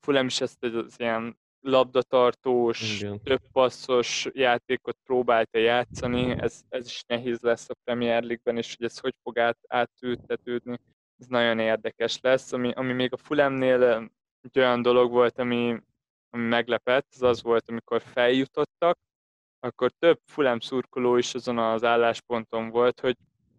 Fulham 0.00 0.26
is 0.26 0.40
ezt 0.40 0.64
az 0.64 0.94
ilyen 0.96 1.38
labdatartós, 1.60 3.00
Igen. 3.00 3.22
több 3.22 3.40
passzos 3.52 4.28
játékot 4.32 4.96
próbálta 5.04 5.58
játszani, 5.58 6.30
ez, 6.30 6.60
ez 6.68 6.86
is 6.86 7.04
nehéz 7.06 7.40
lesz 7.40 7.70
a 7.70 7.74
Premier 7.84 8.22
League-ben, 8.22 8.56
és 8.56 8.74
hogy 8.76 8.86
ez 8.86 8.98
hogy 8.98 9.14
fog 9.22 9.38
át, 9.38 9.58
átültetődni, 9.68 10.78
ez 11.18 11.26
nagyon 11.26 11.58
érdekes 11.58 12.18
lesz. 12.20 12.52
Ami, 12.52 12.72
ami 12.72 12.92
még 12.92 13.12
a 13.12 13.16
Fulemnél 13.16 14.10
egy 14.40 14.58
olyan 14.58 14.82
dolog 14.82 15.10
volt, 15.10 15.38
ami, 15.38 15.76
ami 16.30 16.46
meglepett, 16.46 17.06
az 17.10 17.22
az 17.22 17.42
volt, 17.42 17.68
amikor 17.68 18.02
feljutottak, 18.02 18.98
akkor 19.60 19.90
több 19.98 20.20
Fulham 20.24 20.60
szurkoló 20.60 21.16
is 21.16 21.34
azon 21.34 21.58
az 21.58 21.84
állásponton 21.84 22.70
volt, 22.70 23.00
hogy 23.00 23.16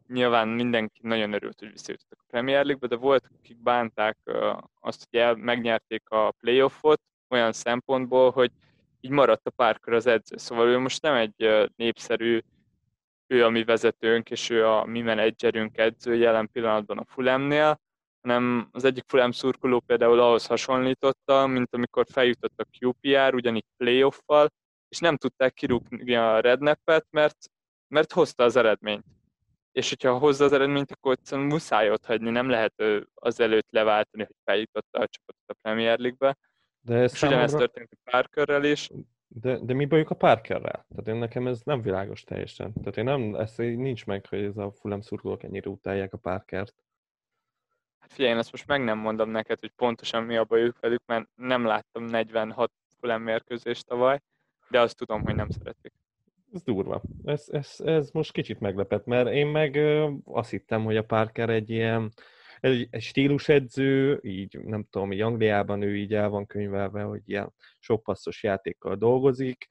nyilván 0.08 0.48
mindenki 0.48 1.00
nagyon 1.02 1.34
örült, 1.34 1.60
hogy 1.60 1.72
visszajutottak 1.72 2.20
a 2.22 2.28
Premier 2.28 2.66
League-be, 2.66 2.88
de 2.88 3.02
volt, 3.02 3.30
akik 3.40 3.58
bánták 3.58 4.18
azt, 4.80 5.08
hogy 5.10 5.20
el, 5.20 5.36
megnyerték 5.36 6.10
a 6.10 6.32
playoffot 6.32 7.02
olyan 7.30 7.52
szempontból, 7.52 8.32
hogy 8.32 8.52
így 9.00 9.12
maradt 9.12 9.48
a 9.48 9.50
Parker 9.50 9.94
az 9.94 10.06
edző. 10.06 10.38
Szóval 10.38 10.68
ő 10.68 10.78
most 10.78 11.02
nem 11.02 11.16
egy 11.16 11.70
népszerű, 11.76 12.40
ő 13.28 13.46
a 13.46 13.50
mi 13.50 13.64
vezetőnk, 13.64 14.30
és 14.30 14.50
ő 14.50 14.68
a 14.68 14.86
mi 14.86 15.02
menedzserünk 15.02 15.78
edző 15.78 16.16
jelen 16.16 16.50
pillanatban 16.52 16.98
a 16.98 17.06
Fulemnél, 17.06 17.80
hanem 18.22 18.70
az 18.72 18.84
egyik 18.84 19.04
Fulham 19.08 19.32
szurkoló 19.32 19.80
például 19.80 20.20
ahhoz 20.20 20.46
hasonlította, 20.46 21.48
mint 21.48 21.74
amikor 21.74 22.06
feljutott 22.12 22.60
a 22.60 22.68
QPR, 22.80 23.34
ugyanígy 23.34 23.66
playoffal, 23.78 24.50
és 24.92 25.00
nem 25.00 25.18
tudták 25.18 25.54
kirúgni 25.54 26.16
a 26.16 26.40
rednepet, 26.40 27.06
mert, 27.10 27.38
mert 27.88 28.12
hozta 28.12 28.44
az 28.44 28.56
eredményt. 28.56 29.06
És 29.72 29.90
hogyha 29.90 30.18
hozza 30.18 30.46
az 30.46 30.54
eredményt, 30.54 30.92
akkor 30.92 31.12
egyszerűen 31.12 31.48
muszáj 31.48 31.92
ott 31.92 32.06
hagyni, 32.06 32.30
nem 32.30 32.50
lehet 32.50 32.84
azelőtt 33.14 33.72
leváltani, 33.72 34.24
hogy 34.24 34.36
feljutotta 34.44 35.00
a 35.00 35.08
csapatot 35.08 35.50
a 35.50 35.54
Premier 35.62 36.00
League-be. 36.00 36.38
De 36.82 36.96
ez 36.96 37.12
és 37.12 37.18
számomra... 37.18 37.44
ugyanezt 37.44 37.58
történt 37.58 37.92
a 37.92 38.10
Parkerrel 38.12 38.64
is. 38.64 38.90
De, 39.28 39.60
de 39.62 39.74
mi 39.74 39.86
bajuk 39.86 40.10
a 40.10 40.16
Parkerrel? 40.16 40.86
Tehát 40.90 41.08
én 41.08 41.16
nekem 41.16 41.48
ez 41.48 41.62
nem 41.64 41.82
világos 41.82 42.24
teljesen. 42.24 42.74
Tehát 42.74 42.98
én 42.98 43.04
nem, 43.04 43.36
ez 43.36 43.56
nincs 43.56 44.06
meg, 44.06 44.26
hogy 44.26 44.44
ez 44.44 44.58
a 44.58 44.72
Fulham 44.72 45.02
szurkolók 45.02 45.44
ennyire 45.44 45.70
utálják 45.70 46.14
a 46.14 46.18
Parkert. 46.18 46.76
Hát 48.00 48.12
figyelj, 48.12 48.34
én 48.34 48.40
ezt 48.40 48.52
most 48.52 48.68
meg 48.68 48.84
nem 48.84 48.98
mondom 48.98 49.30
neked, 49.30 49.60
hogy 49.60 49.72
pontosan 49.76 50.24
mi 50.24 50.38
a 50.38 50.44
bajuk 50.44 50.80
velük, 50.80 51.06
mert 51.06 51.30
nem 51.36 51.66
láttam 51.66 52.04
46 52.04 52.72
Fulham 53.00 53.22
mérkőzést 53.22 53.86
tavaly, 53.86 54.20
de 54.72 54.80
azt 54.80 54.98
tudom, 54.98 55.24
hogy 55.24 55.36
nem 55.36 55.50
szeretik. 55.50 55.94
Ez 56.54 56.64
durva. 56.64 57.02
Ez, 57.24 57.46
ez, 57.52 57.76
ez 57.80 58.10
most 58.12 58.32
kicsit 58.32 58.60
meglepett, 58.60 59.06
mert 59.06 59.30
én 59.30 59.48
meg 59.48 59.80
azt 60.24 60.50
hittem, 60.50 60.84
hogy 60.84 60.98
a 60.98 61.04
Parker 61.04 61.50
egy 61.50 61.70
ilyen 61.70 62.12
egy, 62.60 62.88
egy 62.90 63.02
stílusedző, 63.02 64.20
így 64.24 64.60
nem 64.60 64.88
tudom, 64.90 65.12
így 65.12 65.22
Angliában 65.22 65.82
ő 65.82 65.98
így 65.98 66.14
el 66.14 66.30
van 66.30 66.46
könyvelve, 66.46 67.02
hogy 67.02 67.22
ilyen 67.26 67.54
sok 67.80 68.04
passzos 68.04 68.44
játékkal 68.44 68.96
dolgozik. 68.96 69.68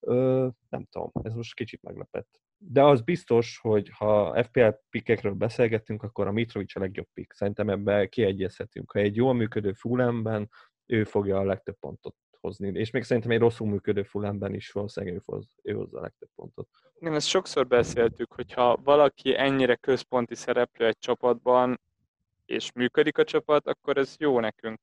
Ö, 0.00 0.48
nem 0.68 0.86
tudom, 0.90 1.10
ez 1.22 1.32
most 1.34 1.54
kicsit 1.54 1.82
meglepett. 1.82 2.40
de 2.58 2.84
az 2.84 3.02
biztos, 3.02 3.58
hogy 3.58 3.90
ha 3.94 4.42
FPL 4.42 4.68
pikkekről 4.90 5.32
beszélgetünk, 5.32 6.02
akkor 6.02 6.26
a 6.26 6.32
Mitrovic 6.32 6.76
a 6.76 6.80
legjobb 6.80 7.08
pick. 7.14 7.32
Szerintem 7.32 7.70
ebben 7.70 8.08
kiegyezhetünk. 8.08 8.92
Ha 8.92 8.98
egy 8.98 9.16
jól 9.16 9.34
működő 9.34 9.72
Fulhamben, 9.72 10.50
ő 10.86 11.04
fogja 11.04 11.38
a 11.38 11.44
legtöbb 11.44 11.78
pontot 11.78 12.16
hozni. 12.40 12.78
És 12.78 12.90
még 12.90 13.02
szerintem 13.02 13.30
egy 13.30 13.38
rosszul 13.38 13.68
működő 13.68 14.02
Fulhamben 14.02 14.54
is 14.54 14.70
valószínűleg 14.70 15.14
ő, 15.14 15.20
hoz, 15.24 15.46
ő 15.62 15.72
hozza 15.72 15.98
a 15.98 16.02
legtöbb 16.02 16.28
pontot. 16.34 16.68
Igen, 16.98 17.14
ezt 17.14 17.26
sokszor 17.26 17.66
beszéltük, 17.66 18.32
hogyha 18.32 18.76
valaki 18.84 19.36
ennyire 19.36 19.74
központi 19.74 20.34
szereplő 20.34 20.86
egy 20.86 20.98
csapatban, 20.98 21.80
és 22.46 22.72
működik 22.72 23.18
a 23.18 23.24
csapat, 23.24 23.66
akkor 23.66 23.96
ez 23.96 24.14
jó 24.18 24.40
nekünk. 24.40 24.78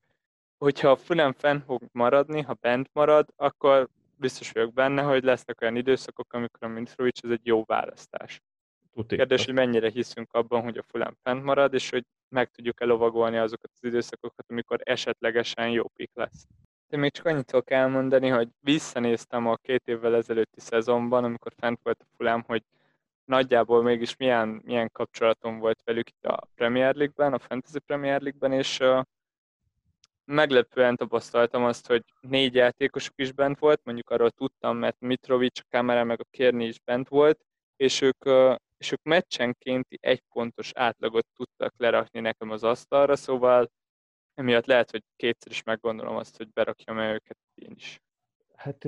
Hogyha 0.58 0.90
a 0.90 0.96
Fulham 0.96 1.34
fenn 1.34 1.60
fog 1.60 1.82
maradni, 1.92 2.42
ha 2.42 2.54
bent 2.54 2.90
marad, 2.94 3.28
akkor 3.36 3.90
biztos 4.16 4.52
vagyok 4.52 4.74
benne, 4.74 5.02
hogy 5.02 5.24
lesznek 5.24 5.62
olyan 5.62 5.76
időszakok, 5.76 6.34
amikor 6.34 6.64
a 6.64 6.68
Mitrovic 6.68 7.24
ez 7.24 7.30
egy 7.30 7.46
jó 7.46 7.64
választás. 7.66 8.42
Tuti. 8.94 9.16
Kérdés, 9.16 9.46
hogy 9.46 9.54
mennyire 9.54 9.90
hiszünk 9.90 10.34
abban, 10.34 10.62
hogy 10.62 10.78
a 10.78 10.84
Fulham 10.84 11.18
fent 11.24 11.44
marad, 11.44 11.74
és 11.74 11.90
hogy 11.90 12.06
meg 12.30 12.50
tudjuk 12.50 12.82
elovagolni 12.82 13.38
azokat 13.38 13.72
az 13.74 13.84
időszakokat, 13.84 14.46
amikor 14.48 14.80
esetlegesen 14.84 15.70
jó 15.70 15.88
pik 15.88 16.12
lesz. 16.14 16.48
Én 16.90 17.00
még 17.00 17.12
csak 17.12 17.26
annyit 17.26 17.46
tudok 17.46 17.70
elmondani, 17.72 18.28
hogy 18.28 18.50
visszanéztem 18.60 19.48
a 19.48 19.56
két 19.56 19.88
évvel 19.88 20.16
ezelőtti 20.16 20.60
szezonban, 20.60 21.24
amikor 21.24 21.54
fent 21.58 21.80
volt 21.84 22.02
a 22.02 22.06
Fulham, 22.18 22.44
hogy 22.48 22.64
nagyjából 23.26 23.84
mégis 23.84 24.16
milyen, 24.16 24.62
milyen 24.64 24.92
kapcsolatom 24.92 25.60
volt 25.60 25.82
velük 25.84 26.10
itt 26.10 26.26
a 26.26 26.48
Premier 26.56 26.96
League-ben, 26.96 27.34
a 27.34 27.40
Fantasy 27.40 27.80
Premier 27.80 28.22
League-ben, 28.22 28.52
és 28.52 28.80
uh, 28.80 29.04
meglepően 30.26 30.96
tapasztaltam 30.96 31.64
azt, 31.64 31.88
hogy 31.88 32.04
négy 32.20 32.56
játékosuk 32.56 33.14
is 33.18 33.32
bent 33.32 33.60
volt, 33.60 33.82
mondjuk 33.84 34.10
arról 34.10 34.32
tudtam, 34.32 34.78
mert 34.78 35.00
Mitrovic, 35.00 35.60
a 35.60 35.64
Kamera 35.70 36.04
meg 36.04 36.22
a 36.22 36.28
Kérni 36.32 36.66
is 36.66 36.80
bent 36.80 37.08
volt, 37.08 37.46
és 37.76 38.02
ők, 38.02 38.26
és 38.78 38.92
ők 38.92 39.04
meccsenkénti 39.04 39.98
egy 40.02 40.22
pontos 40.34 40.72
átlagot 40.74 41.26
tudtak 41.36 41.74
lerakni 41.78 42.20
nekem 42.20 42.50
az 42.50 42.64
asztalra, 42.64 43.16
szóval 43.16 43.72
emiatt 44.38 44.66
lehet, 44.66 44.92
hogy 44.92 45.04
kétszer 45.16 45.52
is 45.52 45.64
meggondolom 45.64 46.16
azt, 46.16 46.38
hogy 46.38 46.48
berakjam 46.54 47.00
el 47.00 47.14
őket 47.14 47.38
én 47.56 47.72
is. 47.76 48.02
Hát 48.56 48.84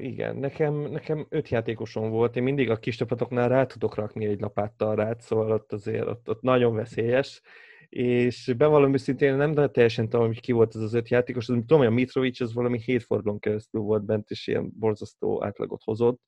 igen, 0.00 0.36
nekem, 0.36 0.74
nekem 0.74 1.26
öt 1.28 1.48
játékosom 1.48 2.10
volt, 2.10 2.36
én 2.36 2.42
mindig 2.42 2.70
a 2.70 2.78
kis 2.78 2.96
csapatoknál 2.96 3.48
rá 3.48 3.66
tudok 3.66 3.94
rakni 3.94 4.26
egy 4.26 4.40
lapáttal 4.40 4.94
rá, 4.94 5.16
szóval 5.18 5.50
ott 5.50 5.72
azért 5.72 6.06
ott, 6.06 6.28
ott 6.28 6.42
nagyon 6.42 6.74
veszélyes, 6.74 7.40
és 7.88 8.54
bevallom 8.56 8.92
őszintén 8.92 9.34
nem 9.34 9.54
teljesen 9.54 10.08
tudom, 10.08 10.26
hogy 10.26 10.40
ki 10.40 10.52
volt 10.52 10.74
ez 10.74 10.80
az 10.82 10.94
öt 10.94 11.08
játékos, 11.08 11.48
az, 11.48 11.54
tudom, 11.54 11.78
hogy 11.78 11.86
a 11.86 11.90
Mitrovic 11.90 12.40
az 12.40 12.54
valami 12.54 12.80
hét 12.80 13.02
fordulón 13.02 13.38
keresztül 13.38 13.80
volt 13.80 14.04
bent, 14.04 14.30
és 14.30 14.46
ilyen 14.46 14.72
borzasztó 14.78 15.44
átlagot 15.44 15.82
hozott, 15.84 16.20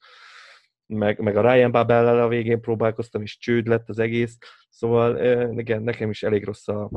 meg, 0.87 1.19
meg 1.19 1.37
a 1.37 1.53
Ryan 1.53 1.71
babel 1.71 2.23
a 2.23 2.29
végén 2.29 2.61
próbálkoztam, 2.61 3.23
és 3.23 3.39
csőd 3.39 3.67
lett 3.67 3.89
az 3.89 3.99
egész, 3.99 4.39
szóval 4.69 5.19
igen, 5.59 5.83
nekem 5.83 6.11
is 6.11 6.23
elég 6.23 6.45
rossz 6.45 6.69
a 6.69 6.91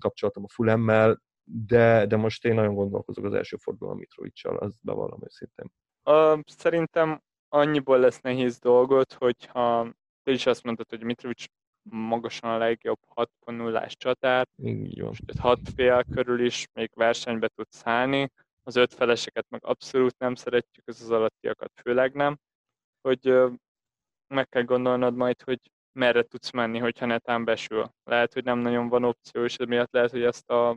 kapcsolatom 0.00 0.44
a 0.44 0.48
Fulemmel, 0.48 1.22
de, 1.44 2.06
de 2.06 2.16
most 2.16 2.44
én 2.44 2.54
nagyon 2.54 2.74
gondolkozok 2.74 3.24
az 3.24 3.34
első 3.34 3.56
fordulón 3.56 3.94
a 3.94 3.98
Mitrovicsal, 3.98 4.56
az 4.56 4.80
bevallom 4.82 5.20
őszintén. 5.24 5.72
Uh, 6.04 6.40
szerintem 6.44 7.22
annyiból 7.48 7.98
lesz 7.98 8.20
nehéz 8.20 8.58
dolgot, 8.58 9.12
hogyha 9.12 9.92
te 10.22 10.32
is 10.32 10.46
azt 10.46 10.62
mondtad, 10.62 10.88
hogy 10.88 11.02
Mitrovic 11.02 11.44
magasan 11.90 12.50
a 12.50 12.58
legjobb 12.58 12.98
6.0-ás 13.14 13.96
csatár, 13.96 14.46
van. 14.56 15.14
6 15.38 15.58
fél 15.74 16.04
körül 16.04 16.44
is 16.44 16.66
még 16.72 16.90
versenybe 16.94 17.48
tud 17.48 17.66
szállni, 17.70 18.30
az 18.62 18.76
öt 18.76 18.94
feleseket 18.94 19.46
meg 19.48 19.64
abszolút 19.64 20.18
nem 20.18 20.34
szeretjük, 20.34 20.88
az 20.88 21.00
az 21.00 21.10
alattiakat 21.10 21.72
főleg 21.82 22.14
nem, 22.14 22.38
hogy 23.00 23.34
meg 24.34 24.48
kell 24.48 24.62
gondolnod 24.62 25.14
majd, 25.14 25.42
hogy 25.42 25.60
merre 25.96 26.22
tudsz 26.22 26.50
menni, 26.50 26.78
hogyha 26.78 27.06
netán 27.06 27.44
besül. 27.44 27.92
Lehet, 28.04 28.32
hogy 28.32 28.44
nem 28.44 28.58
nagyon 28.58 28.88
van 28.88 29.04
opció, 29.04 29.44
és 29.44 29.56
emiatt 29.56 29.92
lehet, 29.92 30.10
hogy 30.10 30.22
ezt 30.22 30.50
a 30.50 30.76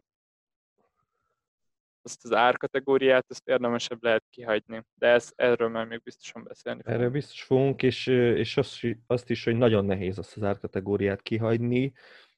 azt 2.02 2.26
az 2.26 2.34
árkategóriát, 2.34 3.26
ezt 3.28 3.48
érdemesebb 3.48 4.04
lehet 4.04 4.26
kihagyni. 4.30 4.84
De 4.94 5.08
ez, 5.08 5.32
erről 5.36 5.70
már 5.70 5.86
még 5.86 6.02
biztosan 6.04 6.44
beszélni 6.44 6.82
fogunk. 6.82 7.00
Erről 7.00 7.12
biztos 7.12 7.44
fogunk, 7.44 7.84
és, 7.84 8.08
és 8.08 8.58
azt, 8.58 8.80
azt 9.08 9.30
is, 9.30 9.44
hogy 9.44 9.56
nagyon 9.56 9.86
nehéz 9.86 10.18
azt 10.18 10.38
az 10.38 10.44
árkategóriát 10.44 11.22
kihagyni, 11.22 11.94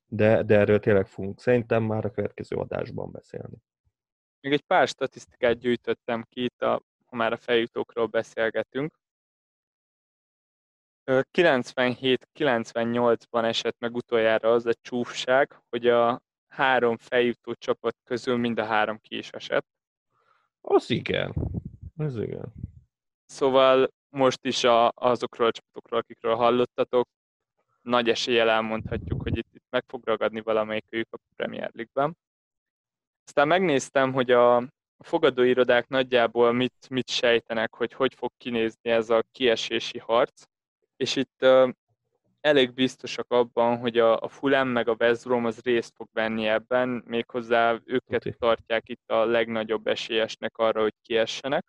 de, 0.06 0.44
de 0.44 0.58
erről 0.58 0.80
tényleg 0.80 1.08
fogunk 1.08 1.40
szerintem 1.40 1.84
már 1.84 2.06
a 2.06 2.12
következő 2.12 2.56
adásban 2.56 3.12
beszélni. 3.12 3.58
Még 4.40 4.54
egy 4.54 4.64
pár 4.64 4.88
statisztikát 4.88 5.58
gyűjtöttem 5.58 6.24
ki 6.30 6.44
itt, 6.44 6.62
a, 6.62 6.82
ha 7.06 7.16
már 7.16 7.34
a 7.34 7.38
feljutókról 7.38 8.06
beszélgetünk. 8.06 9.00
97-98-ban 11.06 13.44
esett 13.44 13.76
meg 13.80 13.96
utoljára 13.96 14.52
az 14.52 14.66
a 14.66 14.74
csúfság, 14.82 15.62
hogy 15.70 15.88
a 15.88 16.22
három 16.48 16.98
feljutó 16.98 17.54
csapat 17.54 17.98
közül 18.04 18.38
mind 18.38 18.60
a 18.60 18.66
három 18.66 18.98
ki 18.98 19.18
is 19.18 19.30
esett. 19.30 19.66
Az 20.62 20.90
igen. 20.90 21.34
Ez 21.98 22.16
igen. 22.16 22.54
Szóval 23.26 23.92
most 24.10 24.46
is 24.46 24.64
a, 24.64 24.92
azokról 24.96 25.48
a 25.48 25.52
csapatokról, 25.52 26.00
akikről 26.00 26.36
hallottatok, 26.36 27.08
nagy 27.82 28.10
eséllyel 28.10 28.50
elmondhatjuk, 28.50 29.22
hogy 29.22 29.38
itt, 29.38 29.54
itt 29.54 29.66
meg 29.70 29.84
fog 29.88 30.06
ragadni 30.06 30.42
valamelyikük 30.42 31.08
a 31.12 31.18
Premier 31.36 31.72
League-ben. 31.74 32.18
Aztán 33.26 33.48
megnéztem, 33.48 34.14
hogy 34.14 34.32
a 34.32 34.68
fogadóirodák 34.98 35.88
nagyjából 35.88 36.52
mit, 36.52 36.90
mit 36.90 37.10
sejtenek, 37.10 37.76
hogy 37.76 37.94
hogy 37.94 38.14
fog 38.14 38.32
kinézni 38.38 38.90
ez 38.90 39.10
a 39.10 39.24
kiesési 39.32 39.98
harc, 39.98 40.44
és 41.02 41.16
itt 41.16 41.46
elég 42.42 42.74
biztosak 42.74 43.32
abban, 43.32 43.78
hogy 43.78 43.98
a, 43.98 44.20
a 44.20 44.28
Fulham 44.28 44.68
meg 44.68 44.88
a 44.88 44.96
West 45.00 45.24
Brom 45.24 45.46
az 45.46 45.60
részt 45.60 45.94
fog 45.96 46.08
venni 46.14 46.48
ebben, 46.48 47.04
méghozzá 47.06 47.80
őket 47.86 48.26
okay. 48.26 48.34
tartják 48.40 48.90
itt 48.90 49.12
a 49.12 49.26
legnagyobb 49.26 49.88
esélyesnek 49.88 50.58
arra, 50.58 50.82
hogy 50.82 50.94
kiessenek. 51.02 51.66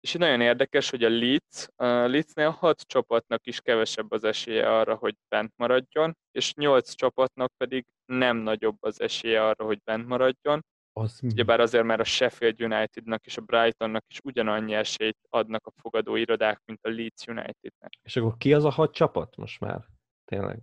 És 0.00 0.12
nagyon 0.12 0.40
érdekes, 0.40 0.90
hogy 0.90 1.04
a 1.04 1.08
Leeds, 1.08 1.68
a 1.76 1.84
Leedsnél 1.84 2.50
hat 2.50 2.80
csapatnak 2.80 3.46
is 3.46 3.60
kevesebb 3.60 4.12
az 4.12 4.24
esélye 4.24 4.78
arra, 4.78 4.94
hogy 4.94 5.14
bent 5.28 5.52
maradjon, 5.56 6.16
és 6.30 6.54
nyolc 6.54 6.92
csapatnak 6.92 7.52
pedig 7.56 7.86
nem 8.04 8.36
nagyobb 8.36 8.76
az 8.80 9.00
esélye 9.00 9.46
arra, 9.46 9.64
hogy 9.64 9.80
bent 9.84 10.06
maradjon. 10.06 10.64
Az 10.92 11.20
Ugyebár 11.22 11.60
azért, 11.60 11.84
mert 11.84 12.00
a 12.00 12.04
Sheffield 12.04 12.62
Unitednak 12.62 13.26
és 13.26 13.36
a 13.36 13.40
Brightonnak 13.40 14.04
is 14.08 14.18
ugyanannyi 14.24 14.74
esélyt 14.74 15.18
adnak 15.28 15.66
a 15.66 15.72
fogadó 15.80 16.16
irodák, 16.16 16.60
mint 16.64 16.78
a 16.82 16.88
Leeds 16.88 17.26
Unitednek. 17.26 17.98
És 18.02 18.16
akkor 18.16 18.36
ki 18.36 18.54
az 18.54 18.64
a 18.64 18.70
hat 18.70 18.92
csapat 18.92 19.36
most 19.36 19.60
már? 19.60 19.84
tényleg. 20.32 20.58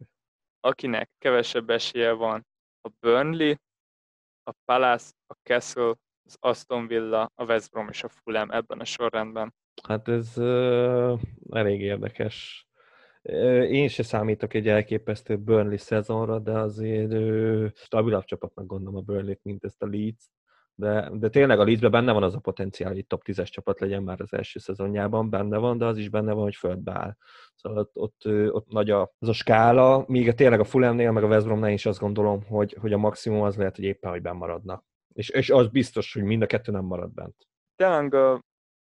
Akinek 0.59 1.09
kevesebb 1.17 1.69
esélye 1.69 2.11
van 2.11 2.45
a 2.81 2.89
Burnley, 2.99 3.53
a 4.43 4.51
Palace, 4.65 5.11
a 5.27 5.33
Castle, 5.43 5.93
az 6.25 6.37
Aston 6.39 6.87
Villa, 6.87 7.31
a 7.35 7.43
West 7.43 7.71
Brom 7.71 7.87
és 7.89 8.03
a 8.03 8.09
Fulham 8.09 8.51
ebben 8.51 8.79
a 8.79 8.85
sorrendben. 8.85 9.53
Hát 9.83 10.07
ez 10.07 10.37
uh, 10.37 11.19
elég 11.49 11.81
érdekes. 11.81 12.67
Én 13.69 13.87
se 13.87 14.03
számítok 14.03 14.53
egy 14.53 14.67
elképesztő 14.67 15.37
Burnley 15.37 15.77
szezonra, 15.77 16.39
de 16.39 16.51
azért 16.51 17.13
uh, 17.13 17.67
stabilabb 17.75 18.23
csapatnak 18.23 18.65
gondolom 18.65 18.95
a 18.95 19.01
Burnley, 19.01 19.35
mint 19.41 19.63
ezt 19.63 19.81
a 19.81 19.87
Leeds 19.87 20.25
de, 20.79 21.09
de 21.13 21.29
tényleg 21.29 21.59
a 21.59 21.63
Leedsben 21.63 21.91
benne 21.91 22.11
van 22.11 22.23
az 22.23 22.35
a 22.35 22.39
potenciál, 22.39 22.91
hogy 22.91 23.07
top 23.07 23.21
10-es 23.25 23.49
csapat 23.49 23.79
legyen 23.79 24.03
már 24.03 24.21
az 24.21 24.33
első 24.33 24.59
szezonjában, 24.59 25.29
benne 25.29 25.57
van, 25.57 25.77
de 25.77 25.85
az 25.85 25.97
is 25.97 26.09
benne 26.09 26.33
van, 26.33 26.43
hogy 26.43 26.55
földbe 26.55 26.91
áll. 26.91 27.15
Szóval 27.55 27.79
ott, 27.79 27.91
ott, 27.93 28.51
ott 28.53 28.67
nagy 28.67 28.89
a, 28.89 29.13
az 29.19 29.27
a 29.27 29.33
skála, 29.33 30.03
míg 30.07 30.27
a, 30.27 30.33
tényleg 30.33 30.59
a 30.59 30.63
Fulhamnél, 30.63 31.11
meg 31.11 31.23
a 31.23 31.27
West 31.27 31.45
Bromnál 31.45 31.71
is 31.71 31.85
azt 31.85 31.99
gondolom, 31.99 32.43
hogy, 32.43 32.77
hogy 32.81 32.93
a 32.93 32.97
maximum 32.97 33.41
az 33.41 33.57
lehet, 33.57 33.75
hogy 33.75 33.85
éppen, 33.85 34.11
hogy 34.11 34.21
benn 34.21 34.35
maradnak. 34.35 34.83
És, 35.13 35.29
és 35.29 35.49
az 35.49 35.67
biztos, 35.67 36.13
hogy 36.13 36.23
mind 36.23 36.41
a 36.41 36.45
kettő 36.45 36.71
nem 36.71 36.85
marad 36.85 37.13
bent. 37.13 37.35
Tényleg 37.75 38.15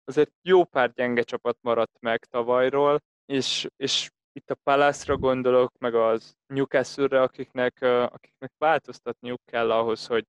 azért 0.03 0.31
jó 0.41 0.63
pár 0.63 0.91
gyenge 0.91 1.21
csapat 1.21 1.57
maradt 1.61 1.97
meg 1.99 2.25
tavalyról, 2.25 2.99
és, 3.25 3.67
és 3.75 4.09
itt 4.35 4.49
a 4.49 4.57
Palace-ra 4.63 5.17
gondolok, 5.17 5.77
meg 5.77 5.95
az 5.95 6.35
Newcastle-re, 6.47 7.21
akiknek, 7.21 7.81
akiknek 7.81 8.51
változtatniuk 8.57 9.41
kell 9.45 9.71
ahhoz, 9.71 10.07
hogy 10.07 10.25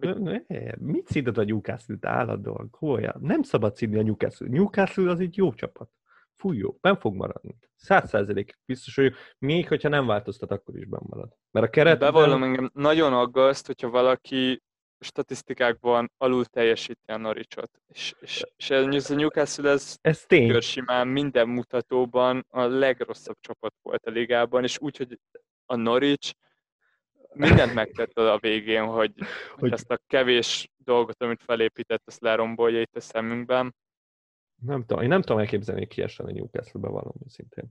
ne, 0.00 0.40
mit 0.78 1.06
szídod 1.06 1.38
a 1.38 1.44
Newcastle-t 1.44 2.04
állandóan? 2.04 2.68
Hol 2.78 3.14
Nem 3.20 3.42
szabad 3.42 3.76
szídni 3.76 3.98
a 3.98 4.02
Newcastle. 4.02 4.48
Newcastle 4.48 5.10
az 5.10 5.20
egy 5.20 5.36
jó 5.36 5.52
csapat. 5.52 5.90
Fúj 6.34 6.56
jó, 6.56 6.76
ben 6.80 6.96
fog 6.96 7.14
maradni. 7.14 7.58
Száz 7.74 8.08
százalék 8.08 8.58
biztos, 8.64 8.94
hogy 8.94 9.14
még 9.38 9.68
hogyha 9.68 9.88
nem 9.88 10.06
változtat, 10.06 10.50
akkor 10.50 10.76
is 10.76 10.86
benn 10.86 11.06
marad. 11.06 11.36
Mert 11.50 11.66
a 11.66 11.70
keret... 11.70 11.98
Bevallom 11.98 12.42
engem 12.42 12.70
nagyon 12.74 13.12
aggaszt, 13.12 13.66
hogyha 13.66 13.90
valaki 13.90 14.62
statisztikákban 15.00 16.12
alul 16.16 16.44
teljesíti 16.44 17.10
a 17.10 17.16
Norwichot. 17.16 17.70
És, 17.86 18.14
és, 18.20 18.44
és 18.56 18.70
ez 18.70 19.10
a 19.10 19.14
Newcastle 19.14 19.70
ez, 19.70 19.96
ez 20.00 20.24
tény. 20.26 20.60
simán 20.60 21.08
minden 21.08 21.48
mutatóban 21.48 22.46
a 22.48 22.62
legrosszabb 22.62 23.36
csapat 23.40 23.74
volt 23.82 24.06
a 24.06 24.10
ligában, 24.10 24.62
és 24.62 24.78
úgy, 24.80 24.96
hogy 24.96 25.18
a 25.66 25.76
Norwich 25.76 26.34
mindent 27.34 27.74
megtett 27.74 28.18
a 28.18 28.38
végén, 28.38 28.84
hogy, 28.98 29.12
hogy, 29.58 29.72
ezt 29.72 29.90
a 29.90 30.00
kevés 30.06 30.70
dolgot, 30.76 31.22
amit 31.22 31.42
felépített, 31.42 32.02
azt 32.04 32.20
lerombolja 32.20 32.80
itt 32.80 32.96
a 32.96 33.00
szemünkben. 33.00 33.74
Nem 34.62 34.84
tudom, 34.84 35.02
én 35.02 35.08
nem 35.08 35.20
tudom 35.20 35.38
elképzelni, 35.38 35.80
hogy 35.80 35.90
kiessen 35.90 36.26
a 36.26 36.30
Newcastle-be 36.30 36.88
valami 36.88 37.28
szintén. 37.28 37.64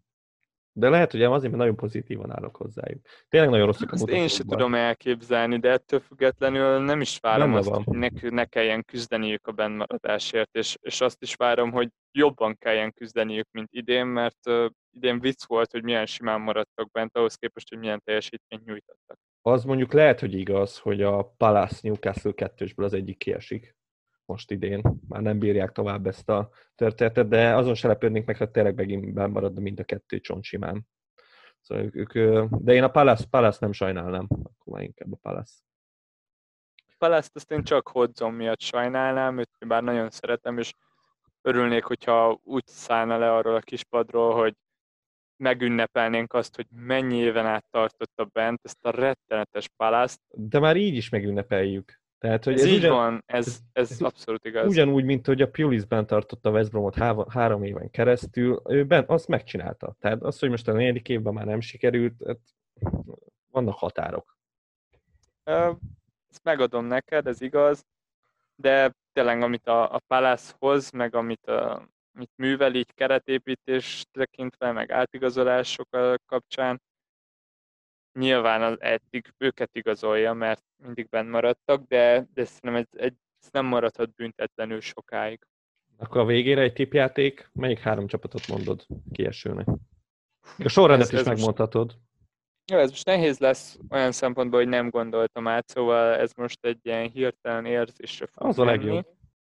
De 0.75 0.89
lehet, 0.89 1.11
hogy 1.11 1.23
azért, 1.23 1.43
mert 1.43 1.63
nagyon 1.63 1.75
pozitívan 1.75 2.31
állok 2.31 2.55
hozzájuk. 2.55 3.05
Tényleg 3.29 3.49
nagyon 3.49 3.65
rosszak 3.65 3.91
a 3.91 3.93
Ezt 3.93 4.07
én 4.07 4.27
sem 4.27 4.45
tudom 4.45 4.75
elképzelni, 4.75 5.59
de 5.59 5.69
ettől 5.69 5.99
függetlenül 5.99 6.79
nem 6.79 7.01
is 7.01 7.17
várom 7.19 7.47
Benne 7.47 7.59
azt, 7.59 7.69
van. 7.69 7.83
hogy 7.83 7.97
ne, 7.97 8.29
ne 8.29 8.45
kelljen 8.45 8.83
küzdeniük 8.83 9.47
a 9.47 9.51
bennmaradásért, 9.51 10.55
és, 10.55 10.77
és 10.81 11.01
azt 11.01 11.21
is 11.21 11.35
várom, 11.35 11.71
hogy 11.71 11.89
jobban 12.11 12.57
kelljen 12.57 12.93
küzdeniük, 12.93 13.47
mint 13.51 13.69
idén, 13.71 14.05
mert 14.05 14.47
uh, 14.47 14.65
idén 14.91 15.19
vicc 15.19 15.45
volt, 15.45 15.71
hogy 15.71 15.83
milyen 15.83 16.05
simán 16.05 16.41
maradtak 16.41 16.91
bent, 16.91 17.17
ahhoz 17.17 17.35
képest, 17.35 17.69
hogy 17.69 17.77
milyen 17.77 18.01
teljesítményt 18.03 18.65
nyújtottak. 18.65 19.17
Az 19.41 19.63
mondjuk 19.63 19.93
lehet, 19.93 20.19
hogy 20.19 20.33
igaz, 20.33 20.77
hogy 20.77 21.01
a 21.01 21.33
Palace 21.37 21.79
Newcastle 21.81 22.31
kettősből 22.31 22.85
az 22.85 22.93
egyik 22.93 23.17
kiesik 23.17 23.75
most 24.25 24.51
idén. 24.51 24.81
Már 25.07 25.21
nem 25.21 25.39
bírják 25.39 25.71
tovább 25.71 26.07
ezt 26.07 26.29
a 26.29 26.49
történetet, 26.75 27.27
de 27.27 27.55
azon 27.55 27.75
se 27.75 27.87
lepődnék 27.87 28.25
meg, 28.25 28.37
hogy 28.37 28.49
tényleg 28.49 28.75
megint 28.75 29.13
maradna 29.13 29.59
mind 29.59 29.79
a 29.79 29.83
kettő 29.83 30.19
csont 30.19 30.43
simán. 30.43 30.87
Szóval 31.61 31.89
ők, 31.91 32.15
ők, 32.15 32.45
de 32.49 32.73
én 32.73 32.83
a 32.83 32.91
Palace, 32.91 33.25
Palace 33.29 33.57
nem 33.61 33.71
sajnálnám, 33.71 34.27
akkor 34.29 34.73
már 34.73 34.81
inkább 34.81 35.11
a 35.11 35.17
Palace. 35.21 35.53
Palace 36.97 37.29
azt 37.33 37.51
én 37.51 37.63
csak 37.63 37.87
Hodzon 37.87 38.33
miatt 38.33 38.59
sajnálnám, 38.59 39.39
őt 39.39 39.49
bár 39.67 39.83
nagyon 39.83 40.09
szeretem, 40.09 40.57
és 40.57 40.73
örülnék, 41.41 41.83
hogyha 41.83 42.39
úgy 42.43 42.67
szállna 42.67 43.17
le 43.17 43.33
arról 43.33 43.55
a 43.55 43.59
kispadról, 43.59 44.33
hogy 44.33 44.55
megünnepelnénk 45.35 46.33
azt, 46.33 46.55
hogy 46.55 46.67
mennyi 46.69 47.17
éven 47.17 47.45
át 47.45 47.65
tartotta 47.69 48.25
bent 48.25 48.59
ezt 48.63 48.85
a 48.85 48.89
rettenetes 48.89 49.69
palászt. 49.75 50.21
De 50.27 50.59
már 50.59 50.75
így 50.75 50.95
is 50.95 51.09
megünnepeljük. 51.09 52.02
Tehát, 52.23 52.43
hogy 52.43 52.53
ez, 52.53 52.61
ez 52.61 52.67
így 52.67 52.77
ugyan, 52.77 52.91
van, 52.95 53.23
ez, 53.25 53.59
ez, 53.73 53.91
ez 53.91 54.01
abszolút 54.01 54.45
igaz. 54.45 54.67
Ugyanúgy, 54.67 55.03
mint 55.03 55.25
hogy 55.25 55.41
a 55.41 55.49
Pulisben 55.49 56.07
tartotta 56.07 56.49
a 56.49 56.51
West 56.51 56.69
Bromot 56.69 56.95
há- 56.95 57.29
három 57.29 57.63
éven 57.63 57.89
keresztül, 57.89 58.61
ő 58.65 58.85
ben, 58.85 59.03
azt 59.07 59.27
megcsinálta. 59.27 59.95
Tehát 59.99 60.21
az, 60.21 60.39
hogy 60.39 60.49
most 60.49 60.67
a 60.67 60.73
negyedik 60.73 61.09
évben 61.09 61.33
már 61.33 61.45
nem 61.45 61.59
sikerült, 61.59 62.13
hát 62.25 62.39
vannak 63.51 63.77
határok. 63.77 64.37
Ezt 65.43 66.43
megadom 66.43 66.85
neked, 66.85 67.27
ez 67.27 67.41
igaz, 67.41 67.85
de 68.55 68.93
tényleg 69.13 69.41
amit 69.41 69.67
a, 69.67 69.93
a 69.93 69.99
Palace 70.07 70.53
hoz, 70.59 70.91
meg 70.91 71.15
amit, 71.15 71.47
a, 71.47 71.87
amit 72.13 72.31
művel 72.35 72.75
így 72.75 72.93
keretépítés 72.93 74.05
tekintve, 74.11 74.71
meg 74.71 74.91
átigazolások 74.91 75.87
kapcsán, 76.25 76.81
nyilván 78.13 78.61
az 78.61 78.81
eddig 78.81 79.33
őket 79.37 79.69
igazolja, 79.75 80.33
mert 80.33 80.63
mindig 80.83 81.09
benn 81.09 81.29
maradtak, 81.29 81.87
de, 81.87 82.27
de 82.33 82.45
szerintem 82.45 82.75
ez, 82.75 82.87
egy, 82.91 83.15
ez 83.41 83.49
nem 83.51 83.65
maradhat 83.65 84.15
büntetlenül 84.15 84.81
sokáig. 84.81 85.39
Akkor 85.97 86.21
a 86.21 86.25
végére 86.25 86.61
egy 86.61 86.73
tipjáték, 86.73 87.49
melyik 87.53 87.79
három 87.79 88.07
csapatot 88.07 88.47
mondod 88.47 88.85
kiesőnek? 89.11 89.67
A 90.57 90.69
sorrendet 90.69 91.11
is 91.11 91.19
ez 91.19 91.25
megmondhatod. 91.25 91.85
Most, 91.85 91.99
jó, 92.71 92.77
ez 92.77 92.89
most 92.89 93.05
nehéz 93.05 93.39
lesz 93.39 93.79
olyan 93.89 94.11
szempontból, 94.11 94.59
hogy 94.59 94.69
nem 94.69 94.89
gondoltam 94.89 95.47
át, 95.47 95.67
szóval 95.67 96.15
ez 96.15 96.31
most 96.33 96.65
egy 96.65 96.79
ilyen 96.81 97.09
hirtelen 97.09 97.65
érzésre 97.65 98.25
fog 98.25 98.47
Az 98.47 98.59
a 98.59 98.65
legjobb. 98.65 99.07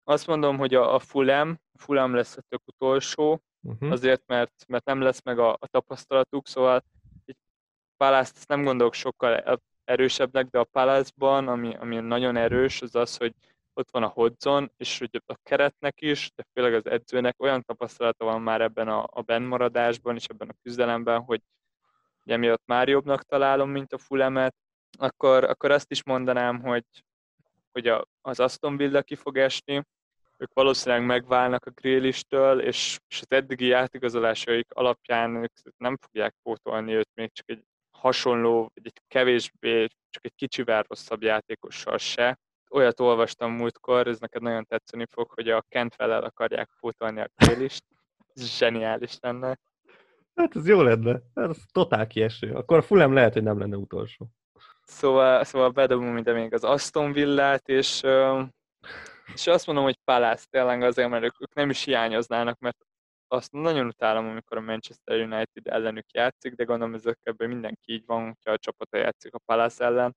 Azt 0.04 0.28
mondom, 0.28 0.58
hogy 0.58 0.76
a, 0.76 0.94
a 0.94 1.00
Fulham, 1.00 1.60
Fulham 1.74 2.14
lesz 2.14 2.38
a 2.38 2.42
tök 2.48 2.62
utolsó, 2.66 3.42
uh-huh. 3.62 3.92
azért, 3.92 4.24
mert, 4.26 4.66
mert 4.68 4.86
nem 4.86 5.02
lesz 5.02 5.24
meg 5.24 5.40
a, 5.40 5.54
a 5.54 5.68
tapasztalatuk, 5.68 6.48
szóval 6.48 6.84
Palace-t 8.00 8.48
nem 8.48 8.64
gondolok 8.64 8.94
sokkal 8.94 9.60
erősebbnek, 9.84 10.48
de 10.48 10.60
a 10.60 10.64
Palace-ban, 10.64 11.48
ami, 11.48 11.76
ami 11.76 11.96
nagyon 11.96 12.36
erős, 12.36 12.82
az 12.82 12.96
az, 12.96 13.18
hogy 13.18 13.34
ott 13.74 13.92
van 13.92 14.04
a 14.04 14.08
Hodzon, 14.08 14.72
és 14.78 15.00
hogy 15.00 15.22
a 15.26 15.36
keretnek 15.44 16.02
is, 16.02 16.32
de 16.36 16.46
főleg 16.54 16.74
az 16.74 16.86
edzőnek 16.86 17.42
olyan 17.42 17.64
tapasztalata 17.64 18.26
van 18.26 18.42
már 18.42 18.62
ebben 18.62 18.88
a, 18.88 19.08
a 19.12 19.22
bennmaradásban 19.22 20.16
és 20.16 20.26
ebben 20.26 20.50
a 20.50 20.58
küzdelemben, 20.64 21.22
hogy 21.22 21.42
emiatt 22.26 22.64
már 22.66 22.88
jobbnak 22.88 23.24
találom, 23.24 23.70
mint 23.70 23.94
a 23.94 23.98
Fulemet, 23.98 24.56
akkor, 24.98 25.44
akkor 25.44 25.72
azt 25.72 25.92
is 25.92 26.04
mondanám, 26.04 26.62
hogy, 26.62 26.86
hogy 27.72 27.88
a, 27.88 28.06
az 28.22 28.40
Aston 28.40 28.78
Villa 28.78 29.02
ki 29.02 29.16
fog 29.16 29.38
esni, 29.38 29.84
ők 30.38 30.54
valószínűleg 30.54 31.06
megválnak 31.06 31.66
a 31.66 31.72
grillistől, 31.72 32.62
és, 32.62 33.00
és 33.08 33.22
az 33.22 33.32
eddigi 33.32 33.66
játékozolásaik 33.66 34.74
alapján 34.74 35.36
ők 35.36 35.52
nem 35.78 35.98
fogják 35.98 36.36
pótolni 36.44 36.94
őt 36.94 37.10
még 37.14 37.32
csak 37.32 37.50
egy 37.50 37.64
hasonló, 38.00 38.72
egy 38.74 38.94
kevésbé, 39.08 39.88
csak 40.10 40.26
egy 40.26 40.36
kicsivel 40.36 40.84
rosszabb 40.88 41.24
játékossal 41.24 41.98
se. 41.98 42.40
Olyat 42.72 43.00
olvastam 43.00 43.52
múltkor, 43.52 44.08
ez 44.08 44.20
neked 44.20 44.42
nagyon 44.42 44.66
tetszeni 44.66 45.06
fog, 45.12 45.32
hogy 45.32 45.50
a 45.50 45.64
Kentfellel 45.70 46.24
akarják 46.24 46.70
pótolni 46.80 47.22
a 47.22 47.30
Kélist. 47.36 47.84
Ez 48.34 48.58
zseniális 48.58 49.18
lenne. 49.20 49.60
Hát 50.36 50.56
ez 50.56 50.68
jó 50.68 50.82
lenne. 50.82 51.22
Ez 51.34 51.58
totál 51.72 52.08
kieső. 52.08 52.54
Akkor 52.54 52.78
a 52.78 52.82
Fulham 52.82 53.14
lehet, 53.14 53.34
hogy 53.34 53.44
nem 53.44 53.60
lenne 53.60 53.76
utolsó. 53.76 54.28
Szóval, 54.84 55.44
szóval 55.44 55.70
bedobom 55.70 56.08
minden 56.08 56.36
még 56.36 56.54
az 56.54 56.64
Aston 56.64 57.12
Villát, 57.12 57.68
és, 57.68 58.04
és 59.34 59.48
azt 59.48 59.66
mondom, 59.66 59.84
hogy 59.84 59.98
Palace 60.04 60.46
tényleg 60.50 60.82
azért, 60.82 61.10
mert 61.10 61.24
ők 61.24 61.54
nem 61.54 61.70
is 61.70 61.84
hiányoznának, 61.84 62.60
mert 62.60 62.78
azt 63.32 63.52
nagyon 63.52 63.86
utálom, 63.88 64.28
amikor 64.28 64.58
a 64.58 64.62
Manchester 64.62 65.20
United 65.20 65.68
ellenük 65.68 66.12
játszik, 66.12 66.54
de 66.54 66.64
gondolom 66.64 66.94
ezekben 66.94 67.50
mindenki 67.50 67.94
így 67.94 68.06
van, 68.06 68.26
hogyha 68.26 68.52
a 68.52 68.58
csapata 68.58 68.98
játszik 68.98 69.34
a 69.34 69.40
Palace 69.46 69.86
ellen. 69.86 70.16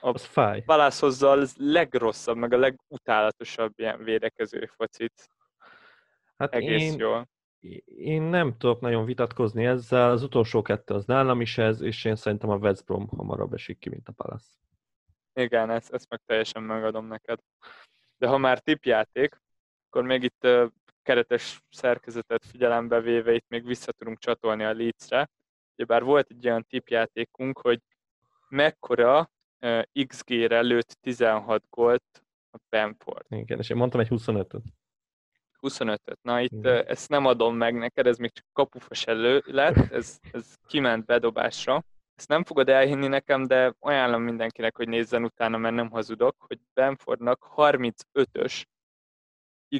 A 0.00 0.08
az 0.08 0.24
fáj. 0.24 0.62
Palace 0.62 1.06
hozza 1.06 1.30
a 1.30 1.46
legrosszabb, 1.56 2.36
meg 2.36 2.52
a 2.52 2.58
legutálatosabb 2.58 3.72
ilyen 3.76 4.04
védekező 4.04 4.66
focit. 4.66 5.28
Hát 6.36 6.54
Egész 6.54 6.92
én, 6.92 6.98
jól. 6.98 7.28
Én 7.96 8.22
nem 8.22 8.56
tudok 8.56 8.80
nagyon 8.80 9.04
vitatkozni 9.04 9.66
ezzel, 9.66 10.10
az 10.10 10.22
utolsó 10.22 10.62
kettő 10.62 10.94
az 10.94 11.04
nálam 11.04 11.40
is 11.40 11.58
ez, 11.58 11.80
és 11.80 12.04
én 12.04 12.16
szerintem 12.16 12.50
a 12.50 12.56
West 12.56 12.84
Brom 12.84 13.08
hamarabb 13.08 13.52
esik 13.52 13.78
ki, 13.78 13.88
mint 13.88 14.08
a 14.08 14.12
Palace. 14.12 14.48
Igen, 15.34 15.70
ezt, 15.70 15.92
ezt 15.92 16.08
meg 16.08 16.20
teljesen 16.26 16.62
megadom 16.62 17.06
neked. 17.06 17.38
De 18.16 18.26
ha 18.26 18.38
már 18.38 18.58
tipjáték, 18.58 19.42
akkor 19.88 20.02
még 20.02 20.22
itt 20.22 20.46
keretes 21.02 21.62
szerkezetet 21.70 22.44
figyelembe 22.46 23.00
véve 23.00 23.32
itt 23.32 23.48
még 23.48 23.66
vissza 23.66 23.92
tudunk 23.92 24.18
csatolni 24.18 24.64
a 24.64 24.74
Leedsre. 24.74 25.28
Ugyebár 25.76 26.02
volt 26.02 26.30
egy 26.30 26.46
olyan 26.46 26.66
tipjátékunk, 26.68 27.58
hogy 27.58 27.80
mekkora 28.48 29.30
uh, 29.60 29.82
XG-re 30.06 30.60
lőtt 30.60 30.96
16 31.00 31.64
gólt 31.70 32.24
a 32.50 32.58
Bamford. 32.70 33.26
Igen, 33.28 33.58
és 33.58 33.70
én 33.70 33.76
mondtam 33.76 34.00
egy 34.00 34.08
25-öt. 34.10 34.62
25-öt. 35.60 36.18
Na 36.22 36.40
itt 36.40 36.52
Igen. 36.52 36.86
ezt 36.86 37.08
nem 37.08 37.26
adom 37.26 37.56
meg 37.56 37.74
neked, 37.74 38.06
ez 38.06 38.16
még 38.16 38.32
csak 38.32 38.46
kapufas 38.52 39.06
elő 39.06 39.42
lett, 39.46 39.92
ez, 39.92 40.18
ez 40.32 40.54
kiment 40.66 41.04
bedobásra. 41.04 41.84
Ezt 42.14 42.28
nem 42.28 42.44
fogod 42.44 42.68
elhinni 42.68 43.06
nekem, 43.06 43.46
de 43.46 43.74
ajánlom 43.78 44.22
mindenkinek, 44.22 44.76
hogy 44.76 44.88
nézzen 44.88 45.24
utána, 45.24 45.58
mert 45.58 45.74
nem 45.74 45.90
hazudok, 45.90 46.36
hogy 46.38 46.58
Benfordnak 46.74 47.52
35-ös 47.56 48.62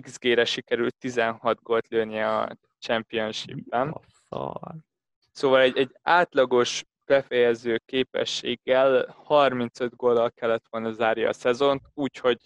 XG-re 0.01 0.45
sikerült 0.45 0.95
16 0.99 1.63
gólt 1.63 1.89
lőnie 1.89 2.39
a 2.39 2.57
Championship-ben. 2.79 4.01
Szóval 5.33 5.61
egy, 5.61 5.79
egy 5.79 5.97
átlagos 6.03 6.85
befejező 7.07 7.81
képességgel 7.87 9.17
35 9.25 9.97
góllal 9.97 10.31
kellett 10.31 10.65
volna 10.71 10.93
zárja 10.93 11.29
a 11.29 11.33
szezont, 11.33 11.83
úgyhogy 11.95 12.39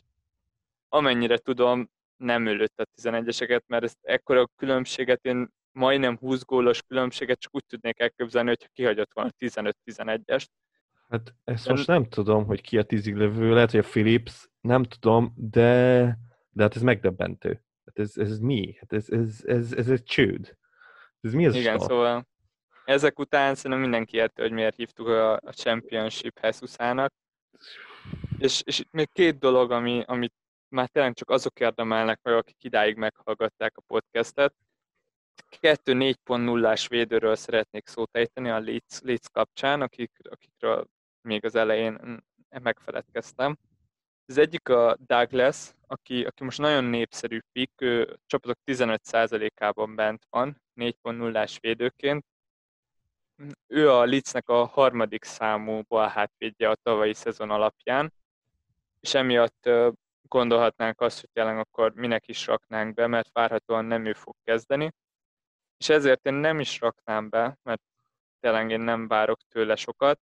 amennyire 0.88 1.36
tudom, 1.36 1.90
nem 2.16 2.46
ülött 2.46 2.80
a 2.80 2.86
11-eseket, 3.02 3.60
mert 3.66 3.84
ezt 3.84 3.98
ekkora 4.02 4.46
különbséget 4.56 5.24
én 5.24 5.48
majdnem 5.72 6.18
20 6.18 6.44
gólos 6.44 6.82
különbséget 6.82 7.38
csak 7.38 7.54
úgy 7.54 7.64
tudnék 7.66 8.00
elképzelni, 8.00 8.48
hogyha 8.48 8.68
kihagyott 8.72 9.10
volna 9.12 9.30
15-11-est. 9.38 10.46
Hát 11.08 11.34
ezt 11.44 11.66
de... 11.66 11.72
most 11.72 11.86
nem 11.86 12.08
tudom, 12.08 12.44
hogy 12.44 12.60
ki 12.60 12.78
a 12.78 12.82
tízig 12.82 13.14
lövő, 13.14 13.54
lehet, 13.54 13.70
hogy 13.70 13.80
a 13.80 13.88
Philips, 13.88 14.48
nem 14.60 14.82
tudom, 14.82 15.32
de 15.36 16.18
de 16.56 16.62
hát 16.62 16.76
ez 16.76 16.82
megdöbbentő. 16.82 17.62
Hát 17.84 17.98
ez, 17.98 18.16
ez 18.16 18.38
mi? 18.38 18.76
Hát 18.78 18.92
ez, 18.92 19.08
ez, 19.08 19.42
ez, 19.46 19.72
ez 19.72 19.88
egy 19.88 20.02
csőd. 20.02 20.56
Ez 21.20 21.32
mi 21.32 21.46
az 21.46 21.54
Igen, 21.54 21.76
a 21.76 21.80
szóval 21.80 22.26
ezek 22.84 23.18
után 23.18 23.54
szerintem 23.54 23.80
mindenki 23.80 24.16
érte, 24.16 24.42
hogy 24.42 24.52
miért 24.52 24.76
hívtuk 24.76 25.06
a, 25.06 25.32
a 25.32 25.52
Championship 25.52 26.38
Hesusának. 26.38 27.12
És, 28.38 28.62
és 28.64 28.78
itt 28.78 28.92
még 28.92 29.08
két 29.12 29.38
dolog, 29.38 29.70
ami, 29.70 30.02
amit 30.06 30.34
már 30.68 30.88
tényleg 30.88 31.14
csak 31.14 31.30
azok 31.30 31.60
érdemelnek 31.60 32.20
meg, 32.22 32.34
akik 32.34 32.64
idáig 32.64 32.96
meghallgatták 32.96 33.76
a 33.76 33.82
podcastet. 33.86 34.54
Kettő 35.60 35.92
4.0-ás 35.92 36.88
védőről 36.88 37.36
szeretnék 37.36 37.86
szót 37.86 38.16
ejteni 38.16 38.48
a 38.48 38.60
Leeds, 38.60 39.00
Leeds 39.00 39.28
kapcsán, 39.32 39.80
akik, 39.82 40.12
akikről 40.30 40.86
még 41.20 41.44
az 41.44 41.54
elején 41.54 42.22
megfeledkeztem. 42.62 43.58
Az 44.26 44.38
egyik 44.38 44.68
a 44.68 44.96
Douglas, 45.06 45.74
aki, 45.86 46.24
aki 46.24 46.44
most 46.44 46.58
nagyon 46.58 46.84
népszerű 46.84 47.40
pick, 47.52 47.80
ő 47.80 48.18
csapatok 48.26 48.58
15%-ában 48.64 49.94
bent 49.94 50.26
van, 50.30 50.62
4.0-ás 50.76 51.58
védőként. 51.60 52.24
Ő 53.66 53.90
a 53.90 54.04
Leedsnek 54.04 54.48
a 54.48 54.64
harmadik 54.64 55.24
számú 55.24 55.82
balhátvédje 55.88 56.68
a 56.68 56.74
tavalyi 56.74 57.14
szezon 57.14 57.50
alapján, 57.50 58.12
és 59.00 59.14
emiatt 59.14 59.68
gondolhatnánk 60.28 61.00
azt, 61.00 61.20
hogy 61.20 61.28
tényleg 61.32 61.58
akkor 61.58 61.92
minek 61.94 62.28
is 62.28 62.46
raknánk 62.46 62.94
be, 62.94 63.06
mert 63.06 63.32
várhatóan 63.32 63.84
nem 63.84 64.04
ő 64.04 64.12
fog 64.12 64.34
kezdeni. 64.44 64.92
és 65.78 65.88
ezért 65.88 66.26
én 66.26 66.34
nem 66.34 66.60
is 66.60 66.80
raknám 66.80 67.28
be, 67.28 67.58
mert 67.62 67.82
tényleg 68.40 68.70
én 68.70 68.80
nem 68.80 69.08
várok 69.08 69.38
tőle 69.48 69.76
sokat, 69.76 70.20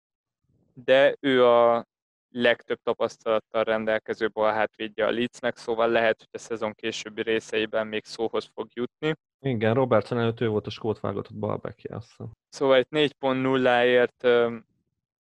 de 0.73 1.15
ő 1.19 1.45
a 1.45 1.85
legtöbb 2.31 2.79
tapasztalattal 2.83 3.63
rendelkező 3.63 4.29
balhátvédje 4.29 5.05
a 5.05 5.11
Leedsnek, 5.11 5.57
szóval 5.57 5.89
lehet, 5.89 6.17
hogy 6.17 6.29
a 6.31 6.37
szezon 6.37 6.73
későbbi 6.73 7.21
részeiben 7.21 7.87
még 7.87 8.05
szóhoz 8.05 8.49
fog 8.53 8.67
jutni. 8.73 9.13
Igen, 9.39 9.73
Robertson 9.73 10.19
előtt 10.19 10.41
ő 10.41 10.47
volt 10.47 10.67
a 10.67 10.69
skót 10.69 10.99
válogatott 10.99 11.37
balbekje, 11.37 11.95
azt 11.95 12.07
hiszem. 12.07 12.31
Szóval 12.49 12.79
itt 12.79 12.89
4.0-ért 12.91 14.23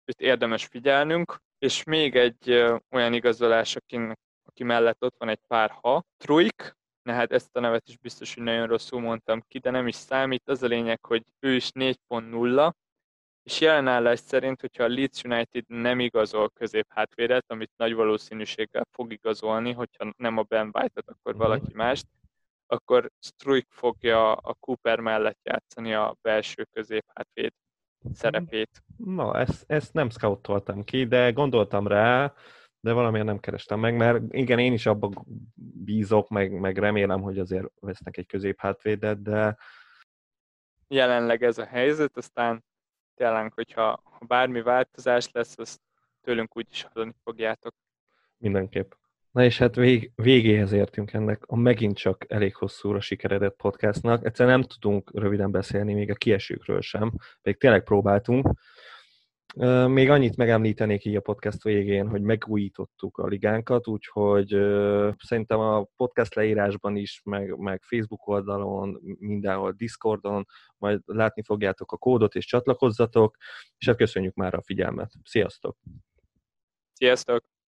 őt 0.05 0.21
érdemes 0.21 0.65
figyelnünk, 0.65 1.41
és 1.59 1.84
még 1.84 2.15
egy 2.15 2.51
olyan 2.89 3.13
igazolás, 3.13 3.76
akinek, 3.76 4.19
aki 4.43 4.63
mellett 4.63 5.03
ott 5.03 5.15
van 5.17 5.30
egy 5.30 5.41
pár 5.47 5.77
ha, 5.81 6.03
Truik, 6.17 6.77
ne 7.01 7.13
hát 7.13 7.31
ezt 7.31 7.55
a 7.55 7.59
nevet 7.59 7.88
is 7.88 7.97
biztos, 7.97 8.34
hogy 8.34 8.43
nagyon 8.43 8.67
rosszul 8.67 8.99
mondtam 8.99 9.43
ki, 9.47 9.59
de 9.59 9.69
nem 9.69 9.88
is 9.88 9.95
számít. 9.95 10.49
Az 10.49 10.63
a 10.63 10.67
lényeg, 10.67 11.05
hogy 11.05 11.23
ő 11.39 11.55
is 11.55 11.71
4.0, 11.71 12.71
és 13.49 13.61
jelenállás 13.61 14.19
szerint, 14.19 14.61
hogyha 14.61 14.84
a 14.84 14.88
Leeds 14.88 15.23
United 15.23 15.63
nem 15.67 15.99
igazol 15.99 16.49
középhátvédet, 16.49 17.45
amit 17.47 17.71
nagy 17.77 17.93
valószínűséggel 17.93 18.88
fog 18.91 19.11
igazolni, 19.11 19.71
hogyha 19.71 20.13
nem 20.17 20.38
a 20.38 20.41
Ben 20.41 20.69
White-et, 20.73 21.09
akkor 21.09 21.34
mhm. 21.34 21.41
valaki 21.41 21.71
mást, 21.73 22.05
akkor 22.67 23.11
Struik 23.19 23.67
fogja 23.69 24.34
a 24.34 24.53
Cooper 24.59 24.99
mellett 24.99 25.39
játszani 25.43 25.93
a 25.93 26.15
belső 26.21 26.67
középhátvéd 26.71 27.53
szerepét. 28.13 28.84
Na, 28.97 29.39
ezt, 29.39 29.63
ezt 29.67 29.93
nem 29.93 30.09
scoutoltam 30.09 30.84
ki, 30.84 31.05
de 31.05 31.31
gondoltam 31.31 31.88
rá, 31.88 32.34
de 32.80 32.91
valamiért 32.91 33.26
nem 33.26 33.39
kerestem 33.39 33.80
meg, 33.80 33.95
mert 33.95 34.21
igen, 34.30 34.59
én 34.59 34.73
is 34.73 34.85
abba 34.85 35.26
bízok, 35.84 36.30
meg, 36.30 36.59
meg 36.59 36.77
remélem, 36.77 37.21
hogy 37.21 37.39
azért 37.39 37.67
vesznek 37.80 38.17
egy 38.17 38.26
középhátvédet, 38.26 39.21
de 39.21 39.57
jelenleg 40.88 41.43
ez 41.43 41.57
a 41.57 41.65
helyzet, 41.65 42.17
aztán 42.17 42.67
tényleg, 43.19 43.53
hogyha 43.53 44.01
ha 44.03 44.25
bármi 44.27 44.61
változás 44.61 45.31
lesz, 45.31 45.57
azt 45.57 45.81
tőlünk 46.21 46.57
úgyis 46.57 46.83
hallani 46.83 47.13
fogjátok. 47.23 47.73
Mindenképp. 48.37 48.91
Na 49.31 49.43
és 49.43 49.57
hát 49.57 49.75
vég, 49.75 50.11
végéhez 50.15 50.71
értünk 50.71 51.13
ennek 51.13 51.43
a 51.45 51.55
megint 51.55 51.97
csak 51.97 52.25
elég 52.27 52.55
hosszúra 52.55 52.99
sikeredett 52.99 53.55
podcastnak. 53.55 54.25
Egyszerűen 54.25 54.59
nem 54.59 54.67
tudunk 54.67 55.11
röviden 55.13 55.51
beszélni 55.51 55.93
még 55.93 56.11
a 56.11 56.15
kiesőkről 56.15 56.81
sem, 56.81 57.11
pedig 57.41 57.59
tényleg 57.59 57.83
próbáltunk. 57.83 58.47
Még 59.88 60.09
annyit 60.09 60.38
megemlítenék 60.38 61.05
így 61.05 61.15
a 61.15 61.21
podcast 61.21 61.63
végén, 61.63 62.07
hogy 62.07 62.21
megújítottuk 62.21 63.17
a 63.17 63.27
ligánkat, 63.27 63.88
úgyhogy 63.88 64.47
szerintem 65.17 65.59
a 65.59 65.84
podcast 65.95 66.35
leírásban 66.35 66.95
is, 66.95 67.21
meg, 67.23 67.57
meg 67.57 67.81
Facebook 67.81 68.27
oldalon, 68.27 68.99
mindenhol 69.19 69.71
Discordon, 69.71 70.45
majd 70.77 71.01
látni 71.05 71.43
fogjátok 71.43 71.91
a 71.91 71.97
kódot 71.97 72.35
és 72.35 72.45
csatlakozzatok, 72.45 73.38
és 73.77 73.88
hát 73.88 73.97
köszönjük 73.97 74.35
már 74.35 74.53
a 74.53 74.61
figyelmet. 74.61 75.11
Sziasztok! 75.23 75.77
Sziasztok! 76.93 77.59